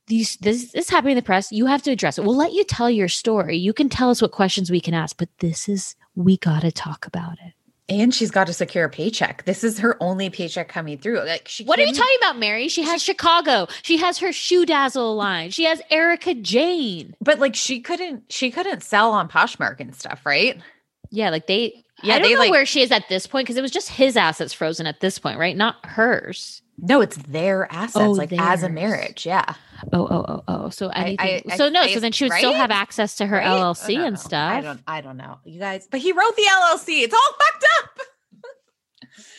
these 0.08 0.36
this 0.38 0.72
this 0.72 0.74
is 0.74 0.90
happening 0.90 1.12
in 1.12 1.16
the 1.16 1.22
press. 1.22 1.52
You 1.52 1.66
have 1.66 1.82
to 1.82 1.92
address 1.92 2.18
it. 2.18 2.24
We'll 2.24 2.36
let 2.36 2.52
you 2.52 2.64
tell 2.64 2.90
your 2.90 3.08
story. 3.08 3.56
You 3.56 3.72
can 3.72 3.88
tell 3.88 4.10
us 4.10 4.20
what 4.20 4.32
questions 4.32 4.70
we 4.70 4.80
can 4.80 4.94
ask, 4.94 5.16
but 5.16 5.28
this 5.38 5.68
is 5.68 5.94
we 6.16 6.36
gotta 6.38 6.72
talk 6.72 7.06
about 7.06 7.34
it. 7.34 7.52
And 7.88 8.14
she's 8.14 8.30
got 8.30 8.46
to 8.48 8.52
secure 8.52 8.84
a 8.84 8.90
paycheck. 8.90 9.44
This 9.44 9.64
is 9.64 9.78
her 9.78 9.96
only 10.02 10.28
paycheck 10.28 10.68
coming 10.68 10.98
through. 10.98 11.24
Like 11.24 11.48
she 11.48 11.64
What 11.64 11.78
are 11.78 11.84
you 11.84 11.94
talking 11.94 12.16
about, 12.20 12.38
Mary? 12.38 12.68
She 12.68 12.82
has 12.82 13.02
Chicago. 13.02 13.66
She 13.82 13.96
has 13.96 14.18
her 14.18 14.28
ShoeDazzle 14.28 15.16
line. 15.16 15.50
She 15.50 15.64
has 15.64 15.80
Erica 15.90 16.34
Jane. 16.34 17.14
But 17.20 17.38
like 17.38 17.54
she 17.54 17.80
couldn't 17.80 18.30
she 18.30 18.50
couldn't 18.50 18.82
sell 18.82 19.12
on 19.12 19.28
Poshmark 19.28 19.80
and 19.80 19.94
stuff, 19.94 20.26
right? 20.26 20.60
Yeah, 21.10 21.30
like 21.30 21.46
they 21.46 21.84
Yeah, 22.02 22.16
I 22.16 22.18
don't 22.18 22.28
they 22.28 22.34
know 22.34 22.40
like 22.40 22.50
where 22.50 22.66
she 22.66 22.82
is 22.82 22.90
at 22.90 23.08
this 23.08 23.26
point 23.26 23.46
because 23.46 23.56
it 23.56 23.62
was 23.62 23.70
just 23.70 23.88
his 23.88 24.16
assets 24.16 24.52
frozen 24.52 24.86
at 24.86 25.00
this 25.00 25.18
point, 25.18 25.38
right? 25.38 25.56
Not 25.56 25.76
hers. 25.86 26.60
No, 26.78 27.00
it's 27.00 27.16
their 27.16 27.70
assets, 27.72 27.96
Oh, 27.96 28.12
like 28.12 28.32
as 28.32 28.62
a 28.62 28.68
marriage. 28.68 29.26
Yeah. 29.26 29.54
Oh, 29.92 30.06
oh, 30.10 30.24
oh, 30.28 30.44
oh. 30.48 30.68
So 30.70 30.88
anything. 30.88 31.42
I- 31.50 31.56
so 31.56 31.68
no. 31.68 31.80
I- 31.82 31.92
so 31.94 32.00
then 32.00 32.12
she 32.12 32.24
would 32.24 32.32
still 32.34 32.52
have 32.54 32.70
access 32.70 33.16
to 33.16 33.26
her 33.26 33.36
Right? 33.38 33.46
Oh, 33.48 33.72
LLC 33.72 33.84
I 33.90 33.94
don't 33.96 34.04
and 34.06 34.14
know. 34.14 34.20
stuff. 34.20 34.52
I 34.52 34.60
don't 34.60 34.80
I 34.86 35.00
don't 35.00 35.16
know. 35.16 35.38
You 35.44 35.58
guys, 35.60 35.86
but 35.90 36.00
he 36.00 36.12
wrote 36.12 36.36
the 36.36 36.42
LLC. 36.42 37.02
It's 37.02 37.14
all 37.14 37.32
fucked 37.38 37.66
up. 37.80 37.90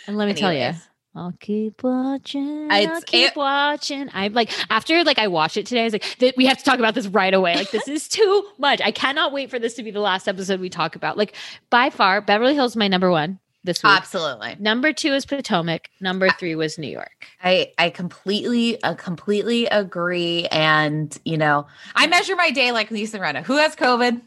And 0.08 0.18
let 0.18 0.28
me 0.28 0.34
tell 0.34 0.54
you, 0.54 0.72
I'll 1.16 1.34
keep 1.40 1.84
watching. 1.84 2.68
I'll 2.72 3.02
keep 3.02 3.32
it- 3.32 3.36
watching. 3.36 4.10
I'm 4.14 4.34
like, 4.34 4.52
after 4.72 5.04
like 5.04 5.20
I 5.20 5.28
watched 5.28 5.58
it 5.58 5.66
today, 5.66 5.82
I 5.82 5.84
was 5.86 5.94
like, 5.94 6.04
"Th- 6.20 6.34
we 6.38 6.46
have 6.46 6.58
to 6.58 6.64
talk 6.64 6.80
about 6.80 6.96
this 6.96 7.08
right 7.08 7.34
away. 7.34 7.56
Like, 7.56 7.72
this 7.72 7.88
is 7.88 8.08
too 8.08 8.48
much. 8.58 8.82
I 8.82 8.92
cannot 8.92 9.32
wait 9.32 9.50
for 9.50 9.60
this 9.60 9.74
to 9.76 9.84
be 9.84 9.92
the 9.92 10.00
last 10.00 10.28
episode 10.28 10.60
we 10.60 10.70
talk 10.70 10.96
about. 10.96 11.18
Like, 11.18 11.36
by 11.70 11.90
far, 11.90 12.22
Beverly 12.22 12.54
Hills 12.56 12.72
is 12.74 12.76
my 12.78 12.88
number 12.88 13.10
one 13.12 13.40
this 13.64 13.84
week. 13.84 13.92
Absolutely. 13.92 14.56
Number 14.60 14.94
two 14.94 15.14
is 15.14 15.26
Potomac. 15.26 15.90
Number 16.00 16.30
three 16.30 16.56
was 16.56 16.78
New 16.78 16.90
York. 16.90 17.28
I 17.44 17.72
I 17.78 17.90
completely 17.90 18.82
uh, 18.84 18.96
completely 18.96 19.66
agree. 19.68 20.48
And 20.48 21.18
you 21.26 21.38
know, 21.38 21.68
I 21.96 22.08
measure 22.08 22.36
my 22.36 22.52
day 22.52 22.72
like 22.72 22.92
Lisa 22.92 23.20
Rinna. 23.20 23.44
Who 23.44 23.58
has 23.58 23.76
COVID? 23.76 24.22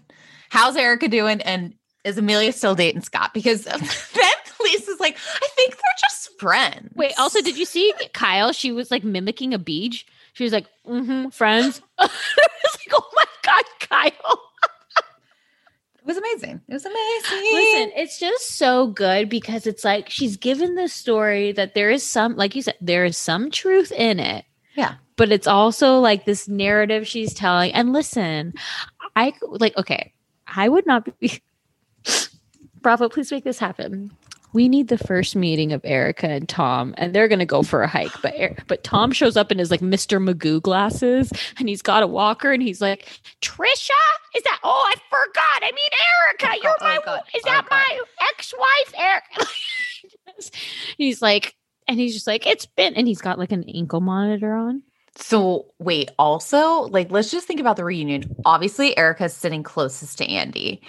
How's 0.50 0.76
Erica 0.76 1.08
doing? 1.08 1.40
And 1.42 1.74
is 2.04 2.18
Amelia 2.18 2.52
still 2.52 2.74
dating 2.74 3.02
Scott? 3.02 3.32
Because 3.32 3.64
then 3.64 3.80
Lisa's 4.62 5.00
like, 5.00 5.16
I 5.16 5.48
think 5.54 5.72
they're 5.72 6.00
just 6.00 6.38
friends. 6.38 6.90
Wait, 6.94 7.12
also, 7.18 7.40
did 7.40 7.56
you 7.56 7.64
see 7.64 7.92
Kyle? 8.12 8.52
She 8.52 8.72
was 8.72 8.90
like 8.90 9.04
mimicking 9.04 9.54
a 9.54 9.58
beach. 9.58 10.06
She 10.34 10.44
was 10.44 10.52
like, 10.52 10.66
mm-hmm, 10.86 11.28
friends. 11.28 11.82
I 11.98 12.04
was 12.04 12.78
like, 12.78 12.92
oh 12.92 13.10
my 13.14 13.24
God, 13.42 13.64
Kyle. 13.80 14.40
It 16.02 16.06
was 16.06 16.16
amazing. 16.16 16.60
It 16.66 16.72
was 16.72 16.84
amazing. 16.84 17.54
Listen, 17.54 17.92
it's 17.94 18.18
just 18.18 18.56
so 18.56 18.88
good 18.88 19.28
because 19.28 19.68
it's 19.68 19.84
like 19.84 20.10
she's 20.10 20.36
given 20.36 20.74
this 20.74 20.92
story 20.92 21.52
that 21.52 21.74
there 21.74 21.90
is 21.90 22.02
some, 22.04 22.34
like 22.34 22.56
you 22.56 22.62
said, 22.62 22.74
there 22.80 23.04
is 23.04 23.16
some 23.16 23.52
truth 23.52 23.92
in 23.92 24.18
it. 24.18 24.44
Yeah. 24.74 24.94
But 25.14 25.30
it's 25.30 25.46
also 25.46 26.00
like 26.00 26.24
this 26.24 26.48
narrative 26.48 27.06
she's 27.06 27.32
telling. 27.32 27.72
And 27.72 27.92
listen, 27.92 28.52
I 29.14 29.32
like, 29.44 29.76
okay, 29.76 30.12
I 30.48 30.68
would 30.68 30.86
not 30.86 31.08
be. 31.20 31.40
Bravo, 32.80 33.08
please 33.08 33.30
make 33.30 33.44
this 33.44 33.60
happen. 33.60 34.10
We 34.54 34.68
need 34.68 34.88
the 34.88 34.98
first 34.98 35.34
meeting 35.34 35.72
of 35.72 35.80
Erica 35.84 36.28
and 36.28 36.48
Tom, 36.48 36.94
and 36.98 37.14
they're 37.14 37.28
gonna 37.28 37.46
go 37.46 37.62
for 37.62 37.82
a 37.82 37.88
hike. 37.88 38.12
But 38.22 38.34
but 38.66 38.84
Tom 38.84 39.12
shows 39.12 39.36
up 39.36 39.50
in 39.50 39.58
his 39.58 39.70
like 39.70 39.80
Mr. 39.80 40.22
Magoo 40.22 40.60
glasses, 40.60 41.32
and 41.58 41.68
he's 41.68 41.82
got 41.82 42.02
a 42.02 42.06
walker, 42.06 42.52
and 42.52 42.62
he's 42.62 42.80
like, 42.80 43.06
"Trisha, 43.40 43.90
is 44.36 44.42
that? 44.44 44.60
Oh, 44.62 44.84
I 44.86 44.94
forgot. 45.08 45.62
I 45.62 45.70
mean, 45.72 45.90
Erica, 46.26 46.46
Oh, 46.50 46.60
you're 46.62 46.76
oh, 46.80 46.84
my. 46.84 46.98
God. 47.04 47.20
Is 47.34 47.42
Oh, 47.46 47.50
that 47.50 47.68
God. 47.68 47.76
my 47.76 48.00
ex-wife, 48.30 48.94
Erica?" 48.98 49.50
he's 50.98 51.22
like, 51.22 51.54
and 51.88 51.98
he's 51.98 52.14
just 52.14 52.26
like, 52.26 52.46
"It's 52.46 52.66
been," 52.66 52.94
and 52.94 53.06
he's 53.08 53.20
got 53.20 53.38
like 53.38 53.52
an 53.52 53.64
ankle 53.74 54.00
monitor 54.00 54.54
on. 54.54 54.82
So 55.16 55.66
wait, 55.78 56.10
also, 56.18 56.82
like 56.82 57.10
let's 57.10 57.30
just 57.30 57.46
think 57.46 57.60
about 57.60 57.76
the 57.76 57.84
reunion. 57.84 58.34
Obviously, 58.44 58.96
Erica's 58.96 59.34
sitting 59.34 59.62
closest 59.62 60.18
to 60.18 60.26
Andy. 60.26 60.82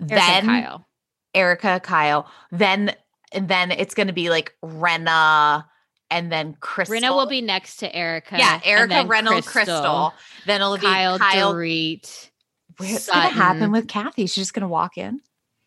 Erica 0.00 0.14
then 0.14 0.44
Kyle. 0.46 0.86
Erica, 1.34 1.80
Kyle. 1.82 2.30
Then 2.50 2.94
and 3.32 3.48
then 3.48 3.70
it's 3.70 3.94
gonna 3.94 4.12
be 4.12 4.30
like 4.30 4.54
Rinna 4.64 5.64
and 6.10 6.30
then 6.30 6.56
Crystal. 6.60 6.96
Rinna 6.96 7.14
will 7.14 7.26
be 7.26 7.40
next 7.40 7.78
to 7.78 7.94
Erica. 7.94 8.36
yeah, 8.38 8.60
Erica, 8.64 8.88
then 8.88 9.08
Rinna, 9.08 9.44
Crystal. 9.44 10.14
Then 10.46 10.60
it'll 10.60 10.78
Kyle, 10.78 11.18
be 11.18 11.18
Kyle. 11.18 11.54
Dorit. 11.54 12.30
What's 12.76 13.08
gonna 13.08 13.28
happen 13.28 13.72
with 13.72 13.88
Kathy? 13.88 14.22
She's 14.26 14.34
just 14.34 14.54
gonna 14.54 14.68
walk 14.68 14.98
in. 14.98 15.20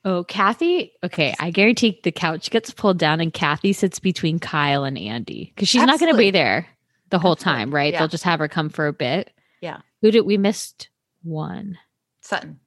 Oh, 0.05 0.23
Kathy. 0.23 0.93
Okay, 1.03 1.35
I 1.39 1.51
guarantee 1.51 1.99
the 2.03 2.11
couch 2.11 2.51
gets 2.51 2.71
pulled 2.71 2.97
down 2.97 3.19
and 3.19 3.33
Kathy 3.33 3.73
sits 3.73 3.99
between 3.99 4.39
Kyle 4.39 4.85
and 4.85 4.97
Andy 4.97 5.51
because 5.53 5.67
she's 5.67 5.83
not 5.83 5.99
going 5.99 6.11
to 6.11 6.17
be 6.17 6.31
there 6.31 6.67
the 7.09 7.19
whole 7.19 7.33
Absolutely. 7.33 7.59
time, 7.59 7.75
right? 7.75 7.93
Yeah. 7.93 7.99
They'll 7.99 8.07
just 8.07 8.23
have 8.23 8.39
her 8.39 8.47
come 8.47 8.69
for 8.69 8.87
a 8.87 8.93
bit. 8.93 9.31
Yeah. 9.61 9.79
Who 10.01 10.11
did 10.11 10.21
we 10.21 10.37
missed 10.37 10.89
one? 11.23 11.77
Sutton. 12.21 12.59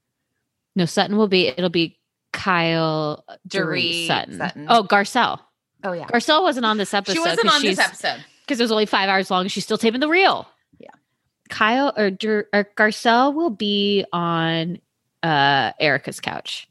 No, 0.76 0.84
Sutton 0.84 1.16
will 1.16 1.28
be. 1.28 1.48
It'll 1.48 1.70
be 1.70 1.98
Kyle, 2.32 3.24
Dorit, 3.48 4.06
Sutton. 4.06 4.38
Sutton. 4.38 4.66
Oh, 4.68 4.82
Garcelle. 4.84 5.38
Oh 5.84 5.92
yeah. 5.92 6.06
Garcelle 6.06 6.42
wasn't 6.42 6.64
on 6.66 6.78
this 6.78 6.94
episode. 6.94 7.12
She 7.14 7.18
wasn't 7.20 7.52
on 7.52 7.62
this 7.62 7.78
episode. 7.78 8.24
because 8.42 8.58
it 8.60 8.62
was 8.64 8.72
only 8.72 8.86
five 8.86 9.08
hours 9.08 9.30
long. 9.30 9.48
She's 9.48 9.64
still 9.64 9.78
taping 9.78 10.00
the 10.00 10.08
reel. 10.08 10.48
Yeah. 10.78 10.90
Kyle 11.50 11.92
or, 11.96 12.10
Dur- 12.10 12.48
or 12.52 12.64
Garcelle 12.76 13.34
will 13.34 13.50
be 13.50 14.04
on 14.12 14.78
uh 15.22 15.72
Erica's 15.78 16.20
couch. 16.20 16.68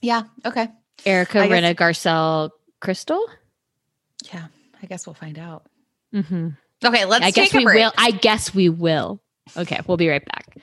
Yeah. 0.00 0.24
Okay. 0.44 0.68
Erica, 1.06 1.40
I 1.40 1.48
guess- 1.48 1.62
Rinna, 1.62 1.74
Garcelle, 1.74 2.50
Crystal. 2.80 3.24
Yeah. 4.32 4.46
I 4.82 4.86
guess 4.86 5.06
we'll 5.06 5.14
find 5.14 5.38
out. 5.38 5.66
Mm-hmm. 6.14 6.48
Okay, 6.84 7.04
let's 7.04 7.24
I 7.24 7.30
guess 7.32 7.52
we 7.52 7.64
break. 7.64 7.76
will. 7.82 7.92
I 7.98 8.12
guess 8.12 8.54
we 8.54 8.68
will. 8.68 9.20
Okay, 9.56 9.80
we'll 9.86 9.96
be 9.96 10.08
right 10.08 10.24
back. 10.24 10.56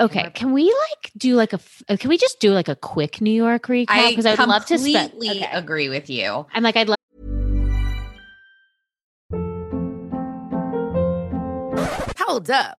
Okay, 0.00 0.20
We're- 0.22 0.30
can 0.32 0.52
we 0.52 0.64
like 0.64 1.10
do 1.16 1.34
like 1.34 1.52
a? 1.52 1.56
f- 1.56 1.82
uh, 1.88 1.96
Can 1.98 2.08
we 2.08 2.18
just 2.18 2.38
do 2.38 2.52
like 2.52 2.68
a 2.68 2.76
quick 2.76 3.20
New 3.20 3.32
York 3.32 3.66
recap? 3.66 4.10
Because 4.10 4.26
I 4.26 4.34
would 4.36 4.48
love 4.48 4.64
to 4.66 4.78
spend. 4.78 5.10
completely 5.10 5.42
Okay. 5.42 5.50
agree 5.52 5.88
with 5.88 6.08
you. 6.08 6.46
I'm 6.54 6.62
like, 6.62 6.76
I'd 6.76 6.88
love. 6.88 6.96
Hold 12.18 12.50
up. 12.50 12.78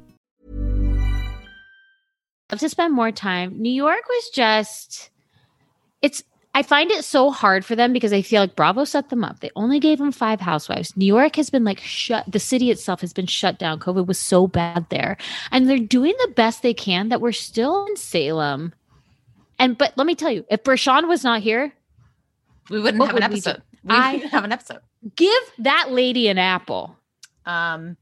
Love 2.51 2.59
to 2.59 2.69
spend 2.69 2.93
more 2.93 3.11
time. 3.11 3.61
New 3.61 3.71
York 3.71 4.03
was 4.07 4.29
just 4.29 5.09
it's 6.01 6.23
I 6.53 6.63
find 6.63 6.91
it 6.91 7.05
so 7.05 7.31
hard 7.31 7.63
for 7.63 7.77
them 7.77 7.93
because 7.93 8.11
I 8.11 8.21
feel 8.21 8.41
like 8.41 8.57
Bravo 8.57 8.83
set 8.83 9.07
them 9.09 9.23
up. 9.23 9.39
They 9.39 9.51
only 9.55 9.79
gave 9.79 9.99
them 9.99 10.11
five 10.11 10.41
housewives. 10.41 10.97
New 10.97 11.05
York 11.05 11.37
has 11.37 11.49
been 11.49 11.63
like 11.63 11.79
shut 11.79 12.25
the 12.29 12.39
city 12.39 12.69
itself 12.71 12.99
has 13.01 13.13
been 13.13 13.25
shut 13.27 13.57
down. 13.57 13.79
COVID 13.79 14.05
was 14.05 14.19
so 14.19 14.47
bad 14.47 14.85
there. 14.89 15.15
And 15.51 15.69
they're 15.69 15.77
doing 15.79 16.13
the 16.19 16.33
best 16.35 16.61
they 16.61 16.73
can 16.73 17.07
that 17.09 17.21
we're 17.21 17.31
still 17.31 17.85
in 17.85 17.95
Salem. 17.95 18.73
And 19.59 19.77
but 19.77 19.93
let 19.95 20.05
me 20.05 20.15
tell 20.15 20.31
you, 20.31 20.43
if 20.49 20.63
Bershan 20.63 21.07
was 21.07 21.23
not 21.23 21.41
here, 21.41 21.71
We 22.69 22.81
wouldn't 22.81 23.01
have 23.05 23.15
an 23.15 23.21
would 23.23 23.31
we 23.31 23.37
episode. 23.37 23.61
We, 23.83 23.95
I- 23.95 24.13
wouldn't 24.15 24.31
have 24.31 24.43
an 24.43 24.51
episode. 24.51 24.79
give 25.15 25.41
that 25.59 25.91
lady 25.91 26.27
an 26.27 26.37
apple. 26.37 26.97
Um 27.45 27.95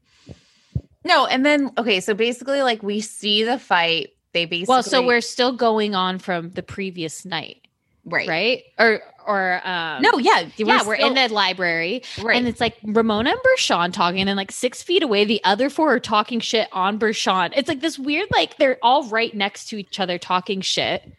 no, 1.04 1.24
and 1.26 1.46
then 1.46 1.70
okay, 1.78 2.00
so 2.00 2.14
basically 2.14 2.62
like 2.62 2.82
we 2.82 3.00
see 3.00 3.44
the 3.44 3.58
fight. 3.60 4.10
They 4.32 4.44
basically 4.44 4.72
Well, 4.72 4.82
so 4.82 5.04
we're 5.04 5.20
still 5.20 5.52
going 5.52 5.94
on 5.94 6.18
from 6.18 6.50
the 6.50 6.62
previous 6.62 7.24
night, 7.24 7.66
right. 8.04 8.28
right? 8.28 8.62
Or 8.78 9.00
or 9.26 9.60
um 9.66 10.02
No, 10.02 10.18
yeah. 10.18 10.48
yeah, 10.56 10.84
we're 10.86 10.94
in 10.94 11.14
the 11.14 11.28
library. 11.28 12.02
right. 12.22 12.36
And 12.36 12.48
it's 12.48 12.60
like 12.60 12.76
Ramona 12.82 13.30
and 13.30 13.40
Bershan 13.40 13.92
talking, 13.92 14.20
and 14.20 14.28
then 14.28 14.36
like 14.36 14.52
six 14.52 14.82
feet 14.82 15.02
away, 15.02 15.24
the 15.24 15.42
other 15.44 15.68
four 15.68 15.94
are 15.94 16.00
talking 16.00 16.40
shit 16.40 16.68
on 16.72 16.98
Bershan. 16.98 17.52
It's 17.56 17.68
like 17.68 17.80
this 17.80 17.98
weird, 17.98 18.28
like 18.32 18.56
they're 18.58 18.78
all 18.82 19.08
right 19.08 19.34
next 19.34 19.66
to 19.70 19.76
each 19.78 20.00
other 20.00 20.18
talking 20.18 20.60
shit. 20.60 21.12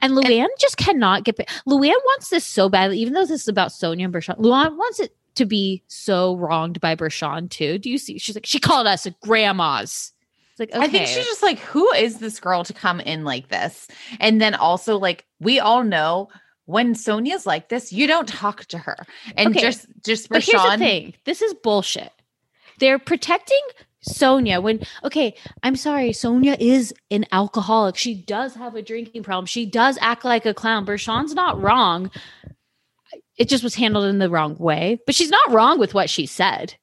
And 0.00 0.12
Luann 0.12 0.48
just 0.58 0.76
cannot 0.76 1.24
get. 1.24 1.36
Luann 1.66 1.96
wants 2.04 2.28
this 2.28 2.44
so 2.44 2.68
badly, 2.68 2.98
even 2.98 3.14
though 3.14 3.24
this 3.24 3.42
is 3.42 3.48
about 3.48 3.70
Sonja 3.70 4.04
and 4.04 4.12
Bershan. 4.12 4.38
Luann 4.38 4.76
wants 4.76 5.00
it 5.00 5.16
to 5.36 5.46
be 5.46 5.82
so 5.88 6.36
wronged 6.36 6.80
by 6.80 6.94
Bershan 6.94 7.48
too. 7.48 7.78
Do 7.78 7.90
you 7.90 7.98
see? 7.98 8.18
She's 8.18 8.34
like, 8.34 8.46
she 8.46 8.60
called 8.60 8.86
us 8.86 9.06
grandmas. 9.22 10.12
It's 10.54 10.60
like, 10.60 10.70
okay. 10.70 10.84
I 10.84 10.88
think 10.88 11.08
she's 11.08 11.24
just 11.26 11.42
like, 11.42 11.58
who 11.58 11.92
is 11.94 12.18
this 12.18 12.38
girl 12.38 12.62
to 12.62 12.72
come 12.72 13.00
in 13.00 13.24
like 13.24 13.48
this? 13.48 13.88
And 14.20 14.40
then 14.40 14.54
also, 14.54 14.96
like, 14.96 15.26
we 15.40 15.58
all 15.58 15.82
know 15.82 16.28
when 16.66 16.94
Sonja's 16.94 17.44
like 17.44 17.70
this, 17.70 17.92
you 17.92 18.06
don't 18.06 18.28
talk 18.28 18.64
to 18.66 18.78
her. 18.78 18.96
And 19.36 19.48
Okay, 19.48 19.60
just 19.60 19.88
just 20.04 20.28
But 20.28 20.44
here's 20.44 20.62
the 20.62 20.78
thing. 20.78 21.14
This 21.24 21.42
is 21.42 21.54
bullshit. 21.54 22.12
They're 22.78 23.00
protecting 23.00 23.60
Sonja 24.08 24.62
when 24.62 24.80
okay, 25.02 25.34
I'm 25.64 25.74
sorry, 25.74 26.10
Sonja 26.10 26.56
is 26.60 26.94
an 27.10 27.26
alcoholic. 27.32 27.96
She 27.96 28.14
does 28.14 28.54
have 28.54 28.76
a 28.76 28.82
drinking 28.82 29.24
problem. 29.24 29.46
She 29.46 29.66
does 29.66 29.98
act 30.00 30.24
like 30.24 30.46
a 30.46 30.54
clown. 30.54 30.86
Bershan's 30.86 31.34
not 31.34 31.60
wrong. 31.60 32.12
It 33.36 33.48
just 33.48 33.64
was 33.64 33.74
handled 33.74 34.04
in 34.04 34.20
the 34.20 34.30
wrong 34.30 34.54
way. 34.56 35.00
But 35.04 35.16
she's 35.16 35.30
not 35.30 35.50
wrong 35.50 35.80
with 35.80 35.94
what 35.94 36.08
she 36.08 36.26
said. 36.26 36.76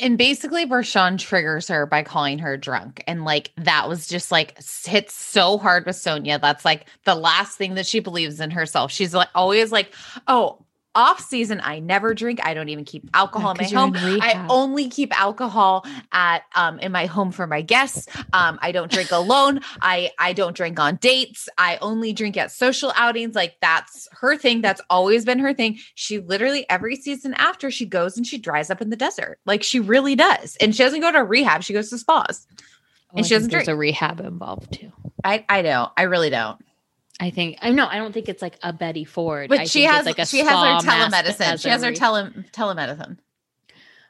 And 0.00 0.16
basically 0.16 0.66
Bershan 0.66 1.18
triggers 1.18 1.68
her 1.68 1.86
by 1.86 2.02
calling 2.02 2.38
her 2.38 2.56
drunk. 2.56 3.02
And 3.06 3.24
like 3.24 3.52
that 3.56 3.88
was 3.88 4.06
just 4.06 4.30
like 4.30 4.58
hit 4.84 5.10
so 5.10 5.58
hard 5.58 5.86
with 5.86 5.96
Sonja. 5.96 6.40
That's 6.40 6.64
like 6.64 6.86
the 7.04 7.14
last 7.14 7.58
thing 7.58 7.74
that 7.74 7.86
she 7.86 8.00
believes 8.00 8.40
in 8.40 8.50
herself. 8.50 8.90
She's 8.90 9.14
like 9.14 9.28
always 9.34 9.72
like, 9.72 9.92
oh, 10.28 10.64
off 10.94 11.20
season, 11.20 11.60
I 11.64 11.78
never 11.78 12.14
drink. 12.14 12.40
I 12.44 12.54
don't 12.54 12.68
even 12.68 12.84
keep 12.84 13.08
alcohol 13.14 13.52
in 13.52 13.56
my 13.58 13.64
home. 13.68 13.94
in 13.96 14.20
I 14.20 14.46
only 14.50 14.88
keep 14.88 15.18
alcohol 15.18 15.86
at 16.12 16.42
um 16.54 16.78
in 16.80 16.92
my 16.92 17.06
home 17.06 17.32
for 17.32 17.46
my 17.46 17.62
guests. 17.62 18.06
Um, 18.32 18.58
I 18.60 18.72
don't 18.72 18.90
drink 18.90 19.10
alone. 19.10 19.60
I 19.80 20.10
I 20.18 20.32
don't 20.32 20.54
drink 20.56 20.78
on 20.78 20.96
dates. 20.96 21.48
I 21.56 21.78
only 21.80 22.12
drink 22.12 22.36
at 22.36 22.50
social 22.52 22.92
outings. 22.96 23.34
Like 23.34 23.56
that's 23.60 24.08
her 24.12 24.36
thing. 24.36 24.60
That's 24.60 24.80
always 24.90 25.24
been 25.24 25.38
her 25.38 25.54
thing. 25.54 25.78
She 25.94 26.18
literally 26.18 26.68
every 26.68 26.96
season 26.96 27.34
after 27.34 27.70
she 27.70 27.86
goes 27.86 28.16
and 28.16 28.26
she 28.26 28.38
dries 28.38 28.68
up 28.70 28.82
in 28.82 28.90
the 28.90 28.96
desert. 28.96 29.38
Like 29.46 29.62
she 29.62 29.80
really 29.80 30.14
does. 30.14 30.56
And 30.60 30.74
she 30.74 30.82
doesn't 30.82 31.00
go 31.00 31.10
to 31.12 31.24
rehab. 31.24 31.62
She 31.62 31.72
goes 31.72 31.90
to 31.90 31.98
spas. 31.98 32.46
Oh, 32.50 33.16
And 33.16 33.24
I 33.24 33.28
she 33.28 33.34
doesn't 33.34 33.50
there's 33.50 33.64
drink. 33.64 33.76
a 33.76 33.78
rehab 33.78 34.20
involved 34.20 34.72
too. 34.74 34.92
I 35.24 35.44
I 35.48 35.62
don't. 35.62 35.90
I 35.96 36.02
really 36.02 36.30
don't. 36.30 36.58
I 37.22 37.30
think 37.30 37.58
I 37.62 37.70
know. 37.70 37.86
I 37.86 37.98
don't 37.98 38.12
think 38.12 38.28
it's 38.28 38.42
like 38.42 38.58
a 38.64 38.72
Betty 38.72 39.04
Ford. 39.04 39.48
But 39.48 39.60
I 39.60 39.64
she 39.66 39.82
think 39.82 39.92
has 39.92 40.06
like 40.06 40.18
a 40.18 40.26
she 40.26 40.38
has 40.38 40.48
her 40.48 40.80
spa 40.80 40.82
mask 40.82 41.12
that 41.12 41.24
telemedicine. 41.24 41.62
She 41.62 41.68
has 41.68 41.84
her 41.84 41.92
tele 41.92 42.32
telemedicine. 42.52 43.16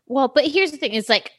Well, 0.06 0.28
but 0.28 0.46
here's 0.46 0.70
the 0.70 0.78
thing: 0.78 0.94
it's 0.94 1.10
like 1.10 1.30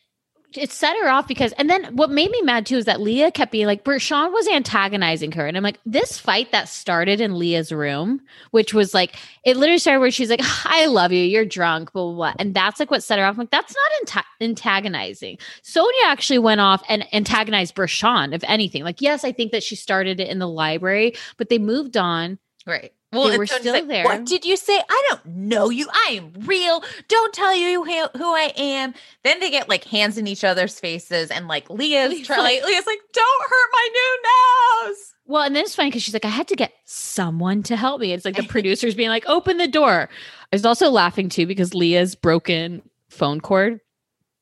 it 0.58 0.72
set 0.72 0.96
her 1.02 1.10
off 1.10 1.28
because, 1.28 1.52
and 1.54 1.70
then 1.70 1.86
what 1.96 2.10
made 2.10 2.32
me 2.32 2.42
mad 2.42 2.66
too 2.66 2.78
is 2.78 2.86
that 2.86 3.02
Leah 3.02 3.32
kept 3.32 3.52
being 3.52 3.66
like, 3.68 3.84
Bershan 3.84 4.32
was 4.32 4.48
antagonizing 4.48 5.32
her, 5.34 5.46
and 5.48 5.56
I'm 5.58 5.64
like, 5.64 5.80
this 5.86 6.18
fight 6.20 6.52
that 6.52 6.70
started 6.70 7.20
in 7.22 7.38
Leah's 7.38 7.72
room, 7.72 8.22
which 8.52 8.74
was 8.74 8.94
like, 8.94 9.16
it 9.44 9.58
literally 9.58 9.78
started 9.80 10.00
where 10.00 10.12
she's 10.12 10.30
like, 10.30 10.42
"I 10.66 10.86
love 10.86 11.12
you, 11.12 11.24
you're 11.24 11.46
drunk," 11.46 11.92
blah 11.94 12.04
blah, 12.06 12.14
blah. 12.14 12.34
and 12.40 12.54
that's 12.54 12.80
like 12.80 12.92
what 12.92 13.04
set 13.04 13.20
her 13.20 13.26
off. 13.26 13.34
I'm 13.34 13.40
like, 13.40 13.52
that's 13.52 13.76
not 13.76 14.08
anta- 14.08 14.24
antagonizing. 14.42 15.38
Sonja 15.64 15.88
actually 16.06 16.40
went 16.40 16.62
off 16.62 16.84
and 16.90 17.06
antagonized 17.14 17.76
Bershan, 17.76 18.34
if 18.34 18.44
anything. 18.46 18.84
Like, 18.84 19.02
yes, 19.02 19.24
I 19.24 19.32
think 19.32 19.52
that 19.52 19.64
she 19.64 19.76
started 19.76 20.20
it 20.20 20.30
in 20.30 20.40
the 20.40 20.48
library, 20.48 21.16
but 21.38 21.50
they 21.50 21.60
moved 21.60 21.98
on. 21.98 22.40
Right. 22.66 22.94
Well, 23.14 23.30
They 23.30 23.38
were 23.38 23.46
still 23.48 23.74
like, 23.74 23.88
there. 23.88 24.04
What 24.06 24.26
did 24.26 24.44
you 24.46 24.58
say? 24.58 24.80
I 24.90 25.04
don't 25.10 25.26
know 25.26 25.70
you. 25.70 25.88
I 25.92 26.14
am 26.14 26.34
real. 26.46 26.84
Don't 27.08 27.34
tell 27.34 27.56
you 27.56 27.84
who, 27.84 27.92
I 28.36 28.52
am. 28.58 28.94
Then 29.24 29.40
they 29.40 29.50
get 29.50 29.70
like 29.70 29.84
hands 29.86 30.18
in 30.18 30.28
each 30.28 30.44
other's 30.44 30.80
faces, 30.80 31.30
and 31.32 31.48
like 31.48 31.70
Leah's 31.70 32.10
Leah's 32.12 32.28
try, 32.28 32.38
like- 32.38 32.62
like, 32.62 32.66
Leah's 32.66 32.88
like, 32.88 33.00
"Don't 33.14 33.44
hurt 33.50 33.70
my 33.72 33.90
new 33.94 34.90
nose." 34.92 35.14
Well, 35.26 35.44
and 35.44 35.56
then 35.56 35.64
it's 35.64 35.76
funny 35.76 35.90
because 35.90 36.04
she's 36.04 36.14
like, 36.14 36.26
I 36.26 36.30
had 36.30 36.50
to 36.50 36.56
get 36.56 36.74
someone 36.84 37.64
to 37.64 37.78
help 37.78 38.02
me. 38.02 38.12
It's 38.12 38.26
like 38.26 38.36
the 38.36 38.44
producers 38.44 38.94
being 38.94 39.08
like, 39.10 39.24
open 39.26 39.58
the 39.58 39.70
door. 39.70 40.10
I 40.52 40.56
was 40.56 40.66
also 40.66 40.90
laughing 40.90 41.30
too 41.30 41.48
because 41.48 41.74
Leah's 41.74 42.14
broken 42.16 42.82
phone 43.10 43.40
cord. 43.40 43.80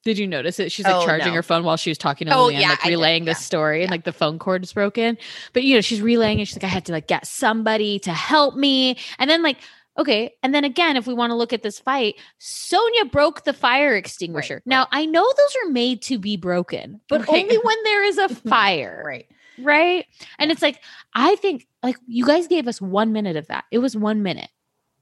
Did 0.04 0.18
you 0.18 0.26
notice 0.28 0.60
it? 0.60 0.72
She's 0.72 0.86
like 0.86 0.96
Oh, 0.96 1.06
charging 1.06 1.28
no. 1.30 1.34
her 1.36 1.44
phone 1.44 1.64
while 1.64 1.78
she 1.78 1.92
was 1.92 1.98
talking 1.98 2.28
to 2.28 2.34
Oh, 2.36 2.48
Leanne, 2.48 2.60
yeah, 2.62 2.70
like 2.70 2.82
did, 2.84 2.90
relaying 2.90 3.24
yeah, 3.26 3.34
the 3.34 3.40
story, 3.40 3.84
and 3.84 3.92
like 3.92 4.04
the 4.04 4.12
phone 4.14 4.40
cord 4.40 4.64
is 4.64 4.74
broken. 4.74 5.18
But 5.54 5.64
you 5.64 5.76
know, 5.76 5.82
she's 5.82 6.02
relaying 6.02 6.40
it. 6.40 6.46
She's 6.48 6.56
like, 6.58 6.64
I 6.64 6.68
had 6.74 6.86
to 6.86 6.92
like 6.92 7.08
get 7.08 7.28
somebody 7.28 8.00
to 8.00 8.12
help 8.12 8.56
me. 8.56 8.98
And 9.20 9.30
then 9.30 9.44
like, 9.44 9.58
okay. 10.00 10.34
And 10.42 10.56
then 10.56 10.64
again, 10.64 10.98
if 10.98 11.06
we 11.06 11.14
want 11.14 11.30
to 11.30 11.36
look 11.36 11.54
at 11.54 11.62
this 11.62 11.80
fight, 11.80 12.16
Sonja 12.40 13.12
broke 13.12 13.44
the 13.44 13.54
fire 13.54 13.96
extinguisher. 13.96 14.56
right. 14.56 14.62
Now 14.66 14.88
I 14.92 15.06
know 15.06 15.22
those 15.24 15.56
are 15.66 15.70
made 15.72 16.02
to 16.04 16.18
be 16.18 16.36
broken, 16.36 17.00
but 17.08 17.22
Right. 17.22 17.30
only 17.44 17.58
when 17.58 17.84
there 17.84 18.04
is 18.04 18.18
a 18.18 18.30
fire 18.50 19.04
Right. 19.06 19.28
right? 19.60 20.06
And 20.40 20.52
it's 20.52 20.62
like 20.64 20.82
I 21.14 21.36
think 21.36 21.68
like 21.84 21.98
you 22.08 22.26
guys 22.26 22.48
gave 22.48 22.68
us 22.68 22.82
one 22.82 23.12
minute 23.14 23.36
of 23.36 23.48
that. 23.48 23.66
It 23.72 23.78
was 23.80 23.96
one 23.96 24.24
minute, 24.24 24.50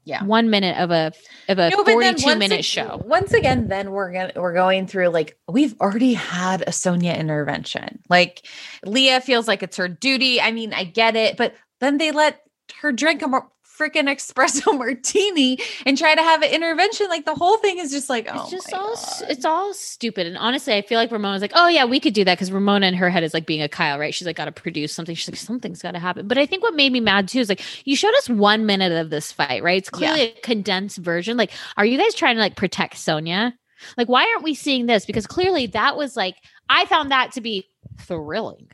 Yeah. 0.10 0.24
one 0.24 0.50
minute 0.50 0.78
of 0.78 0.92
a 0.92 1.12
of 1.48 1.60
a 1.60 1.70
No, 1.70 1.84
forty-two 1.84 2.36
minute 2.36 2.60
ag- 2.60 2.66
show. 2.66 3.02
Once 3.06 3.32
again, 3.32 3.68
then 3.68 3.92
we're 3.92 4.12
gonna 4.12 4.32
we're 4.36 4.54
going 4.54 4.88
through 4.88 5.10
like 5.10 5.38
we've 5.48 5.76
already 5.80 6.14
had 6.16 6.62
a 6.64 6.72
Sonja 6.72 7.18
intervention. 7.18 8.00
Like 8.10 8.46
Leah 8.84 9.22
feels 9.22 9.48
like 9.48 9.62
it's 9.64 9.78
her 9.78 9.88
duty. 9.88 10.42
I 10.42 10.52
mean, 10.52 10.74
I 10.74 10.84
get 10.84 11.16
it, 11.16 11.38
but 11.38 11.54
then 11.80 11.98
they 11.98 12.12
let 12.12 12.42
her 12.82 12.92
drink 12.92 13.22
a 13.22 13.28
more 13.28 13.50
freaking 13.80 14.08
espresso 14.14 14.78
martini 14.78 15.58
and 15.86 15.98
try 15.98 16.14
to 16.14 16.22
have 16.22 16.42
an 16.42 16.52
intervention. 16.52 17.08
Like 17.08 17.26
the 17.26 17.36
whole 17.36 17.58
thing 17.58 17.80
is 17.80 17.92
just 17.92 18.10
like, 18.10 18.28
oh, 18.32 18.42
It's 18.42 18.52
just 18.52 18.74
all 18.74 18.96
God. 18.96 19.32
it's 19.32 19.46
all 19.46 19.74
stupid. 19.74 20.28
And 20.28 20.38
honestly, 20.38 20.74
I 20.74 20.82
feel 20.82 20.98
like 21.00 21.12
Ramona's 21.12 21.42
like, 21.42 21.54
oh 21.56 21.68
yeah, 21.68 21.86
we 21.86 22.00
could 22.00 22.14
do 22.14 22.24
that 22.26 22.36
because 22.36 22.52
Ramona 22.52 22.88
in 22.88 22.94
her 22.96 23.10
head 23.10 23.24
is 23.24 23.34
like 23.34 23.46
being 23.46 23.62
a 23.62 23.70
Kyle, 23.70 23.98
right? 23.98 24.14
She's 24.14 24.26
like, 24.28 24.36
got 24.36 24.46
to 24.46 24.52
produce 24.52 24.94
something. 24.94 25.16
She's 25.16 25.30
like, 25.30 25.38
something's 25.38 25.82
got 25.82 25.92
to 25.92 26.00
happen. 26.00 26.28
But 26.28 26.38
I 26.38 26.46
think 26.46 26.62
what 26.64 26.74
made 26.76 26.92
me 26.92 27.00
mad 27.00 27.28
too 27.30 27.40
is 27.40 27.50
like, 27.50 27.62
you 27.86 27.96
showed 27.96 28.14
us 28.16 28.30
one 28.30 28.66
minute 28.66 28.92
of 28.92 29.10
this 29.10 29.32
fight, 29.32 29.64
right? 29.64 29.78
It's 29.78 29.90
Yeah. 29.94 30.14
clearly 30.14 30.22
a 30.38 30.42
condensed 30.42 30.98
version. 30.98 31.38
Like, 31.38 31.52
are 31.78 31.86
you 31.86 31.98
guys 31.98 32.14
trying 32.16 32.36
to 32.36 32.42
like 32.42 32.56
protect 32.58 32.96
Sonja? 32.96 33.54
Like, 33.98 34.10
why 34.10 34.24
aren't 34.26 34.44
we 34.44 34.56
seeing 34.56 34.88
this? 34.88 35.06
Because 35.06 35.26
clearly 35.26 35.68
that 35.68 35.96
was 35.96 36.18
like, 36.18 36.36
I 36.68 36.86
found 36.86 37.12
that 37.12 37.32
to 37.34 37.42
be 37.42 37.70
thrilling. 37.98 38.68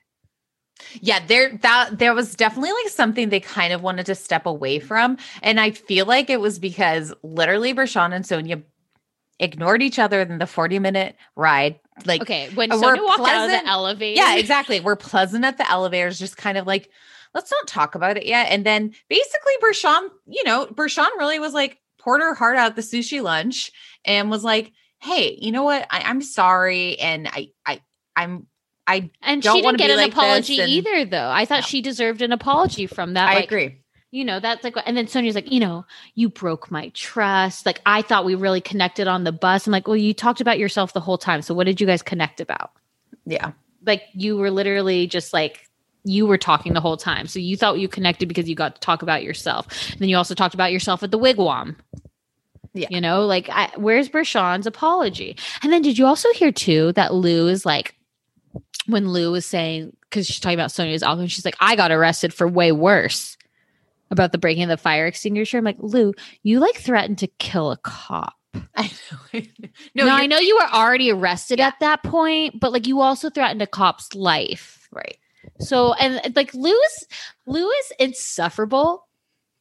Yeah, 1.01 1.25
there 1.25 1.57
that 1.61 1.99
there 1.99 2.13
was 2.13 2.35
definitely 2.35 2.71
like 2.71 2.89
something 2.89 3.29
they 3.29 3.39
kind 3.39 3.73
of 3.73 3.81
wanted 3.81 4.05
to 4.07 4.15
step 4.15 4.45
away 4.45 4.79
from. 4.79 5.17
And 5.41 5.59
I 5.59 5.71
feel 5.71 6.05
like 6.05 6.29
it 6.29 6.41
was 6.41 6.59
because 6.59 7.13
literally 7.23 7.73
Bershan 7.73 8.13
and 8.13 8.25
Sonja 8.25 8.63
ignored 9.39 9.81
each 9.81 9.99
other 9.99 10.21
in 10.21 10.37
the 10.37 10.47
40 10.47 10.79
minute 10.79 11.15
ride. 11.35 11.79
Like 12.05 12.21
Okay, 12.21 12.49
when 12.55 12.69
Sonja 12.69 12.81
we're 12.81 13.05
walked 13.05 13.19
out 13.19 13.25
of 13.25 13.25
pleasant- 13.25 13.63
the 13.65 13.69
elevator, 13.69 14.21
Yeah, 14.21 14.35
exactly. 14.35 14.79
We're 14.79 14.95
pleasant 14.95 15.45
at 15.45 15.57
the 15.57 15.69
elevators, 15.69 16.19
just 16.19 16.37
kind 16.37 16.57
of 16.57 16.67
like, 16.67 16.89
let's 17.33 17.51
not 17.51 17.67
talk 17.67 17.95
about 17.95 18.17
it 18.17 18.25
yet. 18.25 18.47
And 18.51 18.65
then 18.65 18.93
basically 19.09 19.53
Bershan, 19.63 20.09
you 20.27 20.43
know, 20.43 20.65
Bershan 20.67 21.07
really 21.17 21.39
was 21.39 21.53
like, 21.53 21.79
poured 21.99 22.21
her 22.21 22.33
heart 22.35 22.55
out 22.55 22.75
the 22.75 22.81
sushi 22.81 23.21
lunch 23.23 23.71
and 24.05 24.29
was 24.29 24.43
like, 24.43 24.71
hey, 25.01 25.37
you 25.41 25.51
know 25.51 25.63
what? 25.63 25.87
I, 25.89 26.01
I'm 26.01 26.21
sorry. 26.21 26.99
And 26.99 27.27
I, 27.27 27.47
I, 27.65 27.81
I'm, 28.15 28.47
I, 28.87 29.09
and 29.21 29.41
don't 29.41 29.55
she 29.55 29.61
didn't 29.61 29.77
get 29.77 29.89
an 29.89 29.97
like 29.97 30.11
apology 30.11 30.59
and- 30.59 30.69
either, 30.69 31.05
though. 31.05 31.29
I 31.29 31.45
thought 31.45 31.61
No. 31.61 31.67
she 31.67 31.81
deserved 31.81 32.21
an 32.21 32.31
apology 32.31 32.85
from 32.87 33.13
that. 33.13 33.29
I 33.29 33.35
like, 33.35 33.45
agree. 33.45 33.77
you 34.11 34.23
know, 34.23 34.39
that's 34.39 34.63
like, 34.63 34.75
and 34.85 34.95
then 34.95 35.07
Sonja's 35.07 35.33
like, 35.35 35.51
you 35.51 35.59
know, 35.59 35.85
you 36.13 36.29
broke 36.29 36.69
my 36.69 36.89
trust. 36.89 37.65
Like, 37.65 37.81
I 37.85 38.01
thought 38.03 38.25
we 38.25 38.35
really 38.35 38.61
connected 38.61 39.07
on 39.07 39.23
the 39.23 39.31
bus. 39.31 39.65
I'm 39.65 39.71
like, 39.71 39.87
well, 39.87 39.97
you 39.97 40.13
talked 40.13 40.39
about 40.39 40.59
yourself 40.59 40.93
the 40.93 40.99
whole 40.99 41.17
time. 41.17 41.41
So 41.41 41.53
what 41.53 41.65
did 41.65 41.81
you 41.81 41.87
guys 41.87 42.01
connect 42.03 42.39
about? 42.39 42.71
Yeah. 43.25 43.53
Like, 43.85 44.03
you 44.13 44.37
were 44.37 44.51
literally 44.51 45.07
just 45.07 45.33
like, 45.33 45.67
you 46.03 46.27
were 46.27 46.37
talking 46.37 46.73
the 46.73 46.81
whole 46.81 46.97
time. 46.97 47.25
So 47.25 47.39
you 47.39 47.57
thought 47.57 47.79
you 47.79 47.87
connected 47.87 48.27
because 48.27 48.47
you 48.47 48.53
got 48.55 48.75
to 48.75 48.81
talk 48.81 49.01
about 49.01 49.23
yourself. 49.23 49.67
And 49.91 49.99
then 49.99 50.09
you 50.09 50.17
also 50.17 50.35
talked 50.35 50.53
about 50.53 50.71
yourself 50.71 51.01
at 51.01 51.09
the 51.09 51.17
wigwam. 51.17 51.75
Yeah. 52.75 52.87
You 52.91 53.01
know, 53.01 53.25
like, 53.25 53.49
I, 53.49 53.71
where's 53.77 54.09
Bershan's 54.09 54.67
apology? 54.67 55.37
And 55.63 55.73
then 55.73 55.81
did 55.81 55.97
you 55.97 56.05
also 56.05 56.31
hear 56.33 56.51
too 56.51 56.91
that 56.93 57.13
Lou 57.13 57.47
is 57.47 57.65
like, 57.65 57.95
when 58.87 59.09
Lou 59.09 59.31
was 59.31 59.45
saying, 59.45 59.95
because 60.01 60.27
she's 60.27 60.39
talking 60.39 60.57
about 60.57 60.69
Sonja's 60.69 61.03
alcohol, 61.03 61.27
she's 61.27 61.45
like, 61.45 61.57
I 61.59 61.75
got 61.75 61.91
arrested 61.91 62.33
for 62.33 62.47
way 62.47 62.71
worse 62.71 63.37
about 64.11 64.31
the 64.31 64.37
breaking 64.37 64.63
of 64.63 64.69
the 64.69 64.77
fire 64.77 65.07
extinguisher. 65.07 65.57
I'm 65.57 65.63
like, 65.63 65.77
Lou, 65.79 66.13
you 66.43 66.59
like 66.59 66.75
threatened 66.77 67.17
to 67.19 67.27
kill 67.27 67.71
a 67.71 67.77
cop. 67.77 68.33
I 68.75 68.91
know. 69.33 69.41
No, 69.95 70.07
I 70.09 70.27
know 70.27 70.37
you 70.39 70.55
were 70.55 70.69
already 70.73 71.11
arrested 71.11 71.59
Yeah. 71.59 71.67
at 71.67 71.79
that 71.79 72.03
point, 72.03 72.59
but 72.59 72.71
like 72.71 72.87
you 72.87 73.01
also 73.01 73.29
threatened 73.29 73.61
a 73.61 73.67
cop's 73.67 74.13
life. 74.15 74.87
Right. 74.91 75.17
So 75.59 75.93
and 75.93 76.35
like 76.35 76.53
Lou 76.53 76.71
is 76.71 77.07
Lou 77.45 77.69
is 77.69 77.91
insufferable. 77.99 79.07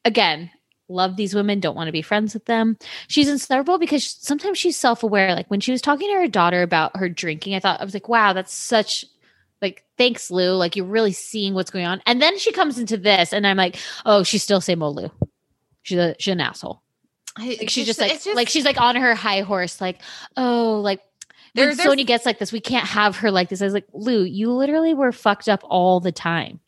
Again, 0.05 0.51
love 0.89 1.17
these 1.17 1.35
women, 1.35 1.61
don't 1.61 1.75
want 1.77 1.89
to 1.89 1.93
be 1.93 2.03
friends 2.03 2.35
with 2.35 2.45
them. 2.45 2.77
She's 3.09 3.29
insufferable 3.29 3.79
because 3.79 4.05
sometimes 4.05 4.59
she's 4.59 4.77
self-aware. 4.77 5.35
Like 5.35 5.51
when 5.51 5.61
she 5.61 5.73
was 5.73 5.81
talking 5.81 6.09
to 6.09 6.21
her 6.21 6.29
daughter 6.29 6.63
about 6.63 6.97
her 6.97 7.09
drinking, 7.09 7.55
I 7.55 7.61
thought 7.61 7.81
I 7.81 7.85
was 7.85 7.95
like, 7.95 8.09
wow, 8.09 8.33
that's 8.33 8.53
such 8.55 9.05
like 9.65 9.85
thanks, 9.99 10.31
Lou. 10.31 10.53
Like 10.55 10.77
you're 10.77 10.87
really 10.87 11.13
seeing 11.13 11.55
what's 11.55 11.71
going 11.71 11.87
on. 11.87 12.01
And 12.07 12.23
then 12.23 12.39
she 12.39 12.53
comes 12.53 12.79
into 12.79 12.97
this, 12.97 13.33
and 13.33 13.47
I'm 13.47 13.57
like, 13.57 13.77
oh, 14.07 14.23
she's 14.23 14.43
still 14.43 14.61
same 14.61 14.83
old 14.83 14.97
Lou. 14.97 15.11
She's 15.83 15.99
a 15.99 16.15
she's 16.19 16.33
an 16.33 16.41
asshole. 16.41 16.83
I, 17.37 17.57
Like 17.61 17.71
she's 17.71 17.87
just 17.87 17.99
like 18.01 18.13
it's 18.13 18.27
like 18.27 18.49
she's 18.49 18.65
like 18.65 18.81
on 18.81 18.95
her 18.97 19.15
high 19.15 19.41
horse, 19.41 19.81
like, 19.81 20.01
oh, 20.37 20.81
like 20.81 21.01
There- 21.55 21.67
when 21.69 21.77
Sonja 21.77 22.07
gets 22.07 22.25
like 22.25 22.39
this, 22.39 22.53
we 22.53 22.61
can't 22.61 22.87
have 22.87 23.17
her 23.17 23.31
like 23.33 23.49
this. 23.49 23.61
I 23.61 23.65
was 23.65 23.75
like, 23.75 23.89
Lou, 23.93 24.23
you 24.23 24.53
literally 24.53 24.95
were 24.95 25.11
fucked 25.13 25.49
up 25.49 25.61
all 25.65 25.99
the 26.01 26.13
time. 26.13 26.61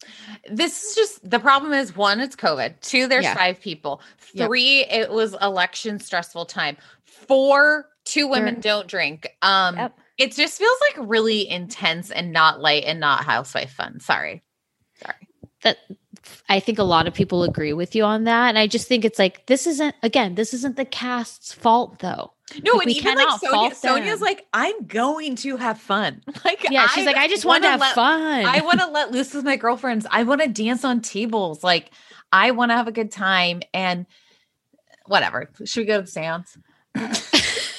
this 0.50 0.82
is 0.90 0.94
just 0.96 1.30
the 1.30 1.38
problem 1.38 1.72
is 1.72 1.94
one, 1.96 2.20
it's 2.20 2.34
COVID. 2.36 2.80
Two, 2.80 3.06
there's 3.08 3.24
Yeah. 3.24 3.34
five 3.34 3.60
people. 3.60 4.00
Yep. 4.34 4.48
Three, 4.48 4.80
it 4.84 5.10
was 5.10 5.34
election 5.40 5.98
stressful 6.00 6.46
time. 6.46 6.76
Four, 7.04 7.86
two 8.04 8.26
women 8.28 8.54
Sure. 8.56 8.62
don't 8.62 8.86
drink. 8.88 9.28
Um 9.42 9.76
Yep. 9.76 9.98
It 10.18 10.32
just 10.34 10.58
feels 10.58 10.78
like 10.88 11.08
really 11.08 11.48
intense 11.48 12.10
and 12.10 12.32
not 12.32 12.60
light 12.60 12.84
and 12.86 13.00
not 13.00 13.24
housewife 13.24 13.72
fun. 13.72 14.00
Sorry. 14.00 14.42
Sorry. 15.02 15.28
that 15.62 15.78
I 16.48 16.58
think 16.60 16.78
a 16.78 16.82
lot 16.84 17.06
of 17.06 17.14
people 17.14 17.42
agree 17.44 17.72
with 17.72 17.94
you 17.94 18.02
on 18.04 18.24
that. 18.24 18.48
And 18.48 18.58
I 18.58 18.66
just 18.66 18.88
think 18.88 19.04
it's 19.04 19.18
like 19.18 19.46
this 19.46 19.66
isn't 19.66 19.94
again, 20.02 20.34
this 20.34 20.54
isn't 20.54 20.76
the 20.76 20.84
cast's 20.84 21.52
fault 21.52 21.98
though. 21.98 22.32
No, 22.62 22.72
Like, 22.74 22.86
and 22.86 22.86
we 22.86 22.92
even 22.92 23.14
like 23.16 23.18
cannot 23.18 23.40
Sonja, 23.42 23.50
fault 23.50 23.74
Sonja's 23.74 24.20
like, 24.20 24.46
I'm 24.54 24.86
going 24.86 25.34
to 25.36 25.56
have 25.56 25.80
fun. 25.80 26.22
Like, 26.44 26.64
Yeah, 26.70 26.86
she's 26.88 27.04
like, 27.04 27.16
I 27.16 27.26
just 27.28 27.44
want 27.44 27.64
to 27.64 27.70
have 27.70 27.80
let- 27.80 27.94
fun. 27.94 28.44
I 28.46 28.60
want 28.62 28.80
to 28.80 28.86
let 28.90 29.10
loose 29.10 29.34
with 29.34 29.44
my 29.44 29.56
girlfriends. 29.56 30.06
I 30.10 30.22
want 30.22 30.40
to 30.42 30.48
dance 30.48 30.84
on 30.84 31.00
tables. 31.00 31.64
Like, 31.64 31.90
I 32.32 32.52
want 32.52 32.70
to 32.70 32.74
have 32.76 32.86
a 32.88 32.92
good 32.92 33.10
time 33.10 33.62
and 33.74 34.06
whatever. 35.06 35.50
Should 35.64 35.80
we 35.80 35.86
go 35.86 35.96
to 35.96 36.02
the 36.02 36.08
seance? 36.08 36.56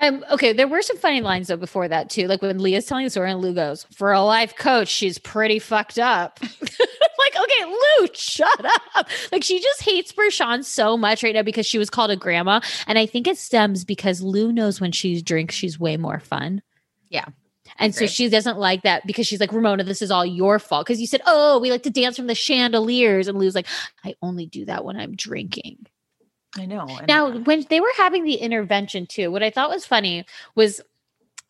Um, 0.00 0.24
okay, 0.30 0.52
there 0.52 0.68
were 0.68 0.82
some 0.82 0.96
funny 0.96 1.20
lines 1.20 1.48
though 1.48 1.56
before 1.56 1.88
that 1.88 2.08
too. 2.08 2.28
Like 2.28 2.40
when 2.40 2.58
Leah's 2.58 2.86
telling 2.86 3.04
the 3.04 3.10
story 3.10 3.32
and 3.32 3.40
Lou 3.40 3.52
goes, 3.52 3.84
For 3.92 4.12
a 4.12 4.22
life 4.22 4.54
coach, 4.56 4.88
she's 4.88 5.18
pretty 5.18 5.58
fucked 5.58 5.98
up. 5.98 6.38
like, 6.52 7.36
okay, 7.36 7.64
Lou, 7.64 8.08
shut 8.14 8.64
up. 8.96 9.08
Like 9.32 9.42
she 9.42 9.60
just 9.60 9.82
hates 9.82 10.12
Bershan 10.12 10.64
so 10.64 10.96
much 10.96 11.22
right 11.22 11.34
now 11.34 11.42
because 11.42 11.66
she 11.66 11.78
was 11.78 11.90
called 11.90 12.12
a 12.12 12.16
grandma. 12.16 12.60
And 12.86 12.98
I 12.98 13.06
think 13.06 13.26
it 13.26 13.38
stems 13.38 13.84
because 13.84 14.22
Lou 14.22 14.52
knows 14.52 14.80
when 14.80 14.92
she 14.92 15.20
drinks, 15.20 15.56
she's 15.56 15.80
way 15.80 15.96
more 15.96 16.20
fun. 16.20 16.62
Yeah. 17.08 17.26
And 17.78 17.94
so 17.94 18.06
she 18.06 18.28
doesn't 18.28 18.58
like 18.58 18.82
that 18.82 19.06
because 19.06 19.26
she's 19.26 19.40
like, 19.40 19.52
Ramona, 19.52 19.84
this 19.84 20.02
is 20.02 20.10
all 20.10 20.24
your 20.24 20.58
fault. 20.58 20.86
Because 20.86 21.00
you 21.00 21.06
said, 21.06 21.20
Oh, 21.26 21.58
we 21.58 21.70
like 21.70 21.82
to 21.82 21.90
dance 21.90 22.16
from 22.16 22.26
the 22.26 22.34
chandeliers. 22.34 23.28
And 23.28 23.38
Lou's 23.38 23.54
like, 23.54 23.66
I 24.04 24.14
only 24.22 24.46
do 24.46 24.64
that 24.64 24.84
when 24.84 24.96
I'm 24.96 25.14
drinking. 25.14 25.86
I 26.56 26.66
know. 26.66 26.86
Now, 27.06 27.30
when 27.30 27.64
they 27.68 27.80
were 27.80 27.92
having 27.96 28.24
the 28.24 28.34
intervention 28.34 29.06
too, 29.06 29.30
what 29.30 29.42
I 29.42 29.50
thought 29.50 29.70
was 29.70 29.84
funny 29.84 30.24
was 30.54 30.80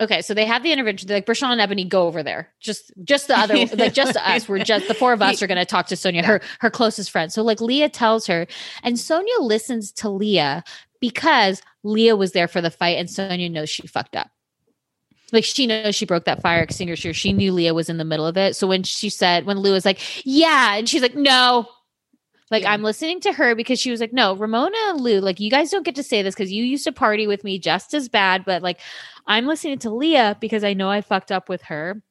okay. 0.00 0.22
So 0.22 0.34
they 0.34 0.44
have 0.44 0.62
the 0.62 0.72
intervention. 0.72 1.06
They're 1.06 1.18
like 1.18 1.26
Bershan 1.26 1.56
and 1.56 1.60
Eboni, 1.60 1.88
go 1.88 2.06
over 2.06 2.22
there. 2.22 2.48
Just, 2.60 2.92
just 3.04 3.28
the 3.28 3.38
other, 3.38 3.54
like 3.76 3.94
just 3.94 4.16
us. 4.16 4.48
We're 4.48 4.64
just 4.64 4.88
the 4.88 4.94
four 4.94 5.12
of 5.12 5.22
us 5.22 5.42
are 5.42 5.46
going 5.46 5.58
to 5.58 5.64
talk 5.64 5.86
to 5.88 5.94
Sonja, 5.94 6.24
her 6.24 6.40
her 6.60 6.70
closest 6.70 7.10
friend. 7.10 7.32
So 7.32 7.42
like 7.42 7.60
Leah 7.60 7.88
tells 7.88 8.26
her, 8.26 8.46
and 8.82 8.96
Sonja 8.96 9.38
listens 9.40 9.92
to 9.92 10.08
Leah 10.08 10.64
because 11.00 11.62
Leah 11.84 12.16
was 12.16 12.32
there 12.32 12.48
for 12.48 12.60
the 12.60 12.70
fight, 12.70 12.98
and 12.98 13.08
Sonja 13.08 13.50
knows 13.50 13.70
she 13.70 13.86
fucked 13.86 14.16
up. 14.16 14.30
Like 15.32 15.44
she 15.44 15.66
knows 15.66 15.94
she 15.94 16.06
broke 16.06 16.24
that 16.24 16.40
fire 16.40 16.62
extinguisher. 16.62 17.12
She 17.12 17.32
knew 17.32 17.52
Leah 17.52 17.74
was 17.74 17.88
in 17.88 17.98
the 17.98 18.04
middle 18.04 18.26
of 18.26 18.36
it. 18.36 18.56
So 18.56 18.66
when 18.66 18.82
she 18.82 19.10
said, 19.10 19.44
when 19.44 19.58
Lou 19.58 19.72
was 19.72 19.84
like, 19.84 20.00
"Yeah," 20.24 20.76
and 20.76 20.88
she's 20.88 21.02
like, 21.02 21.14
"No," 21.14 21.68
Like 22.50 22.62
Yeah. 22.62 22.72
I'm 22.72 22.82
listening 22.82 23.20
to 23.20 23.32
her 23.32 23.54
because 23.54 23.78
she 23.78 23.90
was 23.90 24.00
like, 24.00 24.12
"No, 24.12 24.34
Ramona 24.34 24.76
and 24.88 25.00
Lou, 25.00 25.20
like 25.20 25.38
you 25.40 25.50
guys 25.50 25.70
don't 25.70 25.84
get 25.84 25.94
to 25.96 26.02
say 26.02 26.22
this 26.22 26.34
because 26.34 26.50
you 26.52 26.64
used 26.64 26.84
to 26.84 26.92
party 26.92 27.26
with 27.26 27.44
me 27.44 27.58
just 27.58 27.94
as 27.94 28.08
bad." 28.08 28.44
But 28.44 28.62
like, 28.62 28.80
I'm 29.26 29.46
listening 29.46 29.78
to 29.80 29.90
Leah 29.90 30.36
because 30.40 30.64
I 30.64 30.72
know 30.74 30.88
I 30.90 31.00
fucked 31.02 31.30
up 31.30 31.48
with 31.48 31.62
her, 31.62 32.02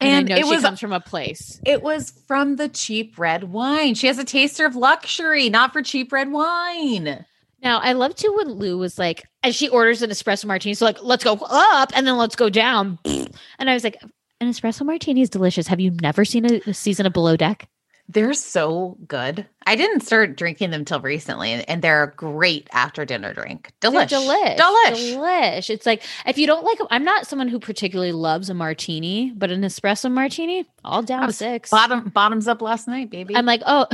and, 0.00 0.10
And 0.10 0.32
I 0.32 0.34
know 0.34 0.40
it 0.40 0.44
she 0.48 0.54
was- 0.54 0.62
comes 0.62 0.80
from 0.80 0.92
a 0.92 1.00
place. 1.00 1.60
It 1.66 1.82
was 1.82 2.10
from 2.26 2.56
the 2.56 2.68
cheap 2.68 3.18
red 3.18 3.44
wine. 3.52 3.94
She 3.94 4.06
has 4.06 4.18
a 4.18 4.24
taster 4.24 4.64
of 4.66 4.76
luxury, 4.76 5.48
not 5.50 5.72
for 5.72 5.82
cheap 5.82 6.10
red 6.12 6.30
wine. 6.32 7.24
Now 7.62 7.78
I 7.78 7.92
love 7.92 8.16
too 8.16 8.32
when 8.36 8.48
Lou 8.48 8.76
was 8.78 8.98
like, 8.98 9.22
as 9.44 9.54
she 9.54 9.68
orders 9.68 10.02
an 10.02 10.10
espresso 10.10 10.46
martini. 10.46 10.74
So 10.74 10.84
like, 10.84 11.00
let's 11.02 11.22
go 11.22 11.34
up 11.48 11.92
and 11.94 12.06
then 12.06 12.16
let's 12.16 12.34
go 12.34 12.48
down. 12.50 12.98
And 13.04 13.70
I 13.70 13.74
was 13.74 13.84
like, 13.84 13.98
an 14.40 14.50
espresso 14.50 14.84
martini 14.84 15.20
is 15.20 15.30
delicious. 15.30 15.68
Have 15.68 15.78
you 15.78 15.92
never 16.02 16.24
seen 16.24 16.44
a, 16.44 16.60
a 16.66 16.74
season 16.74 17.06
of 17.06 17.12
Below 17.12 17.36
Deck? 17.36 17.68
They're 18.08 18.34
so 18.34 18.98
good. 19.06 19.46
I 19.64 19.74
didn't 19.76 20.00
start 20.00 20.36
drinking 20.36 20.70
them 20.70 20.84
till 20.84 21.00
recently, 21.00 21.52
and, 21.52 21.82
they're 21.82 22.02
a 22.04 22.10
great 22.10 22.68
after 22.72 23.04
dinner 23.04 23.32
drink. 23.32 23.70
They're 23.80 23.90
Delish. 23.90 24.08
delish, 24.08 24.56
Delish. 24.58 25.14
delish. 25.14 25.70
It's 25.70 25.86
like 25.86 26.02
if 26.26 26.36
you 26.36 26.46
don't 26.46 26.64
like, 26.64 26.78
I'm 26.90 27.04
not 27.04 27.26
someone 27.26 27.48
who 27.48 27.58
particularly 27.58 28.12
loves 28.12 28.50
a 28.50 28.54
martini, 28.54 29.32
but 29.34 29.50
an 29.50 29.62
espresso 29.62 30.10
martini, 30.10 30.66
all 30.84 31.02
down 31.02 31.32
six. 31.32 31.70
Bottom 31.70 32.08
bottoms 32.10 32.48
up 32.48 32.60
last 32.60 32.86
night, 32.86 33.08
baby. 33.08 33.34
I'm 33.34 33.46
like, 33.46 33.62
oh, 33.64 33.86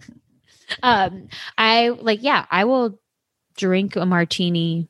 um, 0.82 1.28
I 1.58 1.88
like, 1.88 2.22
yeah, 2.22 2.46
I 2.50 2.64
will 2.64 2.98
drink 3.56 3.96
a 3.96 4.06
martini, 4.06 4.88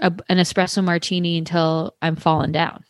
a, 0.00 0.12
an 0.28 0.38
espresso 0.38 0.82
martini 0.82 1.38
until 1.38 1.94
I'm 2.02 2.16
falling 2.16 2.52
down. 2.52 2.84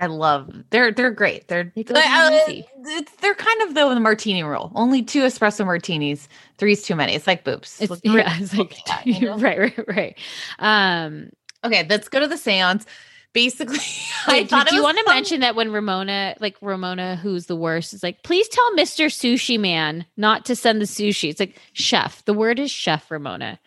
I 0.00 0.06
love 0.06 0.50
they're 0.70 0.92
they're 0.92 1.10
great. 1.10 1.48
They're 1.48 1.72
They 1.74 1.82
uh, 1.88 1.94
down 1.94 2.32
easy. 2.32 2.66
it's, 2.86 3.12
they're 3.16 3.34
kind 3.34 3.62
of 3.62 3.74
though 3.74 3.92
the 3.94 4.00
martini 4.00 4.42
rule. 4.42 4.70
Only 4.74 5.02
two 5.02 5.22
espresso 5.22 5.64
martinis, 5.64 6.28
three's 6.58 6.82
too 6.82 6.94
many. 6.94 7.14
It's 7.14 7.26
like 7.26 7.44
boobs. 7.44 7.80
It's, 7.80 8.00
yeah, 8.04 8.36
it's 8.38 8.54
like, 8.56 8.76
Yeah, 8.86 9.00
you 9.04 9.26
know? 9.26 9.38
right, 9.38 9.58
right, 9.58 9.88
right. 9.88 10.18
Um, 10.58 11.30
Okay, 11.64 11.84
let's 11.90 12.08
go 12.08 12.20
to 12.20 12.28
the 12.28 12.36
seance. 12.38 12.86
Basically, 13.32 13.78
I 14.26 14.32
wait, 14.32 14.42
do, 14.44 14.48
thought 14.48 14.68
do 14.68 14.74
it 14.74 14.78
you 14.78 14.82
want 14.82 14.96
to 14.98 15.04
mention 15.06 15.40
that 15.40 15.54
when 15.54 15.70
Ramona, 15.72 16.34
like 16.40 16.56
Ramona, 16.62 17.16
who's 17.16 17.46
the 17.46 17.56
worst, 17.56 17.92
is 17.92 18.02
like, 18.02 18.22
please 18.22 18.48
tell 18.48 18.70
Mr. 18.76 19.06
Sushi 19.06 19.58
Man 19.60 20.06
not 20.16 20.44
to 20.46 20.56
send 20.56 20.80
the 20.80 20.86
sushi. 20.86 21.28
It's 21.30 21.40
like 21.40 21.58
chef. 21.72 22.24
The 22.24 22.32
word 22.32 22.58
is 22.58 22.70
chef, 22.70 23.10
Ramona. 23.10 23.58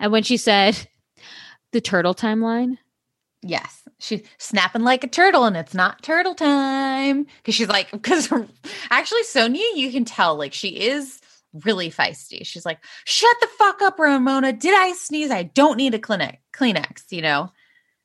And 0.00 0.12
when 0.12 0.22
she 0.22 0.36
said 0.36 0.88
the 1.72 1.80
turtle 1.80 2.14
timeline, 2.14 2.78
Yes, 3.42 3.85
she's 3.98 4.22
snapping 4.38 4.82
like 4.82 5.04
a 5.04 5.08
turtle, 5.08 5.44
and 5.44 5.56
it's 5.56 5.74
not 5.74 6.02
turtle 6.02 6.34
time 6.34 7.24
because 7.38 7.54
she's 7.54 7.68
like 7.68 7.90
because 7.92 8.30
actually 8.90 9.22
Sonja, 9.22 9.62
you 9.74 9.90
can 9.90 10.04
tell 10.04 10.36
like 10.36 10.52
she 10.52 10.68
is 10.68 11.20
really 11.64 11.90
feisty. 11.90 12.44
She's 12.44 12.66
like, 12.66 12.78
"Shut 13.04 13.36
the 13.40 13.48
fuck 13.58 13.82
up, 13.82 13.98
Ramona! 13.98 14.52
Did 14.52 14.74
I 14.74 14.92
sneeze? 14.92 15.30
I 15.30 15.44
don't 15.44 15.76
need 15.76 15.94
a 15.94 15.98
clinic 15.98 16.40
Kleenex." 16.54 17.10
You 17.10 17.22
know, 17.22 17.52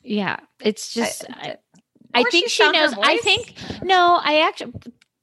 yeah, 0.01 0.37
it's 0.59 0.93
just. 0.93 1.25
I, 1.29 1.57
Or 2.13 2.19
I 2.19 2.23
think 2.23 2.49
she 2.49 2.49
she 2.49 2.63
found 2.63 2.75
her 2.75 2.87
knows. 2.87 2.95
I 3.01 3.17
think 3.17 3.55
no. 3.83 4.19
I 4.21 4.41
actually 4.41 4.73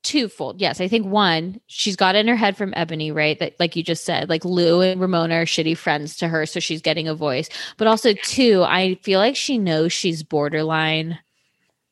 twofold. 0.09 0.61
Yes, 0.61 0.81
I 0.81 0.89
think 0.89 1.07
one, 1.07 1.61
she's 1.67 1.95
got 1.95 2.15
in 2.15 2.27
her 2.29 2.35
head 2.35 2.57
from 2.57 2.73
Eboni, 2.73 3.15
right? 3.15 3.39
That 3.39 3.55
like 3.61 3.77
you 3.77 3.83
just 3.83 4.05
said, 4.05 4.31
like 4.31 4.45
Lou 4.45 4.81
and 4.81 5.01
Ramona 5.01 5.35
are 5.35 5.45
shitty 5.45 5.77
friends 5.77 6.17
to 6.17 6.29
her, 6.29 6.47
so 6.47 6.61
she's 6.61 6.81
getting 6.81 7.09
a 7.09 7.15
voice. 7.15 7.51
But 7.77 7.89
also 7.89 8.15
two, 8.15 8.65
I 8.65 8.95
feel 9.03 9.21
like 9.21 9.37
she 9.37 9.59
knows 9.59 9.93
she's 9.93 10.23
borderline 10.23 11.19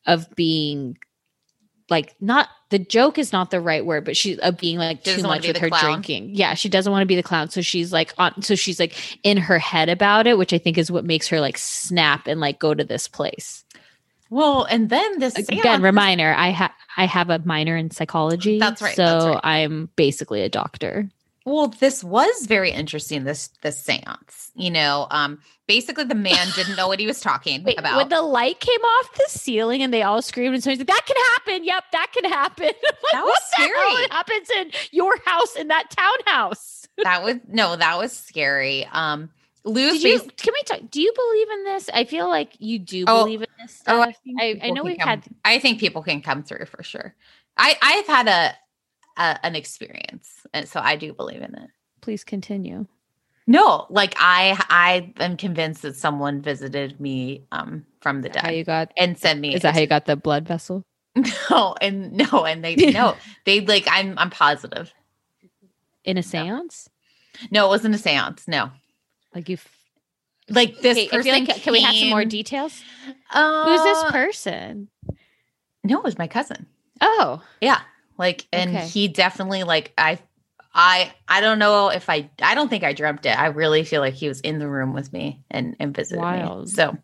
of 0.07 0.35
being 0.35 0.97
like 1.91 2.15
not 2.21 2.49
the 2.71 2.79
joke 2.79 3.19
is 3.19 3.33
not 3.33 3.51
the 3.51 3.61
right 3.61 3.85
word, 3.85 4.07
but 4.07 4.17
she's 4.17 4.39
of 4.39 4.57
being 4.57 4.79
like 4.79 5.05
too 5.05 5.23
much 5.23 5.47
with 5.47 5.59
her 5.59 5.69
clown. 5.69 5.85
drinking. 5.85 6.31
Yeah, 6.35 6.55
she 6.55 6.71
doesn't 6.71 6.91
want 6.91 7.03
to 7.03 7.07
be 7.07 7.17
the 7.17 7.23
clown, 7.23 7.51
so 7.51 7.61
she's 7.61 7.93
like 7.93 8.15
on. 8.17 8.41
So 8.41 8.55
she's 8.55 8.81
like 8.81 8.95
in 9.23 9.37
her 9.37 9.59
head 9.59 9.91
about 9.91 10.27
it, 10.27 10.39
which 10.39 10.55
I 10.55 10.59
think 10.59 10.79
is 10.79 10.91
what 10.91 11.05
makes 11.05 11.29
her 11.29 11.41
like 11.41 11.59
snap 11.59 12.27
and 12.27 12.41
like 12.41 12.59
go 12.59 12.73
to 12.73 12.83
this 12.83 13.09
place 13.09 13.66
well, 14.31 14.65
and 14.65 14.89
then 14.90 15.19
this 15.19 15.36
again 15.36 15.62
seance- 15.62 15.82
reminder 15.82 16.32
i 16.36 16.48
have 16.51 16.73
i 16.97 17.07
have 17.07 17.31
a 17.31 17.39
minor 17.44 17.77
in 17.77 17.90
psychology 17.90 18.59
That's 18.59 18.82
right, 18.82 18.97
so 18.97 19.05
that's 19.05 19.24
right. 19.27 19.40
i'm 19.44 19.89
basically 19.97 20.43
a 20.43 20.48
doctor 20.48 21.09
Well, 21.44 21.69
this 21.69 22.03
was 22.03 22.47
very 22.47 22.70
interesting. 22.73 23.23
This 23.23 23.51
this 23.62 23.78
seance, 23.78 24.51
you 24.57 24.69
know, 24.70 25.07
um, 25.12 25.39
basically 25.69 26.03
the 26.03 26.16
man 26.16 26.44
didn't 26.57 26.74
know 26.74 26.89
what 26.89 26.98
he 26.98 27.07
was 27.07 27.20
talking 27.20 27.62
Wait, 27.69 27.78
about. 27.78 27.97
when 27.98 28.09
the 28.09 28.20
light 28.23 28.59
came 28.59 28.81
off 28.81 29.15
the 29.15 29.27
ceiling 29.28 29.81
and 29.82 29.94
they 29.94 30.03
all 30.03 30.23
screamed 30.23 30.55
and 30.55 30.62
somebody's 30.65 30.81
like 30.81 30.89
that 30.89 31.07
can 31.07 31.16
happen 31.35 31.65
yep 31.65 31.85
that 31.93 32.09
can 32.12 32.24
happen 32.31 32.66
like, 32.82 33.12
That 33.12 33.23
was 33.23 33.31
what 33.31 33.43
the 33.57 33.62
hell 33.62 33.94
scary. 33.94 34.09
happens 34.11 34.51
in 34.51 34.70
your 34.90 35.15
house 35.24 35.55
in 35.55 35.69
that 35.69 35.86
townhouse 35.90 36.89
that 37.05 37.23
was 37.23 37.36
no, 37.47 37.77
that 37.77 37.98
was 37.98 38.11
scary. 38.12 38.86
Um, 38.90 39.28
Did 39.67 40.03
you, 40.03 40.21
can 40.37 40.53
we 40.55 40.63
talk 40.65 40.91
do 40.91 41.01
you 41.01 41.13
believe 41.15 41.51
in 41.51 41.65
this 41.65 41.91
i 41.93 42.05
feel 42.05 42.29
like 42.29 42.53
you 42.61 42.79
do 42.79 43.05
Oh, 43.09 43.25
believe 43.25 43.43
in 43.43 43.49
this 43.61 43.83
Oh, 43.89 44.01
stuff 44.03 44.15
think 44.25 44.41
I, 44.41 44.45
I 44.45 44.53
people 44.55 44.75
know 44.77 44.85
we've 44.85 44.99
come- 44.99 45.09
had 45.09 45.25
I 45.45 45.59
think 45.59 45.81
people 45.81 46.03
can 46.03 46.23
come 46.23 46.43
through 46.45 46.67
for 46.67 46.83
sure. 46.83 47.15
I 47.57 47.77
I've 47.83 48.07
had 48.07 48.29
a, 48.29 49.21
a 49.21 49.47
an 49.47 49.55
experience, 49.57 50.31
and 50.55 50.69
so 50.69 50.81
I 50.81 50.97
do 50.97 51.13
believe 51.13 51.43
in 51.43 51.55
it. 51.55 51.71
please 52.01 52.23
continue 52.25 52.87
No, 53.47 53.87
like 53.91 54.15
I 54.19 54.57
I 54.71 55.13
am 55.23 55.37
convinced 55.37 55.83
that 55.83 55.97
someone 55.97 56.43
visited 56.43 57.01
me 57.01 57.47
um 57.53 57.87
from 58.01 58.23
the 58.23 58.29
dead. 58.29 58.43
how 58.45 58.51
you 58.51 58.65
got 58.65 58.93
and 58.97 59.19
sent 59.19 59.41
me 59.41 59.55
is 59.55 59.63
that 59.63 59.75
how 59.75 59.81
you 59.81 59.87
got 59.87 60.05
the 60.07 60.17
blood 60.17 60.47
vessel 60.47 60.83
no 61.51 61.75
and 61.81 62.13
no 62.13 62.45
and 62.45 62.65
they 62.65 62.75
no 62.77 63.17
they 63.47 63.61
like 63.63 63.87
I'm 63.91 64.19
I'm 64.19 64.31
positive. 64.31 64.93
in 66.05 66.19
a 66.19 66.23
seance 66.23 66.89
No, 67.51 67.67
it 67.67 67.69
wasn't 67.69 67.95
a 67.95 67.99
séance. 67.99 68.47
No, 68.49 68.71
like 69.37 69.49
you 69.49 69.59
like 70.49 70.81
this 70.81 70.97
Okay, 70.99 71.09
person. 71.09 71.23
feel 71.23 71.33
like, 71.55 71.63
can 71.63 71.73
we 71.73 71.81
have 71.83 71.95
some 71.95 72.09
more 72.09 72.25
details 72.25 72.83
Uh, 73.31 73.65
who's 73.69 73.83
this 73.83 74.05
person 74.13 74.89
No, 75.85 75.99
it 75.99 76.05
was 76.05 76.19
my 76.19 76.27
cousin. 76.27 76.67
oh 77.01 77.43
Yeah. 77.61 77.81
Like 78.19 78.47
and 78.53 78.71
Okay. 78.71 78.89
he 78.89 79.09
definitely 79.09 79.63
like 79.63 79.93
I 79.99 80.19
I 80.75 81.13
I 81.29 81.41
don't 81.43 81.59
know 81.59 81.91
if 81.91 82.09
I 82.09 82.31
I 82.41 82.55
don't 82.55 82.69
think 82.69 82.83
I 82.83 82.93
dreamt 82.95 83.27
it. 83.27 83.39
I 83.39 83.47
really 83.49 83.85
feel 83.85 84.01
like 84.01 84.15
he 84.15 84.29
was 84.29 84.41
in 84.41 84.59
the 84.59 84.69
room 84.69 84.95
with 84.95 85.13
me 85.13 85.45
and 85.51 85.77
and 85.79 85.95
visited 85.95 86.23
Wild. 86.23 86.67
me. 86.69 86.73
So 86.73 86.97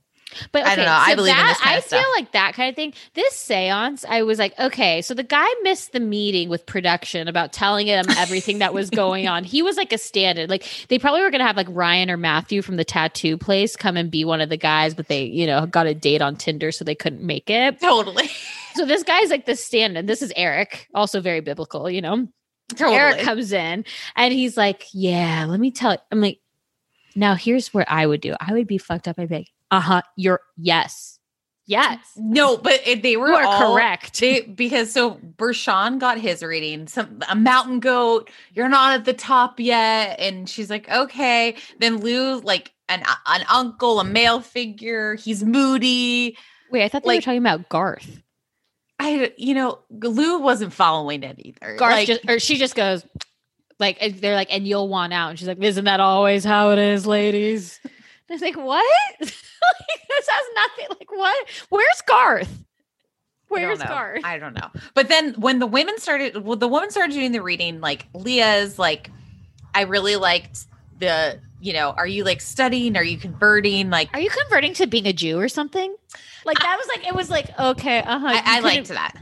But 0.53 0.67
I 0.67 0.77
don't 0.77 0.85
know. 0.85 0.93
I 0.93 1.15
believe 1.15 1.33
in 1.33 1.37
that, 1.37 1.61
I 1.65 1.81
feel 1.81 2.05
like 2.17 2.33
that 2.33 2.55
kind 2.55 2.71
of 2.71 2.77
thing. 2.77 2.95
This 3.15 3.35
seance, 3.35 4.05
I 4.09 4.23
was 4.23 4.39
like, 4.39 4.59
okay, 4.59 5.03
so 5.03 5.15
the 5.15 5.23
guy 5.23 5.47
missed 5.63 5.93
the 5.93 6.01
meeting 6.01 6.49
with 6.49 6.67
production 6.67 7.29
about 7.29 7.53
telling 7.53 7.87
him 7.87 8.07
everything 8.17 8.59
that 8.59 8.75
was 8.75 8.91
going 8.91 9.29
on. 9.29 9.45
He 9.45 9.63
was 9.63 9.77
like 9.77 9.93
a 9.93 9.99
stand-in. 9.99 10.49
Like 10.49 10.69
they 10.89 10.99
probably 10.99 11.23
were 11.23 11.31
gonna 11.31 11.47
have 11.47 11.57
like 11.57 11.69
Ryan 11.71 12.11
or 12.11 12.17
Matthew 12.17 12.63
from 12.63 12.77
the 12.77 12.85
tattoo 12.85 13.37
place 13.37 13.77
come 13.77 13.97
and 13.97 14.11
be 14.11 14.25
one 14.25 14.41
of 14.41 14.49
the 14.49 14.57
guys, 14.57 14.95
but 14.95 15.09
they, 15.09 15.25
you 15.25 15.47
know, 15.47 15.67
got 15.67 15.87
a 15.87 15.95
date 15.95 16.23
on 16.23 16.37
Tinder, 16.37 16.73
so 16.73 16.85
they 16.85 16.95
couldn't 16.95 17.23
make 17.23 17.51
it. 17.51 17.81
Totally. 17.81 18.31
So 18.75 18.87
this 18.87 19.03
guy's 19.03 19.29
like 19.29 19.45
the 19.45 19.55
stand-in. 19.55 20.07
This 20.07 20.23
is 20.23 20.33
Eric, 20.35 20.89
also 20.95 21.21
very 21.21 21.41
biblical, 21.41 21.91
you 21.91 22.01
know. 22.01 22.27
Totally. 22.71 22.97
Eric 22.97 23.21
comes 23.21 23.53
in 23.53 23.85
and 24.17 24.33
he's 24.33 24.57
like, 24.57 24.87
Yeah, 24.93 25.47
let 25.47 25.61
me 25.61 25.71
tell 25.71 25.93
you. 25.93 25.99
I'm 26.11 26.21
like, 26.21 26.41
now 27.15 27.35
here's 27.35 27.75
what 27.75 27.91
I 27.91 28.07
would 28.07 28.21
do. 28.21 28.35
I 28.41 28.53
would 28.53 28.67
be 28.67 28.79
fucked 28.79 29.09
up. 29.09 29.19
I'd 29.19 29.29
be 29.29 29.37
like, 29.37 29.51
uh-huh, 29.73 30.03
you're 30.17 30.41
yes. 30.57 31.19
Yes. 31.65 31.99
no, 32.17 32.57
but 32.57 32.81
it, 32.87 33.03
they 33.03 33.17
were 33.17 33.29
You 33.29 33.35
are 33.35 33.45
all- 33.45 33.75
correct. 33.75 34.21
They 34.21 34.43
because 34.43 34.93
so 34.93 35.15
Bershan 35.15 35.99
got 35.99 36.19
his 36.19 36.43
reading, 36.43 36.87
some 36.89 37.21
a 37.29 37.35
mountain 37.37 37.81
goat. 37.81 38.31
You're 38.53 38.69
not 38.69 38.95
at 38.95 39.05
the 39.05 39.15
top 39.15 39.59
yet, 39.61 40.19
and 40.21 40.49
she's 40.49 40.69
like, 40.69 40.89
okay. 40.91 41.57
Then 41.79 41.99
Lou, 41.99 42.41
like 42.41 42.73
an 42.89 43.03
an 43.27 43.45
uncle, 43.49 44.01
a 44.01 44.05
male 44.05 44.41
figure. 44.41 45.15
He's 45.15 45.45
moody. 45.45 46.37
Wait, 46.71 46.85
I 46.85 46.89
thought 46.89 47.05
they 47.05 47.17
were 47.17 47.21
talking 47.23 47.39
about 47.39 47.69
Garth. 47.69 48.21
I, 48.99 49.33
you 49.37 49.55
know, 49.55 49.79
Lou 49.91 50.39
wasn't 50.39 50.73
following 50.73 51.23
it 51.23 51.37
either. 51.39 51.77
Garth 51.77 51.93
Like, 51.93 52.07
just 52.07 52.29
or 52.29 52.39
she 52.39 52.57
just 52.59 52.75
goes 52.75 53.07
like 53.79 53.99
they're 54.21 54.37
like, 54.37 54.53
and 54.53 54.67
you'll 54.67 54.89
want 54.89 55.13
out. 55.13 55.31
And 55.31 55.39
she's 55.39 55.49
like, 55.49 55.63
Isn't 55.63 55.85
that 55.87 56.01
always 56.01 56.45
how 56.45 56.71
it 56.71 56.79
is, 56.79 57.07
ladies? 57.07 57.81
And 58.29 58.31
I 58.31 58.35
was 58.35 58.43
like, 58.43 58.57
What? 58.57 58.85
like, 59.21 59.31
this 60.09 60.29
has 60.29 60.45
nothing 60.55 60.97
like 60.99 61.11
what? 61.11 61.49
Where's 61.69 62.03
Garth? 62.07 62.65
Where's 63.49 63.81
know. 63.81 63.87
Garth? 63.87 64.25
I 64.25 64.39
don't 64.39 64.55
know. 64.55 64.71
But 64.95 65.09
then 65.09 65.35
when 65.35 65.59
the 65.59 65.67
women 65.67 65.99
started, 65.99 66.43
well, 66.43 66.57
the 66.57 66.69
woman 66.69 66.91
started 66.91 67.13
doing 67.13 67.33
the 67.33 67.43
reading, 67.43 67.81
like 67.81 68.07
Leah's 68.15 68.79
like, 68.79 69.11
I 69.75 69.83
really 69.83 70.17
liked 70.17 70.67
the, 70.99 71.39
you 71.61 71.75
know, 71.75 71.91
are 71.91 72.07
you 72.07 72.25
like 72.25 72.41
studying? 72.41 72.97
Are 72.97 73.05
you 73.05 73.19
converting? 73.19 73.91
Like, 73.91 74.09
Are 74.15 74.21
you 74.21 74.31
converting 74.31 74.73
to 74.75 74.87
being 74.87 75.07
a 75.07 75.13
Jew 75.13 75.39
or 75.39 75.49
something? 75.49 75.95
Like 76.45 76.59
that 76.59 76.77
was 76.77 76.89
like 76.89 77.07
it 77.07 77.15
was 77.15 77.31
like 77.31 77.59
okay, 77.59 77.99
uh-huh. 78.01 78.27
I, 78.27 78.43
I 78.45 78.61
liked 78.61 78.89
that. 78.89 79.15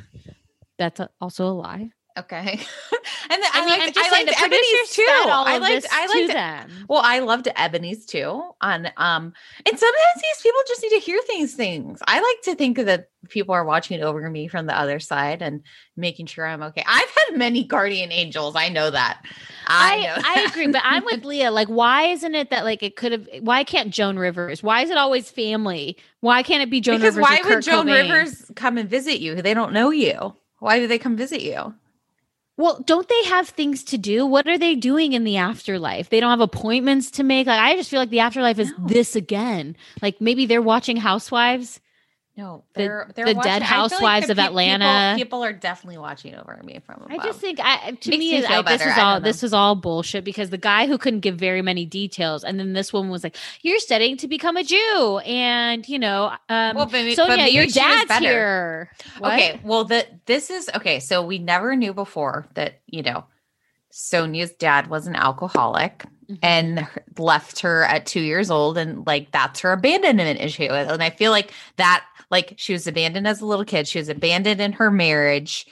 That's 0.78 1.00
a, 1.00 1.10
also 1.20 1.46
a 1.46 1.52
lie. 1.52 1.90
Okay. 2.20 2.50
and 3.30 3.42
then 3.42 3.50
I, 3.54 3.60
I, 3.60 3.66
mean, 3.66 3.78
liked, 3.78 3.98
I 3.98 4.10
liked 4.10 4.28
the 4.28 4.34
Eboni's 4.34 4.90
too. 4.90 5.04
I 5.08 5.58
liked, 5.58 5.86
I 5.90 6.06
liked, 6.06 6.32
them. 6.32 6.86
well, 6.88 7.02
I 7.04 7.20
loved 7.20 7.46
Eboni's 7.46 8.04
too 8.04 8.42
on, 8.60 8.86
um, 8.96 9.32
and 9.66 9.78
sometimes 9.78 10.14
these 10.16 10.42
people 10.42 10.60
just 10.68 10.82
need 10.82 10.90
to 10.90 10.98
hear 10.98 11.18
these 11.28 11.54
things. 11.54 12.00
I 12.06 12.20
like 12.20 12.42
to 12.44 12.54
think 12.54 12.76
that 12.78 13.08
people 13.28 13.54
are 13.54 13.64
watching 13.64 14.02
over 14.02 14.28
me 14.28 14.48
from 14.48 14.66
the 14.66 14.76
other 14.76 15.00
side 15.00 15.40
and 15.40 15.62
making 15.96 16.26
sure 16.26 16.46
I'm 16.46 16.62
okay. 16.64 16.84
I've 16.86 17.08
had 17.08 17.38
many 17.38 17.64
guardian 17.64 18.12
angels. 18.12 18.56
I 18.56 18.68
know 18.68 18.90
that. 18.90 19.22
I, 19.66 19.94
I, 19.94 20.02
know. 20.02 20.22
I 20.24 20.46
agree, 20.48 20.66
but 20.66 20.82
I'm 20.84 21.04
with 21.04 21.24
Leah. 21.24 21.50
Like, 21.50 21.68
why 21.68 22.08
isn't 22.08 22.34
it 22.34 22.50
that 22.50 22.64
like 22.64 22.82
it 22.82 22.96
could 22.96 23.12
have? 23.12 23.28
Why 23.40 23.64
can't 23.64 23.90
Joan 23.90 24.18
Rivers? 24.18 24.62
Why 24.62 24.82
is 24.82 24.90
it 24.90 24.98
always 24.98 25.30
family? 25.30 25.96
Why 26.20 26.42
can't 26.42 26.62
it 26.62 26.70
be 26.70 26.80
Joan 26.80 27.00
Rivers? 27.00 27.14
because 27.14 27.16
Rivers? 27.16 27.30
why 27.30 27.36
would 27.36 27.54
Kurt 27.54 27.64
Joan 27.64 27.86
Cobain? 27.86 28.10
Rivers 28.10 28.50
come 28.56 28.76
and 28.76 28.90
visit 28.90 29.20
you? 29.20 29.40
They 29.40 29.54
don't 29.54 29.72
know 29.72 29.90
you. 29.90 30.34
Why 30.58 30.78
do 30.78 30.86
they 30.86 30.98
come 30.98 31.16
visit 31.16 31.40
you? 31.40 31.74
Well, 32.56 32.82
don't 32.86 33.08
they 33.08 33.24
have 33.24 33.48
things 33.48 33.82
to 33.84 33.96
do? 33.98 34.26
What 34.26 34.46
are 34.46 34.58
they 34.58 34.74
doing 34.74 35.12
in 35.14 35.24
the 35.24 35.38
afterlife? 35.38 36.10
They 36.10 36.20
don't 36.20 36.30
have 36.30 36.40
appointments 36.40 37.10
to 37.12 37.22
make. 37.22 37.46
Like, 37.46 37.58
I 37.60 37.74
just 37.74 37.90
feel 37.90 38.00
like 38.00 38.10
the 38.10 38.20
afterlife 38.20 38.58
is 38.58 38.70
No. 38.78 38.86
this 38.86 39.16
again. 39.16 39.76
Like 40.02 40.20
maybe 40.20 40.44
they're 40.46 40.60
watching 40.60 40.98
Housewives. 40.98 41.80
No, 42.36 42.64
The- 42.74 42.80
they're 42.80 43.10
they're 43.14 43.26
the 43.26 43.34
watching- 43.34 43.50
Dead 43.50 43.60
like 43.60 43.68
Housewives 43.68 44.26
the 44.26 44.32
of 44.32 44.38
Atlanta. 44.38 45.14
People, 45.16 45.24
people 45.24 45.44
are 45.44 45.52
definitely 45.52 45.98
watching 45.98 46.34
over 46.34 46.58
me 46.64 46.78
from 46.86 47.02
above. 47.02 47.10
I 47.10 47.22
just 47.24 47.38
think 47.40 47.58
I 47.60 47.90
to 47.90 47.90
Makes 47.90 48.06
me, 48.08 48.18
me 48.40 48.46
I, 48.46 48.62
this 48.62 48.80
is 48.86 48.96
all 48.98 49.20
this 49.20 49.42
was 49.42 49.52
all 49.52 49.74
bullshit 49.74 50.24
because 50.24 50.48
the 50.48 50.56
guy 50.56 50.86
who 50.86 50.96
couldn't 50.96 51.20
give 51.20 51.36
very 51.36 51.60
many 51.60 51.84
details, 51.84 52.42
and 52.44 52.58
then 52.58 52.72
this 52.72 52.92
woman 52.92 53.10
was 53.10 53.24
like, 53.24 53.36
"You're 53.62 53.80
studying 53.80 54.16
to 54.18 54.28
become 54.28 54.56
a 54.56 54.64
Jew," 54.64 55.18
and 55.26 55.86
you 55.88 55.98
know, 55.98 56.32
um, 56.48 56.76
Well, 56.76 56.86
but 56.86 57.04
Sonja, 57.04 57.26
but 57.36 57.52
your 57.52 57.66
dad's 57.66 58.16
here. 58.18 58.90
What? 59.18 59.32
Okay, 59.34 59.60
well, 59.62 59.84
the 59.84 60.06
this 60.26 60.50
is 60.50 60.70
okay. 60.76 61.00
So 61.00 61.22
we 61.22 61.38
never 61.38 61.76
knew 61.76 61.92
before 61.92 62.46
that 62.54 62.80
you 62.86 63.02
know 63.02 63.24
Sonja's 63.92 64.52
dad 64.52 64.86
was 64.86 65.06
an 65.08 65.16
alcoholic 65.16 66.04
Mhm. 66.30 66.38
and 66.44 66.86
left 67.18 67.60
her 67.60 67.82
at 67.82 68.06
two 68.06 68.20
years 68.20 68.52
old, 68.52 68.78
and 68.78 69.04
like 69.04 69.32
that's 69.32 69.60
her 69.60 69.72
abandonment 69.72 70.40
issue. 70.40 70.62
And 70.70 71.02
I 71.02 71.10
feel 71.10 71.32
like 71.32 71.52
that, 71.76 72.04
like 72.30 72.54
she 72.56 72.72
was 72.72 72.86
abandoned 72.86 73.26
as 73.26 73.40
a 73.40 73.46
little 73.46 73.64
kid, 73.64 73.88
she 73.88 73.98
was 73.98 74.08
abandoned 74.08 74.60
in 74.60 74.72
her 74.72 74.90
marriage. 74.90 75.66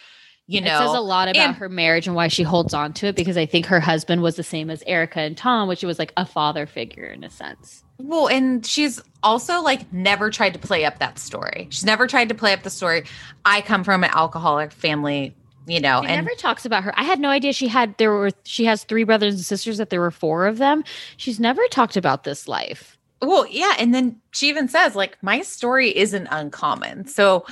You 0.51 0.63
know, 0.63 0.77
it 0.77 0.79
says 0.79 0.95
a 0.95 1.01
lot 1.01 1.29
about 1.29 1.49
and- 1.49 1.57
her 1.57 1.69
marriage 1.69 2.07
and 2.07 2.17
why 2.17 2.29
she 2.29 2.43
holds 2.43 2.73
on 2.73 2.95
to 2.95 3.09
it 3.09 3.17
because 3.17 3.37
I 3.37 3.45
think 3.45 3.67
her 3.67 3.81
husband 3.81 4.23
was 4.23 4.37
the 4.37 4.43
same 4.43 4.71
as 4.71 4.83
Erica 4.87 5.21
and 5.21 5.37
Tom, 5.37 5.69
which 5.69 5.83
was 5.85 5.99
like 5.99 6.13
a 6.17 6.25
father 6.25 6.65
figure 6.65 7.05
in 7.05 7.23
a 7.23 7.29
sense. 7.29 7.85
Well, 7.99 8.29
and 8.29 8.65
she's 8.65 8.99
also 9.23 9.61
like 9.61 9.93
never 9.93 10.31
tried 10.31 10.55
to 10.55 10.59
play 10.59 10.87
up 10.87 11.01
that 11.01 11.19
story. 11.19 11.67
She's 11.71 11.85
never 11.85 12.07
tried 12.07 12.31
to 12.31 12.35
play 12.35 12.55
up 12.55 12.63
the 12.63 12.71
story. 12.71 13.05
I 13.45 13.61
come 13.61 13.85
from 13.85 14.05
an 14.05 14.11
alcoholic 14.15 14.73
family, 14.73 15.37
you 15.67 15.81
know, 15.81 16.01
She 16.01 16.09
and 16.09 16.25
never 16.25 16.35
talks 16.37 16.65
about 16.65 16.83
her. 16.85 16.99
I 16.99 17.05
had 17.05 17.21
no 17.21 17.29
idea 17.29 17.53
she 17.53 17.69
had 17.69 17.99
there 17.99 18.13
were 18.13 18.31
she 18.45 18.65
has 18.65 18.85
three 18.85 19.05
brothers 19.05 19.35
and 19.35 19.45
sisters 19.45 19.77
that 19.77 19.91
there 19.91 20.01
were 20.01 20.11
four 20.11 20.47
of 20.47 20.57
them. 20.57 20.83
She's 21.19 21.39
never 21.39 21.61
talked 21.71 21.97
about 21.99 22.25
this 22.25 22.49
life. 22.49 22.98
Well, 23.21 23.47
yeah, 23.49 23.75
and 23.79 23.95
then 23.95 24.21
she 24.31 24.49
even 24.49 24.69
says 24.69 24.95
like 24.95 25.17
my 25.23 25.43
story 25.43 25.97
isn't 25.97 26.29
uncommon. 26.31 27.07
So 27.07 27.47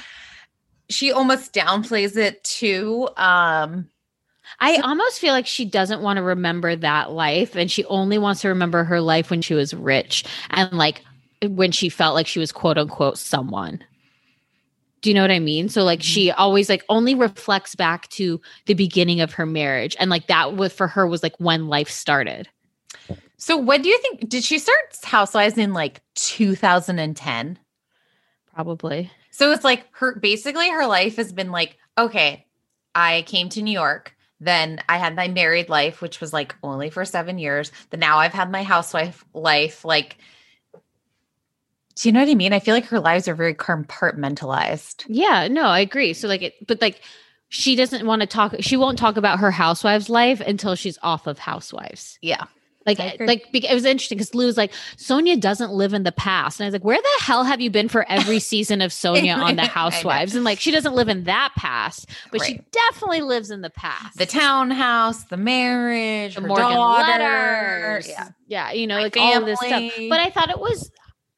she 0.89 1.11
almost 1.13 1.53
downplays 1.53 2.17
it 2.17 2.43
too. 2.45 3.09
Um 3.17 3.89
I 4.61 4.77
almost 4.77 5.19
feel 5.19 5.33
like 5.33 5.47
she 5.47 5.65
doesn't 5.65 6.03
want 6.03 6.19
to 6.19 6.23
remember 6.23 6.77
that 6.77 7.11
life 7.11 7.57
and 7.57 7.71
she 7.71 7.85
only 7.87 8.17
wants 8.17 8.43
to 8.43 8.49
remember 8.49 8.85
her 8.85 9.01
life 9.01 9.31
when 9.31 9.43
she 9.43 9.55
was 9.55 9.75
rich 9.75 10.25
and 10.51 10.73
like 10.73 11.03
when 11.43 11.73
she 11.73 11.89
felt 11.89 12.15
like 12.15 12.27
she 12.27 12.39
was 12.39 12.53
quote 12.53 12.79
unquote 12.79 13.19
someone. 13.19 13.85
Do 15.03 15.11
you 15.11 15.15
know 15.15 15.23
what 15.23 15.31
I 15.31 15.41
mean? 15.41 15.69
So 15.69 15.85
like 15.85 16.03
she 16.03 16.31
always 16.31 16.69
like 16.69 16.85
only 16.89 17.15
reflects 17.15 17.75
back 17.75 18.09
to 18.11 18.41
the 18.67 18.75
beginning 18.75 19.21
of 19.21 19.33
her 19.33 19.47
marriage 19.47 19.97
and 19.99 20.11
like 20.11 20.29
that 20.29 20.57
was 20.57 20.73
for 20.73 20.89
her 20.89 21.07
was 21.07 21.23
like 21.23 21.35
when 21.39 21.69
life 21.69 21.91
started. 21.91 22.49
So 23.39 23.57
when 23.57 23.83
do 23.83 23.89
you 23.89 23.99
think 23.99 24.29
did 24.29 24.45
she 24.45 24.59
start 24.59 24.97
housewives 25.03 25.59
in 25.59 25.73
like 25.73 26.01
2010? 26.15 27.59
Probably. 28.55 29.11
So 29.31 29.53
it's 29.53 29.65
like 29.65 29.85
her 29.93 30.19
basically 30.19 30.71
her 30.71 30.87
life 30.87 31.17
has 31.17 31.33
been 31.33 31.51
like, 31.51 31.77
okay, 31.99 32.47
I 32.95 33.23
came 33.27 33.51
to 33.51 33.63
New 33.63 33.73
York. 33.73 34.17
Then 34.41 34.81
I 34.89 34.99
had 34.99 35.15
my 35.15 35.29
married 35.29 35.69
life, 35.69 36.01
which 36.01 36.21
was 36.21 36.33
like 36.33 36.55
only 36.63 36.91
for 36.91 37.05
seven 37.05 37.39
years. 37.39 37.73
Then 37.91 38.01
now 38.01 38.19
I've 38.19 38.33
had 38.33 38.51
my 38.51 38.63
housewife 38.63 39.25
life. 39.35 39.85
Like, 39.85 40.19
do 41.97 42.09
you 42.09 42.13
know 42.13 42.21
what 42.21 42.29
I 42.31 42.35
mean? 42.35 42.53
I 42.53 42.61
feel 42.61 42.75
like 42.75 42.87
her 42.87 43.01
lives 43.01 43.29
are 43.29 43.35
very 43.35 43.55
compartmentalized. 43.55 45.05
Yeah, 45.09 45.49
no, 45.49 45.65
I 45.65 45.81
agree. 45.81 46.13
So 46.15 46.29
like 46.29 46.43
it 46.43 46.67
but 46.67 46.81
like 46.81 47.01
she 47.49 47.77
doesn't 47.77 48.07
want 48.07 48.21
to 48.21 48.27
talk 48.27 48.55
she 48.61 48.77
won't 48.77 48.99
talk 48.99 49.17
about 49.17 49.39
her 49.39 49.51
housewives 49.51 50.09
life 50.09 50.41
until 50.41 50.75
she's 50.75 50.99
off 51.03 51.27
of 51.27 51.39
housewives. 51.39 52.19
Yeah. 52.23 52.45
Like, 52.87 52.99
like 53.21 53.53
bec- 53.53 53.65
it 53.65 53.75
was 53.75 53.85
interesting 53.85 54.17
because 54.19 54.35
Lou 54.35 54.47
was 54.47 54.57
like, 54.57 54.73
Sonja 54.97 55.39
doesn't 55.41 55.73
live 55.73 55.93
in 55.93 56.05
the 56.05 56.13
past, 56.13 56.61
and 56.61 56.65
I 56.65 56.69
was 56.69 56.73
like, 56.73 56.85
where 56.85 56.97
the 57.01 57.25
hell 57.25 57.45
have 57.45 57.61
you 57.61 57.71
been 57.71 57.89
for 57.89 58.09
every 58.09 58.39
season 58.53 58.81
of 58.81 58.91
Sonja 58.93 59.37
on 59.37 59.57
the. 59.57 59.67
Housewives? 59.67 60.35
And 60.35 60.45
like, 60.45 60.59
she 60.61 60.71
doesn't 60.71 60.95
live 60.95 61.09
in 61.09 61.25
that 61.25 61.53
past, 61.57 62.09
but 62.33 62.43
she 62.43 62.61
definitely 62.71 63.21
lives 63.21 63.51
in 63.51 63.61
the 63.61 63.71
past. 63.71 64.17
The 64.17 64.25
townhouse, 64.27 65.25
the 65.25 65.37
marriage, 65.37 66.35
the 66.37 66.41
Morgan 66.41 66.71
daughter. 66.71 67.13
letters, 67.19 68.09
Yeah. 68.09 68.29
yeah, 68.47 68.73
you 68.73 68.87
know, 68.87 68.97
My 68.97 69.03
like 69.03 69.17
all 69.17 69.37
of 69.39 69.45
this 69.45 69.59
stuff. 69.59 69.83
But 70.09 70.21
I 70.21 70.31
thought 70.31 70.51
it 70.51 70.59
was. 70.59 70.91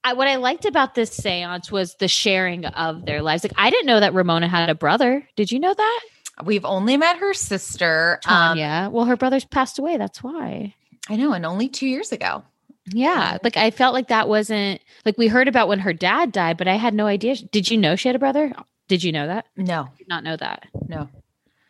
I, 0.04 0.12
what 0.12 0.28
I 0.28 0.36
liked 0.36 0.64
about 0.64 0.94
this 0.94 1.10
seance 1.10 1.72
was 1.72 1.94
the 1.96 2.06
sharing 2.08 2.64
of 2.66 3.04
their 3.04 3.20
lives. 3.20 3.42
Like, 3.42 3.52
I 3.56 3.68
didn't 3.70 3.86
know 3.86 3.98
that 4.00 4.14
Ramona 4.14 4.46
had 4.48 4.70
a 4.70 4.74
brother. 4.74 5.26
Did 5.36 5.50
you 5.50 5.58
know 5.58 5.74
that? 5.74 6.00
We've 6.44 6.64
only 6.64 6.96
met 6.96 7.16
her 7.18 7.34
sister. 7.34 8.20
Um, 8.26 8.56
Tanya. 8.58 8.88
well, 8.92 9.06
her 9.06 9.16
brother's 9.16 9.44
passed 9.44 9.78
away. 9.78 9.96
That's 9.96 10.22
why. 10.22 10.74
I 11.08 11.16
know, 11.16 11.32
and 11.32 11.46
only 11.46 11.68
two 11.68 11.86
years 11.86 12.12
ago. 12.12 12.42
Yeah. 12.90 13.38
Like 13.42 13.56
I 13.56 13.70
felt 13.70 13.94
like 13.94 14.08
that 14.08 14.28
wasn't 14.28 14.80
like 15.04 15.18
we 15.18 15.28
heard 15.28 15.48
about 15.48 15.68
when 15.68 15.78
her 15.80 15.92
dad 15.92 16.32
died, 16.32 16.56
but 16.56 16.68
I 16.68 16.76
had 16.76 16.94
no 16.94 17.06
idea. 17.06 17.36
Did 17.36 17.70
you 17.70 17.76
know 17.76 17.96
she 17.96 18.08
had 18.08 18.16
a 18.16 18.18
brother? 18.18 18.52
Did 18.88 19.04
you 19.04 19.12
know 19.12 19.26
that? 19.26 19.46
No, 19.56 19.88
Did 19.98 20.08
not 20.08 20.24
know 20.24 20.36
that. 20.36 20.66
no. 20.88 21.08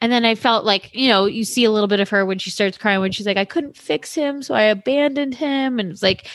And 0.00 0.12
then 0.12 0.24
I 0.24 0.36
felt 0.36 0.64
like, 0.64 0.94
you 0.94 1.08
know, 1.08 1.26
you 1.26 1.42
see 1.44 1.64
a 1.64 1.72
little 1.72 1.88
bit 1.88 1.98
of 1.98 2.08
her 2.10 2.24
when 2.24 2.38
she 2.38 2.50
starts 2.50 2.78
crying 2.78 3.00
when 3.00 3.10
she's 3.10 3.26
like, 3.26 3.36
I 3.36 3.44
couldn't 3.44 3.76
fix 3.76 4.14
him, 4.14 4.44
so 4.44 4.54
I 4.54 4.62
abandoned 4.62 5.34
him. 5.34 5.80
And 5.80 5.90
it's 5.90 6.04
like 6.04 6.28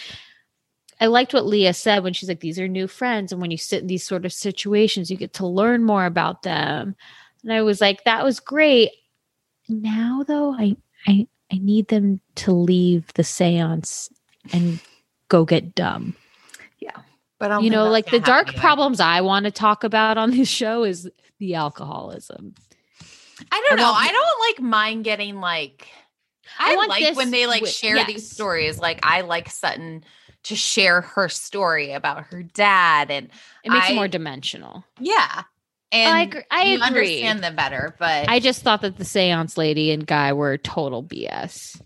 I 1.00 1.06
liked 1.06 1.34
what 1.34 1.46
Leah 1.46 1.74
said 1.74 2.04
when 2.04 2.12
she's 2.12 2.28
like, 2.28 2.42
These 2.42 2.60
are 2.60 2.68
new 2.68 2.88
friends. 2.90 3.32
And 3.32 3.40
when 3.42 3.52
you 3.52 3.58
sit 3.58 3.82
in 3.82 3.88
these 3.88 4.06
sort 4.06 4.26
of 4.26 4.34
situations, 4.34 5.10
you 5.10 5.16
get 5.16 5.32
to 5.36 5.48
learn 5.48 5.86
more 5.86 6.06
about 6.06 6.44
them. 6.44 6.96
And 7.44 7.54
I 7.54 7.62
was 7.62 7.80
like, 7.80 8.04
that 8.04 8.24
was 8.26 8.42
great. 8.42 8.92
Now 9.70 10.26
though, 10.28 10.54
I 10.54 10.76
I 11.08 11.28
I 11.54 11.58
need 11.60 11.88
them 11.90 12.20
to 12.36 12.52
leave 12.52 13.14
the 13.14 13.24
seance 13.24 14.10
and 14.52 14.80
go 15.30 15.46
get 15.46 15.76
dumb. 15.76 16.16
Yeah. 16.80 16.92
But 17.40 17.52
I 17.52 17.56
don't 17.56 17.64
you 17.64 17.70
know, 17.70 17.90
like 17.90 18.10
the 18.10 18.20
dark 18.20 18.50
either. 18.50 18.58
problems 18.60 19.00
I 19.00 19.22
want 19.22 19.46
to 19.46 19.52
talk 19.52 19.84
about 19.84 20.18
on 20.18 20.32
this 20.32 20.50
show 20.50 20.84
is 20.84 21.10
the 21.40 21.56
alcoholism. 21.56 22.56
I 23.52 23.66
don't 23.70 23.80
I 23.80 23.82
know. 23.84 23.92
want- 23.92 24.06
I 24.06 24.12
don't 24.12 24.40
like 24.50 24.70
mind 24.70 25.04
getting 25.04 25.40
like. 25.40 25.88
I 26.60 26.74
I, 26.74 26.76
want 26.76 26.90
like 26.90 27.16
when 27.16 27.32
they 27.32 27.46
like 27.48 27.62
wi- 27.62 27.72
share 27.72 28.04
these 28.06 28.30
stories. 28.30 28.80
Like 28.80 29.00
I 29.04 29.22
like 29.22 29.50
Sutton 29.50 30.04
to 30.44 30.56
share 30.56 31.02
her 31.02 31.30
story 31.30 31.94
about 31.94 32.26
her 32.26 32.44
dad, 32.44 33.10
and 33.12 33.30
It 33.64 33.72
makes 33.72 33.88
I- 33.90 33.92
it 33.94 33.96
more 33.96 34.08
dimensional. 34.08 34.84
yeah, 35.00 35.44
and 35.94 36.14
I 36.18 36.22
agree- 36.24 36.42
I 36.52 36.64
you 36.64 36.76
agree. 36.76 36.86
understand 36.88 37.44
them 37.44 37.56
better. 37.56 37.96
But 38.00 38.28
I 38.30 38.40
just 38.40 38.62
thought 38.64 38.82
that 38.82 38.98
the 38.98 39.06
seance 39.06 39.58
lady 39.58 39.92
and 39.92 40.06
guy 40.06 40.34
were 40.34 40.58
total 40.58 41.04
BS. 41.04 41.80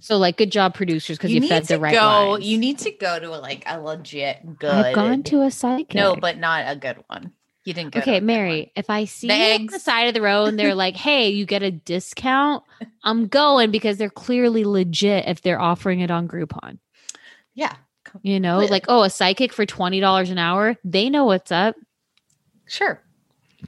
So 0.00 0.18
like 0.18 0.36
good 0.36 0.52
job 0.52 0.74
producers 0.74 1.16
because 1.16 1.32
you, 1.32 1.40
need 1.40 1.48
fed 1.48 1.64
the 1.64 1.78
right 1.80 1.94
go. 1.94 2.32
lines. 2.32 2.44
You 2.44 2.58
need 2.58 2.78
to 2.80 2.90
go 2.90 3.18
to 3.18 3.30
a, 3.34 3.40
like 3.40 3.64
a 3.66 3.80
legit 3.80 4.58
good. 4.58 4.70
I've 4.70 4.94
gone 4.94 5.22
to 5.24 5.42
a 5.42 5.50
psychic. 5.50 5.94
no, 5.94 6.14
but 6.14 6.36
not 6.36 6.64
a 6.68 6.76
good 6.76 6.98
one. 7.06 7.32
You 7.64 7.72
didn't 7.72 7.92
go. 7.94 8.00
Okay, 8.00 8.20
Mary, 8.20 8.70
if 8.76 8.90
I 8.90 9.06
see 9.06 9.28
The 9.28 9.34
you 9.34 9.54
on 9.54 9.66
the 9.66 9.78
side 9.78 10.08
of 10.08 10.12
the 10.12 10.20
road 10.20 10.44
and 10.48 10.58
they're 10.58 10.74
like, 10.74 10.96
hey, 10.96 11.30
you 11.30 11.46
get 11.46 11.62
a 11.62 11.70
discount, 11.70 12.62
I'm 13.02 13.26
going 13.28 13.70
because 13.70 13.96
they're 13.96 14.10
clearly 14.10 14.64
legit 14.66 15.26
if 15.26 15.40
they're 15.40 15.58
offering 15.60 16.00
it 16.00 16.10
on 16.10 16.28
Groupon. 16.28 16.76
Yeah, 17.54 17.74
You 18.20 18.40
know, 18.40 18.58
like, 18.58 18.84
oh, 18.88 19.04
a 19.04 19.08
psychic 19.10 19.54
for 19.54 19.64
$20 19.64 20.30
an 20.30 20.36
hour. 20.36 20.76
They 20.84 21.08
know 21.08 21.24
what's 21.24 21.50
up. 21.50 21.76
Sure. 22.66 23.00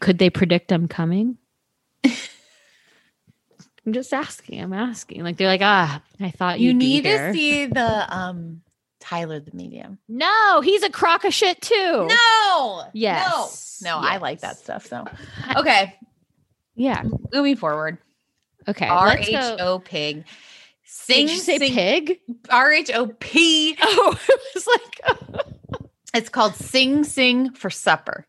Could 0.00 0.18
they 0.18 0.30
predict 0.30 0.72
I'm 0.72 0.88
coming? 0.88 1.38
I'm 2.04 3.92
just 3.92 4.12
asking. 4.12 4.60
I'm 4.60 4.72
asking. 4.72 5.22
Like, 5.22 5.36
they're 5.36 5.46
like, 5.48 5.62
ah, 5.62 6.02
I 6.20 6.30
thought 6.30 6.60
You 6.60 6.74
need 6.74 7.04
here." 7.04 7.28
to 7.28 7.32
see 7.32 7.66
the 7.66 8.14
um 8.16 8.62
Tyler 9.00 9.38
the 9.38 9.52
medium. 9.54 9.98
No, 10.08 10.60
he's 10.60 10.82
a 10.82 10.90
crock 10.90 11.24
of 11.24 11.32
shit 11.32 11.60
too. 11.62 12.08
No. 12.08 12.84
Yes. 12.92 13.80
No. 13.82 14.00
No, 14.00 14.06
I 14.08 14.16
like 14.16 14.40
that 14.40 14.56
stuff. 14.58 14.86
So 14.86 15.04
okay, 15.56 15.94
Yeah. 16.74 17.04
moving 17.32 17.56
forward. 17.56 17.98
Okay. 18.66 18.88
R 18.88 19.16
H. 19.16 19.34
O 19.60 19.78
pig. 19.78 20.24
Sing 20.84 21.26
Did 21.26 21.36
you 21.36 21.40
say 21.40 21.58
sing 21.58 21.72
pig? 21.72 22.20
R 22.50 22.72
H 22.72 22.90
O 22.92 23.06
P. 23.20 23.76
Oh, 23.82 24.18
it 24.28 24.40
was 24.54 24.66
like. 24.66 25.46
It's 26.14 26.30
called 26.30 26.54
Sing 26.54 27.04
Sing 27.04 27.52
for 27.52 27.68
Supper. 27.68 28.26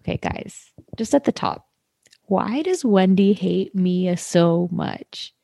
Okay, 0.00 0.18
guys, 0.18 0.72
just 0.96 1.14
at 1.14 1.24
the 1.24 1.32
top. 1.32 1.66
Why 2.24 2.62
does 2.62 2.84
Wendy 2.84 3.32
hate 3.32 3.74
Mia 3.74 4.16
so 4.16 4.68
much? 4.70 5.34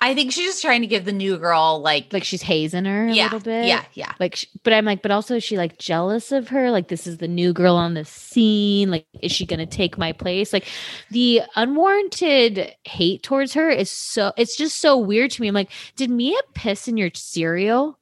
I 0.00 0.14
think 0.14 0.30
she's 0.30 0.46
just 0.46 0.62
trying 0.62 0.82
to 0.82 0.86
give 0.86 1.04
the 1.04 1.12
new 1.12 1.38
girl 1.38 1.80
like 1.80 2.12
Like 2.12 2.22
she's 2.22 2.42
hazing 2.42 2.84
her 2.84 3.08
a 3.08 3.12
yeah, 3.12 3.24
little 3.24 3.40
bit. 3.40 3.64
Yeah, 3.64 3.84
yeah. 3.94 4.12
Like, 4.20 4.36
sh- 4.36 4.44
but 4.62 4.72
I'm 4.72 4.84
like, 4.84 5.02
but 5.02 5.10
also 5.10 5.36
is 5.36 5.42
she 5.42 5.56
like 5.56 5.78
jealous 5.78 6.30
of 6.30 6.48
her? 6.48 6.70
Like, 6.70 6.86
this 6.86 7.06
is 7.06 7.18
the 7.18 7.26
new 7.26 7.52
girl 7.52 7.74
on 7.74 7.94
the 7.94 8.04
scene. 8.04 8.90
Like, 8.90 9.06
is 9.22 9.32
she 9.32 9.44
going 9.44 9.58
to 9.58 9.66
take 9.66 9.98
my 9.98 10.12
place? 10.12 10.52
Like, 10.52 10.68
the 11.10 11.42
unwarranted 11.56 12.76
hate 12.84 13.24
towards 13.24 13.54
her 13.54 13.68
is 13.70 13.90
so, 13.90 14.32
it's 14.36 14.56
just 14.56 14.80
so 14.80 14.96
weird 14.96 15.32
to 15.32 15.42
me. 15.42 15.48
I'm 15.48 15.54
like, 15.54 15.70
did 15.96 16.10
Mia 16.10 16.38
piss 16.54 16.86
in 16.86 16.96
your 16.96 17.10
cereal? 17.14 17.98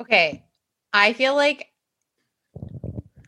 Okay. 0.00 0.44
I 0.92 1.14
feel 1.14 1.34
like 1.34 1.68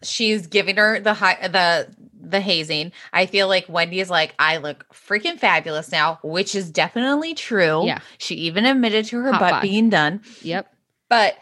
she's 0.03 0.47
giving 0.47 0.77
her 0.77 1.01
the 1.01 1.15
high 1.15 1.49
the 1.49 1.89
the 2.21 2.41
hazing. 2.41 2.93
I 3.13 3.27
feel 3.27 3.49
like 3.49 3.67
Wendy 3.69 4.01
is 4.01 4.11
like, 4.11 4.35
I 4.39 4.59
look 4.59 4.87
freaking 4.93 5.39
fabulous 5.39 5.91
now, 5.91 6.19
which 6.23 6.55
is 6.55 6.71
definitely 6.71 7.35
true. 7.35 7.87
Yeah. 7.87 8.01
She 8.19 8.35
even 8.35 8.67
admitted 8.67 9.07
to 9.07 9.19
her 9.21 9.33
Hot 9.33 9.41
butt 9.41 9.51
box. 9.51 9.63
being 9.63 9.89
done. 9.89 10.23
Yep. 10.43 10.73
But 11.09 11.37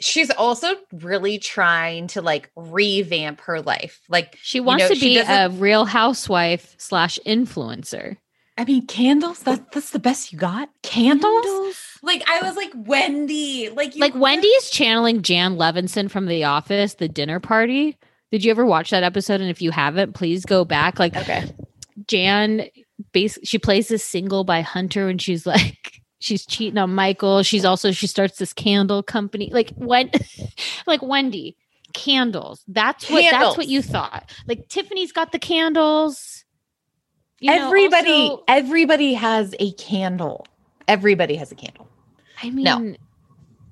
she's 0.00 0.30
also 0.30 0.74
really 0.92 1.38
trying 1.38 2.08
to 2.08 2.22
like 2.22 2.50
revamp 2.56 3.40
her 3.42 3.60
life. 3.60 4.00
Like 4.08 4.36
She 4.42 4.60
wants 4.60 4.82
know, 4.82 4.88
to 4.88 4.94
she 4.96 5.14
be 5.14 5.18
a 5.18 5.48
real 5.50 5.84
housewife 5.84 6.74
slash 6.78 7.18
influencer. 7.24 8.16
I 8.58 8.64
mean, 8.64 8.86
candles, 8.86 9.40
that, 9.44 9.72
that's 9.72 9.90
the 9.90 9.98
best 9.98 10.32
you 10.32 10.38
got? 10.38 10.68
Candles? 10.82 11.76
Like 12.02 12.28
I 12.28 12.42
was 12.42 12.56
like, 12.56 12.72
Wendy, 12.74 13.68
like 13.70 13.94
you 13.94 14.00
Like 14.00 14.14
Wendy 14.14 14.48
is 14.48 14.70
channeling 14.70 15.22
Jan 15.22 15.56
Levinson 15.56 16.10
from 16.10 16.26
The 16.26 16.44
Office, 16.44 16.94
the 16.94 17.08
dinner 17.08 17.38
party. 17.40 17.96
Did 18.30 18.44
you 18.44 18.50
ever 18.50 18.64
watch 18.66 18.90
that 18.90 19.02
episode? 19.02 19.40
And 19.40 19.50
if 19.50 19.62
you 19.62 19.70
haven't, 19.70 20.14
please 20.14 20.44
go 20.44 20.64
back. 20.64 20.98
Like 20.98 21.16
Okay. 21.16 21.44
Jan, 22.06 22.62
base 23.12 23.38
she 23.44 23.58
plays 23.58 23.88
this 23.88 24.04
single 24.04 24.42
by 24.44 24.62
Hunter, 24.62 25.08
and 25.08 25.20
she's 25.20 25.46
like 25.46 26.00
she's 26.18 26.44
cheating 26.44 26.78
on 26.78 26.94
Michael. 26.94 27.42
She's 27.42 27.64
also 27.64 27.92
she 27.92 28.06
starts 28.06 28.38
this 28.38 28.52
candle 28.52 29.02
company. 29.02 29.50
Like 29.52 29.70
when, 29.76 30.10
like 30.86 31.02
Wendy, 31.02 31.56
candles. 31.92 32.64
That's 32.66 33.08
what 33.08 33.24
that's 33.30 33.56
what 33.56 33.68
you 33.68 33.82
thought. 33.82 34.28
Like 34.48 34.68
Tiffany's 34.68 35.12
got 35.12 35.30
the 35.32 35.38
candles. 35.38 36.44
You 37.38 37.54
know, 37.54 37.66
everybody, 37.66 38.12
also- 38.12 38.44
everybody 38.48 39.14
has 39.14 39.54
a 39.60 39.72
candle. 39.72 40.46
Everybody 40.88 41.36
has 41.36 41.52
a 41.52 41.54
candle. 41.54 41.88
I 42.42 42.50
mean, 42.50 42.64
No. 42.64 42.94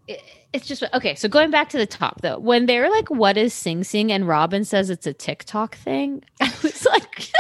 it- 0.07 0.23
it's 0.53 0.67
just 0.67 0.83
okay. 0.93 1.15
So 1.15 1.29
going 1.29 1.51
back 1.53 1.69
to 1.71 1.79
the 1.79 1.87
top 1.87 2.23
though, 2.23 2.39
when 2.39 2.67
they're 2.67 2.91
like, 2.91 3.09
"What 3.09 3.37
is 3.37 3.55
Sing 3.55 3.85
Sing?" 3.85 4.11
and 4.11 4.27
Robyn 4.27 4.65
says 4.65 4.91
it's 4.91 5.07
a 5.07 5.13
TikTok 5.13 5.77
thing, 5.77 6.25
I 6.41 6.53
was 6.63 6.85
like, 6.91 7.29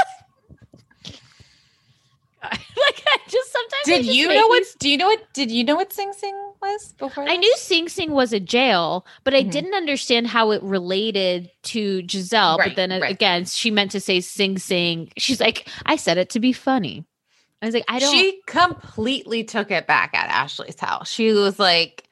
like 2.42 3.02
I 3.06 3.18
just 3.28 3.52
sometimes 3.52 3.84
Did 3.84 4.04
just 4.04 4.16
you 4.16 4.28
know 4.28 4.46
what? 4.46 4.62
Do 4.78 4.88
you 4.88 4.96
know 4.96 5.06
what? 5.06 5.20
Did 5.34 5.50
you 5.50 5.64
know 5.64 5.74
what 5.76 5.92
Sing 5.92 6.12
Sing 6.12 6.34
was 6.62 6.94
before? 6.98 7.28
I 7.28 7.36
knew 7.36 7.54
Sing 7.56 7.88
Sing 7.88 8.12
was 8.12 8.32
a 8.32 8.40
jail, 8.40 9.04
but 9.24 9.34
I 9.34 9.42
Mhm. 9.42 9.50
didn't 9.50 9.74
understand 9.74 10.28
how 10.28 10.50
it 10.52 10.62
related 10.62 11.50
to 11.64 12.02
Gizelle. 12.04 12.58
Right, 12.58 12.68
but 12.70 12.76
then 12.76 12.92
uh, 12.92 13.00
right. 13.00 13.10
again, 13.12 13.44
she 13.44 13.70
meant 13.70 13.90
to 13.90 14.00
say 14.00 14.20
Sing 14.20 14.56
Sing. 14.58 15.10
She's 15.18 15.40
like, 15.40 15.68
I 15.84 15.96
said 15.96 16.16
it 16.16 16.30
to 16.30 16.40
be 16.40 16.52
funny. 16.52 17.04
I 17.62 17.66
was 17.66 17.74
like, 17.74 17.84
I 17.88 17.98
don't. 17.98 18.12
She 18.12 18.40
completely 18.46 19.44
took 19.44 19.70
it 19.70 19.86
back 19.86 20.14
at 20.14 20.30
Ashley's 20.30 20.80
house. 20.80 21.10
She 21.10 21.32
was 21.32 21.58
like 21.58 22.08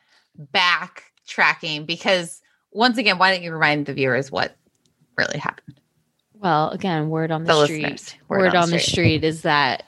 backtracking 0.53 1.87
because 1.87 2.41
once 2.73 2.99
again, 2.99 3.19
why 3.19 3.33
don't 3.33 3.43
you 3.43 3.53
remind 3.53 3.87
the 3.87 3.95
viewers 3.95 4.31
what 4.31 4.57
really 5.16 5.39
happened? 5.39 5.81
well, 6.41 6.70
again, 6.70 7.09
word 7.09 7.33
on 7.33 7.43
the, 7.43 7.53
The 7.53 7.65
street. 7.65 7.83
listeners, 7.83 8.15
Word, 8.29 8.55
on, 8.55 8.70
the 8.70 8.79
street 8.79 9.25
is 9.25 9.43
that 9.43 9.83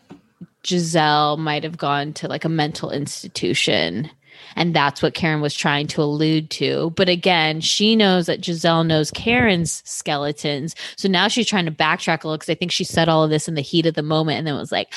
Gizelle 0.65 1.39
might 1.39 1.63
have 1.63 1.79
gone 1.79 2.13
to 2.15 2.27
like 2.27 2.45
a 2.45 2.49
mental 2.49 2.91
institution. 2.91 4.11
And 4.57 4.75
that's 4.75 5.01
what 5.01 5.15
Karen 5.15 5.41
was 5.41 5.55
trying 5.55 5.87
to 5.89 6.03
allude 6.03 6.51
to. 6.53 6.91
But 6.97 7.09
again, 7.09 7.61
she 7.61 7.95
knows 7.95 8.27
that 8.27 8.41
Gizelle 8.41 8.85
knows 8.85 9.13
Karen's 9.13 9.81
skeletons. 9.89 10.75
So 10.97 11.09
now 11.09 11.29
she's 11.29 11.47
trying 11.47 11.67
to 11.67 11.71
backtrack 11.71 12.25
a 12.25 12.27
little 12.27 12.39
because 12.39 12.51
I 12.51 12.57
think 12.57 12.73
she 12.73 12.83
said 12.83 13.09
all 13.09 13.23
of 13.23 13.31
this 13.31 13.47
in 13.47 13.55
the 13.55 13.61
heat 13.61 13.87
of 13.87 13.95
the 13.95 14.03
moment 14.03 14.39
and 14.39 14.47
then 14.47 14.57
was 14.57 14.73
like, 14.73 14.93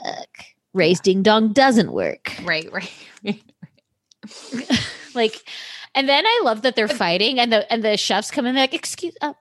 fuck, 0.00 0.44
race 0.72 1.00
ding 1.00 1.22
dong 1.22 1.52
doesn't 1.52 1.92
work. 1.92 2.32
Right, 2.44 2.70
right. 2.72 3.42
Like, 5.14 5.42
and 5.94 6.08
then 6.08 6.24
I 6.26 6.40
love 6.44 6.62
that 6.62 6.76
they're 6.76 6.88
fighting 6.88 7.38
and 7.38 7.52
the 7.52 7.70
and 7.72 7.84
the 7.84 7.96
chefs 7.96 8.30
come 8.30 8.46
in, 8.46 8.54
they're 8.54 8.62
like, 8.64 8.74
excuse 8.74 9.14
uh, 9.20 9.34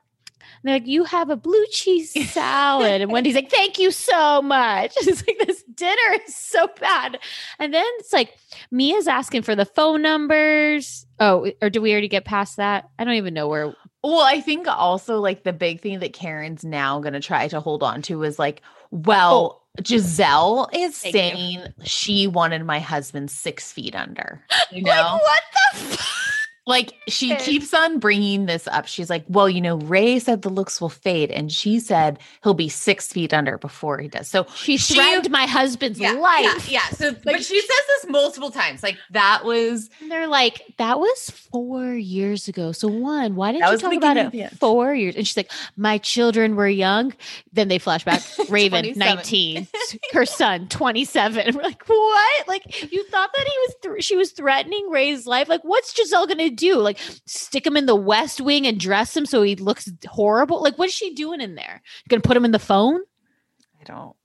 they're 0.63 0.75
like, 0.75 0.87
you 0.87 1.03
have 1.05 1.29
a 1.29 1.35
blue 1.35 1.65
cheese 1.71 2.11
salad. 2.31 3.01
And 3.01 3.11
Wendy's 3.11 3.35
like, 3.35 3.49
thank 3.49 3.79
you 3.79 3.91
so 3.91 4.41
much. 4.41 4.93
It's 5.01 5.25
like 5.27 5.37
this 5.45 5.63
dinner 5.73 6.19
is 6.25 6.35
so 6.35 6.67
bad. 6.79 7.19
And 7.59 7.73
then 7.73 7.85
it's 7.97 8.13
like 8.13 8.37
Mia's 8.69 9.07
asking 9.07 9.41
for 9.41 9.55
the 9.55 9.65
phone 9.65 10.01
numbers. 10.01 11.05
Oh, 11.19 11.51
or 11.61 11.69
do 11.69 11.81
we 11.81 11.91
already 11.91 12.07
get 12.07 12.25
past 12.25 12.57
that? 12.57 12.89
I 12.99 13.03
don't 13.03 13.15
even 13.15 13.33
know 13.33 13.47
where 13.47 13.73
Well, 14.03 14.21
I 14.21 14.41
think 14.41 14.67
also 14.67 15.19
like 15.19 15.43
the 15.43 15.53
big 15.53 15.81
thing 15.81 15.99
that 15.99 16.13
Karen's 16.13 16.63
now 16.63 16.99
going 16.99 17.13
to 17.13 17.19
try 17.19 17.47
to 17.47 17.59
hold 17.59 17.83
on 17.83 18.01
to 18.03 18.23
is 18.23 18.37
like, 18.37 18.61
well, 18.91 19.60
Gizelle 19.79 20.67
is 20.73 20.97
Thank 20.97 21.13
you. 21.15 21.19
saying 21.21 21.73
she 21.83 22.27
wanted 22.27 22.65
my 22.65 22.79
husband 22.79 23.31
six 23.31 23.71
feet 23.71 23.95
under. 23.95 24.41
You 24.71 24.83
know, 24.83 24.91
Like, 24.91 25.21
what 25.21 25.41
the? 25.81 25.97
Like 26.67 26.93
she 27.07 27.35
keeps 27.37 27.73
on 27.73 27.97
bringing 27.97 28.45
this 28.45 28.67
up. 28.67 28.85
She's 28.85 29.09
like, 29.09 29.25
well, 29.27 29.49
you 29.49 29.59
know, 29.61 29.77
Ray 29.77 30.19
said 30.19 30.43
the 30.43 30.49
looks 30.49 30.79
will 30.79 30.89
fade, 30.89 31.31
and 31.31 31.51
she 31.51 31.79
said 31.79 32.19
he'll 32.43 32.53
be 32.53 32.69
six 32.69 33.07
feet 33.11 33.33
under 33.33 33.57
before 33.57 33.97
he 33.97 34.07
does. 34.07 34.27
So 34.27 34.45
She 34.55 34.77
threatened 34.77 35.31
my 35.31 35.47
husband's 35.47 35.99
yeah, 35.99 36.11
life. 36.11 36.69
yeah, 36.69 36.81
yeah. 36.81 36.95
So, 36.95 37.13
but 37.23 37.43
she 37.43 37.59
says 37.59 37.69
this 37.87 38.09
multiple 38.11 38.51
times. 38.51 38.83
Like 38.83 38.97
that 39.09 39.43
was 39.43 39.89
they're 40.07 40.27
like, 40.27 40.61
that 40.77 40.99
was 40.99 41.31
four 41.31 41.93
years 41.95 42.47
ago. 42.47 42.71
So 42.73 42.87
one, 42.87 43.35
why 43.35 43.53
didn't 43.53 43.71
you 43.71 43.77
talk 43.77 43.93
about 43.93 44.13
beginning 44.13 44.25
of 44.27 44.31
the 44.31 44.41
it 44.41 44.59
four 44.59 44.93
years? 44.93 45.15
And 45.15 45.27
she's 45.27 45.37
like, 45.37 45.51
my 45.77 45.97
children 45.97 46.55
were 46.55 46.69
young. 46.69 47.11
Then 47.53 47.69
they 47.69 47.79
flash 47.79 48.05
back, 48.05 48.21
Raven, 48.49 48.93
19, 48.95 49.67
her 50.13 50.25
son, 50.27 50.67
27. 50.67 51.47
And 51.47 51.55
we're 51.55 51.63
like, 51.63 51.83
what? 51.87 52.47
Like 52.47 52.91
you 52.91 53.03
thought 53.05 53.31
that 53.33 53.47
he 53.47 53.53
was, 53.65 53.75
th- 53.81 54.03
she 54.03 54.15
was 54.15 54.31
threatening 54.31 54.89
Ray's 54.91 55.25
life. 55.25 55.49
Like 55.49 55.61
what's 55.63 55.91
Gizelle 55.93 56.27
going 56.27 56.37
to 56.51 56.55
do? 56.55 56.77
Like 56.77 56.99
stick 57.25 57.65
him 57.65 57.77
in 57.77 57.85
the 57.85 57.95
West 57.95 58.41
wing 58.41 58.67
and 58.67 58.79
dress 58.79 59.15
him 59.15 59.25
so 59.25 59.41
he 59.41 59.55
looks 59.55 59.91
horrible? 60.07 60.61
Like 60.61 60.77
what's 60.77 60.93
she 60.93 61.13
doing 61.13 61.41
in 61.41 61.55
there? 61.55 61.81
Going 62.09 62.21
to 62.21 62.27
put 62.27 62.37
him 62.37 62.45
in 62.45 62.51
the 62.51 62.59
phone? 62.59 63.01
I 63.79 63.83
don't 63.85 64.15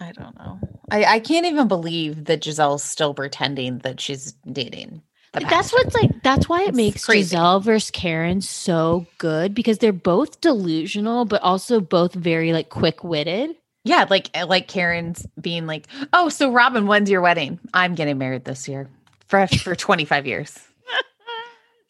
I 0.00 0.12
don't 0.12 0.36
know. 0.38 0.58
I, 0.90 1.04
I 1.04 1.20
can't 1.20 1.46
even 1.46 1.68
believe 1.68 2.26
that 2.26 2.42
Gizelle's 2.42 2.82
still 2.82 3.14
pretending 3.14 3.78
that 3.78 4.00
she's 4.00 4.32
dating. 4.50 5.02
That's 5.32 5.72
what's 5.72 5.94
like. 5.94 6.22
That's 6.22 6.48
why 6.48 6.62
it 6.62 6.68
It's 6.68 6.76
makes 6.76 7.04
crazy. 7.04 7.36
Gizelle 7.36 7.62
versus 7.62 7.90
Karen 7.90 8.40
so 8.40 9.06
good 9.18 9.54
because 9.54 9.78
they're 9.78 9.92
both 9.92 10.40
delusional, 10.40 11.24
but 11.26 11.42
also 11.42 11.80
both 11.80 12.14
very 12.14 12.52
like 12.52 12.70
quick 12.70 13.04
witted. 13.04 13.50
Yeah, 13.84 14.06
like 14.08 14.30
eh, 14.34 14.44
like 14.44 14.66
Karen's 14.66 15.26
being 15.40 15.66
like, 15.66 15.86
"Oh, 16.12 16.30
so 16.30 16.50
Robyn, 16.50 16.86
when's 16.86 17.10
your 17.10 17.20
wedding? 17.20 17.60
I'm 17.74 17.94
getting 17.94 18.16
married 18.18 18.44
this 18.44 18.66
year, 18.66 18.88
for 19.28 19.46
for 19.46 19.76
25 19.76 20.26
years. 20.26 20.58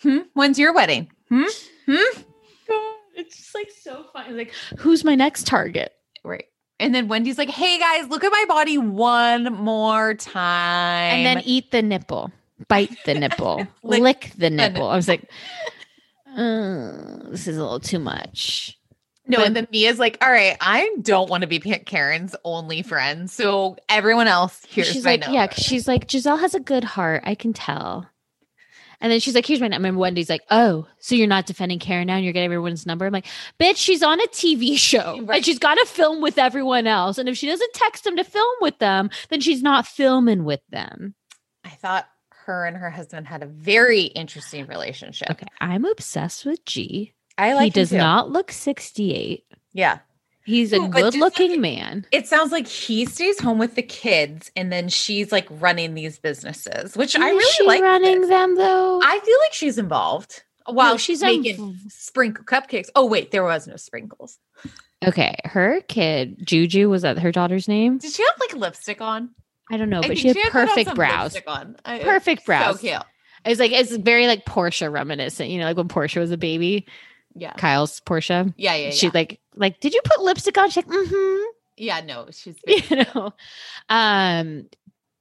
Hmm? 0.02 0.18
When's 0.35 0.59
your 0.59 0.73
wedding? 0.74 1.10
Hmm? 1.28 1.44
Hmm? 1.89 2.20
It's 3.14 3.36
just 3.36 3.55
like 3.55 3.70
so 3.70 4.05
funny. 4.12 4.35
Like, 4.35 4.52
who's 4.78 5.02
my 5.05 5.14
next 5.14 5.47
target? 5.47 5.93
Right. 6.23 6.44
And 6.78 6.94
then 6.94 7.09
Wendy's 7.09 7.39
like, 7.39 7.48
"Hey 7.48 7.78
guys, 7.78 8.09
look 8.10 8.23
at 8.23 8.31
my 8.31 8.44
body 8.47 8.77
one 8.77 9.44
more 9.55 10.12
time." 10.12 11.16
And 11.16 11.24
then 11.27 11.43
eat 11.47 11.70
the 11.70 11.81
nipple, 11.81 12.31
bite 12.68 12.94
the 13.06 13.14
nipple, 13.14 13.66
Lick 13.82 14.02
lick, 14.02 14.32
the 14.36 14.51
nipple. 14.51 14.86
I 14.86 14.97
was 14.97 15.09
like, 15.09 15.23
uh, 16.36 17.31
this 17.31 17.48
is 17.48 17.56
a 17.56 17.62
little 17.62 17.81
too 17.81 17.98
much. 17.98 18.78
no, 19.27 19.39
but- 19.39 19.47
and 19.47 19.56
then 19.56 19.66
Mia's 19.73 19.98
like, 19.98 20.18
"All 20.20 20.31
right, 20.31 20.56
I 20.60 20.94
don't 21.01 21.31
want 21.31 21.40
to 21.40 21.47
be 21.47 21.59
Karen's 21.59 22.36
only 22.44 22.82
friend, 22.82 23.31
so 23.31 23.77
everyone 23.89 24.28
else 24.28 24.62
here's 24.68 24.89
she's 24.89 25.05
my 25.05 25.12
like, 25.12 25.20
number." 25.20 25.35
yeah, 25.35 25.48
she's 25.55 25.89
like, 25.89 26.06
Gizelle 26.09 26.39
has 26.40 26.55
a 26.55 26.60
good 26.60 26.85
heart. 26.85 27.23
I 27.24 27.35
can 27.35 27.55
tell. 27.55 28.10
And 29.01 29.12
then 29.12 29.20
she's 29.20 29.35
like, 29.35 29.47
here's 29.47 29.60
my 29.60 29.68
number. 29.68 29.89
And 29.89 29.97
Wendy's 29.97 30.31
like, 30.31 30.43
oh, 30.51 30.86
so 30.98 31.14
you're 31.14 31.27
not 31.27 31.47
defending 31.47 31.78
Karen 31.78 32.06
now 32.06 32.16
and 32.16 32.24
you're 32.24 32.32
getting 32.32 32.47
everyone's 32.47 32.86
number? 32.86 33.06
I'm 33.06 33.12
like, 33.12 33.27
bitch, 33.60 33.77
she's 33.77 34.02
on 34.02 34.20
a 34.20 34.27
TV 34.28 34.77
show 34.78 35.20
Right. 35.23 35.36
and 35.36 35.44
she's 35.44 35.59
got 35.59 35.74
to 35.77 35.86
film 35.86 36.20
with 36.20 36.39
everyone 36.39 36.86
else. 36.86 37.18
And 37.18 37.28
if 37.28 37.36
she 37.36 37.47
doesn't 37.47 37.73
text 37.74 38.05
them 38.05 38.16
to 38.16 38.24
film 38.24 38.55
with 38.60 38.78
them, 38.78 39.10
then 39.28 39.40
she's 39.40 39.62
not 39.62 39.86
filming 39.86 40.44
with 40.44 40.60
them. 40.70 41.14
I 41.64 41.70
thought 41.70 42.09
her 42.47 42.64
and 42.64 42.77
her 42.77 42.90
husband 42.90 43.27
had 43.27 43.43
a 43.43 43.47
very 43.47 44.02
interesting 44.02 44.66
relationship. 44.66 45.31
Okay. 45.31 45.47
I'm 45.60 45.85
obsessed 45.85 46.44
with 46.47 46.64
G. 46.64 47.12
I 47.36 47.55
like 47.55 47.64
he 47.64 47.81
does 47.81 47.90
too. 47.90 47.98
not 47.98 48.31
look 48.31 48.51
68. 48.51 49.44
Yeah. 49.73 49.98
He's 50.47 50.73
a 50.73 50.78
good 50.89 51.14
looking 51.16 51.51
like- 51.51 51.60
man. 51.60 52.06
It 52.12 52.27
sounds 52.27 52.52
like 52.52 52.66
he 52.68 53.05
stays 53.05 53.40
home 53.40 53.59
with 53.59 53.74
the 53.74 53.82
kids 53.82 54.51
and 54.56 54.73
then 54.73 54.89
she's 54.89 55.32
like 55.32 55.47
running 55.51 55.94
these 55.94 56.18
businesses, 56.18 56.97
which 56.97 57.16
I 57.16 57.31
really 57.31 57.52
she 57.52 57.64
like. 57.66 57.82
running 57.82 58.20
this. 58.23 58.31
them 58.31 58.55
though. 58.55 59.01
I 59.02 59.18
feel 59.20 59.39
like 59.44 59.52
she's 59.52 59.77
involved. 59.77 60.43
While 60.68 60.97
she's 60.98 61.20
she's 61.20 61.23
making 61.23 61.77
sprinkle 61.89 62.44
cupcakes. 62.44 62.89
Oh 62.97 63.06
wait, 63.06 63.31
there 63.32 63.44
was 63.44 63.66
no 63.66 63.77
sprinkles. 63.77 64.39
okay. 65.05 65.36
Her 65.44 65.81
kid, 65.89 66.44
Juju, 66.47 66.89
was 66.89 67.02
that 67.02 67.18
her 67.18 67.31
daughter's 67.32 67.68
name? 67.68 67.98
Did 67.98 68.12
she 68.12 68.23
have 68.24 68.35
like 68.40 68.55
lipstick 68.56 69.01
on? 69.01 69.31
I 69.70 69.77
don't 69.77 69.90
know, 69.90 70.01
I 70.02 70.09
but 70.09 70.18
she 70.18 70.28
had 70.28 70.36
put 70.36 70.55
on 70.55 70.68
perfect 70.68 70.94
brows. 70.94 71.36
On. 71.47 71.77
I- 71.85 71.98
Perfect 72.01 72.43
so 72.43 72.47
brows. 72.47 72.81
cute. 72.81 73.02
It's 73.44 73.60
like 73.60 73.73
it's 73.73 73.94
very 73.97 74.27
like 74.27 74.44
Portia 74.44 74.90
reminiscent, 74.90 75.51
you 75.51 75.59
know, 75.59 75.66
like 75.66 75.77
when 75.77 75.89
Portia 75.89 76.18
was 76.20 76.31
a 76.32 76.36
baby, 76.36 76.86
Yeah. 77.36 77.52
Kyle's 77.54 78.00
Portia. 78.00 78.52
Yeah. 78.56 78.74
Yeah. 78.74 78.90
She 78.90 79.06
yeah. 79.06 79.12
like 79.14 79.40
like, 79.54 79.80
did 79.80 79.94
you 79.94 80.00
put 80.04 80.22
lipstick 80.22 80.56
on? 80.58 80.70
She's 80.70 80.84
like, 80.84 80.86
mm-hmm. 80.86 81.44
yeah. 81.76 82.00
No, 82.00 82.28
she's. 82.30 82.56
You 82.66 83.04
know. 83.14 83.32
Um, 83.88 84.66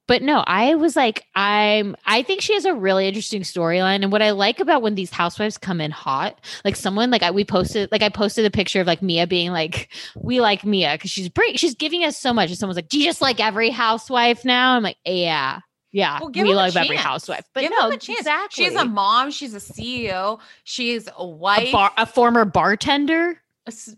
but 0.08 0.22
no, 0.22 0.44
I 0.46 0.76
was 0.76 0.96
like, 0.96 1.24
I'm 1.34 1.96
I 2.06 2.22
think 2.22 2.42
she 2.42 2.54
has 2.54 2.66
a 2.66 2.76
really 2.76 3.08
interesting 3.08 3.42
storyline. 3.42 4.04
And 4.04 4.12
what 4.12 4.22
I 4.22 4.32
like 4.32 4.60
about 4.60 4.84
when 4.84 4.94
these 4.94 5.10
housewives 5.10 5.58
come 5.58 5.82
in 5.82 5.90
hot, 5.90 6.40
like 6.64 6.76
someone 6.76 7.10
like 7.10 7.24
I 7.24 7.32
we 7.32 7.44
posted 7.44 7.92
like 7.92 8.04
I 8.04 8.10
posted 8.10 8.46
a 8.46 8.52
picture 8.52 8.82
of 8.82 8.88
like 8.88 9.02
Mia 9.02 9.26
being 9.26 9.52
like, 9.52 9.90
we 10.16 10.42
like 10.42 10.64
Mia 10.64 10.94
because 10.94 11.10
she's 11.10 11.30
bring 11.30 11.56
she's 11.56 11.74
giving 11.74 12.04
us 12.04 12.20
so 12.20 12.34
much. 12.34 12.50
And 12.50 12.58
someone's 12.58 12.76
like, 12.78 12.90
Do 12.90 13.00
you 13.00 13.06
just 13.06 13.22
like 13.22 13.40
every 13.40 13.72
housewife 13.72 14.46
now? 14.46 14.76
I'm 14.76 14.84
like, 14.84 14.98
Yeah. 15.06 15.62
Yeah, 15.96 16.20
Well, 16.20 16.30
we 16.34 16.44
love 16.54 16.76
every 16.76 16.98
housewife, 16.98 17.46
but 17.54 17.62
Give 17.62 17.72
no, 17.72 17.88
a 17.88 17.92
chance. 17.98 18.20
exactly. 18.20 18.66
She's 18.66 18.76
a 18.76 18.84
mom. 18.84 19.32
She's 19.32 19.54
a 19.54 19.60
CEO. 19.60 20.42
She's 20.66 21.08
a 21.16 21.26
wife. 21.26 21.70
a, 21.70 21.72
bar, 21.72 21.92
a 21.96 22.06
former 22.06 22.44
bartender. 22.44 23.42
a 23.66 23.70
s- 23.70 23.96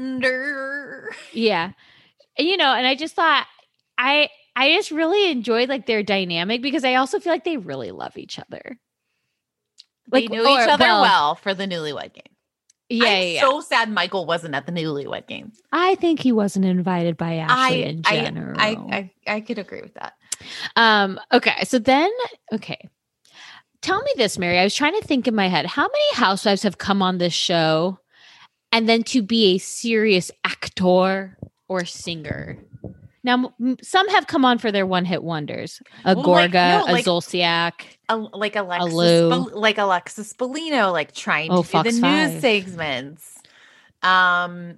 bartender. 0.00 1.10
Yeah. 1.32 1.72
You 2.38 2.56
know, 2.56 2.72
and 2.74 2.86
I 2.88 2.94
just 2.96 3.14
thought 3.14 3.46
I 3.98 4.28
I 4.56 4.72
just 4.74 4.90
really 4.90 5.30
enjoyed 5.30 5.68
like 5.68 5.86
their 5.86 6.02
dynamic 6.02 6.60
because 6.62 6.84
I 6.84 6.96
also 6.96 7.20
feel 7.20 7.32
like 7.32 7.44
they 7.44 7.56
really 7.56 7.92
love 7.92 8.16
each 8.16 8.38
other. 8.40 8.78
They 10.10 10.22
Like, 10.22 10.30
knew 10.30 10.40
or- 10.46 10.60
each 10.60 10.68
other 10.68 10.84
well- 10.86 11.02
well, 11.02 11.34
for 11.36 11.54
the 11.54 11.66
newlywed 11.66 12.14
game. 12.14 12.24
Yeah, 12.88 13.04
I'm 13.06 13.12
yeah, 13.12 13.20
yeah. 13.20 13.40
so 13.42 13.60
sad 13.60 13.88
Michael 13.88 14.26
wasn't 14.26 14.56
at 14.56 14.66
the 14.66 14.72
newlywed 14.72 15.28
game. 15.28 15.52
I 15.70 15.94
think 15.94 16.18
he 16.18 16.32
wasn't 16.32 16.64
invited 16.64 17.16
by 17.16 17.34
Ashley 17.36 17.84
in 17.84 18.02
I. 18.04 18.26
I, 18.58 18.70
I, 18.96 19.10
I 19.28 19.40
could 19.42 19.58
agree 19.60 19.82
with 19.82 19.94
that. 19.94 20.14
Um 20.76 21.18
okay, 21.32 21.64
so 21.64 21.78
then 21.78 22.10
okay. 22.52 22.88
Tell 23.82 24.02
me 24.02 24.10
this, 24.16 24.36
Mary. 24.38 24.58
I 24.58 24.64
was 24.64 24.74
trying 24.74 24.92
to 25.00 25.06
think 25.06 25.26
in 25.26 25.34
my 25.34 25.48
head, 25.48 25.64
how 25.64 25.84
many 25.84 26.14
housewives 26.14 26.62
have 26.64 26.76
come 26.76 27.00
on 27.00 27.16
this 27.16 27.32
show 27.32 27.98
and 28.72 28.86
then 28.86 29.02
to 29.04 29.22
be 29.22 29.54
a 29.54 29.58
serious 29.58 30.30
actor 30.44 31.38
or 31.66 31.84
singer? 31.86 32.58
Now, 33.24 33.54
m- 33.58 33.76
some 33.82 34.06
have 34.08 34.26
come 34.26 34.44
on 34.44 34.58
for 34.58 34.70
their 34.70 34.84
one-hit 34.86 35.22
wonders. 35.22 35.80
A 36.04 36.14
Well, 36.14 36.26
like- 36.26 36.50
Gorga, 36.50 36.78
no, 36.80 36.84
a 36.84 36.92
like- 36.92 37.04
Zolciak. 37.06 37.72
A, 38.10 38.16
like 38.18 38.56
Alexis, 38.56 38.92
Lou. 38.92 39.30
Bel- 39.30 39.50
like 39.54 39.78
Alexis 39.78 40.32
Bellino, 40.34 40.92
like 40.92 41.12
trying 41.14 41.50
Oh, 41.50 41.62
to 41.62 41.82
do 41.82 41.90
the 41.90 42.00
Five. 42.00 42.32
news 42.32 42.40
segments. 42.42 43.38
Um, 44.02 44.76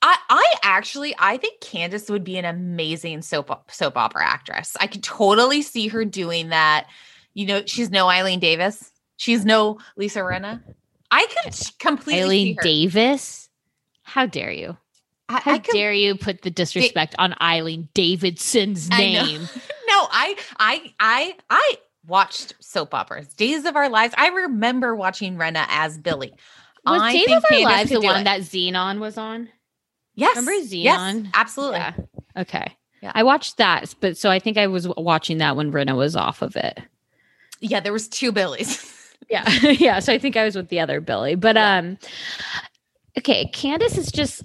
I, 0.00 0.16
I 0.30 0.54
actually, 0.62 1.14
I 1.18 1.36
think 1.38 1.60
Candiace 1.60 2.08
would 2.08 2.24
be 2.24 2.36
an 2.38 2.44
amazing 2.44 3.22
soap 3.22 3.70
soap 3.70 3.96
opera 3.96 4.24
actress. 4.24 4.76
I 4.80 4.86
could 4.86 5.02
totally 5.02 5.62
see 5.62 5.88
her 5.88 6.04
doing 6.04 6.50
that. 6.50 6.86
You 7.34 7.46
know, 7.46 7.62
she's 7.66 7.90
no 7.90 8.08
Eileen 8.08 8.40
Davis. 8.40 8.92
She's 9.16 9.44
no 9.44 9.78
Lisa 9.96 10.20
Rinna. 10.20 10.62
I 11.10 11.26
could 11.26 11.54
completely 11.78 12.22
Eileen 12.22 12.46
see 12.46 12.54
her. 12.54 12.62
Davis. 12.62 13.48
How 14.02 14.26
dare 14.26 14.52
you? 14.52 14.76
I, 15.28 15.40
How 15.40 15.52
I 15.54 15.58
could, 15.58 15.72
dare 15.72 15.92
you 15.92 16.14
put 16.16 16.42
the 16.42 16.50
disrespect 16.50 17.14
on 17.18 17.34
Eileen 17.40 17.88
Davidson's 17.94 18.88
name? 18.88 19.48
No, 19.88 20.06
I, 20.10 20.36
I, 20.58 20.94
I, 21.00 21.34
I 21.48 21.78
watched 22.06 22.54
soap 22.60 22.92
operas. 22.92 23.26
Days 23.28 23.64
of 23.64 23.74
Our 23.74 23.88
Lives. 23.88 24.14
I 24.18 24.28
remember 24.28 24.94
watching 24.94 25.36
Rinna 25.36 25.64
as 25.70 25.96
Billy. 25.96 26.34
Was 26.84 27.00
I 27.00 27.12
Days 27.14 27.24
think 27.24 27.38
of 27.38 27.44
Our 27.44 27.50
Candiace 27.50 27.64
Lives 27.64 27.90
the 27.90 28.00
one 28.02 28.20
it. 28.20 28.24
that 28.24 28.40
Xenon 28.42 28.98
was 29.00 29.16
on? 29.16 29.48
Yes. 30.18 30.36
Remember 30.36 30.52
Yes, 30.66 30.98
Xenon? 31.00 31.30
absolutely. 31.32 31.78
Yeah. 31.78 31.92
Okay. 32.36 32.76
Yeah. 33.00 33.12
I 33.14 33.22
watched 33.22 33.56
that, 33.58 33.94
but 34.00 34.16
so 34.16 34.30
I 34.30 34.40
think 34.40 34.58
I 34.58 34.66
was 34.66 34.88
watching 34.96 35.38
that 35.38 35.54
when 35.56 35.70
Rinna 35.70 35.96
was 35.96 36.16
off 36.16 36.42
of 36.42 36.56
it. 36.56 36.80
Yeah, 37.60 37.78
there 37.80 37.92
was 37.92 38.08
two 38.08 38.32
Billies. 38.32 38.94
Yeah. 39.30 39.46
yeah. 39.62 39.98
So 39.98 40.10
I 40.12 40.18
think 40.18 40.36
I 40.38 40.44
was 40.44 40.56
with 40.56 40.68
the 40.68 40.80
other 40.80 41.00
Billy. 41.02 41.34
But 41.34 41.56
Yeah. 41.56 41.76
um 41.78 41.98
okay, 43.18 43.46
Candace 43.52 43.98
is 43.98 44.10
just 44.10 44.40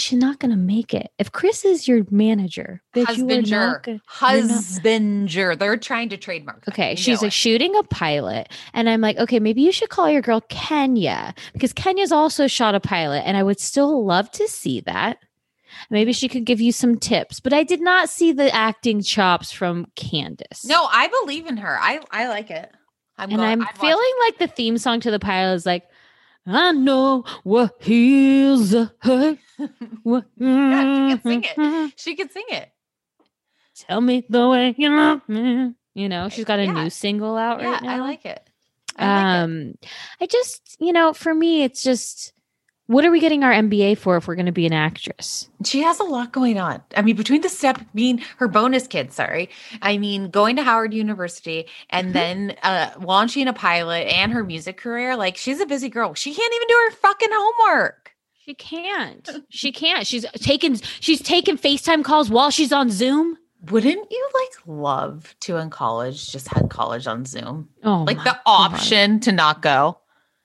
she's 0.00 0.18
not 0.18 0.38
gonna 0.38 0.56
make 0.56 0.94
it. 0.94 1.10
If 1.18 1.32
Chris 1.32 1.64
is 1.64 1.86
your 1.86 2.04
manager, 2.10 2.82
bitch, 2.94 3.04
Husbander. 3.06 3.82
gonna 3.82 4.00
Husbander. 4.08 5.58
They're 5.58 5.76
trying 5.76 6.08
to 6.10 6.16
trademark. 6.16 6.64
that. 6.64 6.72
Okay, 6.74 6.90
You 6.92 6.96
she's 6.96 7.20
know 7.20 7.26
like 7.26 7.28
it. 7.28 7.32
shooting 7.34 7.76
a 7.76 7.82
pilot, 7.84 8.48
and 8.72 8.88
I'm 8.88 9.00
like, 9.00 9.16
okay, 9.18 9.38
maybe 9.40 9.62
you 9.62 9.72
should 9.72 9.88
call 9.90 10.10
your 10.10 10.22
girl 10.22 10.40
Kenya 10.48 11.34
because 11.52 11.72
Kenya's 11.72 12.12
also 12.12 12.46
shot 12.46 12.74
a 12.74 12.80
pilot, 12.80 13.20
and 13.26 13.36
I 13.36 13.42
would 13.42 13.60
still 13.60 14.04
love 14.04 14.30
to 14.32 14.48
see 14.48 14.80
that. 14.82 15.18
Maybe 15.88 16.12
she 16.12 16.28
could 16.28 16.44
give 16.44 16.60
you 16.60 16.72
some 16.72 16.98
tips, 16.98 17.38
but 17.40 17.52
I 17.52 17.62
did 17.62 17.80
not 17.80 18.08
see 18.08 18.32
the 18.32 18.52
acting 18.54 19.02
chops 19.02 19.52
from 19.52 19.86
Candiace. 19.96 20.64
No, 20.66 20.86
I 20.90 21.08
believe 21.22 21.46
in 21.46 21.58
her. 21.58 21.78
I 21.80 22.00
I 22.10 22.26
like 22.28 22.50
it. 22.50 22.70
I'm 23.16 23.28
and 23.30 23.38
going- 23.38 23.50
I'm 23.60 23.62
I'd 23.62 23.78
feeling 23.78 24.12
like 24.26 24.38
the 24.38 24.46
theme 24.48 24.78
song 24.78 25.00
to 25.00 25.10
the 25.10 25.18
pilot 25.20 25.54
is 25.54 25.66
like, 25.66 25.84
I 26.46 26.72
know 26.72 27.24
what 27.44 27.76
heals 27.80 28.70
the 28.70 28.92
hurt. 29.00 29.38
What- 30.02 30.24
Yeah, 30.38 30.94
she 30.94 31.14
can 31.14 31.22
sing 31.24 31.44
it. 31.44 31.92
She 31.96 32.16
could 32.16 32.32
sing 32.32 32.44
it. 32.50 32.70
Tell 33.76 34.00
me 34.00 34.24
the 34.28 34.48
way 34.48 34.74
you 34.76 34.90
love 34.90 35.28
me. 35.28 35.74
You 35.94 36.08
know, 36.08 36.28
she's 36.28 36.44
got 36.44 36.58
a 36.58 36.64
Yeah. 36.64 36.72
new 36.84 36.90
single 36.90 37.36
out 37.36 37.60
Yeah, 37.60 37.72
right 37.72 37.82
now. 37.82 37.94
I 37.94 37.98
like 37.98 38.24
it. 38.26 38.42
I 38.96 39.06
like 39.06 39.24
it. 39.24 39.44
um 39.44 39.74
i 40.20 40.26
just 40.26 40.76
you 40.80 40.92
know 40.92 41.12
for 41.12 41.32
me 41.32 41.62
it's 41.62 41.82
just 41.82 42.32
what 42.90 43.04
are 43.04 43.10
we 43.10 43.20
getting 43.20 43.44
our 43.44 43.52
mba 43.52 43.96
for 43.96 44.16
if 44.16 44.26
we're 44.26 44.34
going 44.34 44.46
to 44.46 44.52
be 44.52 44.66
an 44.66 44.72
actress 44.72 45.48
She 45.64 45.82
has 45.82 46.00
a 46.00 46.04
lot 46.04 46.32
going 46.32 46.58
on. 46.58 46.82
I 46.96 47.02
mean, 47.02 47.16
between 47.16 47.42
the 47.42 47.48
step 47.48 47.80
being 47.94 48.18
her 48.38 48.48
bonus 48.48 48.86
kid, 48.86 49.12
sorry. 49.12 49.48
I 49.82 49.98
mean, 49.98 50.30
going 50.30 50.56
to 50.56 50.62
Howard 50.62 50.92
University 50.94 51.66
and 51.90 52.08
Mhm. 52.08 52.12
then 52.12 52.56
uh 52.62 52.90
launching 53.00 53.46
a 53.48 53.52
pilot 53.52 54.06
and 54.08 54.32
her 54.32 54.42
music 54.44 54.76
career, 54.78 55.16
like 55.16 55.36
she's 55.36 55.60
a 55.60 55.66
busy 55.66 55.88
girl. 55.88 56.14
She 56.14 56.34
can't 56.34 56.54
even 56.54 56.68
do 56.68 56.74
her 56.86 56.90
fucking 56.96 57.28
homework. 57.32 58.12
she 58.44 58.54
can't 58.54 59.28
she 59.50 59.70
can't 59.70 60.06
she's 60.06 60.24
taken 60.40 60.76
she's 61.00 61.22
taken 61.22 61.56
facetime 61.58 62.02
calls 62.02 62.30
while 62.30 62.50
she's 62.50 62.72
on 62.72 62.90
zoom 62.90 63.36
Wouldn't 63.70 64.10
you 64.10 64.28
like 64.40 64.66
love 64.66 65.34
to 65.40 65.56
in 65.58 65.68
college 65.70 66.32
just 66.32 66.48
had 66.48 66.70
college 66.70 67.06
on 67.06 67.24
Zoom? 67.26 67.68
oh 67.84 68.04
like 68.06 68.18
the 68.18 68.24
God. 68.24 68.40
option 68.46 69.20
to 69.20 69.30
not 69.32 69.60
go. 69.62 69.98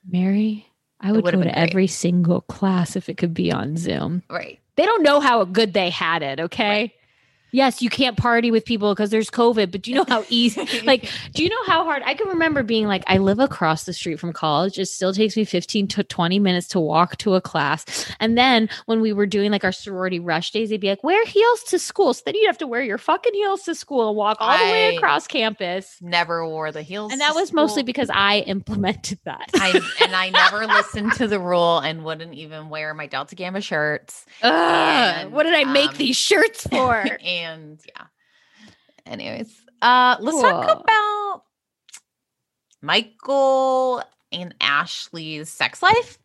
mary 0.07 0.64
i 1.01 1.11
would 1.11 1.23
go 1.23 1.31
to 1.31 1.38
great. 1.38 1.51
every 1.53 1.88
single 1.88 2.41
class 2.41 2.95
if 2.95 3.09
it 3.09 3.17
could 3.17 3.34
be 3.34 3.51
on 3.51 3.77
zoom 3.77 4.23
Right. 4.30 4.59
they 4.76 4.85
don't 4.85 5.03
know 5.03 5.19
how 5.19 5.43
good 5.45 5.73
they 5.73 5.89
had 5.89 6.22
it 6.23 6.39
okay 6.39 6.93
yes, 7.56 7.82
you 7.82 7.90
can't 7.90 8.18
party 8.18 8.52
with 8.52 8.65
people 8.65 8.94
because 8.94 9.10
there's 9.10 9.32
COVID, 9.32 9.72
but 9.72 9.82
do 9.82 9.91
you 9.91 9.98
know 9.98 10.06
how 10.07 10.26
easy, 10.30 10.82
like, 10.84 11.10
do 11.34 11.44
you 11.44 11.49
know 11.49 11.64
how 11.65 11.84
hard 11.84 12.03
I 12.06 12.14
can 12.14 12.27
remember 12.27 12.64
being 12.64 12.88
like, 12.88 13.03
I 13.07 13.18
live 13.18 13.40
across 13.40 13.86
the 13.86 13.94
street 13.94 14.19
from 14.19 14.34
college. 14.34 14.77
It 14.77 14.88
still 14.88 15.14
takes 15.14 15.38
me 15.38 15.45
15 15.45 15.88
to 15.88 16.03
20 16.03 16.40
minutes 16.40 16.68
to 16.69 16.80
walk 16.80 17.18
to 17.18 17.36
a 17.36 17.41
class. 17.41 18.14
And 18.19 18.38
then 18.38 18.69
when 18.86 19.02
we 19.02 19.14
were 19.14 19.26
doing 19.26 19.52
like 19.52 19.64
our 19.64 19.72
sorority 19.72 20.19
rush 20.19 20.52
days, 20.52 20.69
they'd 20.69 20.82
be 20.82 20.90
like, 20.90 21.03
wear 21.03 21.26
heels 21.26 21.64
to 21.69 21.80
school. 21.80 22.14
So 22.14 22.23
then 22.26 22.36
you'd 22.36 22.48
have 22.48 22.57
to 22.60 22.68
wear 22.68 22.84
your 22.84 22.98
fucking 22.98 23.34
heels 23.34 23.64
to 23.64 23.76
school 23.76 24.10
and 24.10 24.18
walk 24.18 24.38
all 24.40 24.57
the 24.57 24.64
way 24.65 24.95
across 24.98 25.26
campus. 25.27 25.98
Never 26.02 26.45
wore 26.48 26.72
the 26.72 26.82
heels. 26.82 27.11
And 27.14 27.22
that 27.22 27.36
was 27.36 27.53
mostly 27.53 27.84
because 27.84 28.10
I 28.14 28.40
implemented 28.40 29.19
that. 29.23 29.49
I 29.56 29.80
and 30.03 30.15
I 30.15 30.30
never 30.30 30.68
listened 30.68 31.14
to 31.14 31.27
the 31.27 31.40
rule 31.40 31.80
and 31.80 32.03
wouldn't 32.03 32.34
even 32.34 32.69
wear 32.69 32.94
my 32.94 33.07
Delta 33.07 33.36
Gamma 33.36 33.61
shirts. 33.61 34.26
Ugh, 34.44 34.52
And, 34.52 35.32
what 35.32 35.44
did 35.44 35.53
I 35.53 35.64
make 35.64 35.91
um, 35.91 35.98
these 35.98 36.18
shirts 36.18 36.68
for? 36.68 37.06
and 37.26 37.44
yeah. 37.95 38.05
Anyways, 39.05 39.55
uh 39.81 40.17
let's 40.19 40.41
talk 40.41 40.81
about 40.81 41.43
Michael 42.81 44.03
and 44.31 44.53
Ashley's 44.61 45.49
sex 45.49 45.81
life. 45.81 46.17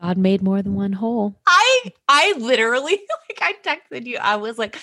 God 0.00 0.18
made 0.18 0.42
more 0.42 0.62
than 0.62 0.74
one 0.74 0.92
hole. 0.92 1.34
I 1.46 1.92
I 2.08 2.34
literally 2.38 2.92
like 3.28 3.40
I 3.40 3.54
texted 3.62 4.06
you. 4.06 4.18
I 4.18 4.36
was 4.36 4.58
like 4.58 4.78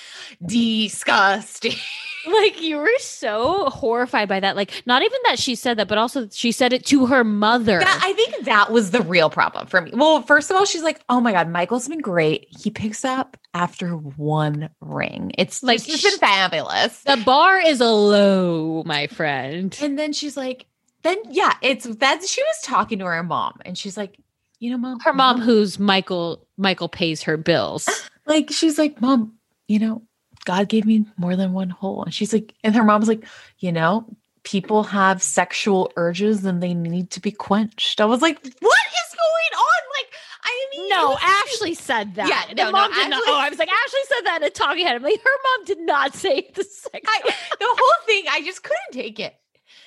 disgusting. 0.45 1.75
Like 2.43 2.61
you 2.61 2.77
were 2.77 2.89
so 2.99 3.69
horrified 3.69 4.29
by 4.29 4.39
that. 4.39 4.55
Like 4.55 4.83
not 4.85 5.01
even 5.01 5.17
that 5.25 5.39
she 5.39 5.55
said 5.55 5.77
that, 5.77 5.87
but 5.87 5.97
also 5.97 6.27
she 6.29 6.51
said 6.51 6.73
it 6.73 6.85
to 6.87 7.05
her 7.07 7.23
mother. 7.23 7.79
That, 7.79 8.01
I 8.03 8.13
think 8.13 8.45
that 8.45 8.71
was 8.71 8.91
the 8.91 9.01
real 9.01 9.29
problem 9.29 9.67
for 9.67 9.81
me. 9.81 9.91
Well, 9.93 10.21
first 10.21 10.49
of 10.49 10.57
all, 10.57 10.65
she's 10.65 10.83
like, 10.83 11.01
"Oh 11.09 11.19
my 11.19 11.31
god, 11.31 11.49
Michael's 11.49 11.87
been 11.87 11.99
great. 11.99 12.47
He 12.61 12.69
picks 12.69 13.03
up 13.05 13.37
after 13.53 13.91
one 13.91 14.69
ring. 14.81 15.31
It's 15.37 15.61
Like, 15.63 15.87
it's 15.87 16.03
been 16.03 16.17
fabulous." 16.17 17.01
the 17.03 17.17
bar 17.17 17.59
is 17.59 17.81
a 17.81 17.91
low, 17.91 18.83
my 18.85 19.07
friend. 19.07 19.77
And 19.81 19.99
then 19.99 20.13
she's 20.13 20.37
like, 20.37 20.65
"Then 21.01 21.17
yeah, 21.29 21.53
it's 21.61 21.85
that." 21.85 22.23
She 22.23 22.41
was 22.41 22.61
talking 22.63 22.99
to 22.99 23.05
her 23.05 23.23
mom, 23.23 23.59
and 23.65 23.77
she's 23.77 23.97
like, 23.97 24.17
"You 24.59 24.71
know, 24.71 24.77
mom, 24.77 24.99
Her 25.01 25.13
mom, 25.13 25.41
who's 25.41 25.77
Michael, 25.79 26.47
Michael 26.57 26.89
pays 26.89 27.23
her 27.23 27.37
bills. 27.37 27.89
like 28.25 28.49
she's 28.51 28.77
like, 28.77 29.01
mom, 29.01 29.33
you 29.67 29.79
know, 29.79 30.03
God 30.45 30.69
gave 30.69 30.85
me 30.85 31.05
more 31.17 31.35
than 31.35 31.53
one 31.53 31.69
hole." 31.69 32.03
And 32.03 32.13
she's 32.13 32.33
like, 32.33 32.53
and 32.63 32.75
her 32.75 32.83
mom's 32.83 33.07
like, 33.07 33.25
"You 33.59 33.71
know." 33.71 34.05
People 34.45 34.83
have 34.83 35.23
sexual 35.23 35.89
urges 35.95 36.43
and 36.43 36.61
they 36.61 36.73
need 36.73 37.11
to 37.11 37.21
be 37.21 37.31
quenched. 37.31 38.01
I 38.01 38.05
was 38.05 38.21
like, 38.21 38.43
what 38.43 38.51
is 38.51 39.15
going 39.15 39.53
on? 39.57 39.81
Like, 39.97 40.07
I 40.43 40.67
mean, 40.75 40.89
No, 40.89 41.09
was- 41.11 41.19
Ashley 41.23 41.73
said 41.73 42.15
that. 42.15 42.27
Yeah, 42.27 42.47
The 42.49 42.55
no, 42.55 42.63
no, 42.65 42.71
mom 42.73 42.91
did 42.93 43.09
not. 43.09 43.23
Oh, 43.25 43.37
I 43.39 43.47
was 43.47 43.57
like, 43.57 43.69
Ashley 43.69 43.99
said 44.09 44.25
that 44.25 44.41
in 44.41 44.47
a 44.47 44.49
talking 44.49 44.85
head. 44.85 44.97
I'm 44.97 45.01
like, 45.01 45.21
her 45.23 45.29
mom 45.29 45.65
did 45.65 45.79
not 45.79 46.13
say 46.23 46.51
the 46.55 46.63
sex. 46.65 47.07
I, 47.07 47.21
the 47.57 47.65
whole 47.65 48.05
thing, 48.05 48.25
I 48.29 48.41
just 48.41 48.63
couldn't 48.63 48.91
take 48.91 49.17
it. 49.21 49.33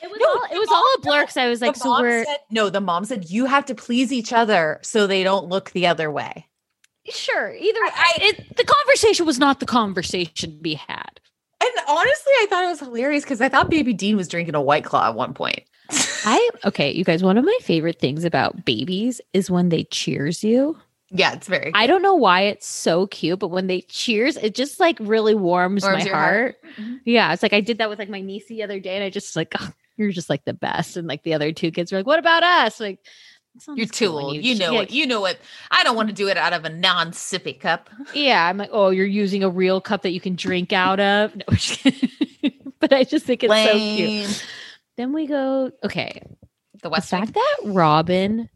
it 0.02 0.10
was 0.10 0.18
no, 0.22 0.26
all. 0.26 0.44
It 0.50 0.58
was 0.58 0.68
mom- 0.70 0.76
all 0.76 0.94
a 0.96 1.00
blur 1.02 1.20
because 1.24 1.36
I 1.36 1.48
was 1.48 1.60
like, 1.60 1.74
the 1.74 1.80
so 1.80 1.90
mom 1.90 2.00
we're 2.04 2.24
said, 2.24 2.38
no, 2.50 2.70
the 2.70 2.80
mom 2.80 3.04
said 3.04 3.28
you 3.28 3.44
have 3.44 3.66
to 3.66 3.74
please 3.74 4.10
each 4.10 4.32
other 4.32 4.80
so 4.82 5.06
they 5.06 5.22
don't 5.22 5.48
look 5.50 5.72
the 5.72 5.86
other 5.86 6.10
way. 6.10 6.46
Sure. 7.10 7.54
Either 7.54 7.78
I, 7.80 8.12
it, 8.20 8.56
the 8.56 8.64
conversation 8.64 9.26
was 9.26 9.38
not 9.38 9.60
the 9.60 9.66
conversation 9.66 10.52
to 10.52 10.58
be 10.58 10.74
had. 10.74 11.20
And 11.62 11.70
honestly, 11.88 12.32
I 12.40 12.46
thought 12.50 12.64
it 12.64 12.68
was 12.68 12.80
hilarious 12.80 13.24
because 13.24 13.40
I 13.40 13.48
thought 13.48 13.70
Baby 13.70 13.92
Dean 13.92 14.16
was 14.16 14.28
drinking 14.28 14.54
a 14.54 14.60
white 14.62 14.84
claw 14.84 15.08
at 15.08 15.14
one 15.14 15.34
point. 15.34 15.60
I 16.24 16.50
okay, 16.64 16.92
you 16.92 17.04
guys. 17.04 17.22
One 17.22 17.38
of 17.38 17.44
my 17.44 17.58
favorite 17.62 17.98
things 18.00 18.24
about 18.24 18.64
babies 18.64 19.20
is 19.32 19.50
when 19.50 19.68
they 19.68 19.84
cheers 19.84 20.42
you. 20.44 20.76
yeah, 21.10 21.32
it's 21.34 21.46
very. 21.46 21.70
I 21.74 21.86
don't 21.86 22.02
know 22.02 22.16
why 22.16 22.42
it's 22.42 22.66
so 22.66 23.06
cute, 23.06 23.38
but 23.38 23.48
when 23.48 23.68
they 23.68 23.82
cheers, 23.82 24.36
it 24.36 24.54
just 24.54 24.80
like 24.80 24.96
really 25.00 25.34
warms, 25.36 25.84
Warms 25.84 26.04
my 26.04 26.10
heart. 26.10 26.34
heart. 26.34 26.56
Mhm. 26.80 27.00
Yeah, 27.04 27.32
it's 27.32 27.42
like 27.42 27.52
I 27.52 27.60
did 27.60 27.78
that 27.78 27.88
with 27.88 27.98
like 28.00 28.08
my 28.10 28.20
niece 28.20 28.46
the 28.48 28.64
other 28.64 28.80
day, 28.80 28.96
and 28.96 29.04
I 29.04 29.10
just 29.10 29.36
like 29.36 29.54
"Oh, 29.60 29.70
you're 29.96 30.10
just 30.10 30.28
like 30.28 30.44
the 30.44 30.52
best, 30.54 30.96
and 30.96 31.06
like 31.06 31.22
the 31.22 31.34
other 31.34 31.52
two 31.52 31.70
kids 31.70 31.92
were 31.92 31.98
like, 31.98 32.06
"What 32.06 32.18
about 32.18 32.42
us?" 32.42 32.80
Like 32.80 32.98
You're 33.74 33.86
too 33.86 34.08
cool 34.08 34.18
old. 34.18 34.36
You, 34.36 34.54
know 34.56 34.72
yeah, 34.72 34.80
it. 34.82 34.90
You 34.90 35.06
know 35.06 35.24
it. 35.24 35.40
I 35.70 35.82
don't 35.84 35.96
want 35.96 36.08
to 36.08 36.14
do 36.14 36.28
it 36.28 36.36
out 36.36 36.52
of 36.52 36.64
a 36.64 36.70
non-sippy 36.70 37.58
cup. 37.60 37.90
Yeah, 38.14 38.46
I'm 38.46 38.58
like, 38.58 38.70
oh, 38.72 38.90
you're 38.90 39.06
using 39.06 39.42
a 39.42 39.48
real 39.48 39.80
cup 39.80 40.02
that 40.02 40.10
you 40.10 40.20
can 40.20 40.36
drink 40.36 40.72
out 40.72 41.00
of. 41.00 41.34
No, 41.34 41.44
I'm 41.48 41.56
just 41.56 41.80
kidding. 41.80 42.72
but 42.80 42.92
I 42.92 43.04
just 43.04 43.26
think 43.26 43.42
it's 43.42 43.52
so 43.52 43.72
cute. 43.72 44.46
Then 44.96 45.12
we 45.12 45.26
go, 45.26 45.70
okay, 45.84 46.22
The 46.74 46.80
the 46.82 46.90
West 46.90 47.12
Wing. 47.12 47.22
fact 47.22 47.34
that 47.34 47.56
Robyn 47.64 48.48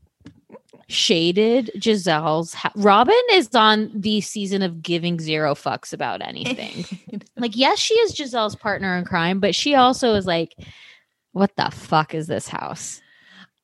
shaded 0.89 1.70
Gizelle's 1.77 2.52
ha- 2.52 2.72
Robyn 2.74 3.14
is 3.32 3.55
on 3.55 3.90
the 3.94 4.20
season 4.20 4.62
of 4.62 4.82
giving 4.82 5.20
zero 5.20 5.55
fucks 5.55 5.93
about 5.93 6.20
anything. 6.20 6.85
like, 7.36 7.56
yes, 7.56 7.78
she 7.78 7.94
is 7.94 8.12
Gizelle's 8.12 8.56
partner 8.56 8.97
in 8.97 9.05
crime, 9.05 9.40
but 9.40 9.55
she 9.55 9.74
also 9.74 10.14
is 10.14 10.27
like, 10.27 10.55
what 11.32 11.55
the 11.56 11.70
fuck 11.70 12.14
is 12.14 12.27
this 12.27 12.48
house? 12.48 13.01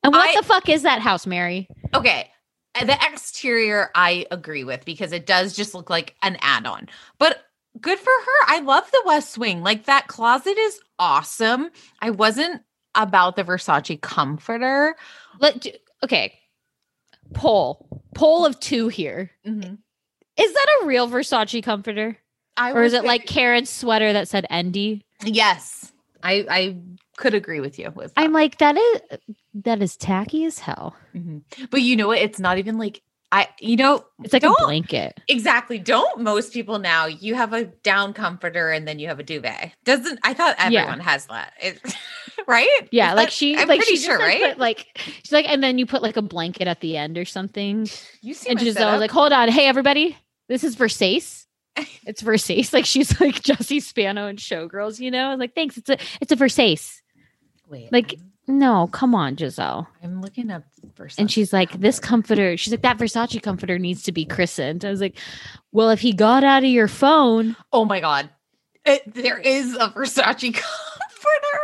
And 0.07 0.15
what 0.15 0.29
I- 0.29 0.41
the 0.41 0.47
fuck 0.47 0.69
is 0.69 0.83
that 0.83 1.01
house, 1.01 1.27
Mary? 1.27 1.69
Okay. 1.95 2.31
uh, 2.75 2.85
The 2.85 2.99
exterior 3.11 3.91
I 3.95 4.27
agree 4.31 4.65
with 4.65 4.85
because 4.85 5.13
it 5.13 5.27
does 5.27 5.55
just 5.57 5.75
look 5.75 5.91
like 5.91 6.15
an 6.23 6.37
add-on. 6.41 6.89
But 7.19 7.43
good 7.81 7.99
for 7.99 8.11
her. 8.11 8.47
I 8.49 8.61
love 8.61 8.91
the 8.91 9.03
West 9.07 9.37
Wing. 9.39 9.63
Like 9.63 9.85
that 9.87 10.07
closet 10.09 10.57
is 10.59 10.81
awesome. 10.99 11.71
I 12.01 12.11
wasn't 12.11 12.63
about 12.95 13.37
the 13.37 13.45
Versace 13.45 14.01
comforter. 14.01 14.97
Let 15.41 15.61
do- 15.61 15.73
okay. 16.05 16.39
Poll. 17.35 18.03
Poll 18.15 18.47
of 18.47 18.59
two 18.61 18.89
here. 18.89 19.31
Mm-hmm. 19.47 19.75
Is 20.39 20.53
that 20.53 20.67
a 20.83 20.87
real 20.87 21.09
Versace 21.09 21.63
comforter? 21.63 22.17
I 22.57 22.73
Or 22.73 22.83
is 22.85 22.93
it 22.95 23.05
like 23.05 23.27
Karen's 23.27 23.69
sweater 23.71 24.13
that 24.13 24.29
said 24.29 24.47
Endy? 24.51 25.05
yes. 25.25 25.93
I 26.23 26.47
I 26.51 26.77
could 27.17 27.35
agree 27.35 27.61
with 27.61 27.79
you 27.79 27.91
with 27.95 28.15
that. 28.15 28.21
I'm 28.23 28.33
like, 28.33 28.59
that 28.59 28.77
is 28.77 29.01
that 29.65 29.83
is 29.83 29.97
tacky 29.97 30.45
as 30.45 30.59
hell. 30.59 30.97
Mhm. 31.15 31.43
But 31.71 31.83
you 31.83 31.97
know 31.97 32.09
what? 32.09 32.19
It's 32.19 32.39
not 32.39 32.59
even 32.59 32.79
like 32.79 33.03
I 33.33 33.49
you 33.61 33.77
know 33.77 34.05
It's 34.23 34.33
like 34.33 34.45
a 34.45 34.55
blanket. 34.61 35.19
Exactly. 35.29 35.79
Don't 35.79 36.21
most 36.21 36.53
people 36.53 36.79
now 36.79 37.07
you 37.07 37.35
have 37.35 37.53
a 37.53 37.65
down 37.65 38.13
comforter 38.13 38.71
and 38.71 38.87
then 38.87 38.99
you 39.01 39.09
have 39.09 39.19
a 39.19 39.25
duvet. 39.25 39.73
Doesn't 39.85 40.21
I 40.23 40.33
thought 40.35 40.57
Yeah. 40.59 40.83
everyone 40.83 41.01
has 41.01 41.27
that. 41.27 41.53
It, 41.61 41.81
right? 42.47 42.89
Yeah, 42.93 43.11
Is 43.11 43.17
like 43.17 43.27
that- 43.29 43.33
she 43.33 43.57
I'm 43.57 43.67
like 43.67 43.81
pretty 43.81 43.97
sure, 43.97 44.19
like, 44.19 44.29
right? 44.41 44.51
put, 44.53 44.59
like 44.59 44.87
she's 45.23 45.33
like, 45.33 45.49
and 45.49 45.63
then 45.63 45.79
you 45.79 45.87
put 45.87 46.03
like 46.03 46.17
a 46.17 46.23
blanket 46.23 46.69
at 46.69 46.81
the 46.81 46.97
end 46.97 47.19
or 47.19 47.25
something. 47.25 47.89
you 48.23 48.33
see 48.35 48.51
And 48.51 48.61
my 48.61 48.65
Gizelle 48.67 48.93
was 48.93 49.01
like, 49.01 49.11
hold 49.11 49.33
on, 49.33 49.49
hey 49.49 49.67
everybody, 49.67 50.17
this 50.49 50.63
is 50.65 50.77
Versace. 50.77 51.45
It's 52.07 52.23
Versace. 52.23 52.73
Like 52.73 52.87
she's 52.87 53.21
like 53.21 53.43
Jessie 53.49 53.81
Spano 53.81 54.29
and 54.29 54.39
Showgirls, 54.39 55.01
you 55.01 55.11
know? 55.11 55.27
I 55.27 55.31
was 55.33 55.41
like, 55.41 55.55
thanks. 55.57 55.77
It's 55.77 55.91
a 55.91 55.99
it's 56.21 56.31
a 56.33 56.37
Versace. 56.37 57.01
Wait, 57.69 57.93
like, 57.93 58.15
No, 58.47 58.87
come 58.89 59.15
on, 59.15 59.37
Gizelle. 59.37 59.87
I'm 60.03 60.21
looking 60.23 60.51
up 60.51 60.63
Versace 60.97 61.19
And 61.19 61.31
she's 61.31 61.53
like, 61.53 61.73
this 61.81 61.99
comforter, 61.99 62.57
she's 62.57 62.73
like, 62.73 62.83
that 62.83 62.97
Versace 62.99 63.43
comforter 63.43 63.79
needs 63.79 64.03
to 64.05 64.13
be 64.13 64.25
christened. 64.25 64.85
I 64.85 64.91
was 64.91 65.01
like, 65.01 65.19
well, 65.73 65.91
if 65.91 66.01
he 66.01 66.13
got 66.13 66.45
out 66.45 66.63
of 66.65 66.71
your 66.71 66.89
phone, 66.89 67.57
Oh 67.73 67.85
my 67.85 68.01
god. 68.01 68.31
It, 68.85 69.03
there 69.15 69.39
is 69.39 69.75
a 69.75 69.89
Versace 69.89 70.55
comforter. 70.55 71.63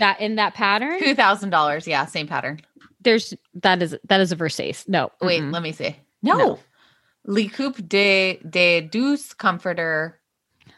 that 0.00 0.20
in 0.20 0.34
that 0.36 0.54
pattern, 0.54 0.98
Two 0.98 1.14
thousand 1.14 1.50
dollars. 1.50 1.86
Yeah, 1.86 2.06
same 2.06 2.26
pattern. 2.26 2.60
there's 3.00 3.32
that 3.54 3.80
is 3.82 3.96
that 4.08 4.20
is 4.20 4.32
a 4.32 4.36
Versace. 4.36 4.88
No, 4.88 5.10
Wait, 5.20 5.42
mm-mm. 5.42 5.52
let 5.52 5.62
me 5.62 5.70
see. 5.72 5.96
No. 6.22 6.36
No. 6.36 6.58
Le 7.28 7.48
Coupe 7.48 7.88
de 7.88 8.40
de 8.48 8.80
Douce 8.82 9.32
comforter. 9.32 10.18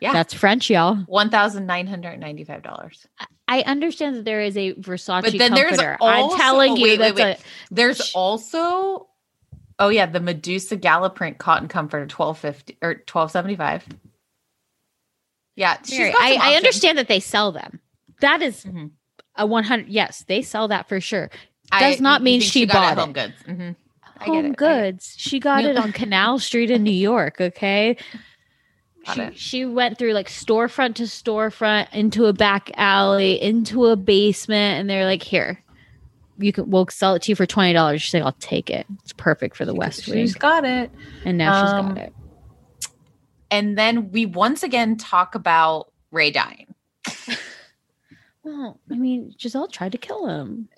Yeah. 0.00 0.12
that's 0.12 0.32
French, 0.34 0.70
y'all. 0.70 0.96
one 1.06 1.30
thousand 1.30 1.66
nine 1.66 1.86
hundred 1.86 2.18
ninety-five 2.20 2.62
dollars. 2.62 3.06
I 3.48 3.62
understand 3.62 4.16
that 4.16 4.24
there 4.24 4.42
is 4.42 4.56
a 4.56 4.74
Versace 4.74 5.22
But 5.22 5.38
then 5.38 5.54
there's 5.54 5.76
comforter. 5.76 5.96
also- 6.00 6.34
I'm 6.34 6.38
telling 6.40 6.76
you 6.76 6.82
wait, 6.82 7.00
wait, 7.00 7.14
wait. 7.16 7.36
There's 7.70 8.12
also 8.14 9.08
oh 9.78 9.88
yeah, 9.88 10.06
the 10.06 10.20
Medusa 10.20 10.76
Gala 10.76 11.10
print 11.10 11.38
cotton 11.38 11.68
comforter, 11.68 12.06
twelve 12.06 12.38
fifty 12.38 12.76
or 12.82 12.94
twelve 12.96 13.30
seventy 13.30 13.56
five. 13.56 13.84
Yeah, 15.56 15.76
Mary, 15.90 16.12
I, 16.16 16.38
I 16.40 16.54
understand 16.54 16.98
that 16.98 17.08
they 17.08 17.18
sell 17.20 17.50
them. 17.50 17.80
That 18.20 18.42
is 18.42 18.64
Mhm. 18.64 18.92
a 19.36 19.44
100. 19.46 19.88
Yes, 19.88 20.24
they 20.28 20.42
sell 20.42 20.68
that 20.68 20.88
for 20.88 21.00
sure. 21.00 21.30
I- 21.72 21.90
does 21.90 22.00
not 22.00 22.22
mean 22.22 22.40
think 22.40 22.52
she 22.52 22.66
got 22.66 22.92
it 22.92 22.96
bought 22.96 22.98
Home 22.98 23.10
it. 23.10 23.12
Goods. 23.14 23.42
Mhm. 23.44 23.76
I 24.20 24.24
get 24.24 24.26
Home 24.26 24.36
it, 24.36 24.38
I 24.38 24.42
get 24.42 24.50
it. 24.50 24.56
Goods. 24.56 25.14
She 25.16 25.40
got 25.40 25.64
No. 25.64 25.70
it 25.70 25.76
on 25.76 25.92
Canal 25.92 26.38
Street 26.38 26.70
in 26.70 26.82
New 26.84 26.90
York. 26.92 27.40
Okay. 27.40 27.96
She, 29.14 29.20
it. 29.20 29.38
she 29.38 29.64
went 29.66 29.98
through 29.98 30.12
like 30.12 30.28
storefront 30.28 30.94
to 30.96 31.04
storefront 31.04 31.92
into 31.92 32.26
a 32.26 32.32
back 32.32 32.70
alley 32.76 33.40
into 33.40 33.86
a 33.86 33.96
basement 33.96 34.80
and 34.80 34.88
they're 34.90 35.04
like 35.04 35.22
here 35.22 35.62
you 36.38 36.52
can 36.52 36.70
we'll 36.70 36.86
sell 36.88 37.14
it 37.14 37.22
to 37.22 37.32
you 37.32 37.36
for 37.36 37.46
$20 37.46 38.00
she's 38.00 38.14
like 38.14 38.22
i'll 38.22 38.32
take 38.32 38.70
it 38.70 38.86
it's 39.02 39.12
perfect 39.14 39.56
for 39.56 39.64
the 39.64 39.74
west 39.74 40.06
wing 40.08 40.16
She's 40.18 40.34
got 40.34 40.64
it. 40.64 40.90
and 41.24 41.36
now 41.38 41.64
she's 41.64 41.72
got 41.72 41.98
it 41.98 42.12
And 43.50 43.76
then 43.78 44.10
we 44.12 44.26
once 44.26 44.62
again 44.62 44.96
talk 44.96 45.34
about 45.34 45.92
Ray 46.10 46.30
dying. 46.30 46.74
well 48.42 48.78
i 48.90 48.94
mean 48.94 49.34
gizelle 49.38 49.70
tried 49.70 49.92
to 49.92 49.98
kill 49.98 50.26
him 50.26 50.68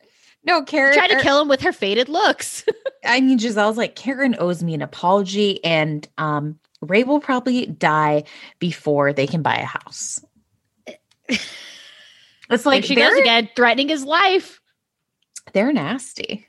No, 0.44 0.62
Karen 0.62 0.94
tried 0.94 1.08
to 1.08 1.16
er, 1.18 1.20
kill 1.20 1.40
him 1.42 1.48
with 1.48 1.60
her 1.60 1.72
faded 1.72 2.08
looks 2.08 2.64
I 3.04 3.22
mean, 3.22 3.38
Gizelle's 3.38 3.78
like, 3.78 3.96
Karen 3.96 4.36
owes 4.38 4.62
me 4.62 4.74
an 4.74 4.82
apology. 4.82 5.64
And 5.64 6.06
um, 6.18 6.58
Ray 6.80 7.04
will 7.04 7.20
probably 7.20 7.66
die 7.66 8.24
before 8.58 9.12
they 9.12 9.26
can 9.26 9.42
buy 9.42 9.56
a 9.56 9.64
house. 9.64 10.24
It's 11.28 12.66
Like 12.66 12.76
like 12.76 12.84
she 12.84 12.94
they're, 12.96 13.10
goes 13.10 13.20
again, 13.20 13.48
threatening 13.54 13.88
his 13.88 14.04
life. 14.04 14.60
they're 15.52 15.72
nasty. 15.72 16.46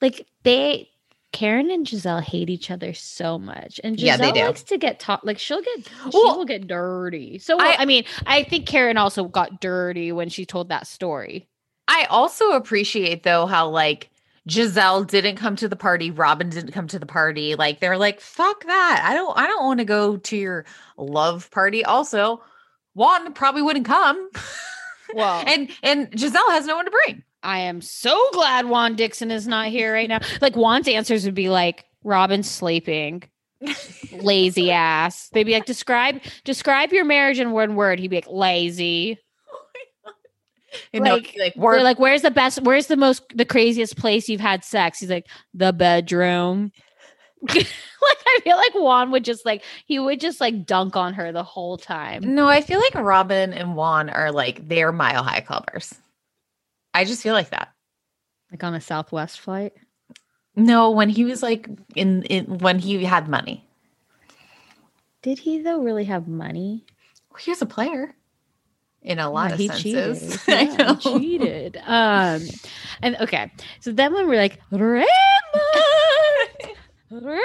Like 0.00 0.26
they 0.42 0.88
Karen 1.32 1.70
and 1.70 1.86
Gizelle 1.86 2.22
hate 2.22 2.48
each 2.50 2.70
other 2.70 2.94
so 2.94 3.38
much. 3.38 3.78
And 3.84 4.00
Yeah, 4.00 4.16
Gizelle 4.16 4.20
they 4.20 4.32
do. 4.40 4.46
likes 4.46 4.62
to 4.64 4.78
get 4.78 4.98
taught 4.98 5.24
like 5.24 5.38
she'll 5.38 5.62
get 5.62 5.86
she 5.86 5.92
Well, 6.14 6.38
will 6.38 6.44
get 6.46 6.66
dirty. 6.66 7.38
So 7.38 7.58
I- 7.60 7.76
I, 7.80 7.84
mean, 7.84 8.04
I 8.26 8.42
think 8.42 8.66
Karen 8.66 8.96
also 8.96 9.24
got 9.24 9.60
dirty 9.60 10.10
when 10.12 10.28
she 10.30 10.46
told 10.46 10.70
that 10.70 10.86
story. 10.86 11.48
I 11.88 12.06
also 12.10 12.52
appreciate 12.52 13.22
though 13.22 13.46
how 13.46 13.68
like 13.68 14.10
Gizelle 14.48 15.06
didn't 15.06 15.36
come 15.36 15.56
to 15.56 15.68
the 15.68 15.76
party, 15.76 16.10
Robyn 16.10 16.50
didn't 16.50 16.72
come 16.72 16.86
to 16.88 16.98
the 16.98 17.06
party. 17.06 17.54
Like 17.54 17.80
they're 17.80 17.98
like, 17.98 18.20
fuck 18.20 18.64
that. 18.64 19.02
I 19.04 19.14
don't 19.14 19.36
I 19.36 19.46
don't 19.46 19.64
want 19.64 19.80
to 19.80 19.84
go 19.84 20.16
to 20.16 20.36
your 20.36 20.64
love 20.96 21.50
party. 21.50 21.84
Also, 21.84 22.42
Juan 22.94 23.32
probably 23.32 23.62
wouldn't 23.62 23.86
come. 23.86 24.30
Well, 25.14 25.42
and 25.46 25.70
and 25.82 26.10
Gizelle 26.12 26.50
has 26.50 26.66
no 26.66 26.76
one 26.76 26.84
to 26.84 26.90
bring. 26.90 27.22
I 27.42 27.60
am 27.60 27.80
so 27.80 28.28
glad 28.32 28.66
Juan 28.66 28.96
Dixon 28.96 29.30
is 29.30 29.46
not 29.46 29.68
here 29.68 29.92
right 29.92 30.08
now. 30.08 30.20
Like 30.40 30.54
Juan's 30.54 30.88
answers 30.88 31.24
would 31.24 31.34
be 31.34 31.48
like 31.48 31.84
Robyn's 32.04 32.50
sleeping. 32.50 33.24
lazy 34.12 34.70
ass. 34.70 35.30
They'd 35.30 35.44
be 35.44 35.54
like, 35.54 35.64
describe 35.64 36.20
describe 36.44 36.92
your 36.92 37.04
marriage 37.04 37.38
in 37.38 37.52
one 37.52 37.74
word. 37.74 37.98
He'd 37.98 38.08
be 38.08 38.16
like, 38.16 38.28
lazy. 38.28 39.18
You 40.92 41.00
know, 41.00 41.14
Like, 41.14 41.34
like 41.38 41.54
They're 41.54 41.82
like, 41.82 41.98
where's 41.98 42.22
the 42.22 42.30
best? 42.30 42.62
Where's 42.62 42.86
the 42.86 42.96
most, 42.96 43.24
the 43.34 43.44
craziest 43.44 43.96
place 43.96 44.28
you've 44.28 44.40
had 44.40 44.64
sex? 44.64 45.00
He's 45.00 45.10
like, 45.10 45.26
the 45.54 45.72
bedroom. 45.72 46.72
like, 47.54 47.66
I 48.02 48.40
feel 48.42 48.56
like 48.56 48.74
Juan 48.74 49.10
would 49.10 49.24
just 49.24 49.44
like, 49.44 49.62
he 49.84 49.98
would 49.98 50.20
just 50.20 50.40
like 50.40 50.64
dunk 50.66 50.96
on 50.96 51.14
her 51.14 51.32
the 51.32 51.42
whole 51.42 51.76
time. 51.76 52.34
no, 52.34 52.48
I 52.48 52.60
feel 52.60 52.80
like 52.80 52.94
Robyn 52.94 53.52
and 53.52 53.76
Juan 53.76 54.08
are 54.10 54.32
like 54.32 54.66
they're 54.68 54.92
mile 54.92 55.22
high 55.22 55.42
clubbers. 55.42 55.94
I 56.94 57.04
just 57.04 57.22
feel 57.22 57.34
like 57.34 57.50
that. 57.50 57.68
Like 58.50 58.64
on 58.64 58.74
a 58.74 58.80
Southwest 58.80 59.40
flight. 59.40 59.74
No, 60.56 60.90
when 60.90 61.10
he 61.10 61.24
was 61.24 61.42
like 61.42 61.68
in, 61.94 62.22
in 62.24 62.58
when 62.58 62.78
he 62.78 63.04
had 63.04 63.28
money. 63.28 63.68
Did 65.22 65.38
he 65.38 65.60
though 65.60 65.82
really 65.82 66.04
have 66.04 66.26
money? 66.26 66.86
He 67.38 67.50
was 67.50 67.60
a 67.60 67.66
player 67.66 68.14
in 69.06 69.18
a 69.18 69.30
lot 69.30 69.48
Yeah, 69.48 69.54
of 69.54 69.58
he 69.60 69.68
senses. 69.68 70.44
cheated. 70.44 70.48
I 70.48 70.62
Yeah, 70.62 70.76
know. 70.76 70.94
he 70.96 71.18
cheated. 71.20 71.76
Um, 71.86 72.42
and 73.02 73.16
okay, 73.20 73.50
so 73.80 73.92
then 73.92 74.12
when 74.12 74.26
we're 74.28 74.36
like, 74.36 74.60
Raymond, 74.70 75.06
Raymond, 77.10 77.40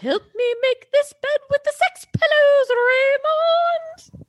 help 0.00 0.22
me 0.34 0.54
make 0.62 0.90
this 0.92 1.12
bed 1.12 1.40
with 1.50 1.62
the 1.64 1.72
sex 1.76 2.06
pillows, 2.12 2.68
Raymond. 4.10 4.26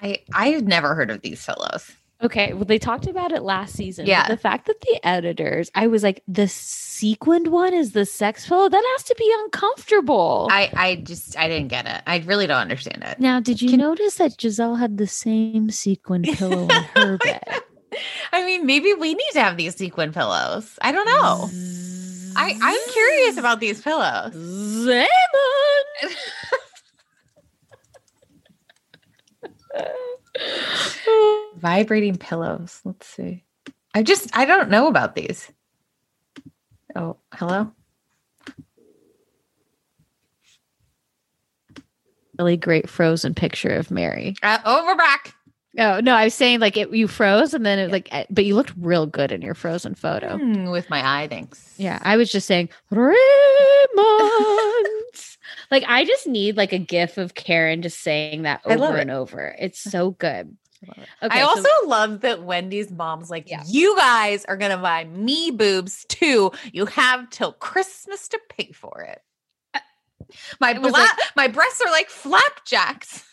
I 0.00 0.22
I've 0.34 0.64
never 0.64 0.94
heard 0.94 1.10
of 1.10 1.20
these 1.20 1.44
pillows. 1.44 1.92
Okay, 2.22 2.52
well, 2.52 2.64
they 2.64 2.78
talked 2.78 3.06
about 3.08 3.32
it 3.32 3.42
last 3.42 3.74
season. 3.74 4.06
Yeah. 4.06 4.28
the 4.28 4.36
fact 4.36 4.66
that 4.66 4.80
the 4.80 5.00
editors, 5.06 5.70
I 5.74 5.88
was 5.88 6.02
like, 6.04 6.22
the 6.28 6.46
sequined 6.46 7.48
one 7.48 7.74
is 7.74 7.92
the 7.92 8.06
sex 8.06 8.46
pillow. 8.46 8.68
That 8.68 8.84
has 8.96 9.02
to 9.04 9.14
be 9.18 9.34
uncomfortable. 9.44 10.46
I 10.50 10.70
I 10.74 10.96
just 10.96 11.36
I 11.36 11.48
didn't 11.48 11.68
get 11.68 11.86
it. 11.86 12.00
I 12.06 12.18
really 12.18 12.46
don't 12.46 12.60
understand 12.60 13.02
it. 13.04 13.18
now, 13.18 13.40
did 13.40 13.60
you 13.60 13.70
Can- 13.70 13.80
notice 13.80 14.14
that 14.16 14.36
Gizelle 14.38 14.78
had 14.78 14.98
the 14.98 15.06
same 15.08 15.70
sequined 15.70 16.26
pillow 16.38 16.68
in 16.68 16.84
her 16.94 17.18
bed? 17.24 17.42
I 18.32 18.44
mean, 18.46 18.64
maybe 18.66 18.94
we 18.94 19.14
need 19.14 19.30
to 19.32 19.40
have 19.40 19.56
these 19.56 19.74
sequin 19.76 20.12
pillows. 20.12 20.78
I 20.80 20.92
don't 20.92 21.06
know. 21.06 21.50
I 22.36 22.56
I'm 22.62 22.92
curious 22.92 23.36
about 23.36 23.60
these 23.60 23.82
pillows. 23.82 24.32
Raymond. 24.86 25.08
Vibrating 31.56 32.16
pillows. 32.16 32.80
Let's 32.84 33.06
see. 33.06 33.44
I 33.94 34.02
just 34.02 34.36
I 34.36 34.44
don't 34.44 34.70
know 34.70 34.88
about 34.88 35.14
these. 35.14 35.50
Oh, 36.96 37.16
hello. 37.34 37.72
really 42.38 42.56
great 42.56 42.88
frozen 42.88 43.34
picture 43.34 43.70
of 43.70 43.90
Mary. 43.90 44.34
Uh, 44.42 44.58
oh, 44.64 44.84
we're 44.84 44.96
back. 44.96 45.34
Oh 45.78 46.00
no, 46.00 46.14
I 46.14 46.24
was 46.24 46.34
saying 46.34 46.60
like 46.60 46.76
it, 46.76 46.92
you 46.92 47.08
froze 47.08 47.54
and 47.54 47.64
then 47.64 47.78
it 47.78 47.90
like, 47.90 48.08
eh, 48.12 48.24
but 48.28 48.44
you 48.44 48.54
looked 48.54 48.74
real 48.78 49.06
good 49.06 49.32
in 49.32 49.40
your 49.40 49.54
frozen 49.54 49.94
photo. 49.94 50.36
Hmm, 50.36 50.66
with 50.70 50.90
my 50.90 51.00
eye, 51.22 51.28
thanks. 51.28 51.74
Yeah, 51.78 51.98
I 52.02 52.16
was 52.18 52.30
just 52.30 52.46
saying 52.46 52.68
Raymond. 52.90 53.18
like 55.70 55.84
I 55.88 56.04
just 56.06 56.26
need 56.26 56.56
like 56.56 56.72
a 56.72 56.78
gif 56.78 57.18
of 57.18 57.34
Karen 57.34 57.82
just 57.82 58.00
saying 58.02 58.42
that 58.42 58.60
I 58.66 58.74
over 58.76 58.98
it. 58.98 59.00
and 59.02 59.10
over. 59.10 59.54
It's 59.58 59.78
so 59.82 60.10
good. 60.12 60.56
I 61.22 61.40
so- 61.40 61.46
also 61.46 61.68
love 61.86 62.20
that 62.22 62.42
Wendy's 62.42 62.90
mom's 62.90 63.30
like, 63.30 63.48
Yeah. 63.48 63.62
you 63.66 63.96
guys 63.96 64.44
are 64.46 64.56
gonna 64.56 64.78
buy 64.78 65.04
me 65.04 65.50
boobs 65.52 66.04
too. 66.08 66.50
You 66.72 66.86
have 66.86 67.30
till 67.30 67.52
Christmas 67.52 68.28
to 68.28 68.40
pay 68.48 68.72
for 68.72 69.02
it. 69.02 69.22
My 70.60 70.72
It 70.72 70.80
bla- 70.82 70.90
like- 70.90 71.10
my 71.36 71.48
breasts 71.48 71.80
are 71.80 71.90
like 71.90 72.08
flapjacks. 72.08 73.24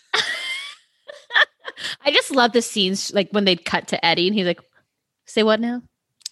I 2.04 2.12
just 2.12 2.32
love 2.32 2.52
the 2.52 2.62
scenes 2.62 3.14
like 3.14 3.30
when 3.32 3.46
they'd 3.46 3.64
cut 3.66 3.88
to 3.90 4.06
Eddie 4.06 4.28
and 4.28 4.36
he's 4.36 4.46
like, 4.46 4.60
"Say 5.26 5.44
what 5.44 5.60
now?" 5.60 5.82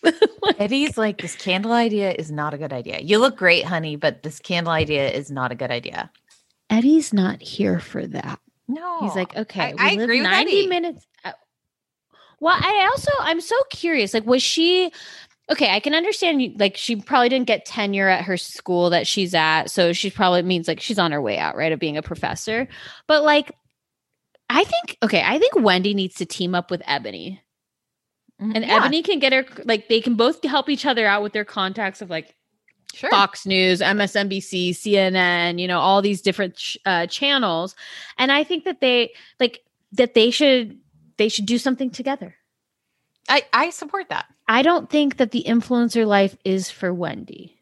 Eddie's 0.60 0.98
like, 0.98 1.20
this 1.22 1.36
candle 1.36 1.72
idea 1.72 2.12
is 2.12 2.32
not 2.32 2.54
a 2.54 2.58
good 2.58 2.72
idea. 2.74 3.00
You 3.00 3.18
look 3.18 3.36
great, 3.38 3.66
honey, 3.66 3.96
but 3.96 4.22
this 4.24 4.40
candle 4.40 4.72
idea 4.72 5.10
is 5.10 5.32
not 5.32 5.52
a 5.52 5.56
good 5.56 5.72
idea. 5.72 6.12
Eddie's 6.70 7.14
not 7.14 7.42
here 7.42 7.80
for 7.80 8.06
that. 8.08 8.40
No, 8.68 9.00
He's 9.02 9.16
like, 9.16 9.36
okay, 9.36 9.74
I, 9.78 9.92
I 9.92 9.96
live 9.96 10.04
agree 10.04 10.22
with 10.22 10.30
90 10.30 10.52
Eddie. 10.52 10.68
minutes. 10.68 11.06
Well, 12.40 12.56
I 12.60 12.88
also, 12.92 13.12
I'm 13.20 13.42
so 13.42 13.56
curious. 13.72 14.14
Like, 14.14 14.26
was 14.26 14.44
she, 14.44 14.92
okay, 15.50 15.72
I 15.74 15.80
can 15.80 15.96
understand, 15.96 16.42
you- 16.42 16.54
like, 16.60 16.78
she 16.78 16.98
probably 16.98 17.30
didn't 17.30 17.48
get 17.48 17.66
tenure 17.66 18.08
at 18.08 18.26
her 18.26 18.38
school 18.38 18.92
that 18.92 19.08
she's 19.08 19.34
at. 19.34 19.72
So 19.72 19.94
she 19.94 20.12
probably 20.12 20.44
means 20.44 20.68
like 20.68 20.80
she's 20.80 21.00
on 21.00 21.12
her 21.12 21.22
way 21.22 21.40
out, 21.40 21.56
right, 21.56 21.72
of 21.72 21.80
being 21.80 21.98
a 21.98 22.04
professor. 22.04 22.68
But 23.08 23.24
like, 23.24 23.54
I 24.50 24.64
think, 24.64 24.98
okay, 25.04 25.22
I 25.26 25.40
think 25.40 25.56
Wendy 25.56 25.94
needs 25.94 26.16
to 26.16 26.26
team 26.26 26.56
up 26.56 26.72
with 26.72 26.82
Eboni. 26.84 27.40
Mhm. 28.42 28.56
And 28.56 28.66
Yeah, 28.66 28.80
Eboni 28.88 29.04
can 29.04 29.20
get 29.20 29.34
her, 29.34 29.46
like, 29.66 29.88
they 29.90 30.00
can 30.02 30.16
both 30.16 30.44
help 30.44 30.70
each 30.70 30.86
other 30.86 31.06
out 31.08 31.24
with 31.24 31.34
their 31.34 31.44
contacts 31.46 32.02
of 32.02 32.10
like, 32.10 32.36
sure. 32.94 33.10
Fox 33.10 33.46
News, 33.46 33.82
MSNBC, 33.82 34.70
CNN, 34.72 35.60
you 35.60 35.68
know, 35.68 35.80
all 35.80 36.02
these 36.02 36.22
different 36.22 36.56
ch- 36.56 36.78
uh, 36.86 37.08
channels, 37.08 37.76
and 38.18 38.32
I 38.32 38.44
think 38.44 38.64
that 38.66 38.80
they 38.80 39.12
like 39.40 39.64
that 39.94 40.14
they 40.14 40.32
should 40.32 40.80
they 41.18 41.30
should 41.30 41.46
do 41.48 41.58
something 41.58 41.90
together. 41.90 42.36
I, 43.28 43.44
I 43.52 43.72
support 43.72 44.08
that. 44.10 44.26
I 44.48 44.62
don't 44.62 44.90
think 44.90 45.18
that 45.18 45.32
the 45.32 45.44
influencer 45.48 46.06
life 46.08 46.38
is 46.46 46.70
for 46.72 46.94
Wendy. 46.94 47.60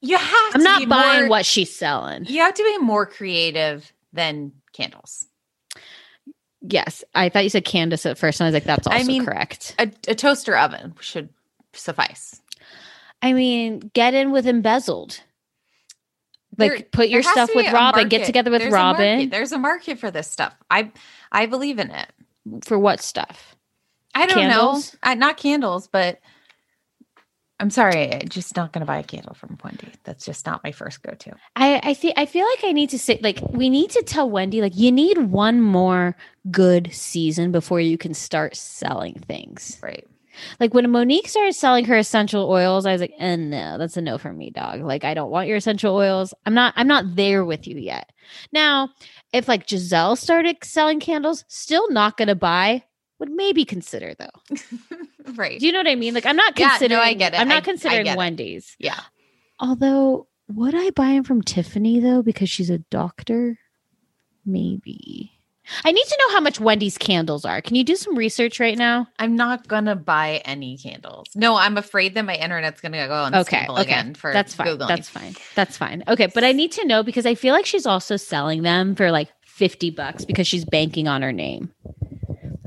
You 0.00 0.16
have 0.16 0.54
I'm 0.54 0.62
not 0.62 0.88
buying 0.88 1.20
more- 1.22 1.28
what 1.30 1.44
she's 1.46 1.74
selling. 1.74 2.24
you 2.26 2.40
have 2.40 2.54
to 2.54 2.62
be 2.62 2.78
more 2.78 3.04
creative 3.06 3.92
than 4.12 4.52
candles. 4.72 5.26
Yes, 6.60 7.04
I 7.14 7.28
thought 7.28 7.44
you 7.44 7.50
said 7.50 7.64
Candiace 7.64 8.04
at 8.06 8.18
first, 8.18 8.40
and 8.40 8.46
I 8.46 8.48
was 8.48 8.54
like, 8.54 8.64
that's 8.64 8.86
I 8.86 8.94
also 8.98 9.06
mean- 9.06 9.24
correct. 9.24 9.74
A, 9.78 9.90
a 10.08 10.14
toaster 10.14 10.56
oven 10.56 10.94
should 11.00 11.28
suffice. 11.72 12.40
I 13.22 13.32
mean, 13.32 13.90
get 13.94 14.14
in 14.14 14.30
with 14.32 14.46
embezzled. 14.46 15.20
Like, 16.56 16.70
There- 16.72 16.82
put 16.90 17.08
your 17.08 17.22
stuff 17.22 17.50
with 17.54 17.66
a 17.66 17.72
Robyn. 17.72 18.08
Get 18.08 18.26
together 18.26 18.50
with 18.50 18.60
There's 18.62 18.72
a. 18.72 18.76
Robyn 18.76 19.30
There's 19.30 19.52
a 19.52 19.58
market 19.58 19.98
for 19.98 20.10
this 20.10 20.28
stuff. 20.30 20.54
I 20.70 20.90
I 21.30 21.46
believe 21.46 21.78
in 21.78 21.90
it. 21.90 22.08
for 22.64 22.78
what 22.78 23.00
stuff? 23.00 23.54
I 24.14 24.26
don't 24.26 24.38
Candles? 24.38 24.94
know. 25.04 25.12
Uh, 25.12 25.14
not 25.14 25.36
candles, 25.36 25.86
but 25.86 26.20
I'm 27.60 27.70
sorry. 27.70 28.12
I'm 28.14 28.28
just 28.28 28.56
not 28.56 28.72
going 28.72 28.80
to 28.80 28.86
buy 28.86 28.98
a 28.98 29.02
candle 29.02 29.34
from 29.34 29.58
Wendy. 29.64 29.92
That's 30.04 30.24
just 30.24 30.46
not 30.46 30.62
my 30.62 30.70
first 30.70 31.02
go 31.02 31.12
to. 31.12 31.32
I 31.56 31.80
I 31.82 31.94
feel 31.94 32.12
I 32.16 32.26
feel 32.26 32.46
like 32.46 32.64
I 32.64 32.72
need 32.72 32.90
to 32.90 32.98
say 32.98 33.18
like 33.22 33.40
we 33.50 33.68
need 33.68 33.90
to 33.90 34.02
tell 34.02 34.30
Wendy 34.30 34.60
like 34.60 34.76
you 34.76 34.92
need 34.92 35.18
one 35.18 35.60
more 35.60 36.16
good 36.50 36.92
season 36.92 37.50
before 37.50 37.80
you 37.80 37.98
can 37.98 38.14
start 38.14 38.54
selling 38.56 39.14
things. 39.14 39.78
Right. 39.82 40.06
Like 40.60 40.72
when 40.72 40.88
Monique 40.90 41.28
started 41.28 41.54
selling 41.54 41.84
her 41.86 41.96
essential 41.96 42.48
oils, 42.48 42.86
I 42.86 42.92
was 42.92 43.00
like, 43.00 43.14
eh, 43.18 43.34
no, 43.34 43.76
that's 43.76 43.96
a 43.96 44.00
no 44.00 44.18
for 44.18 44.32
me, 44.32 44.50
dog. 44.50 44.82
Like 44.82 45.02
I 45.02 45.14
don't 45.14 45.30
want 45.30 45.48
your 45.48 45.56
essential 45.56 45.94
oils. 45.96 46.32
I'm 46.46 46.54
not 46.54 46.74
I'm 46.76 46.86
not 46.86 47.16
there 47.16 47.44
with 47.44 47.66
you 47.66 47.76
yet. 47.76 48.12
Now, 48.52 48.90
if 49.32 49.48
like 49.48 49.66
Gizelle 49.66 50.16
started 50.16 50.58
selling 50.62 51.00
candles, 51.00 51.44
still 51.48 51.90
not 51.90 52.16
gonna 52.16 52.36
buy. 52.36 52.84
Would 53.18 53.30
maybe 53.30 53.64
consider 53.64 54.14
though. 54.18 54.56
right. 55.34 55.58
Do 55.58 55.66
you 55.66 55.72
know 55.72 55.80
what 55.80 55.88
I 55.88 55.94
mean? 55.96 56.14
Like 56.14 56.26
I'm 56.26 56.36
not 56.36 56.58
Yeah, 56.58 56.78
no, 56.88 57.00
I 57.00 57.14
get 57.14 57.34
it. 57.34 57.40
I'm 57.40 57.48
I- 57.48 57.52
I 57.52 57.54
not 57.56 57.64
considering 57.64 58.04
get 58.04 58.14
it. 58.14 58.18
Wendy's. 58.18 58.76
yeah. 58.78 59.00
Although, 59.60 60.28
would 60.48 60.74
I 60.74 60.90
buy 60.90 61.08
him 61.08 61.24
from 61.24 61.42
Tiffany 61.42 61.98
though 62.00 62.22
because 62.22 62.48
she's 62.48 62.70
a 62.70 62.78
doctor? 62.78 63.58
Maybe. 64.46 65.32
I 65.84 65.92
need 65.92 66.04
to 66.06 66.16
know 66.18 66.34
how 66.34 66.40
much 66.40 66.60
Wendy's 66.60 66.96
candles 66.96 67.44
are. 67.44 67.60
Can 67.60 67.76
you 67.76 67.84
do 67.84 67.94
some 67.94 68.16
research 68.16 68.58
right 68.58 68.78
now? 68.78 69.06
I'm 69.18 69.36
not 69.36 69.68
gonna 69.68 69.96
buy 69.96 70.40
any 70.46 70.78
candles. 70.78 71.26
No, 71.34 71.56
I'm 71.56 71.76
afraid 71.76 72.14
that 72.14 72.24
my 72.24 72.36
internet's 72.36 72.80
gonna 72.80 73.06
go 73.06 73.14
on 73.14 73.34
Okay, 73.34 73.64
okay, 73.64 73.72
okay. 73.72 73.82
again 73.82 74.14
for 74.14 74.32
That's 74.32 74.54
fine. 74.54 74.66
Googling. 74.68 74.88
That's 74.88 75.08
fine. 75.10 75.34
That's 75.54 75.76
fine. 75.76 76.04
Okay, 76.08 76.26
but 76.32 76.42
I 76.44 76.52
need 76.52 76.72
to 76.72 76.86
know 76.86 77.02
because 77.02 77.26
I 77.26 77.34
feel 77.34 77.52
like 77.52 77.66
she's 77.66 77.84
also 77.84 78.16
selling 78.16 78.62
them 78.62 78.94
for 78.94 79.10
like 79.10 79.28
50 79.44 79.90
bucks 79.90 80.24
because 80.24 80.46
she's 80.46 80.64
banking 80.64 81.06
on 81.08 81.20
her 81.20 81.32
name. 81.32 81.70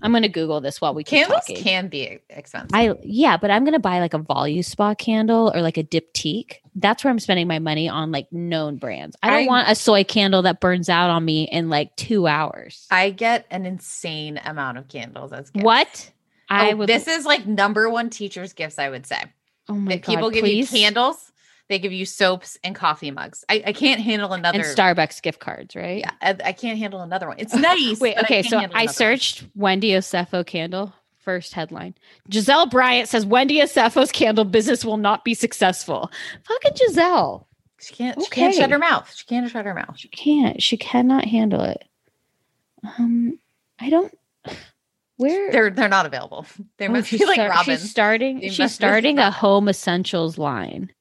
I'm 0.03 0.11
going 0.11 0.23
to 0.23 0.30
Google 0.30 0.61
this 0.61 0.82
while 0.82 0.94
we 0.94 1.03
Candles 1.03 1.41
talking. 1.41 1.57
can 1.57 1.88
be 1.88 2.19
expensive. 2.30 2.72
I 2.73 2.94
yeah, 3.03 3.38
but 3.38 3.52
I'm 3.52 3.64
gonna 3.65 3.80
buy 3.80 3.99
like 3.99 4.14
a 4.14 4.18
volume 4.18 4.61
Voluspa 4.64 4.98
candle 4.98 5.52
or 5.53 5.61
like 5.61 5.78
a 5.78 5.84
Diptyque. 5.84 6.56
That's 6.76 7.03
where 7.03 7.11
I'm 7.11 7.19
spending 7.19 7.48
my 7.48 7.60
money 7.60 7.88
on 7.90 8.11
like 8.11 8.32
known 8.32 8.78
brands. 8.78 9.15
I 9.22 9.30
don't 9.30 9.44
I- 9.44 9.48
want 9.48 9.69
a 9.69 9.76
soy 9.76 10.03
candle 10.03 10.41
that 10.44 10.60
burns 10.60 10.90
out 10.90 11.10
on 11.10 11.23
me 11.26 11.44
in 11.44 11.69
like 11.69 11.95
two 11.95 12.28
hours. 12.28 12.88
I 12.91 13.10
get 13.11 13.45
an 13.52 13.65
insane 13.65 14.40
amount 14.44 14.78
of 14.78 14.88
candles 14.88 15.32
as 15.32 15.49
gifts. 15.49 15.64
what? 15.64 16.11
I 16.49 16.72
Oh, 16.72 16.76
would. 16.78 16.90
This 16.90 17.07
is 17.07 17.26
like 17.26 17.45
number 17.45 17.90
one 17.90 18.10
teachers' 18.10 18.53
gifts. 18.53 18.78
I 18.80 18.90
would 18.90 19.06
say. 19.06 19.22
oh 19.69 19.73
my 19.76 19.91
That 19.95 20.02
god! 20.02 20.15
people 20.15 20.30
give 20.32 20.44
please. 20.44 20.72
you 20.73 20.80
candles. 20.82 21.30
They 21.72 21.80
give 21.80 21.93
you 21.93 22.06
soaps 22.06 22.60
and 22.65 22.76
coffee 22.76 23.11
mugs. 23.11 23.45
I, 23.48 23.64
I 23.68 23.72
can't 23.72 24.02
handle 24.02 24.34
another. 24.34 24.60
and 24.60 24.68
Starbucks 24.68 25.22
gift 25.22 25.39
cards, 25.39 25.73
right? 25.73 25.99
Yeah, 25.99 26.11
I, 26.22 26.35
I 26.49 26.52
can't 26.52 26.77
handle 26.77 26.99
another 26.99 27.30
one. 27.30 27.38
It's 27.39 27.56
nice. 27.56 27.98
Wait. 28.02 28.18
Okay. 28.18 28.43
can't 28.43 28.48
So 28.48 28.57
I 28.57 28.64
another 28.64 28.76
one. 28.77 28.88
searched 28.89 29.45
Wendy 29.56 29.91
Osefo 29.91 30.45
candle. 30.45 30.93
First 31.19 31.53
headline: 31.53 31.95
Gizelle 32.30 32.69
Bryant 32.69 33.07
says 33.07 33.26
Wendy 33.26 33.60
Osefo's 33.61 34.11
candle 34.11 34.43
business 34.43 34.84
will 34.84 34.98
not 34.98 35.23
be 35.23 35.34
successful. 35.34 36.11
Fucking 36.45 36.73
Gizelle. 36.73 37.45
She 37.80 37.93
can't. 37.93 38.22
She 38.22 38.30
can't 38.30 38.53
shut 38.53 38.69
her 38.69 38.77
mouth. 38.77 39.10
She 39.15 39.26
can't 39.26 39.49
shut 39.49 39.64
her 39.65 39.73
mouth. 39.73 39.98
She 39.98 40.10
can't. 40.10 40.61
She 40.61 40.76
cannot 40.76 41.23
handle 41.23 41.61
it. 41.64 41.84
Um, 42.84 43.39
I 43.80 43.89
don't. 43.89 44.14
Where 45.18 45.52
They're 45.53 45.69
they're 45.69 45.88
not 45.88 46.06
available. 46.06 46.45
They 46.77 46.88
Oh, 46.88 46.91
must 46.91 47.11
be 47.11 47.23
like 47.26 47.35
start- 47.35 47.52
Robyn. 47.52 47.77
She's 47.77 47.89
starting. 47.89 48.39
They 48.41 48.49
she's 48.49 48.73
starting 48.73 49.19
a 49.19 49.31
home 49.31 49.69
essentials 49.69 50.38
line. 50.38 50.91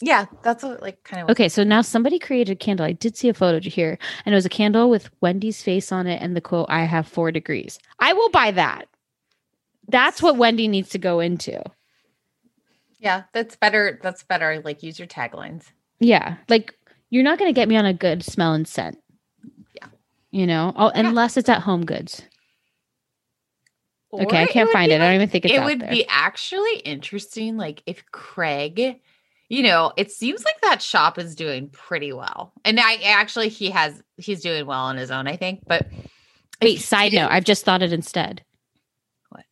Yeah, 0.00 0.26
that's 0.42 0.62
what 0.62 0.80
like 0.82 1.02
kind 1.04 1.22
of. 1.22 1.30
Okay, 1.30 1.48
so 1.48 1.62
now 1.62 1.82
somebody 1.82 2.18
created 2.18 2.52
a 2.52 2.56
candle. 2.56 2.86
I 2.86 2.92
did 2.92 3.16
see 3.16 3.28
a 3.28 3.34
photo 3.34 3.60
here, 3.60 3.98
and 4.24 4.32
it 4.32 4.36
was 4.36 4.46
a 4.46 4.50
candle 4.50 4.88
with 4.88 5.10
Wendy's 5.20 5.62
face 5.62 5.92
on 5.92 6.06
it 6.06 6.22
and 6.22 6.34
the 6.34 6.40
quote, 6.40 6.66
"I 6.68 6.84
have 6.84 7.06
four 7.06 7.30
degrees." 7.30 7.78
I 7.98 8.12
will 8.12 8.30
buy 8.30 8.50
that. 8.52 8.88
That's 9.88 10.22
what 10.22 10.36
Wendy 10.36 10.68
needs 10.68 10.90
to 10.90 10.98
go 10.98 11.20
into. 11.20 11.62
Yeah, 12.98 13.24
that's 13.32 13.56
better. 13.56 13.98
That's 14.02 14.22
better. 14.22 14.60
Like 14.64 14.82
use 14.82 14.98
your 14.98 15.08
taglines. 15.08 15.64
Yeah, 15.98 16.36
like 16.48 16.74
you're 17.10 17.24
not 17.24 17.38
going 17.38 17.52
to 17.52 17.58
get 17.58 17.68
me 17.68 17.76
on 17.76 17.86
a 17.86 17.94
good 17.94 18.24
smell 18.24 18.54
and 18.54 18.66
scent. 18.66 18.98
Yeah. 19.74 19.88
you 20.30 20.46
know, 20.46 20.72
oh, 20.76 20.90
unless 20.94 21.36
it's 21.36 21.48
at 21.48 21.62
Home 21.62 21.84
Goods. 21.84 22.22
Okay, 24.12 24.42
I 24.42 24.46
can't 24.46 24.68
would 24.68 24.72
find 24.72 24.90
it. 24.90 25.00
I 25.00 25.06
don't 25.06 25.14
even 25.14 25.28
think 25.28 25.44
it's 25.44 25.54
it 25.54 25.62
would 25.62 25.80
there. 25.80 25.90
be 25.90 26.04
actually 26.08 26.78
interesting, 26.80 27.56
like 27.56 27.82
if 27.86 28.04
Craig, 28.10 29.00
you 29.50 29.64
know, 29.64 29.92
it 29.96 30.10
seems 30.12 30.44
like 30.44 30.58
that 30.62 30.80
shop 30.80 31.18
is 31.18 31.34
doing 31.34 31.68
pretty 31.70 32.12
well, 32.12 32.52
and 32.64 32.78
I 32.80 32.94
actually 33.04 33.48
he 33.48 33.68
has 33.70 34.00
he's 34.16 34.40
doing 34.40 34.64
well 34.64 34.84
on 34.84 34.96
his 34.96 35.10
own, 35.10 35.26
I 35.26 35.36
think. 35.36 35.60
But 35.66 35.88
Wait, 36.62 36.80
side 36.80 37.12
note, 37.12 37.30
I've 37.30 37.44
just 37.44 37.64
thought 37.64 37.82
it 37.82 37.92
instead. 37.92 38.44
What? 39.30 39.44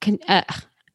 Can 0.00 0.18
uh, 0.26 0.42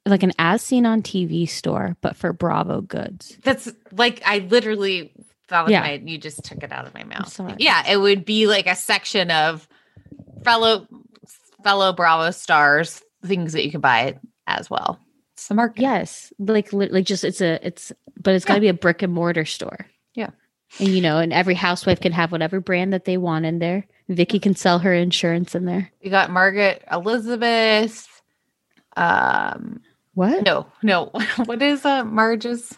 like 0.06 0.24
an 0.24 0.34
as 0.40 0.62
seen 0.64 0.86
on 0.86 1.04
TV 1.04 1.48
store, 1.48 1.96
but 2.02 2.16
for 2.16 2.34
Bravo 2.34 2.82
goods. 2.82 3.38
That's 3.44 3.72
like 3.92 4.22
I 4.26 4.40
literally 4.40 5.14
that 5.50 5.64
was 5.64 5.72
Yeah. 5.72 5.82
my 5.82 6.02
you 6.04 6.18
just 6.18 6.44
took 6.44 6.64
it 6.64 6.72
out 6.72 6.88
of 6.88 6.94
my 6.96 7.04
mouth. 7.04 7.40
Yeah, 7.60 7.88
it 7.88 7.98
would 7.98 8.26
be 8.26 8.48
like 8.48 8.66
a 8.66 8.76
section 8.76 9.30
of 9.30 9.68
fellow 10.44 10.88
fellow 11.64 11.94
Bravo 11.94 12.32
stars 12.32 13.02
things 13.24 13.54
that 13.54 13.64
you 13.64 13.72
could 13.72 13.82
buy 13.82 14.18
as 14.48 14.70
well. 14.70 15.00
It's 15.44 15.50
the 15.50 15.56
market. 15.56 15.82
Yes, 15.82 16.32
like 16.40 16.72
li- 16.72 16.88
like 16.88 17.04
just 17.04 17.26
it's 17.26 17.42
a 17.42 17.60
it's 17.68 17.92
but 18.18 18.34
it's 18.34 18.46
got 18.46 18.56
to 18.56 18.62
be 18.62 18.70
a 18.70 18.74
brick 18.74 19.02
and 19.02 19.12
mortar 19.12 19.44
store. 19.44 19.88
Yeah. 20.14 20.30
And 20.80 20.88
you 20.88 21.02
know, 21.02 21.18
and 21.18 21.34
every 21.34 21.54
housewife 21.54 22.00
can 22.00 22.14
have 22.14 22.32
whatever 22.32 22.62
brand 22.62 22.94
that 22.94 23.04
they 23.04 23.18
want 23.18 23.44
in 23.44 23.60
there. 23.60 23.86
Vicki 24.08 24.40
can 24.40 24.56
sell 24.56 24.80
her 24.80 24.94
insurance 24.94 25.54
in 25.54 25.66
there. 25.66 25.92
You 26.00 26.12
got 26.12 26.30
Margaret 26.32 26.82
Elizabeth. 26.90 28.08
Um 28.96 29.82
What? 30.14 30.44
no, 30.46 30.68
no. 30.82 31.12
what 31.46 31.62
is 31.62 31.84
uh 31.84 32.06
Marge's 32.06 32.78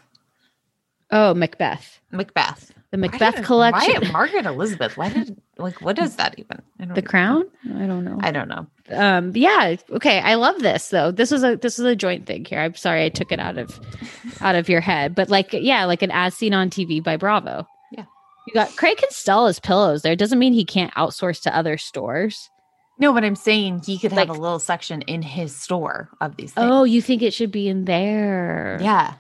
Oh, 1.11 1.35
Macbeth. 1.35 1.99
Macbeth? 2.11 2.71
The 2.95 3.01
Macbeth 3.01 3.35
did- 3.35 3.45
collection. 3.45 4.01
Why 4.03 4.11
Margaret 4.11 4.45
Elizabeth? 4.45 4.97
Why 4.97 5.09
did 5.09 5.35
like 5.57 5.81
what 5.81 5.99
is 5.99 6.15
that 6.17 6.35
even? 6.37 6.61
The 6.93 7.01
crown? 7.01 7.45
I 7.75 7.85
don't 7.85 8.03
know. 8.05 8.17
I 8.21 8.31
don't 8.31 8.47
know. 8.47 8.67
um 8.91 9.31
yeah 9.35 9.75
okay 9.89 10.19
i 10.19 10.35
love 10.35 10.59
this 10.59 10.89
though 10.89 11.09
this 11.09 11.31
is 11.31 11.43
a 11.43 11.55
this 11.55 11.79
is 11.79 11.85
a 11.85 11.95
joint 11.95 12.27
thing 12.27 12.45
here 12.45 12.59
i'm 12.59 12.75
sorry 12.75 13.03
i 13.03 13.09
took 13.09 13.31
it 13.31 13.39
out 13.39 13.57
of 13.57 13.79
out 14.41 14.53
of 14.53 14.69
your 14.69 14.79
head 14.81 15.15
but 15.15 15.27
like 15.27 15.53
yeah 15.53 15.85
like 15.85 16.03
an 16.03 16.11
as 16.11 16.35
seen 16.35 16.53
on 16.53 16.69
tv 16.69 17.03
by 17.03 17.17
bravo 17.17 17.67
Yeah. 17.91 18.05
you 18.45 18.53
got 18.53 18.75
craig 18.75 18.97
can 18.97 19.09
sell 19.09 19.47
his 19.47 19.59
pillows 19.59 20.03
there 20.03 20.15
doesn't 20.15 20.37
mean 20.37 20.53
he 20.53 20.65
can't 20.65 20.93
outsource 20.93 21.41
to 21.43 21.55
other 21.57 21.79
stores 21.79 22.51
No, 22.99 23.11
but 23.11 23.23
I'm 23.25 23.35
saying 23.35 23.81
he 23.87 23.97
could 23.97 24.11
have 24.11 24.29
a 24.29 24.33
little 24.33 24.59
section 24.59 25.01
in 25.01 25.23
his 25.23 25.55
store 25.55 26.09
of 26.21 26.37
these 26.37 26.53
things. 26.53 26.67
oh 26.69 26.83
you 26.83 27.01
think 27.01 27.23
it 27.23 27.33
should 27.33 27.51
be 27.51 27.67
in 27.67 27.85
there 27.85 28.77
yeah. 28.81 29.15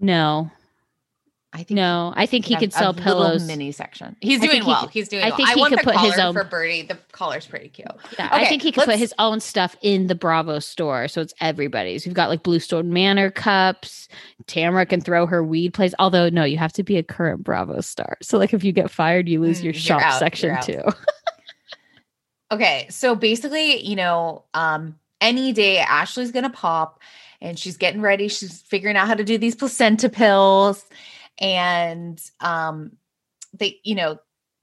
no 0.00 0.50
I 1.50 1.58
think 1.62 1.70
no 1.70 2.12
i 2.14 2.26
think 2.26 2.44
he 2.44 2.56
could 2.56 2.68
a 2.68 2.72
sell 2.72 2.90
little 2.92 3.02
pillows 3.02 3.46
mini 3.46 3.72
section. 3.72 4.16
He's 4.20 4.42
I 4.42 4.46
doing 4.48 4.66
well. 4.66 4.82
could- 4.82 4.90
He's 4.90 5.08
doing 5.08 5.24
I 5.24 5.28
well. 5.28 5.36
think 5.38 5.48
I 5.48 5.54
he 5.54 5.60
want 5.60 5.70
could 5.72 5.78
the 5.80 5.84
put 5.92 5.96
his 6.00 6.14
collar 6.14 6.26
own- 6.28 6.34
for 6.34 6.44
Birdie. 6.44 6.82
The 6.82 6.98
collar's 7.12 7.46
pretty 7.46 7.68
cute. 7.70 7.88
yeah, 8.18 8.28
i 8.30 8.44
think 8.44 8.60
he 8.62 8.70
could 8.70 8.84
put 8.84 8.98
his 8.98 9.14
own 9.18 9.40
stuff 9.40 9.74
in 9.80 10.08
the 10.08 10.14
bravo 10.14 10.58
store 10.58 11.08
so 11.08 11.22
it's 11.22 11.32
everybody's 11.40 12.04
we've 12.04 12.14
got 12.14 12.28
like 12.28 12.42
bluestone 12.42 12.92
manor 12.92 13.30
cups 13.30 14.08
tamara 14.46 14.84
can 14.84 15.00
throw 15.00 15.24
her 15.26 15.42
weed 15.42 15.72
plays 15.72 15.94
although 15.98 16.28
no 16.28 16.44
you 16.44 16.58
have 16.58 16.72
to 16.74 16.82
be 16.82 16.98
a 16.98 17.02
current 17.02 17.42
bravo 17.42 17.80
star 17.80 18.18
so 18.20 18.36
like 18.36 18.52
if 18.52 18.62
you 18.62 18.70
get 18.72 18.90
fired 18.90 19.26
you 19.26 19.40
lose 19.40 19.60
Mm, 19.60 19.64
your 19.64 19.72
shop 19.72 20.02
out, 20.02 20.18
section 20.18 20.60
too 20.62 20.82
Okay, 22.50 22.86
so 22.88 23.14
basically, 23.14 23.84
you 23.86 23.94
know, 23.94 24.44
um, 24.54 24.98
any 25.20 25.52
day 25.52 25.78
Ashley's 25.78 26.32
gonna 26.32 26.48
pop 26.48 27.00
and 27.42 27.58
she's 27.58 27.76
getting 27.76 28.00
ready. 28.00 28.28
She's 28.28 28.62
figuring 28.62 28.96
out 28.96 29.06
how 29.06 29.14
to 29.14 29.22
do 29.24 29.36
these 29.36 29.54
placenta 29.54 30.08
pills, 30.08 30.82
and 31.38 32.20
um, 32.40 32.92
they, 33.54 33.80
you 33.84 33.94
know, 33.94 34.18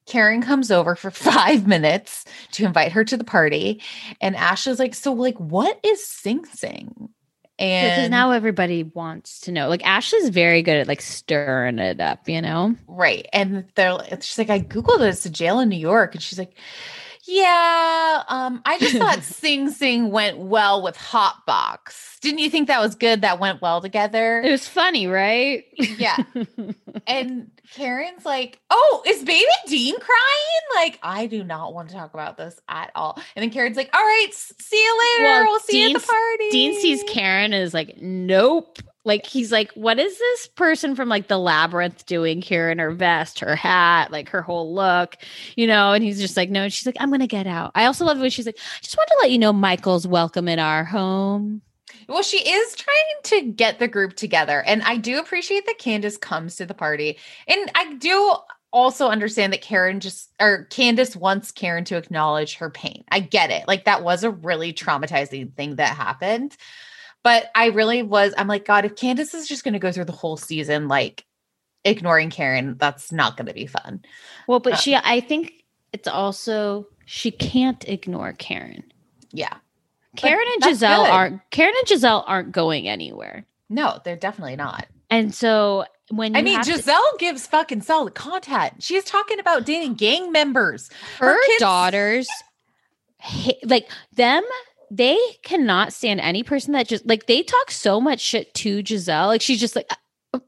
Karen 0.06 0.42
comes 0.42 0.72
over 0.72 0.96
for 0.96 1.12
five 1.12 1.68
minutes 1.68 2.26
to 2.54 2.66
invite 2.66 2.92
her 2.92 3.04
to 3.04 3.18
the 3.18 3.24
party, 3.24 3.82
and 4.22 4.36
Ashley's 4.36 4.80
like, 4.80 4.96
"So, 4.96 5.14
like, 5.14 5.38
what 5.38 5.80
is 5.84 6.06
Sing 6.06 6.46
Sing?" 6.46 7.10
And 7.58 7.90
because 7.90 8.10
now 8.10 8.32
everybody 8.32 8.84
wants 8.84 9.40
to 9.42 9.52
know 9.54 9.70
like 9.70 9.86
ashley's 9.86 10.28
very 10.28 10.62
good 10.62 10.76
at 10.76 10.90
like 10.90 11.00
stirring 11.00 11.80
it 11.80 12.02
up 12.02 12.28
you 12.28 12.42
know 12.42 12.76
Right. 12.96 13.28
And 13.34 13.66
they're 13.76 13.98
she's 14.22 14.38
like, 14.38 14.50
I 14.50 14.62
Googled 14.62 15.02
it. 15.02 15.10
It's 15.10 15.26
a 15.26 15.30
jail 15.30 15.60
in 15.60 15.70
New 15.70 15.78
York. 15.78 16.16
And 16.16 16.24
she's 16.24 16.40
like, 16.40 16.58
Yeah, 17.28 18.24
um, 18.28 18.62
I 18.66 18.78
just 18.80 18.98
thought 18.98 19.24
Sing 19.24 19.70
Sing 19.72 20.12
went 20.12 20.38
well 20.38 20.82
with 20.82 20.96
Hot 20.98 21.46
Box. 21.46 22.18
Didn't 22.22 22.40
you 22.40 22.50
think 22.50 22.68
that 22.68 22.80
was 22.80 22.96
good? 22.96 23.22
That 23.22 23.40
went 23.40 23.62
well 23.62 23.82
together. 23.82 24.42
it 24.42 24.52
was 24.52 24.68
funny 24.68 25.08
right 25.08 25.66
Yeah. 25.78 26.18
And 27.08 27.52
Karen's 27.74 28.26
like, 28.26 28.60
Oh, 28.72 29.04
is 29.06 29.24
baby 29.24 29.46
Dean 29.68 30.00
crying? 30.00 30.66
Like, 30.76 31.00
I 31.04 31.28
do 31.28 31.44
not 31.44 31.74
want 31.74 31.90
to 31.90 31.96
talk 31.96 32.14
about 32.14 32.38
this 32.38 32.60
at 32.68 32.92
all. 32.96 33.20
And 33.36 33.44
then 33.44 33.50
Karen's 33.50 33.78
like, 33.78 33.90
All 33.94 34.02
right, 34.02 34.30
see 34.32 34.78
you 34.78 35.18
later. 35.20 35.24
Well, 35.26 35.44
we'll 35.46 35.60
see 35.60 35.82
you 35.82 35.96
at 35.96 36.02
the 36.02 36.08
party. 36.08 36.50
Dean 36.52 36.80
sees 36.80 37.04
Karen 37.08 37.54
and 37.54 37.64
is 37.64 37.74
like, 37.74 37.98
nope. 38.02 38.80
Like 39.06 39.26
he's 39.26 39.52
like, 39.52 39.72
what 39.74 40.00
is 40.00 40.18
this 40.18 40.48
person 40.48 40.96
from 40.96 41.08
like 41.08 41.28
the 41.28 41.38
labyrinth 41.38 42.06
doing 42.06 42.42
here 42.42 42.70
in 42.70 42.80
her 42.80 42.92
vest, 42.92 43.40
her 43.40 43.56
hat, 43.56 44.12
like 44.12 44.30
her 44.30 44.42
whole 44.42 44.74
look, 44.74 45.18
you 45.56 45.68
know? 45.68 45.94
And 45.94 46.04
he's 46.04 46.20
just 46.20 46.36
like, 46.36 46.50
no. 46.50 46.64
And 46.64 46.74
she's 46.74 46.86
like, 46.86 46.98
I'm 47.00 47.12
gonna 47.12 47.28
get 47.28 47.48
out. 47.48 47.72
I 47.76 47.86
also 47.86 48.04
love 48.06 48.20
when 48.20 48.30
she's 48.30 48.46
like, 48.46 48.58
i 48.58 48.80
just 48.82 48.98
want 48.98 49.08
to 49.10 49.18
let 49.22 49.32
you 49.32 49.38
know 49.38 49.54
Michael's 49.54 50.08
welcome 50.08 50.48
in 50.48 50.60
our 50.60 50.84
home. 50.84 51.62
Well, 52.08 52.24
she 52.24 52.38
is 52.38 52.76
trying 52.76 52.96
to 53.24 53.52
get 53.52 53.80
the 53.80 53.88
group 53.88 54.16
together. 54.16 54.64
And 54.64 54.84
I 54.84 54.98
do 54.98 55.20
appreciate 55.20 55.66
that 55.66 55.80
Candiace 55.80 56.18
comes 56.18 56.56
to 56.58 56.66
the 56.66 56.74
party. 56.74 57.18
And 57.48 57.72
I 57.74 57.94
do 57.96 58.36
also 58.72 59.08
understand 59.08 59.54
that 59.54 59.62
Karen 59.62 60.00
just 60.00 60.32
or 60.40 60.68
Candiace 60.70 61.16
wants 61.16 61.52
Karen 61.52 61.86
to 61.86 61.96
acknowledge 61.96 62.56
her 62.56 62.70
pain. 62.70 63.04
I 63.10 63.22
get 63.22 63.50
it. 63.50 63.68
Like 63.68 63.86
that 63.86 64.04
was 64.04 64.24
a 64.24 64.32
really 64.32 64.74
traumatizing 64.74 65.54
thing 65.54 65.78
that 65.78 65.96
happened. 65.96 66.58
But 67.26 67.50
I 67.56 67.70
really 67.70 68.04
was, 68.04 68.36
I'm 68.38 68.48
like, 68.48 68.66
God, 68.66 68.86
if 68.86 68.96
Candiace 68.96 69.34
is 69.34 69.48
just 69.48 69.64
gonna 69.64 69.80
go 69.80 69.92
through 69.92 70.06
the 70.06 70.12
whole 70.12 70.38
season 70.38 70.88
like 70.88 71.26
ignoring 71.84 72.30
Karen, 72.30 72.78
that's 72.78 73.12
not 73.12 73.36
gonna 73.36 73.52
be 73.52 73.66
fun. 73.66 74.04
Well, 74.48 74.60
but 74.60 74.74
Uh, 74.74 74.76
she, 74.78 74.96
I 74.96 75.22
think 75.22 75.66
it's 75.92 76.08
also 76.08 76.86
she 77.06 77.32
can't 77.32 77.84
ignore 77.90 78.34
Karen. 78.34 78.84
Yeah. 79.32 79.56
Karen 80.16 80.46
and 80.54 80.64
Gizelle 80.64 81.06
good. 81.06 81.12
aren't 81.12 81.42
Karen 81.50 81.74
and 81.80 81.88
Gizelle 81.88 82.24
aren't 82.28 82.52
going 82.52 82.88
anywhere. 82.88 83.48
No, 83.70 84.00
they're 84.04 84.16
definitely 84.16 84.56
not. 84.56 84.86
And 85.10 85.34
so 85.34 85.86
when 86.12 86.36
I 86.36 86.44
mean, 86.44 86.58
have 86.58 86.66
to- 86.68 86.74
Gizelle 86.74 87.18
gives 87.18 87.48
fucking 87.48 87.82
solid 87.82 88.14
content. 88.14 88.84
She's 88.84 89.04
talking 89.04 89.40
about 89.40 89.66
dating 89.66 89.96
gang 89.96 90.32
members. 90.32 90.92
her 91.18 91.36
kids- 91.48 91.60
daughters 91.60 92.28
like 93.64 93.90
them. 94.14 94.44
They 94.92 95.18
cannot 95.44 95.94
stand 95.94 96.20
any 96.20 96.44
person 96.44 96.74
that 96.74 96.88
just 96.88 97.06
like 97.06 97.26
they 97.26 97.44
talk 97.44 97.72
so 97.72 98.00
much 98.00 98.20
shit 98.20 98.54
to 98.56 98.84
Gizelle. 98.84 99.28
Like 99.28 99.42
she's 99.42 99.60
just 99.60 99.76
like, 99.76 99.88
uh, 99.90 99.96
uh, 100.34 100.40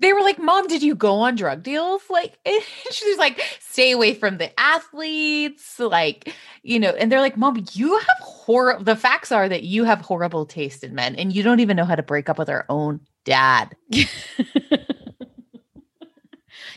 they 0.00 0.12
were 0.12 0.22
like, 0.22 0.38
Mom, 0.38 0.66
did 0.66 0.82
you 0.82 0.94
go 0.94 1.16
on 1.16 1.34
drug 1.34 1.62
deals? 1.62 2.02
Like, 2.08 2.38
she's 2.90 3.18
like, 3.18 3.40
stay 3.60 3.92
away 3.92 4.14
from 4.14 4.38
the 4.38 4.58
athletes. 4.58 5.78
Like, 5.78 6.34
you 6.62 6.80
know, 6.80 6.90
and 6.90 7.10
they're 7.10 7.20
like, 7.20 7.36
Mom, 7.36 7.64
you 7.72 7.98
have 7.98 8.16
horrible, 8.20 8.84
the 8.84 8.96
facts 8.96 9.32
are 9.32 9.48
that 9.48 9.64
you 9.64 9.84
have 9.84 10.00
horrible 10.00 10.46
taste 10.46 10.84
in 10.84 10.94
men 10.94 11.16
and 11.16 11.34
you 11.34 11.42
don't 11.42 11.60
even 11.60 11.76
know 11.76 11.84
how 11.84 11.94
to 11.94 12.02
break 12.02 12.28
up 12.28 12.38
with 12.38 12.48
our 12.48 12.64
own 12.68 13.00
dad. 13.24 13.76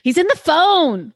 He's 0.04 0.18
in 0.18 0.28
the 0.28 0.36
phone. 0.36 1.14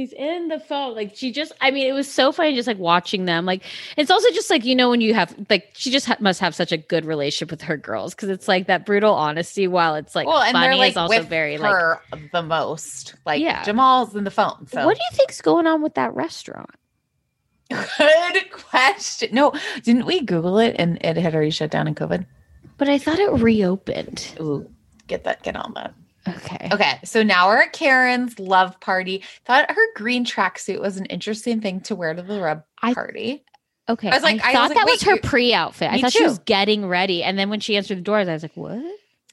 He's 0.00 0.14
in 0.14 0.48
the 0.48 0.58
phone. 0.58 0.94
Like 0.94 1.14
she 1.14 1.30
just, 1.30 1.52
I 1.60 1.70
mean, 1.70 1.86
it 1.86 1.92
was 1.92 2.10
so 2.10 2.32
funny 2.32 2.54
just 2.54 2.66
like 2.66 2.78
watching 2.78 3.26
them. 3.26 3.44
Like 3.44 3.62
it's 3.98 4.10
also 4.10 4.30
just 4.30 4.48
like, 4.48 4.64
you 4.64 4.74
know, 4.74 4.88
when 4.88 5.02
you 5.02 5.12
have, 5.12 5.34
like, 5.50 5.72
she 5.74 5.90
just 5.90 6.06
ha- 6.06 6.16
must 6.20 6.40
have 6.40 6.54
such 6.54 6.72
a 6.72 6.78
good 6.78 7.04
relationship 7.04 7.50
with 7.50 7.60
her 7.60 7.76
girls 7.76 8.14
because 8.14 8.30
it's 8.30 8.48
like 8.48 8.66
that 8.68 8.86
brutal 8.86 9.12
honesty 9.12 9.68
while 9.68 9.96
it's 9.96 10.14
like 10.14 10.26
well, 10.26 10.40
and 10.40 10.52
funny 10.52 10.68
they're 10.68 10.76
like 10.76 10.92
is 10.92 10.96
also 10.96 11.22
very 11.22 11.58
like, 11.58 11.98
the 12.32 12.42
most. 12.42 13.14
Like, 13.26 13.42
Yeah. 13.42 13.62
Jamal's 13.62 14.16
in 14.16 14.24
the 14.24 14.30
phone. 14.30 14.66
So, 14.68 14.86
what 14.86 14.96
do 14.96 15.02
you 15.02 15.16
think's 15.18 15.42
going 15.42 15.66
on 15.66 15.82
with 15.82 15.92
that 15.96 16.14
restaurant? 16.14 16.70
good 17.68 18.50
question. 18.52 19.28
No, 19.34 19.52
didn't 19.82 20.06
we 20.06 20.22
Google 20.22 20.58
it 20.58 20.76
and 20.78 20.96
it 21.02 21.18
had 21.18 21.34
already 21.34 21.50
shut 21.50 21.70
down 21.70 21.86
in 21.88 21.94
COVID? 21.94 22.24
But 22.78 22.88
I 22.88 22.96
thought 22.96 23.18
it 23.18 23.30
reopened. 23.32 24.34
Ooh, 24.40 24.66
get 25.08 25.24
that, 25.24 25.42
get 25.42 25.56
on 25.56 25.74
that. 25.74 25.92
Okay. 26.28 26.68
Okay, 26.72 26.98
so 27.04 27.22
now 27.22 27.48
we're 27.48 27.62
at 27.62 27.72
Karen's 27.72 28.38
love 28.38 28.78
party. 28.80 29.22
Thought 29.44 29.70
her 29.70 29.94
green 29.94 30.24
tracksuit 30.24 30.80
was 30.80 30.96
an 30.98 31.06
interesting 31.06 31.60
thing 31.60 31.80
to 31.82 31.96
wear 31.96 32.14
to 32.14 32.22
the 32.22 32.40
rub 32.40 32.64
I- 32.82 32.94
party. 32.94 33.44
Okay. 33.88 34.08
I 34.08 34.14
was 34.14 34.22
like- 34.22 34.44
I 34.44 34.52
thought 34.52 34.68
was 34.68 34.76
like, 34.76 34.78
that 34.78 34.90
was 34.90 35.02
her 35.02 35.16
pre 35.18 35.52
outfit. 35.54 35.90
I 35.90 36.00
thought 36.00 36.12
she 36.12 36.22
was 36.22 36.38
getting 36.40 36.86
ready. 36.86 37.22
And 37.22 37.38
then 37.38 37.50
when 37.50 37.60
she 37.60 37.76
answered 37.76 37.98
the 37.98 38.02
doors, 38.02 38.28
I 38.28 38.34
was 38.34 38.42
like, 38.42 38.56
what? 38.56 38.82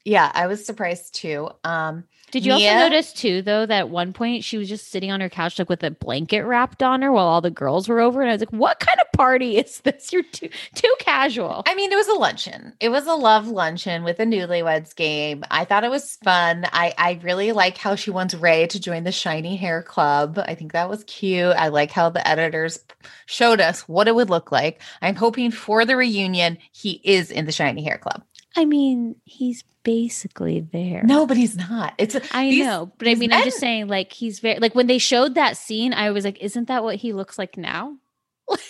Yeah, 0.03 0.31
I 0.33 0.47
was 0.47 0.65
surprised 0.65 1.13
too. 1.15 1.49
Um, 1.63 2.05
Did 2.31 2.45
you 2.45 2.51
also 2.51 2.65
notice 2.65 3.13
too, 3.13 3.41
though, 3.41 3.65
that 3.65 3.79
at 3.79 3.89
one 3.89 4.11
point 4.11 4.43
she 4.43 4.57
was 4.57 4.67
just 4.67 4.89
sitting 4.89 5.11
on 5.11 5.21
her 5.21 5.29
couch, 5.29 5.57
like 5.57 5.69
with 5.69 5.83
a 5.83 5.91
blanket 5.91 6.43
wrapped 6.43 6.83
on 6.83 7.01
her 7.01 7.11
while 7.11 7.25
all 7.25 7.39
the 7.39 7.49
girls 7.49 7.87
were 7.87 8.01
over? 8.01 8.21
And 8.21 8.29
I 8.29 8.33
was 8.33 8.41
like, 8.41 8.51
what 8.51 8.79
kind 8.79 8.99
of 8.99 9.11
party 9.13 9.57
is 9.57 9.79
this? 9.81 10.11
You're 10.11 10.23
too 10.23 10.49
too 10.75 10.93
casual. 10.99 11.63
I 11.65 11.75
mean, 11.75 11.91
it 11.91 11.95
was 11.95 12.07
a 12.09 12.15
luncheon. 12.15 12.73
It 12.81 12.89
was 12.89 13.07
a 13.07 13.13
love 13.13 13.47
luncheon 13.47 14.03
with 14.03 14.19
a 14.19 14.25
newlyweds 14.25 14.93
game. 14.95 15.45
I 15.49 15.63
thought 15.63 15.85
it 15.85 15.89
was 15.89 16.17
fun. 16.17 16.65
I 16.73 16.93
I 16.97 17.19
really 17.23 17.53
like 17.53 17.77
how 17.77 17.95
she 17.95 18.11
wants 18.11 18.33
Ray 18.33 18.67
to 18.67 18.79
join 18.79 19.05
the 19.05 19.11
shiny 19.13 19.55
hair 19.55 19.81
club. 19.81 20.37
I 20.37 20.55
think 20.55 20.73
that 20.73 20.89
was 20.89 21.05
cute. 21.05 21.55
I 21.55 21.69
like 21.69 21.91
how 21.91 22.09
the 22.09 22.27
editors 22.27 22.83
showed 23.25 23.61
us 23.61 23.87
what 23.87 24.09
it 24.09 24.15
would 24.15 24.29
look 24.29 24.51
like. 24.51 24.81
I'm 25.01 25.15
hoping 25.15 25.51
for 25.51 25.85
the 25.85 25.95
reunion 25.95 26.57
he 26.73 26.99
is 27.05 27.31
in 27.31 27.45
the 27.45 27.51
shiny 27.53 27.83
hair 27.83 27.97
club. 27.97 28.23
I 28.57 28.65
mean, 28.65 29.15
he's 29.23 29.63
basically 29.83 30.59
there. 30.59 31.03
No, 31.03 31.27
but 31.27 31.37
he's 31.37 31.55
not. 31.55 31.93
It's 31.99 32.15
a, 32.15 32.21
I 32.31 32.49
know, 32.49 32.91
but 32.97 33.07
I 33.07 33.13
mean, 33.13 33.31
I'm 33.31 33.43
just 33.43 33.59
saying, 33.59 33.87
like, 33.87 34.11
he's 34.11 34.39
very 34.39 34.59
like 34.59 34.73
when 34.73 34.87
they 34.87 34.97
showed 34.97 35.35
that 35.35 35.57
scene, 35.57 35.93
I 35.93 36.09
was 36.09 36.25
like, 36.25 36.39
isn't 36.39 36.67
that 36.67 36.83
what 36.83 36.95
he 36.95 37.13
looks 37.13 37.37
like 37.37 37.55
now? 37.55 37.95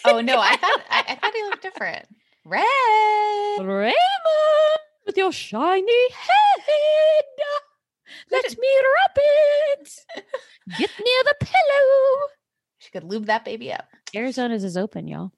Oh 0.06 0.20
no, 0.22 0.40
I 0.40 0.58
thought 0.58 0.82
I, 0.90 1.06
I 1.08 1.16
thought 1.16 1.34
he 1.34 1.44
looked 1.44 1.62
different. 1.62 2.06
Red. 2.44 2.66
Raymond 3.66 3.96
with 5.06 5.18
your 5.18 5.32
shiny 5.32 6.12
head. 6.12 7.24
Let 8.30 8.44
me 8.60 8.68
rub 8.84 9.18
it. 9.18 10.06
Get 10.78 10.92
near 11.00 11.24
the 11.24 11.36
pillow. 11.40 12.28
She 12.80 12.92
could 12.92 13.04
lube 13.04 13.26
that 13.26 13.44
baby 13.44 13.74
up. 13.74 13.86
Arizona's 14.16 14.64
is 14.64 14.78
open, 14.78 15.08
y'all. 15.10 15.34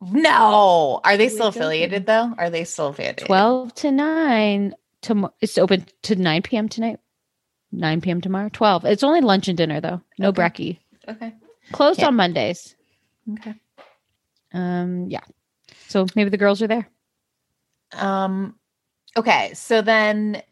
No, 0.00 1.00
are 1.04 1.16
they 1.16 1.26
It's 1.26 1.34
still 1.34 1.46
open. 1.46 1.60
affiliated 1.62 2.06
though? 2.06 2.32
Are 2.36 2.50
they 2.50 2.64
still 2.64 2.88
affiliated? 2.88 3.26
12 3.26 3.74
to 3.76 3.90
9 3.92 4.74
tomorrow. 5.00 5.34
It's 5.40 5.56
open 5.58 5.86
to 6.02 6.16
9 6.16 6.42
p.m. 6.42 6.68
tonight. 6.68 6.98
9 7.72 8.00
p.m. 8.02 8.20
tomorrow. 8.20 8.50
12. 8.52 8.84
It's 8.84 9.02
only 9.02 9.20
lunch 9.22 9.48
and 9.48 9.56
dinner 9.56 9.80
though. 9.80 10.02
No 10.18 10.28
Okay. 10.28 10.42
brekkie. 10.42 10.78
Okay. 11.08 11.34
Closed 11.72 12.00
Yeah. 12.00 12.08
on 12.08 12.16
Mondays. 12.16 12.76
Okay. 13.32 13.54
Um, 14.52 15.06
yeah. 15.08 15.20
So 15.88 16.06
maybe 16.14 16.30
the 16.30 16.36
girls 16.36 16.60
are 16.62 16.68
there. 16.68 16.88
Um 17.94 18.56
okay, 19.16 19.52
so 19.54 19.80
then 19.80 20.42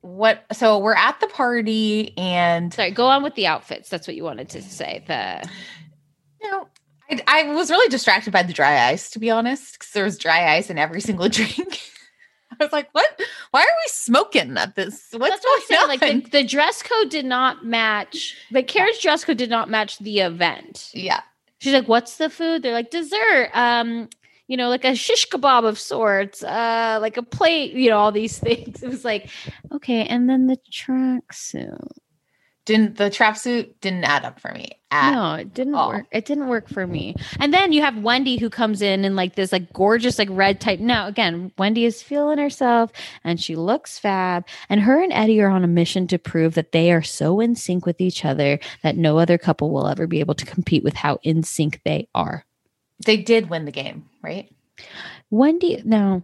what 0.00 0.44
so 0.52 0.78
we're 0.78 0.94
at 0.94 1.20
the 1.20 1.28
party 1.28 2.16
and 2.18 2.72
Sorry, 2.74 2.90
go 2.90 3.06
on 3.06 3.22
with 3.22 3.34
the 3.34 3.46
outfits. 3.46 3.88
That's 3.88 4.06
what 4.08 4.16
you 4.16 4.24
wanted 4.24 4.48
to 4.50 4.62
say. 4.62 5.04
The 5.06 5.48
you 6.42 6.50
know 6.50 6.66
I, 7.12 7.44
I 7.46 7.54
was 7.54 7.70
really 7.70 7.88
distracted 7.88 8.32
by 8.32 8.42
the 8.42 8.52
dry 8.52 8.88
ice 8.88 9.10
to 9.10 9.18
be 9.18 9.30
honest 9.30 9.74
because 9.78 9.92
there 9.92 10.04
was 10.04 10.18
dry 10.18 10.54
ice 10.54 10.70
in 10.70 10.78
every 10.78 11.00
single 11.08 11.28
drink. 11.28 11.80
I 12.60 12.64
was 12.64 12.72
like, 12.72 12.88
what? 12.92 13.20
Why 13.50 13.60
are 13.62 13.64
we 13.64 13.88
smoking 13.88 14.56
at 14.58 14.74
this? 14.74 15.08
What's 15.12 15.30
That's 15.30 15.44
what 15.44 15.68
going 15.68 15.68
saying. 15.68 15.82
on? 15.82 15.88
Like 15.88 16.24
the, 16.30 16.42
the 16.42 16.44
dress 16.48 16.82
code 16.82 17.08
did 17.08 17.24
not 17.24 17.64
match. 17.64 18.36
Like 18.50 18.68
Karen's 18.68 18.98
dress 18.98 19.24
code 19.24 19.38
did 19.38 19.50
not 19.50 19.70
match 19.70 19.98
the 19.98 20.20
event. 20.20 20.90
yeah. 20.92 21.20
She's 21.58 21.72
like, 21.72 21.86
"What's 21.86 22.16
the 22.16 22.28
food?" 22.28 22.62
They're 22.62 22.72
like, 22.72 22.90
"Dessert." 22.90 23.50
Um, 23.54 24.08
you 24.48 24.56
know, 24.56 24.68
like 24.68 24.84
a 24.84 24.96
shish 24.96 25.28
kebab 25.28 25.64
of 25.64 25.78
sorts. 25.78 26.42
Uh, 26.42 26.98
like 27.00 27.16
a 27.16 27.22
plate. 27.22 27.72
You 27.74 27.88
know, 27.90 27.98
all 27.98 28.10
these 28.12 28.36
things. 28.40 28.82
It 28.82 28.88
was 28.88 29.04
like, 29.04 29.30
okay, 29.72 30.04
and 30.04 30.28
then 30.28 30.46
the 30.48 30.58
tracksuit. 30.72 31.78
Didn't 32.64 32.96
the 32.96 33.10
trap 33.10 33.36
suit 33.36 33.80
didn't 33.80 34.04
add 34.04 34.24
up 34.24 34.38
for 34.38 34.52
me 34.52 34.70
at 34.92 35.12
no, 35.12 35.34
it 35.34 35.52
didn't 35.52 35.74
all. 35.74 35.88
work. 35.88 36.06
It 36.12 36.24
didn't 36.26 36.46
work 36.46 36.68
for 36.68 36.86
me. 36.86 37.16
And 37.40 37.52
then 37.52 37.72
you 37.72 37.82
have 37.82 37.98
Wendy 37.98 38.36
who 38.36 38.48
comes 38.50 38.82
in 38.82 39.04
in 39.04 39.16
like 39.16 39.34
this 39.34 39.50
like 39.50 39.72
gorgeous 39.72 40.18
like 40.18 40.28
red 40.30 40.60
type. 40.60 40.78
Now 40.78 41.08
again, 41.08 41.50
Wendy 41.58 41.84
is 41.84 42.02
feeling 42.02 42.38
herself 42.38 42.92
and 43.24 43.40
she 43.40 43.56
looks 43.56 43.98
fab. 43.98 44.46
And 44.68 44.80
her 44.82 45.02
and 45.02 45.12
Eddie 45.12 45.40
are 45.40 45.48
on 45.48 45.64
a 45.64 45.68
mission 45.68 46.06
to 46.08 46.18
prove 46.18 46.54
that 46.54 46.70
they 46.72 46.92
are 46.92 47.02
so 47.02 47.40
in 47.40 47.56
sync 47.56 47.84
with 47.84 48.00
each 48.00 48.24
other 48.24 48.60
that 48.82 48.96
no 48.96 49.18
other 49.18 49.38
couple 49.38 49.70
will 49.70 49.88
ever 49.88 50.06
be 50.06 50.20
able 50.20 50.34
to 50.34 50.46
compete 50.46 50.84
with 50.84 50.94
how 50.94 51.18
in 51.22 51.42
sync 51.42 51.80
they 51.84 52.08
are. 52.14 52.44
they 53.04 53.16
did 53.16 53.50
win 53.50 53.64
the 53.64 53.72
game, 53.72 54.08
right? 54.22 54.52
Wendy, 55.30 55.82
no. 55.84 56.22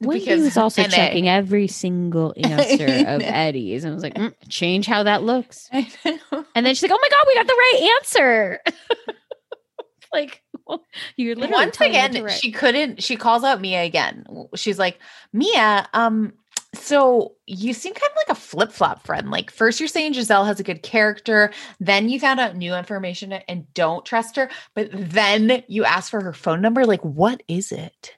Wendy 0.00 0.34
was 0.36 0.56
also 0.56 0.84
checking 0.84 1.28
every 1.28 1.66
single 1.66 2.32
answer 2.44 2.86
of. 2.86 3.22
Eddie's 3.22 3.84
and 3.84 3.92
I 3.92 3.94
was 3.94 4.02
like, 4.02 4.14
"Mm, 4.14 4.32
change 4.48 4.86
how 4.86 5.02
that 5.02 5.22
looks. 5.22 5.68
And 5.72 6.66
then 6.66 6.74
she's 6.74 6.82
like, 6.82 6.92
oh 6.92 6.98
my 7.00 7.08
God, 7.08 7.24
we 7.26 7.34
got 7.34 7.46
the 7.46 7.52
right 7.52 7.96
answer. 7.98 8.60
like, 10.12 10.42
well, 10.66 10.84
you're 11.16 11.34
literally 11.34 11.64
once 11.64 11.80
again 11.80 12.22
write. 12.22 12.32
she 12.32 12.52
couldn't 12.52 13.02
she 13.02 13.16
calls 13.16 13.42
out 13.42 13.60
mia 13.60 13.82
again 13.84 14.24
she's 14.54 14.78
like 14.78 14.98
mia 15.32 15.88
um 15.94 16.32
so 16.74 17.32
you 17.46 17.72
seem 17.72 17.94
kind 17.94 18.10
of 18.10 18.16
like 18.16 18.36
a 18.36 18.40
flip-flop 18.40 19.02
friend 19.04 19.30
like 19.30 19.50
first 19.50 19.80
you're 19.80 19.88
saying 19.88 20.12
gizelle 20.12 20.46
has 20.46 20.60
a 20.60 20.64
good 20.64 20.82
character 20.82 21.50
then 21.80 22.10
you 22.10 22.20
found 22.20 22.38
out 22.38 22.54
new 22.56 22.74
information 22.74 23.32
and 23.32 23.72
don't 23.72 24.04
trust 24.04 24.36
her 24.36 24.50
but 24.74 24.90
then 24.92 25.62
you 25.68 25.84
ask 25.84 26.10
for 26.10 26.22
her 26.22 26.34
phone 26.34 26.60
number 26.60 26.84
like 26.84 27.02
what 27.02 27.42
is 27.48 27.72
it 27.72 28.17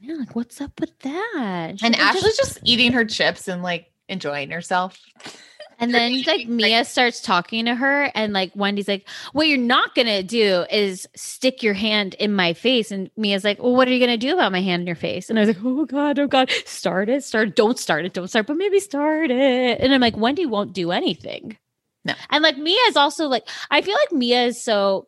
Yeah, 0.00 0.14
like, 0.14 0.36
what's 0.36 0.60
up 0.60 0.78
with 0.80 0.98
that? 1.00 1.72
She's 1.72 1.82
and 1.82 1.96
ashley's 1.96 2.36
just 2.36 2.60
eating 2.64 2.92
her 2.92 3.04
chips 3.04 3.48
and 3.48 3.62
like 3.62 3.90
enjoying 4.08 4.50
herself 4.50 4.98
And 5.78 5.94
then 5.94 6.22
like. 6.26 6.48
Mia 6.48 6.84
starts 6.84 7.20
talking 7.20 7.64
to 7.66 7.74
her, 7.74 8.10
and 8.14 8.32
like 8.32 8.52
Wendy's 8.54 8.88
like, 8.88 9.08
"What 9.32 9.46
you're 9.46 9.58
not 9.58 9.94
gonna 9.94 10.22
do 10.22 10.64
is 10.70 11.06
stick 11.14 11.62
your 11.62 11.74
hand 11.74 12.14
in 12.14 12.34
my 12.34 12.52
face." 12.52 12.90
And 12.90 13.10
Mia's 13.16 13.44
like, 13.44 13.62
"Well, 13.62 13.74
what 13.74 13.88
are 13.88 13.92
you 13.92 14.00
gonna 14.00 14.16
do 14.16 14.34
about 14.34 14.52
my 14.52 14.60
hand 14.60 14.80
in 14.82 14.86
your 14.86 14.96
face?" 14.96 15.30
And 15.30 15.38
I 15.38 15.42
was 15.42 15.48
like, 15.48 15.64
"Oh 15.64 15.84
God, 15.84 16.18
oh 16.18 16.26
God, 16.26 16.50
start 16.64 17.08
it, 17.08 17.24
start, 17.24 17.48
it. 17.48 17.56
don't 17.56 17.78
start 17.78 18.04
it, 18.04 18.12
don't 18.12 18.28
start, 18.28 18.46
but 18.46 18.56
maybe 18.56 18.80
start 18.80 19.30
it." 19.30 19.80
And 19.80 19.94
I'm 19.94 20.00
like, 20.00 20.16
Wendy 20.16 20.46
won't 20.46 20.72
do 20.72 20.90
anything. 20.90 21.56
No. 22.04 22.14
and 22.30 22.42
like 22.42 22.56
Mia 22.56 22.80
is 22.88 22.96
also 22.96 23.26
like, 23.26 23.46
I 23.70 23.82
feel 23.82 23.94
like 23.94 24.12
Mia 24.12 24.44
is 24.44 24.62
so. 24.62 25.06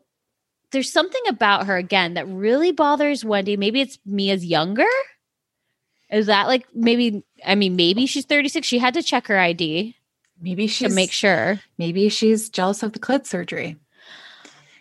There's 0.73 0.93
something 0.93 1.23
about 1.29 1.67
her 1.67 1.77
again 1.77 2.15
that 2.15 2.29
really 2.29 2.73
bothers 2.73 3.25
Wendy. 3.25 3.57
Maybe 3.57 3.81
it's 3.81 3.99
Mia's 4.07 4.45
younger. 4.45 4.87
Is 6.11 6.27
that 6.27 6.47
like 6.47 6.67
maybe? 6.75 7.25
I 7.45 7.55
mean, 7.55 7.77
maybe 7.77 8.07
she's 8.07 8.25
36. 8.25 8.67
She 8.67 8.79
had 8.79 8.95
to 8.95 9.03
check 9.03 9.27
her 9.29 9.39
ID 9.39 9.97
maybe 10.41 10.67
she 10.67 10.87
to 10.87 10.95
make 10.95 11.13
sure. 11.13 11.61
maybe 11.79 12.09
she's 12.09 12.49
jealous 12.49 12.83
of 12.83 12.93
the 12.93 12.99
clit 12.99 13.27
surgery 13.27 13.77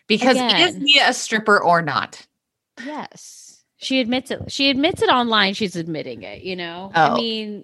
because 0.07 0.37
is 0.37 0.77
mia 0.79 1.09
a 1.09 1.13
stripper 1.13 1.59
or 1.59 1.81
not 1.81 2.25
Yes. 2.85 3.63
She 3.77 4.01
admits 4.01 4.31
it. 4.31 4.51
She 4.51 4.69
admits 4.69 5.01
it 5.01 5.09
online. 5.09 5.53
She's 5.53 5.75
admitting 5.75 6.23
it, 6.23 6.43
you 6.43 6.55
know? 6.55 6.91
Oh. 6.93 7.01
I 7.01 7.15
mean, 7.15 7.63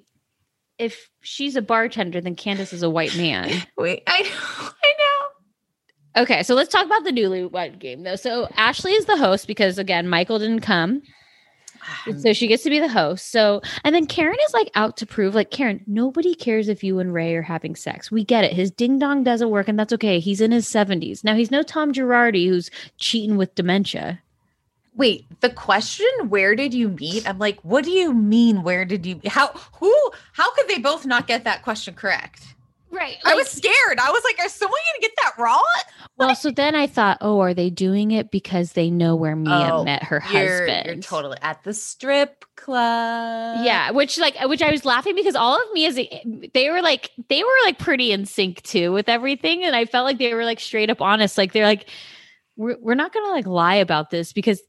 if 0.77 1.09
she's 1.21 1.55
a 1.55 1.61
bartender, 1.61 2.21
then 2.21 2.35
Candiace 2.35 2.73
is 2.73 2.83
a 2.83 2.89
white 2.89 3.15
man. 3.17 3.51
wait 3.77 4.03
i 4.07 4.21
know 4.21 4.69
Okay, 6.17 6.43
so 6.43 6.55
let's 6.55 6.71
talk 6.71 6.85
about 6.85 7.03
the 7.03 7.11
newlywed 7.11 7.79
game 7.79 8.03
though. 8.03 8.15
So 8.15 8.47
Ashley 8.55 8.93
is 8.93 9.05
the 9.05 9.17
host 9.17 9.47
because 9.47 9.77
again, 9.77 10.07
Michael 10.07 10.39
didn't 10.39 10.61
come. 10.61 11.01
Um, 12.07 12.19
so 12.19 12.33
she 12.33 12.47
gets 12.47 12.63
to 12.63 12.69
be 12.69 12.79
the 12.79 12.87
host. 12.87 13.31
So 13.31 13.61
and 13.83 13.93
then 13.93 14.07
Karen 14.07 14.37
is 14.47 14.53
like 14.53 14.71
out 14.75 14.97
to 14.97 15.05
prove 15.05 15.35
like 15.35 15.51
Karen, 15.51 15.83
nobody 15.87 16.33
cares 16.33 16.69
if 16.69 16.83
you 16.83 16.99
and 16.99 17.13
Ray 17.13 17.35
are 17.35 17.41
having 17.41 17.75
sex. 17.75 18.11
We 18.11 18.23
get 18.23 18.45
it. 18.45 18.53
His 18.53 18.71
ding 18.71 18.97
dong 18.97 19.23
doesn't 19.23 19.49
work 19.49 19.67
and 19.67 19.77
that's 19.77 19.93
okay. 19.93 20.19
He's 20.19 20.41
in 20.41 20.51
his 20.51 20.67
70s. 20.67 21.23
Now 21.23 21.35
he's 21.35 21.51
no 21.51 21.63
Tom 21.63 21.91
Girardi 21.91 22.47
who's 22.47 22.71
cheating 22.97 23.37
with 23.37 23.53
dementia. 23.55 24.21
Wait, 24.95 25.25
the 25.41 25.49
question, 25.49 26.07
where 26.29 26.55
did 26.55 26.73
you 26.73 26.87
meet? 26.87 27.27
I'm 27.27 27.37
like, 27.37 27.59
what 27.63 27.83
do 27.83 27.91
you 27.91 28.13
mean, 28.13 28.63
where 28.63 28.85
did 28.85 29.05
you 29.05 29.19
how 29.27 29.47
who 29.79 29.93
how 30.31 30.53
could 30.53 30.69
they 30.69 30.79
both 30.79 31.05
not 31.05 31.27
get 31.27 31.43
that 31.43 31.63
question 31.63 31.93
correct? 31.93 32.54
Right. 32.91 33.17
I 33.25 33.35
was 33.35 33.49
scared. 33.49 33.99
I 33.99 34.09
was 34.11 34.23
like, 34.23 34.37
is 34.45 34.53
someone 34.53 34.79
gonna 34.93 35.01
get 35.01 35.11
that 35.17 35.33
wrong? 35.43 35.63
well, 36.17 36.33
so 36.35 36.49
then 36.49 36.75
I 36.75 36.87
thought, 36.87 37.17
oh, 37.19 37.39
are 37.41 37.53
they 37.53 37.69
doing 37.69 38.11
it 38.11 38.31
because 38.31 38.71
they 38.71 38.89
know 38.89 39.15
where 39.15 39.35
Mia 39.35 39.69
Oh, 39.73 39.83
met 39.83 40.03
her 40.03 40.23
You're, 40.31 40.67
husband? 40.67 40.85
you're 40.85 40.95
totally 41.01 41.37
at 41.41 41.61
the 41.63 41.73
strip 41.73 42.45
club. 42.55 43.65
Yeah, 43.65 43.91
which 43.91 44.17
like 44.17 44.35
which 44.45 44.61
I 44.61 44.71
was 44.71 44.85
laughing 44.85 45.13
because 45.15 45.35
all 45.35 45.55
of 45.55 45.63
Mia's 45.73 45.95
they 46.53 46.69
were 46.69 46.81
like 46.81 47.11
they 47.27 47.43
were 47.43 47.49
like 47.65 47.79
pretty 47.79 48.11
in 48.13 48.25
sync 48.25 48.61
too 48.63 48.93
with 48.93 49.09
everything, 49.09 49.63
and 49.63 49.75
I 49.75 49.85
felt 49.85 50.05
like 50.05 50.17
they 50.17 50.33
were 50.33 50.45
like 50.45 50.59
straight 50.61 50.89
up 50.89 51.01
honest. 51.01 51.37
Like 51.37 51.51
they're 51.51 51.65
like, 51.65 51.89
we're 52.55 52.77
we're 52.79 52.95
not 52.95 53.13
gonna 53.13 53.31
like 53.31 53.47
lie 53.47 53.75
about 53.75 54.09
this 54.09 54.31
because 54.31 54.61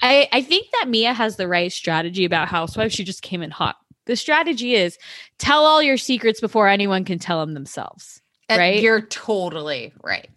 I 0.00 0.26
I 0.32 0.40
think 0.40 0.68
that 0.72 0.88
Mia 0.88 1.12
has 1.12 1.36
the 1.36 1.48
right 1.48 1.70
strategy 1.70 2.24
about 2.24 2.48
Housewives. 2.48 2.94
She 2.94 3.04
just 3.04 3.20
came 3.20 3.42
in 3.42 3.50
hot. 3.50 3.76
The 4.08 4.16
strategy 4.16 4.74
is 4.74 4.98
tell 5.38 5.64
all 5.64 5.80
your 5.80 5.96
secrets 5.96 6.40
before 6.40 6.66
anyone 6.66 7.04
can 7.04 7.20
tell 7.20 7.38
them 7.38 7.54
themselves. 7.54 8.20
And 8.48 8.58
right? 8.58 8.82
You're 8.82 9.02
totally 9.02 9.92
right. 10.02 10.28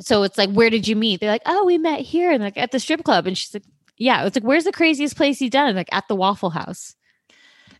So 0.00 0.24
it's 0.24 0.36
like, 0.36 0.50
where 0.50 0.68
did 0.68 0.86
you 0.86 0.96
meet? 0.96 1.20
They're 1.20 1.30
like, 1.30 1.42
oh, 1.46 1.64
we 1.64 1.78
met 1.78 2.00
here 2.00 2.30
and 2.30 2.42
like 2.42 2.58
at 2.58 2.72
the 2.72 2.80
strip 2.80 3.04
club. 3.04 3.26
And 3.26 3.38
she's 3.38 3.54
like, 3.54 3.62
yeah. 3.96 4.26
It's 4.26 4.36
like, 4.36 4.44
where's 4.44 4.64
the 4.64 4.72
craziest 4.72 5.16
place 5.16 5.40
you 5.40 5.48
done? 5.48 5.74
Like 5.76 5.88
at 5.92 6.08
the 6.08 6.16
Waffle 6.16 6.50
House. 6.50 6.94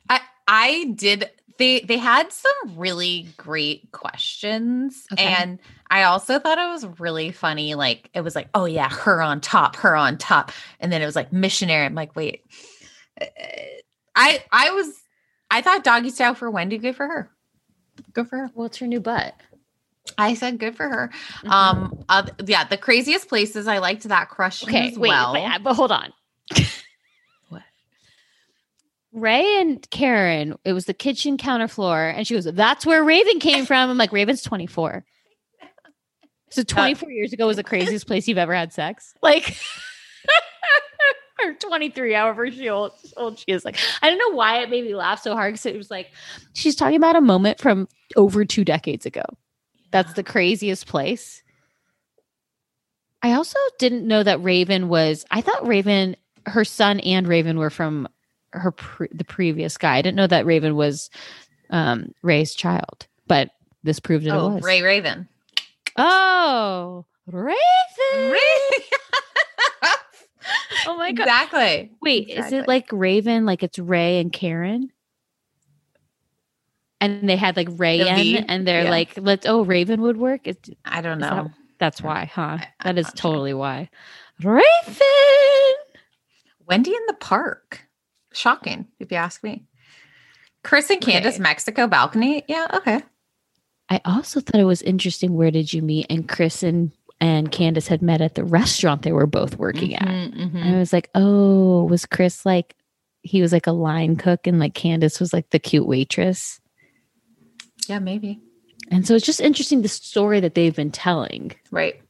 I 0.09 0.21
I 0.47 0.93
did 0.95 1.31
they 1.59 1.81
they 1.81 1.99
had 1.99 2.33
some 2.33 2.77
really 2.77 3.29
great 3.37 3.93
questions 3.93 5.05
Okay. 5.13 5.23
and 5.25 5.59
I 5.91 6.05
also 6.05 6.39
thought 6.39 6.59
it 6.59 6.71
was 6.71 6.87
really 6.99 7.31
funny 7.31 7.75
like 7.75 8.09
it 8.15 8.23
was 8.23 8.35
like 8.35 8.49
oh 8.55 8.65
yeah 8.65 8.89
her 8.89 9.21
on 9.21 9.41
top 9.41 9.77
her 9.77 9.95
on 9.95 10.17
top 10.17 10.51
and 10.81 10.91
then 10.91 11.03
it 11.03 11.07
was 11.07 11.15
like 11.15 11.33
missionary 11.33 11.85
I'm 11.85 11.95
like 11.95 12.17
wait 12.17 12.43
Uh, 13.21 13.27
I 14.17 14.43
I 14.51 14.71
was 14.71 15.02
I 15.53 15.61
thought 15.61 15.85
doggy 15.85 16.11
style 16.11 16.35
for 16.35 16.51
Wendy 16.51 16.79
good 16.79 16.97
for 16.97 17.07
her 17.07 17.31
good 18.13 18.29
for 18.29 18.39
her 18.39 18.51
What's 18.55 18.79
her 18.79 18.87
new 18.89 19.01
butt? 19.01 19.35
I 20.19 20.35
said 20.35 20.59
good 20.59 20.75
for 20.77 20.89
her 20.89 21.11
Mm-hmm. 21.45 21.51
um 21.51 22.05
uh, 22.09 22.27
yeah 22.45 22.65
the 22.65 22.77
craziest 22.77 23.29
places 23.29 23.69
I 23.69 23.79
liked 23.79 24.03
that 24.05 24.31
question 24.31 24.71
Okay, 24.71 24.89
as 24.89 24.99
wait, 24.99 25.11
well 25.11 25.33
wait, 25.35 25.59
but 25.63 25.75
hold 25.75 25.93
on. 25.93 26.13
What? 27.51 27.63
Ray 29.13 29.61
and 29.61 29.89
Karen, 29.91 30.57
it 30.65 30.73
was 30.73 30.87
the 30.87 30.95
kitchen 30.95 31.37
counter 31.37 31.69
floor, 31.69 32.09
and 32.09 32.27
she 32.27 32.33
goes, 32.35 32.45
"That's 32.47 32.87
where 32.87 33.05
Raven 33.05 33.41
came 33.41 33.67
from." 33.67 33.91
I'm 33.91 33.99
like, 33.99 34.11
"Raven's 34.11 34.43
24." 34.43 35.05
So 36.51 36.63
24 36.63 37.11
years 37.11 37.33
ago 37.35 37.47
was 37.47 37.57
the 37.57 37.63
craziest 37.63 38.07
place 38.07 38.27
you've 38.27 38.39
ever 38.39 38.55
had 38.55 38.73
sex, 38.73 39.15
like, 39.23 39.55
or 41.45 41.55
23, 41.55 42.13
however 42.13 42.51
she 42.51 42.69
old, 42.69 42.93
old 43.17 43.39
she 43.39 43.45
is. 43.49 43.65
Like, 43.65 43.77
I 44.03 44.09
don't 44.11 44.19
know 44.19 44.37
why 44.37 44.63
it 44.63 44.71
made 44.71 44.85
me 44.85 44.95
laugh 44.95 45.23
so 45.23 45.35
hard 45.35 45.55
because 45.55 45.67
it 45.67 45.77
was 45.77 45.91
like 45.91 46.11
she's 46.55 46.77
talking 46.77 46.97
about 46.97 47.17
a 47.17 47.21
moment 47.21 47.59
from 47.61 47.89
over 48.17 48.45
two 48.45 48.65
decades 48.65 49.07
ago. 49.07 49.25
That's 49.91 50.15
the 50.15 50.23
craziest 50.23 50.87
place. 50.87 51.43
I 53.23 53.33
also 53.35 53.59
didn't 53.79 54.07
know 54.07 54.23
that 54.23 54.43
Raven 54.43 54.89
was. 54.89 55.25
I 55.31 55.41
thought 55.43 55.67
Raven, 55.67 56.17
her 56.47 56.65
son 56.65 56.99
and 57.01 57.29
Raven 57.29 57.59
were 57.59 57.71
from 57.71 58.09
her 58.53 58.73
pre- 58.73 59.09
the 59.13 59.25
previous 59.25 59.77
guy. 59.79 59.97
I 59.97 60.03
didn't 60.03 60.17
know 60.17 60.27
that 60.27 60.47
Raven 60.47 60.75
was 60.77 61.09
um, 61.71 62.13
Ray's 62.23 62.55
child, 62.55 63.07
but 63.27 63.51
this 63.85 64.01
proved 64.01 64.27
it 64.27 64.31
oh 64.31 64.55
was. 64.55 64.63
Ray 64.65 64.83
Raven 64.83 65.29
Oh, 65.97 67.05
Raven. 67.27 67.55
Ray 68.33 68.39
Oh 70.87 70.97
my 70.97 71.13
god. 71.13 71.23
exactly 71.29 71.91
Wait, 72.01 72.29
is 72.29 72.53
it 72.53 72.67
like 72.69 72.89
Raven? 72.93 73.45
Like 73.47 73.63
it's 73.63 73.79
Ray 73.79 74.19
and 74.21 74.33
Karen? 74.33 74.91
And 77.01 77.29
they 77.29 77.37
had 77.37 77.57
like 77.57 77.69
Ray 77.73 77.99
The 77.99 78.45
and 78.49 78.67
they're 78.67 78.85
Yeah. 78.85 78.91
like, 78.91 79.11
let's. 79.17 79.45
Oh, 79.47 79.65
Raven 79.65 80.03
would 80.03 80.17
work. 80.17 80.43
It's, 80.45 80.71
I 80.85 81.01
don't 81.01 81.21
Is 81.23 81.29
that- 81.29 81.37
know 81.45 81.51
that's 81.79 82.01
why, 82.01 82.27
huh? 82.33 82.59
I- 82.61 82.69
That 82.85 82.99
is 82.99 83.07
not 83.07 83.19
sure. 83.19 83.31
totally 83.33 83.55
why. 83.55 83.91
Raven. 84.43 85.75
Wendy 86.67 86.93
in 86.95 87.03
the 87.09 87.15
park. 87.15 87.89
Shocking, 88.33 88.87
if 89.01 89.11
you 89.11 89.17
ask 89.19 89.43
me. 89.43 89.65
Chris 90.63 90.91
and 90.91 91.01
Candiace, 91.01 91.35
Okay. 91.35 91.43
Mexico 91.43 91.87
balcony. 91.89 92.45
Yeah, 92.49 92.69
okay. 92.75 93.03
I 93.89 94.01
also 94.05 94.41
thought 94.41 94.61
it 94.61 94.65
was 94.65 94.81
interesting. 94.81 95.35
Where 95.35 95.51
did 95.51 95.73
you 95.73 95.83
meet? 95.83 96.07
And 96.09 96.29
Chris 96.29 96.63
and 96.63 96.93
and 97.23 97.53
Candiace 97.53 97.87
had 97.87 98.03
met 98.03 98.21
at 98.21 98.35
the 98.35 98.43
restaurant 98.43 99.03
they 99.03 99.13
were 99.13 99.29
both 99.29 99.57
working 99.57 99.95
at. 99.95 100.09
Mhm, 100.09 100.35
mhm. 100.35 100.55
And 100.57 100.75
I 100.75 100.79
was 100.81 100.93
like, 100.93 101.09
oh, 101.15 101.85
was 101.85 102.05
Chris 102.05 102.45
like 102.45 102.75
he 103.23 103.41
was 103.41 103.53
like 103.53 103.69
a 103.69 103.73
line 103.73 104.17
cook 104.17 104.49
and 104.49 104.59
like 104.59 104.75
Candiace 104.75 105.21
was 105.21 105.33
like 105.33 105.49
the 105.51 105.61
cute 105.61 105.87
waitress. 105.87 106.61
Yeah, 107.87 108.01
maybe. 108.01 108.41
And 108.91 109.07
so 109.07 109.15
it's 109.15 109.25
just 109.25 109.41
interesting 109.41 109.83
the 109.83 109.89
story 109.89 110.41
that 110.41 110.57
they've 110.57 110.75
been 110.75 110.91
telling. 110.91 111.53
Right. 111.71 112.03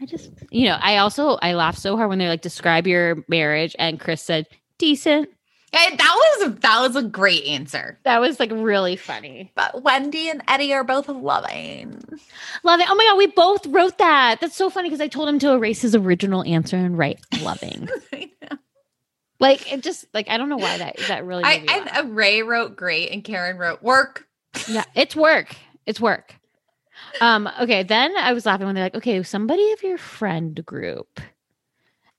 I 0.00 0.06
just, 0.06 0.32
you 0.50 0.66
know, 0.66 0.78
I 0.80 0.96
also 0.96 1.38
I 1.40 1.54
laughed 1.54 1.78
so 1.78 1.96
hard 1.96 2.08
when 2.08 2.18
they're 2.18 2.28
like, 2.28 2.42
describe 2.42 2.88
your 2.88 3.24
marriage, 3.28 3.76
and 3.78 4.00
Chris 4.00 4.20
said 4.20 4.48
decent. 4.78 5.28
Yeah, 5.74 5.96
that 5.96 6.14
was 6.14 6.54
that 6.60 6.80
was 6.80 6.96
a 6.96 7.02
great 7.02 7.44
answer. 7.46 7.98
That 8.04 8.20
was 8.20 8.38
like 8.38 8.50
really 8.52 8.94
funny. 8.94 9.50
But 9.56 9.82
Wendy 9.82 10.28
and 10.28 10.40
Eddie 10.46 10.72
are 10.72 10.84
both 10.84 11.08
loving. 11.08 12.00
Loving. 12.62 12.86
Oh 12.88 12.94
my 12.94 13.04
god, 13.04 13.18
we 13.18 13.26
both 13.26 13.66
wrote 13.66 13.98
that. 13.98 14.40
That's 14.40 14.54
so 14.54 14.70
funny 14.70 14.88
because 14.88 15.00
I 15.00 15.08
told 15.08 15.28
him 15.28 15.40
to 15.40 15.50
erase 15.50 15.82
his 15.82 15.96
original 15.96 16.44
answer 16.44 16.76
and 16.76 16.96
write 16.96 17.18
loving. 17.42 17.88
like 19.40 19.72
it 19.72 19.82
just 19.82 20.06
like 20.14 20.28
I 20.30 20.36
don't 20.36 20.48
know 20.48 20.58
why 20.58 20.78
that 20.78 20.96
that 21.08 21.24
really. 21.24 21.42
I, 21.44 21.64
uh, 21.92 22.04
Ray 22.04 22.42
wrote 22.42 22.76
great 22.76 23.10
and 23.10 23.24
Karen 23.24 23.58
wrote 23.58 23.82
work. 23.82 24.28
yeah, 24.68 24.84
it's 24.94 25.16
work. 25.16 25.56
It's 25.86 26.00
work. 26.00 26.36
Um, 27.20 27.48
okay, 27.60 27.82
then 27.82 28.16
I 28.16 28.32
was 28.32 28.46
laughing 28.46 28.66
when 28.66 28.76
they're 28.76 28.84
like, 28.84 28.94
okay, 28.94 29.20
somebody 29.24 29.72
of 29.72 29.82
your 29.82 29.98
friend 29.98 30.64
group. 30.64 31.20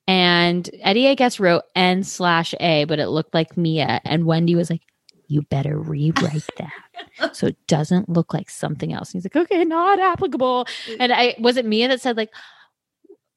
And 0.08 0.70
Eddie, 0.82 1.08
I 1.08 1.16
guess, 1.16 1.40
wrote 1.40 1.64
N 1.76 2.04
slash 2.04 2.54
A, 2.60 2.84
but 2.86 3.00
it 3.00 3.08
looked 3.08 3.34
like 3.34 3.58
Mia. 3.58 4.02
And 4.04 4.26
Wendy 4.26 4.56
was 4.56 4.70
like, 4.70 4.82
you 5.28 5.42
better 5.42 5.80
rewrite 5.80 6.48
that 6.58 7.34
so 7.34 7.48
it 7.48 7.68
doesn't 7.68 8.10
look 8.10 8.34
like 8.34 8.50
something 8.50 8.94
else. 8.94 9.12
And 9.12 9.22
he's 9.22 9.26
like, 9.26 9.44
okay, 9.44 9.66
not 9.66 10.00
applicable. 10.00 10.68
And 11.00 11.12
I 11.12 11.36
was 11.40 11.58
it 11.58 11.66
Mia 11.66 11.88
that 11.88 12.02
said, 12.02 12.18
like, 12.18 12.32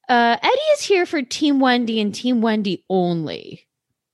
uh, 0.07 0.37
Eddie 0.41 0.71
is 0.73 0.81
here 0.81 1.05
for 1.05 1.21
Team 1.21 1.59
Wendy 1.59 1.99
and 1.99 2.13
Team 2.13 2.41
Wendy 2.41 2.83
only. 2.89 3.67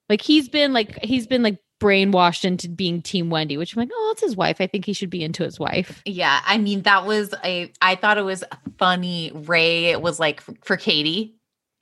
Like 0.10 0.22
he's 0.22 0.50
been 0.50 0.74
like 0.74 1.04
he's 1.04 1.26
been 1.26 1.42
like 1.42 1.58
brainwashed 1.82 2.46
into 2.46 2.70
being 2.70 3.02
Team 3.02 3.30
Wendy, 3.30 3.58
which 3.58 3.76
I'm 3.76 3.82
like, 3.82 3.90
oh, 3.94 4.10
it's 4.14 4.22
his 4.22 4.36
wife. 4.36 4.58
I 4.60 4.68
think 4.68 4.86
he 4.86 4.94
should 4.94 5.10
be 5.10 5.24
into 5.24 5.44
his 5.44 5.60
wife. 5.60 6.02
Yeah, 6.06 6.42
I 6.46 6.58
mean 6.58 6.84
that 6.84 7.06
was 7.06 7.34
a. 7.44 7.72
I 7.82 7.96
thought 7.96 8.18
it 8.18 8.26
was 8.26 8.44
funny. 8.78 9.32
Ray 9.34 9.96
was 9.96 10.20
like 10.20 10.42
for, 10.42 10.54
for 10.64 10.78
Katie. 10.78 11.35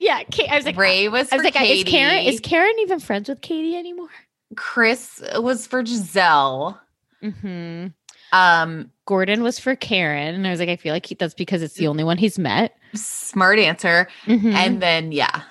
Yeah, 0.04 0.24
Ka- 0.24 0.48
I 0.52 0.56
was 0.58 0.66
like, 0.66 0.76
Ray 0.78 1.08
was. 1.08 1.32
I 1.32 1.38
was 1.38 1.42
for 1.42 1.44
like, 1.46 1.54
Katie. 1.54 1.80
is 1.80 1.84
Karen 1.86 2.26
is 2.26 2.40
Karen 2.42 2.74
even 2.82 3.00
friends 3.00 3.30
with 3.30 3.40
Katie 3.42 3.76
anymore? 3.78 4.10
Chris 4.58 5.24
was 5.38 5.66
for 5.66 5.82
Gizelle. 5.84 6.78
Mm-hmm. 7.24 7.88
Um, 8.34 8.92
Gordon 9.06 9.44
was 9.44 9.60
for 9.60 9.76
Karen, 9.76 10.36
and 10.36 10.46
I 10.46 10.50
was 10.50 10.60
like, 10.60 10.70
I 10.70 10.76
feel 10.76 10.94
like 10.94 11.06
he, 11.06 11.16
that's 11.16 11.34
because 11.34 11.62
it's 11.62 11.76
the 11.76 11.88
only 11.88 12.04
one 12.04 12.18
he's 12.18 12.38
met. 12.38 12.76
smart 12.96 13.60
answer. 13.60 14.08
Mhm. 14.26 14.54
And 14.54 14.82
then 14.82 15.12
yeah, 15.12 15.44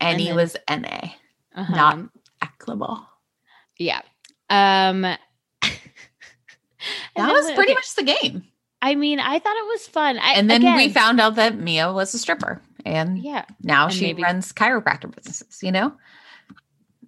and, 0.00 0.18
he 0.20 0.26
then- 0.28 0.36
was 0.36 0.56
NA, 0.68 1.10
Uh-huh. 1.54 1.74
not 1.76 1.98
equitable. 2.42 3.06
yeah. 3.78 4.00
Um, 4.50 5.02
That 7.14 7.32
was 7.32 7.44
pretty 7.52 7.72
okay, 7.72 7.74
much 7.74 7.94
the 7.94 8.02
game. 8.02 8.44
I 8.80 8.96
mean, 8.96 9.20
I 9.20 9.38
thought 9.38 9.56
it 9.56 9.66
was 9.68 9.86
fun. 9.86 10.18
I, 10.18 10.32
And 10.32 10.50
then 10.50 10.62
we 10.76 10.88
found 10.88 11.20
out 11.20 11.36
that 11.36 11.56
Mia 11.56 11.92
was 11.92 12.12
a 12.14 12.18
stripper, 12.18 12.60
and 12.84 13.18
yeah, 13.18 13.44
now 13.62 13.86
and 13.86 13.94
she 13.94 14.06
maybe- 14.06 14.22
runs 14.22 14.52
chiropractor 14.52 15.14
businesses. 15.14 15.62
You 15.62 15.72
know, 15.72 15.92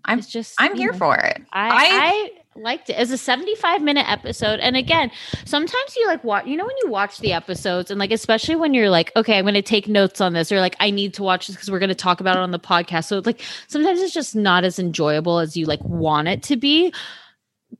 I'm 0.05 0.19
it's 0.19 0.29
just 0.29 0.55
I'm 0.59 0.75
here 0.77 0.93
know. 0.93 0.99
for 0.99 1.17
it. 1.17 1.43
I, 1.53 2.31
I 2.37 2.45
liked 2.57 2.91
it 2.91 2.95
as 2.95 3.11
a 3.11 3.19
75 3.19 3.83
minute 3.83 4.09
episode. 4.11 4.61
And 4.61 4.77
again, 4.77 5.11
sometimes 5.45 5.97
you 5.97 6.07
like 6.07 6.23
watch, 6.25 6.47
you 6.47 6.57
know, 6.57 6.65
when 6.65 6.77
you 6.83 6.91
watch 6.91 7.19
the 7.19 7.33
episodes 7.33 7.91
and 7.91 7.99
like, 7.99 8.13
especially 8.13 8.57
when 8.57 8.75
you're 8.75 8.91
like, 8.91 9.13
okay, 9.17 9.39
I'm 9.39 9.45
going 9.45 9.55
to 9.55 9.63
take 9.63 9.89
notes 9.89 10.21
on 10.21 10.33
this 10.33 10.53
or 10.53 10.61
like, 10.61 10.77
I 10.81 10.91
need 10.91 11.15
to 11.15 11.23
watch 11.23 11.47
this 11.47 11.57
because 11.57 11.71
we're 11.71 11.79
going 11.79 11.89
to 11.89 11.95
talk 11.95 12.21
about 12.21 12.37
it 12.37 12.41
on 12.41 12.51
the 12.51 12.59
podcast. 12.59 13.07
So 13.07 13.23
like, 13.25 13.43
sometimes 13.67 14.01
it's 14.01 14.15
just 14.15 14.37
not 14.37 14.65
as 14.65 14.79
enjoyable 14.79 15.39
as 15.39 15.57
you 15.57 15.67
like 15.67 15.83
want 15.83 16.29
it 16.29 16.43
to 16.45 16.57
be. 16.57 16.93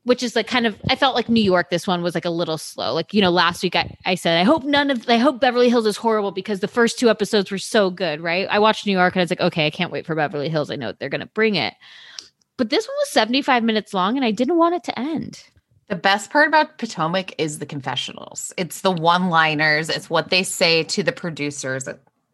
Which 0.03 0.23
is 0.23 0.35
like 0.37 0.47
kind 0.47 0.67
of, 0.67 0.77
I 0.89 0.97
felt 0.97 1.15
like 1.15 1.29
New 1.29 1.43
York, 1.43 1.71
this 1.71 1.87
one 1.87 2.03
was 2.03 2.15
like 2.15 2.25
a 2.25 2.31
little 2.31 2.59
slow. 2.59 2.93
Like, 2.93 3.15
you 3.15 3.21
know, 3.21 3.31
last 3.31 3.63
week 3.63 3.77
I, 3.77 3.97
I 4.05 4.15
said, 4.15 4.41
I 4.41 4.45
hope 4.45 4.65
none 4.65 4.91
of, 4.91 5.09
I 5.09 5.19
hope 5.19 5.41
Beverly 5.41 5.69
Hills 5.69 5.87
is 5.87 5.97
horrible 5.97 6.33
because 6.33 6.61
the 6.61 6.69
first 6.69 6.99
two 6.99 7.09
episodes 7.09 7.51
were 7.51 7.59
so 7.59 7.91
good, 7.91 8.21
right? 8.21 8.49
I 8.51 8.59
watched 8.59 8.87
New 8.87 8.93
York 8.93 9.15
and 9.15 9.21
I 9.21 9.25
was 9.25 9.31
like, 9.31 9.41
okay, 9.41 9.67
I 9.67 9.71
can't 9.71 9.93
wait 9.93 10.07
for 10.07 10.15
Beverly 10.15 10.49
Hills. 10.49 10.71
I 10.71 10.77
know 10.77 10.93
they're 10.93 11.09
going 11.09 11.21
to 11.21 11.27
bring 11.27 11.55
it. 11.55 11.75
But 12.57 12.71
this 12.71 12.87
one 12.87 12.97
was 12.99 13.11
75 13.11 13.65
minutes 13.65 13.95
long 13.95 14.17
and 14.17 14.25
I 14.25 14.31
didn't 14.31 14.57
want 14.57 14.75
it 14.75 14.85
to 14.85 14.99
end. 14.99 15.43
The 15.89 15.97
best 15.97 16.31
part 16.31 16.49
about 16.49 16.79
Potomac 16.79 17.35
is 17.39 17.59
the 17.59 17.67
confessionals. 17.67 18.53
It's 18.57 18.81
the 18.81 18.91
one 18.91 19.29
liners, 19.29 19.89
it's 19.91 20.09
what 20.09 20.31
they 20.31 20.43
say 20.43 20.85
to 20.85 21.03
the 21.03 21.13
producers. 21.13 21.89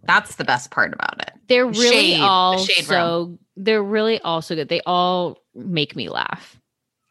That's 0.04 0.36
the 0.36 0.44
best 0.44 0.70
part 0.70 0.92
about 0.92 1.20
it. 1.20 1.32
They're 1.48 1.66
really 1.66 1.90
Shade, 1.90 2.20
the 2.20 2.24
all 2.24 2.58
shade 2.58 2.84
so 2.84 3.38
they're 3.56 3.82
really 3.82 4.20
all 4.20 4.40
so 4.40 4.54
good. 4.54 4.68
They 4.68 4.80
all 4.86 5.38
make 5.54 5.96
me 5.96 6.08
laugh. 6.08 6.59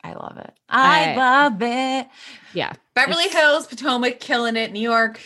I 0.09 0.13
love 0.13 0.37
it. 0.37 0.53
I, 0.69 1.13
I- 1.13 1.15
love 1.15 1.61
it. 1.61 2.07
Yeah. 2.53 2.73
Beverly 2.95 3.25
It's- 3.25 3.39
Hills, 3.41 3.67
Potomac, 3.67 4.19
killing 4.19 4.55
it. 4.55 4.71
New 4.71 4.81
York. 4.81 5.19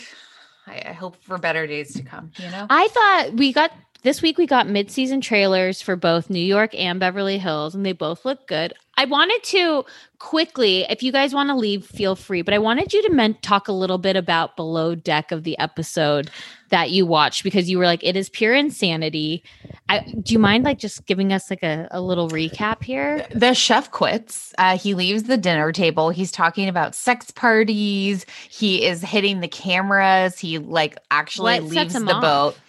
I, 0.68 0.82
I 0.88 0.92
hope 0.94 1.18
for 1.24 1.38
better 1.38 1.68
days 1.68 1.94
to 1.94 2.04
come. 2.04 2.32
You 2.38 2.50
know. 2.52 2.68
I 2.70 2.88
thought 2.90 3.34
we 3.34 3.52
got 3.54 3.72
this 4.04 4.22
week 4.22 4.38
we 4.38 4.46
got 4.46 4.68
mid-season 4.68 5.22
trailers 5.22 5.82
for 5.82 5.96
both 5.96 6.30
New 6.30 6.40
York 6.44 6.76
and 6.76 7.00
Beverly 7.00 7.38
Hills 7.38 7.74
and 7.74 7.86
they 7.86 7.94
both 7.94 8.26
look 8.26 8.48
good. 8.48 8.74
I 8.98 9.06
wanted 9.06 9.42
to 9.44 9.86
quickly, 10.20 10.82
if 10.90 11.02
you 11.02 11.12
guys 11.12 11.34
want 11.34 11.50
to 11.50 11.56
leave, 11.56 11.86
feel 11.86 12.16
free, 12.16 12.42
but 12.44 12.54
I 12.54 12.60
wanted 12.60 12.94
you 12.94 13.02
to 13.04 13.10
men- 13.14 13.38
talk 13.42 13.68
a 13.68 13.72
little 13.74 13.98
bit 13.98 14.16
about 14.16 14.56
below 14.56 14.94
deck 14.94 15.32
of 15.32 15.44
the 15.44 15.58
episode 15.58 16.30
that 16.74 16.90
you 16.90 17.06
watched 17.06 17.44
because 17.44 17.70
you 17.70 17.78
were 17.78 17.86
like 17.86 18.04
it 18.04 18.16
is 18.16 18.30
pure 18.30 18.54
insanity. 18.56 19.44
I, 19.90 20.00
do 20.24 20.34
you 20.34 20.40
mind 20.40 20.64
like 20.64 20.80
just 20.80 21.06
giving 21.06 21.32
us 21.32 21.50
like 21.52 21.62
a, 21.62 21.88
a 21.92 22.02
little 22.02 22.30
recap 22.30 22.84
here? 22.84 23.28
the 23.34 23.54
chef 23.54 23.92
quits. 23.92 24.54
Uh, 24.58 24.76
he 24.78 24.96
leaves 24.96 25.24
the 25.24 25.38
dinner 25.38 25.72
table. 25.72 26.10
He's 26.10 26.32
talking 26.32 26.68
about 26.68 26.96
sex 26.96 27.30
parties. 27.32 28.26
He 28.50 28.86
is 28.86 29.02
hitting 29.02 29.40
the 29.40 29.48
cameras. 29.48 30.40
He 30.40 30.58
like 30.58 30.98
actually 31.12 31.60
What 31.60 31.64
leaves 31.70 31.94
the 31.94 32.12
off? 32.12 32.22
boat. 32.22 32.60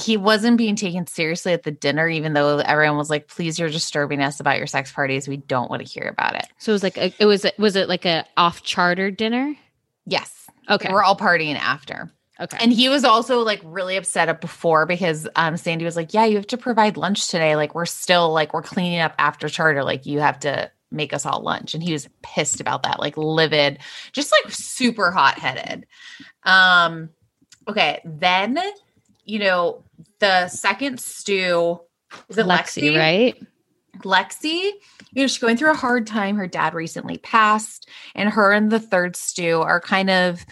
He 0.00 0.16
wasn't 0.16 0.58
being 0.58 0.76
taken 0.76 1.08
seriously 1.08 1.52
at 1.52 1.64
the 1.64 1.72
dinner, 1.72 2.08
even 2.08 2.32
though 2.34 2.58
everyone 2.58 2.98
was 2.98 3.10
like, 3.10 3.26
"Please, 3.26 3.58
you're 3.58 3.68
disturbing 3.70 4.22
us 4.22 4.38
about 4.38 4.58
your 4.58 4.68
sex 4.68 4.92
parties. 4.92 5.26
We 5.26 5.38
don't 5.38 5.68
want 5.68 5.84
to 5.84 5.88
hear 5.92 6.06
about 6.08 6.36
it." 6.36 6.46
So 6.58 6.70
it 6.70 6.74
was 6.74 6.82
like 6.84 6.96
a, 6.98 7.12
it 7.18 7.26
was 7.26 7.44
was 7.58 7.74
it 7.74 7.88
like 7.88 8.04
a 8.04 8.24
off 8.36 8.62
charter 8.62 9.10
dinner? 9.10 9.56
Yes, 10.06 10.46
Okay. 10.70 10.92
we're 10.92 11.02
all 11.02 11.16
partying 11.16 11.56
after. 11.56 12.12
Okay. 12.40 12.56
And 12.60 12.72
he 12.72 12.88
was 12.88 13.04
also 13.04 13.40
like 13.40 13.60
really 13.64 13.96
upset 13.96 14.28
up 14.28 14.40
before 14.40 14.86
because 14.86 15.28
um 15.34 15.56
Sandy 15.56 15.84
was 15.84 15.96
like, 15.96 16.14
"Yeah, 16.14 16.24
you 16.24 16.36
have 16.36 16.46
to 16.48 16.56
provide 16.56 16.96
lunch 16.96 17.28
today. 17.28 17.56
Like 17.56 17.74
we're 17.74 17.86
still 17.86 18.32
like 18.32 18.54
we're 18.54 18.62
cleaning 18.62 19.00
up 19.00 19.14
after 19.18 19.48
charter. 19.48 19.82
Like 19.82 20.06
you 20.06 20.20
have 20.20 20.38
to 20.40 20.70
make 20.90 21.12
us 21.12 21.26
all 21.26 21.42
lunch." 21.42 21.74
And 21.74 21.82
he 21.82 21.92
was 21.92 22.08
pissed 22.22 22.60
about 22.60 22.84
that, 22.84 23.00
like 23.00 23.16
livid, 23.16 23.78
just 24.12 24.32
like 24.32 24.52
super 24.52 25.10
hot-headed. 25.10 25.86
Um 26.44 27.10
okay, 27.66 28.00
then 28.04 28.58
you 29.24 29.40
know, 29.40 29.82
the 30.20 30.48
second 30.48 31.00
stew 31.00 31.80
is 32.28 32.38
it 32.38 32.46
Lexi, 32.46 32.92
Lexi, 32.92 32.96
right? 32.96 33.42
Lexi, 34.04 34.70
you 35.12 35.22
know, 35.22 35.26
she's 35.26 35.38
going 35.38 35.56
through 35.56 35.72
a 35.72 35.76
hard 35.76 36.06
time. 36.06 36.36
Her 36.36 36.46
dad 36.46 36.72
recently 36.72 37.18
passed, 37.18 37.88
and 38.14 38.30
her 38.30 38.52
and 38.52 38.70
the 38.70 38.80
third 38.80 39.16
stew 39.16 39.60
are 39.60 39.80
kind 39.80 40.08
of 40.08 40.46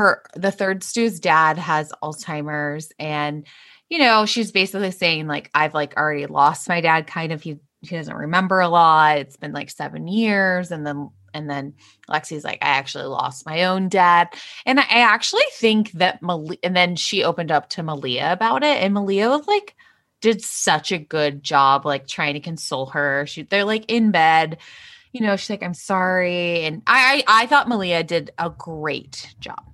her. 0.00 0.22
The 0.34 0.50
third 0.50 0.82
stew's 0.82 1.20
dad 1.20 1.58
has 1.58 1.92
Alzheimer's, 2.02 2.92
and 2.98 3.46
you 3.88 3.98
know, 3.98 4.24
she's 4.26 4.52
basically 4.52 4.90
saying 4.90 5.26
like, 5.26 5.50
"I've 5.54 5.74
like 5.74 5.96
already 5.96 6.26
lost 6.26 6.68
my 6.68 6.80
dad." 6.80 7.06
Kind 7.06 7.32
of, 7.32 7.42
he 7.42 7.60
he 7.82 7.96
doesn't 7.96 8.16
remember 8.16 8.60
a 8.60 8.68
lot. 8.68 9.18
It's 9.18 9.36
been 9.36 9.52
like 9.52 9.70
seven 9.70 10.08
years, 10.08 10.70
and 10.70 10.86
then 10.86 11.10
and 11.34 11.48
then 11.48 11.74
Lexi's 12.08 12.44
like, 12.44 12.58
"I 12.62 12.68
actually 12.70 13.04
lost 13.04 13.46
my 13.46 13.64
own 13.64 13.88
dad," 13.88 14.28
and 14.66 14.80
I, 14.80 14.84
I 14.84 15.00
actually 15.00 15.44
think 15.54 15.92
that 15.92 16.22
Malia. 16.22 16.58
And 16.62 16.74
then 16.74 16.96
she 16.96 17.22
opened 17.24 17.50
up 17.52 17.68
to 17.70 17.82
Malia 17.82 18.32
about 18.32 18.62
it, 18.62 18.82
and 18.82 18.94
Malia 18.94 19.28
was 19.28 19.46
like 19.46 19.74
did 20.20 20.42
such 20.42 20.92
a 20.92 20.98
good 20.98 21.42
job 21.42 21.84
like 21.84 22.06
trying 22.06 22.34
to 22.34 22.40
console 22.40 22.86
her. 22.86 23.26
She 23.26 23.42
they're 23.42 23.64
like 23.64 23.90
in 23.90 24.10
bed. 24.12 24.58
You 25.12 25.22
know, 25.22 25.36
she's 25.36 25.50
like, 25.50 25.62
I'm 25.62 25.74
sorry. 25.74 26.62
And 26.62 26.82
I 26.86 27.24
I, 27.26 27.42
I 27.42 27.46
thought 27.46 27.68
Malia 27.68 28.02
did 28.04 28.30
a 28.38 28.50
great 28.50 29.34
job. 29.40 29.70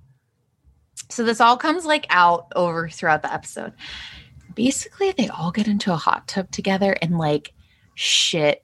So 1.09 1.23
this 1.23 1.39
all 1.41 1.57
comes 1.57 1.85
like 1.85 2.05
out 2.09 2.47
over 2.55 2.89
throughout 2.89 3.21
the 3.21 3.33
episode. 3.33 3.73
Basically, 4.55 5.11
they 5.11 5.27
all 5.29 5.51
get 5.51 5.67
into 5.67 5.93
a 5.93 5.97
hot 5.97 6.27
tub 6.27 6.49
together 6.51 6.93
and 7.01 7.17
like 7.17 7.53
shit 7.95 8.63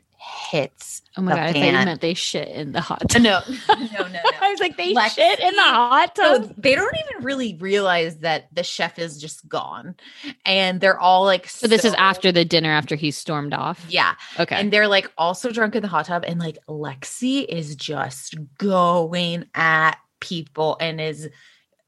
hits. 0.49 1.01
Oh 1.15 1.21
my 1.21 1.31
god, 1.35 1.39
I 1.41 1.53
thought 1.53 1.59
you 1.65 1.71
meant 1.73 2.01
they 2.01 2.13
shit 2.15 2.47
in 2.47 2.71
the 2.71 2.81
hot 2.81 3.07
tub. 3.09 3.21
No, 3.21 3.41
no, 3.69 3.75
no, 3.75 4.07
no. 4.07 4.19
I 4.41 4.49
was 4.49 4.59
like, 4.59 4.77
they 4.77 4.93
Lexi- 4.93 5.09
shit 5.15 5.39
in 5.39 5.53
the 5.55 5.61
hot 5.61 6.17
So 6.17 6.39
tub. 6.39 6.53
they 6.57 6.73
don't 6.73 6.95
even 7.11 7.23
really 7.23 7.55
realize 7.57 8.17
that 8.19 8.47
the 8.55 8.63
chef 8.63 8.97
is 8.97 9.21
just 9.21 9.47
gone, 9.47 9.95
and 10.45 10.81
they're 10.81 10.99
all 10.99 11.23
like. 11.25 11.47
So 11.47 11.67
this 11.67 11.85
is 11.85 11.93
after 11.95 12.31
the 12.31 12.43
dinner 12.45 12.71
after 12.71 12.95
he 12.95 13.11
stormed 13.11 13.53
off. 13.53 13.85
Yeah, 13.89 14.15
Okay. 14.39 14.55
and 14.55 14.73
they're 14.73 14.87
like 14.87 15.11
also 15.17 15.51
drunk 15.51 15.75
in 15.75 15.83
the 15.83 15.87
hot 15.87 16.05
tub, 16.05 16.23
and 16.27 16.39
like 16.39 16.57
Lexi 16.67 17.45
is 17.45 17.75
just 17.75 18.35
going 18.57 19.45
at 19.53 19.97
people 20.19 20.77
and 20.79 20.99
is 20.99 21.29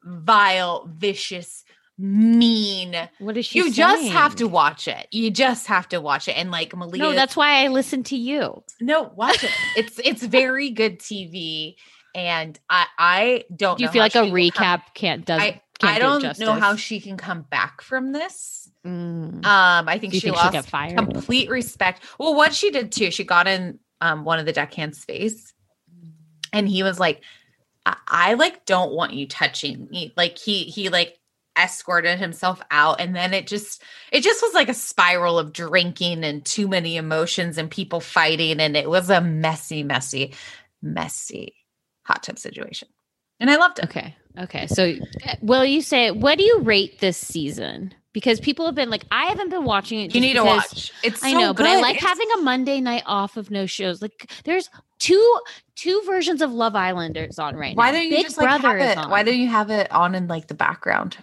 vile, 0.05 0.89
vicious, 0.93 1.65
mean. 1.97 2.95
what 3.19 3.37
is 3.37 3.45
she? 3.45 3.59
You 3.59 3.71
just 3.71 4.07
have 4.09 4.35
to 4.35 4.47
watch 4.47 4.87
it. 4.87 5.07
You 5.11 5.31
just 5.31 5.67
have 5.67 5.89
to 5.89 5.99
watch 5.99 6.27
it, 6.27 6.33
and 6.33 6.51
like 6.51 6.75
Malia. 6.75 7.01
No, 7.01 7.13
that's 7.13 7.35
why 7.35 7.63
I 7.63 7.67
listen 7.67 8.03
to 8.03 8.17
you. 8.17 8.63
no, 8.79 9.11
watch 9.15 9.43
it. 9.43 9.51
it's 9.75 9.99
it's 10.03 10.23
very 10.23 10.69
good 10.69 10.99
TV, 10.99 11.75
and 12.13 12.59
I 12.69 12.85
I 12.97 13.43
don't. 13.55 13.77
Do 13.77 13.83
you 13.83 13.87
know 13.87 13.91
feel 13.93 14.01
how 14.01 14.05
like 14.05 14.15
a 14.15 14.25
she 14.25 14.51
come- 14.51 14.71
recap 14.71 14.81
can't 14.93 15.25
does? 15.25 15.41
I 15.41 15.61
I 15.81 15.95
do 15.95 16.01
don't 16.01 16.39
know 16.39 16.53
how 16.53 16.75
she 16.75 16.99
can 16.99 17.17
come 17.17 17.41
back 17.43 17.81
from 17.81 18.11
this. 18.13 18.69
Mm. 18.85 19.45
Um, 19.45 19.89
I 19.89 19.97
think 19.97 20.13
she 20.13 20.19
think 20.21 20.35
lost 20.35 20.71
complete 20.71 21.49
respect. 21.49 22.03
Well, 22.19 22.35
what 22.35 22.53
she 22.53 22.71
did 22.71 22.91
too, 22.91 23.11
she 23.11 23.23
got 23.23 23.47
in 23.47 23.79
um 24.01 24.23
one 24.23 24.39
of 24.39 24.45
the 24.45 24.53
deckhand's 24.53 25.03
face, 25.03 25.53
and 26.53 26.67
he 26.67 26.83
was 26.83 26.99
like, 26.99 27.21
I, 27.85 27.97
"I 28.07 28.33
like 28.35 28.65
don't 28.65 28.93
want 28.93 29.13
you 29.13 29.27
touching 29.27 29.87
me." 29.89 30.13
Like 30.15 30.37
he 30.37 30.63
he 30.63 30.89
like 30.89 31.19
escorted 31.57 32.19
himself 32.19 32.61
out, 32.71 32.99
and 32.99 33.15
then 33.15 33.33
it 33.33 33.47
just 33.47 33.83
it 34.11 34.21
just 34.21 34.41
was 34.41 34.53
like 34.53 34.69
a 34.69 34.73
spiral 34.73 35.39
of 35.39 35.53
drinking 35.53 36.23
and 36.23 36.43
too 36.45 36.67
many 36.67 36.97
emotions 36.97 37.57
and 37.57 37.69
people 37.69 37.99
fighting, 37.99 38.59
and 38.59 38.75
it 38.75 38.89
was 38.89 39.09
a 39.09 39.21
messy, 39.21 39.83
messy, 39.83 40.33
messy 40.81 41.55
hot 42.03 42.23
tub 42.23 42.39
situation, 42.39 42.87
and 43.39 43.49
I 43.49 43.55
loved 43.57 43.79
it. 43.79 43.85
Okay. 43.85 44.15
Okay. 44.37 44.67
So, 44.67 44.95
uh, 45.27 45.35
will 45.41 45.65
you 45.65 45.81
say 45.81 46.11
what 46.11 46.37
do 46.37 46.43
you 46.43 46.59
rate 46.59 46.99
this 46.99 47.17
season? 47.17 47.93
Because 48.15 48.39
people 48.39 48.65
have 48.65 48.75
been 48.75 48.89
like, 48.89 49.03
I 49.11 49.25
haven't 49.25 49.49
been 49.49 49.65
watching 49.65 49.99
it. 49.99 50.15
You 50.15 50.21
need 50.21 50.35
to 50.35 50.45
watch. 50.45 50.89
It's 51.03 51.21
I 51.21 51.33
so 51.33 51.37
know, 51.37 51.53
but 51.53 51.65
I 51.65 51.81
like 51.81 51.97
It's- 51.97 52.09
having 52.09 52.27
a 52.37 52.41
Monday 52.43 52.79
night 52.79 53.03
off 53.05 53.35
of 53.35 53.51
no 53.51 53.65
shows. 53.65 54.01
Like, 54.01 54.31
there's 54.45 54.69
two 54.99 55.39
two 55.75 56.01
versions 56.05 56.41
of 56.41 56.53
Love 56.53 56.77
Islanders 56.77 57.37
on 57.37 57.57
right 57.57 57.75
Why 57.75 57.91
now. 57.91 57.97
Why 57.97 57.99
don't 57.99 58.03
you 58.09 58.15
Big 58.15 58.23
just 58.23 58.37
like 58.37 58.47
Brother 58.61 58.79
have 58.79 58.97
it? 59.05 59.09
Why 59.09 59.21
don't 59.23 59.37
you 59.37 59.49
have 59.49 59.69
it 59.69 59.91
on 59.91 60.15
in 60.15 60.29
like 60.29 60.47
the 60.47 60.53
background? 60.53 61.17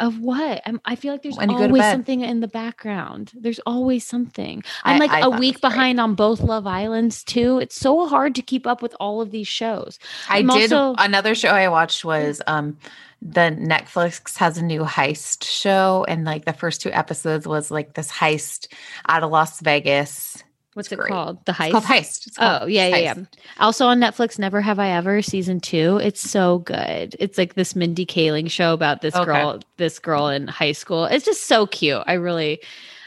Of 0.00 0.18
what? 0.20 0.62
I'm, 0.66 0.80
I 0.84 0.96
feel 0.96 1.12
like 1.12 1.22
there's 1.22 1.36
When 1.36 1.50
you 1.50 1.56
go 1.56 1.62
to 1.64 1.68
always 1.68 1.82
something 1.84 2.22
in 2.22 2.40
the 2.40 2.48
background. 2.48 3.32
There's 3.34 3.60
always 3.60 4.04
something. 4.04 4.62
I'm 4.84 4.96
I- 4.96 4.98
like 4.98 5.10
I 5.12 5.20
a 5.20 5.30
week 5.30 5.60
that's 5.60 5.60
great. 5.60 5.70
behind 5.70 6.00
on 6.00 6.14
both 6.16 6.40
Love 6.40 6.66
Islands 6.66 7.22
too. 7.22 7.58
It's 7.58 7.76
so 7.76 8.06
hard 8.08 8.34
to 8.34 8.42
keep 8.42 8.66
up 8.66 8.82
with 8.82 8.94
all 8.98 9.20
of 9.20 9.30
these 9.30 9.46
shows. 9.48 9.98
I 10.28 10.38
I'm 10.38 10.48
did 10.48 10.72
also- 10.72 10.94
another 11.00 11.34
show 11.34 11.50
I 11.50 11.68
watched 11.68 12.04
was 12.04 12.42
um 12.46 12.76
the 13.22 13.54
Netflix 13.60 14.36
has 14.38 14.56
a 14.56 14.64
new 14.64 14.80
heist 14.82 15.44
show 15.44 16.06
and 16.08 16.24
like 16.24 16.46
the 16.46 16.54
first 16.54 16.80
two 16.80 16.90
episodes 16.90 17.46
was 17.46 17.70
like 17.70 17.92
this 17.94 18.10
heist 18.10 18.66
out 19.08 19.22
of 19.22 19.30
Las 19.30 19.60
Vegas. 19.60 20.42
What's 20.74 20.86
It's 20.86 20.92
it 20.92 20.96
great. 21.00 21.10
called? 21.10 21.44
The 21.46 21.52
Heist. 21.52 21.64
It's 21.66 21.72
called 21.72 21.84
Heist. 21.84 22.26
It's 22.28 22.36
called 22.36 22.62
Oh 22.62 22.66
yeah, 22.66 22.86
yeah, 22.88 22.96
yeah. 22.96 23.14
Also 23.58 23.86
on 23.86 23.98
Netflix, 23.98 24.38
Never 24.38 24.60
Have 24.60 24.78
I 24.78 24.90
Ever 24.90 25.20
season 25.20 25.58
two. 25.60 25.98
It's 26.02 26.20
so 26.20 26.58
good. 26.60 27.16
It's 27.18 27.36
like 27.36 27.54
this 27.54 27.74
Mindy 27.74 28.06
Kaling 28.06 28.48
show 28.50 28.72
about 28.72 29.00
this 29.00 29.14
Okay. 29.16 29.24
girl, 29.24 29.60
this 29.78 29.98
girl 29.98 30.28
in 30.28 30.46
high 30.46 30.72
school. 30.72 31.06
It's 31.06 31.24
just 31.24 31.46
so 31.48 31.66
cute. 31.66 32.02
I 32.06 32.12
really, 32.12 32.60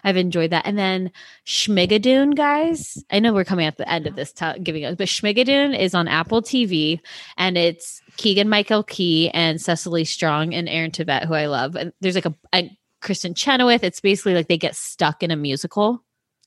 I've 0.03 0.17
enjoyed 0.17 0.49
that. 0.49 0.65
And 0.65 0.77
then 0.77 1.09
Schmigadoon, 1.45 2.35
guys. 2.35 3.01
I 3.09 3.19
know 3.19 3.31
we're 3.33 3.45
coming 3.45 3.65
at 3.65 3.77
the 3.77 3.89
end 3.89 4.07
of 4.07 4.15
this, 4.17 4.33
t- 4.33 4.59
giving 4.61 4.83
us, 4.83 4.95
but 4.97 5.07
Schmigadoon 5.07 5.77
is 5.79 5.93
on 5.95 6.09
Apple 6.09 6.41
TV, 6.41 6.99
and 7.37 7.57
it's 7.57 8.01
Keegan 8.17 8.49
Michael 8.49 8.83
Key 8.83 9.29
and 9.29 9.61
Cecily 9.61 10.03
Strong 10.03 10.53
and 10.53 10.67
Aaron 10.67 10.91
Tveit, 10.91 11.25
who 11.27 11.33
I 11.33 11.45
love. 11.45 11.75
And 11.77 11.93
there's 12.01 12.15
like 12.15 12.25
a, 12.25 12.35
a 12.53 12.77
Kristin 13.01 13.35
Chenoweth. 13.37 13.83
It's 13.85 14.01
basically 14.01 14.33
like 14.33 14.49
they 14.49 14.57
get 14.57 14.75
stuck 14.75 15.23
in 15.23 15.31
a 15.31 15.35
musical 15.37 16.03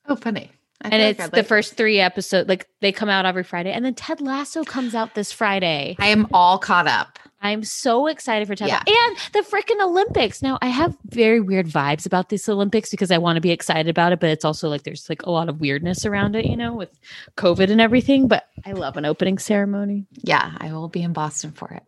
Oh, 0.09 0.15
funny. 0.17 0.51
I 0.83 0.89
and 0.89 0.93
feel 0.93 1.01
like 1.01 1.19
it's 1.19 1.29
the 1.31 1.37
like 1.37 1.45
it. 1.45 1.49
first 1.49 1.77
three 1.77 2.01
episodes 2.01 2.49
like 2.49 2.69
they 2.81 2.93
come 2.93 3.09
out 3.09 3.25
every 3.27 3.45
friday 3.45 3.73
and 3.73 3.85
then 3.85 3.95
ted 3.95 4.21
lasso 4.21 4.63
comes 4.65 4.95
out 4.95 5.15
this 5.15 5.33
friday 5.33 5.97
I 5.99 6.09
am 6.09 6.27
all 6.33 6.59
caught 6.59 6.87
up. 6.87 7.19
i'm 7.41 7.65
so 7.65 8.07
excited 8.07 8.47
for 8.47 8.55
ted 8.55 8.69
Yeah. 8.69 8.83
And 8.87 9.17
the 9.33 9.41
freaking 9.41 9.83
olympics 9.83 10.43
now 10.43 10.59
i 10.61 10.67
have 10.69 10.97
very 11.07 11.41
weird 11.41 11.67
vibes 11.67 12.05
about 12.07 12.29
this 12.29 12.49
olympics 12.49 12.91
because 12.91 13.11
i 13.11 13.19
want 13.19 13.37
to 13.37 13.41
be 13.41 13.51
excited 13.51 13.89
about 13.89 14.13
it 14.13 14.21
but 14.21 14.29
it's 14.31 14.45
also 14.45 14.69
like 14.69 14.83
there's 14.83 15.09
like 15.09 15.23
a 15.23 15.31
lot 15.31 15.49
of 15.49 15.61
weirdness 15.61 16.05
around 16.05 16.37
it 16.37 16.45
you 16.45 16.57
know 16.57 16.75
with 16.75 16.91
covid 17.37 17.71
and 17.71 17.81
everything 17.81 18.29
but 18.29 18.47
i 18.67 18.73
love 18.73 18.97
an 18.97 19.05
opening 19.07 19.39
ceremony 19.39 20.07
Yeah, 20.23 20.53
I 20.59 20.73
will 20.73 20.89
be 20.89 21.03
in 21.03 21.13
Boston 21.13 21.53
for 21.53 21.71
it. 21.71 21.83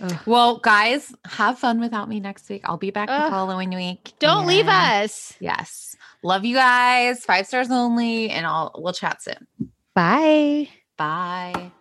Ugh. 0.00 0.18
Well, 0.26 0.58
guys, 0.58 1.14
have 1.24 1.58
fun 1.58 1.80
without 1.80 2.08
me 2.08 2.20
next 2.20 2.48
week. 2.48 2.62
I'll 2.64 2.76
be 2.76 2.90
back 2.90 3.08
the 3.08 3.14
Ugh. 3.14 3.30
following 3.30 3.70
week. 3.70 4.12
don't 4.18 4.46
leave 4.46 4.66
us 4.68 5.34
Yes. 5.40 5.96
Love 6.22 6.44
you 6.44 6.54
guys. 6.54 7.24
Five 7.24 7.46
stars 7.46 7.70
only, 7.70 8.30
and 8.30 8.46
I'll 8.46 8.72
we'll 8.76 8.92
chat 8.92 9.22
soon. 9.22 9.46
bye 9.94 10.68
Bye. 10.96 11.72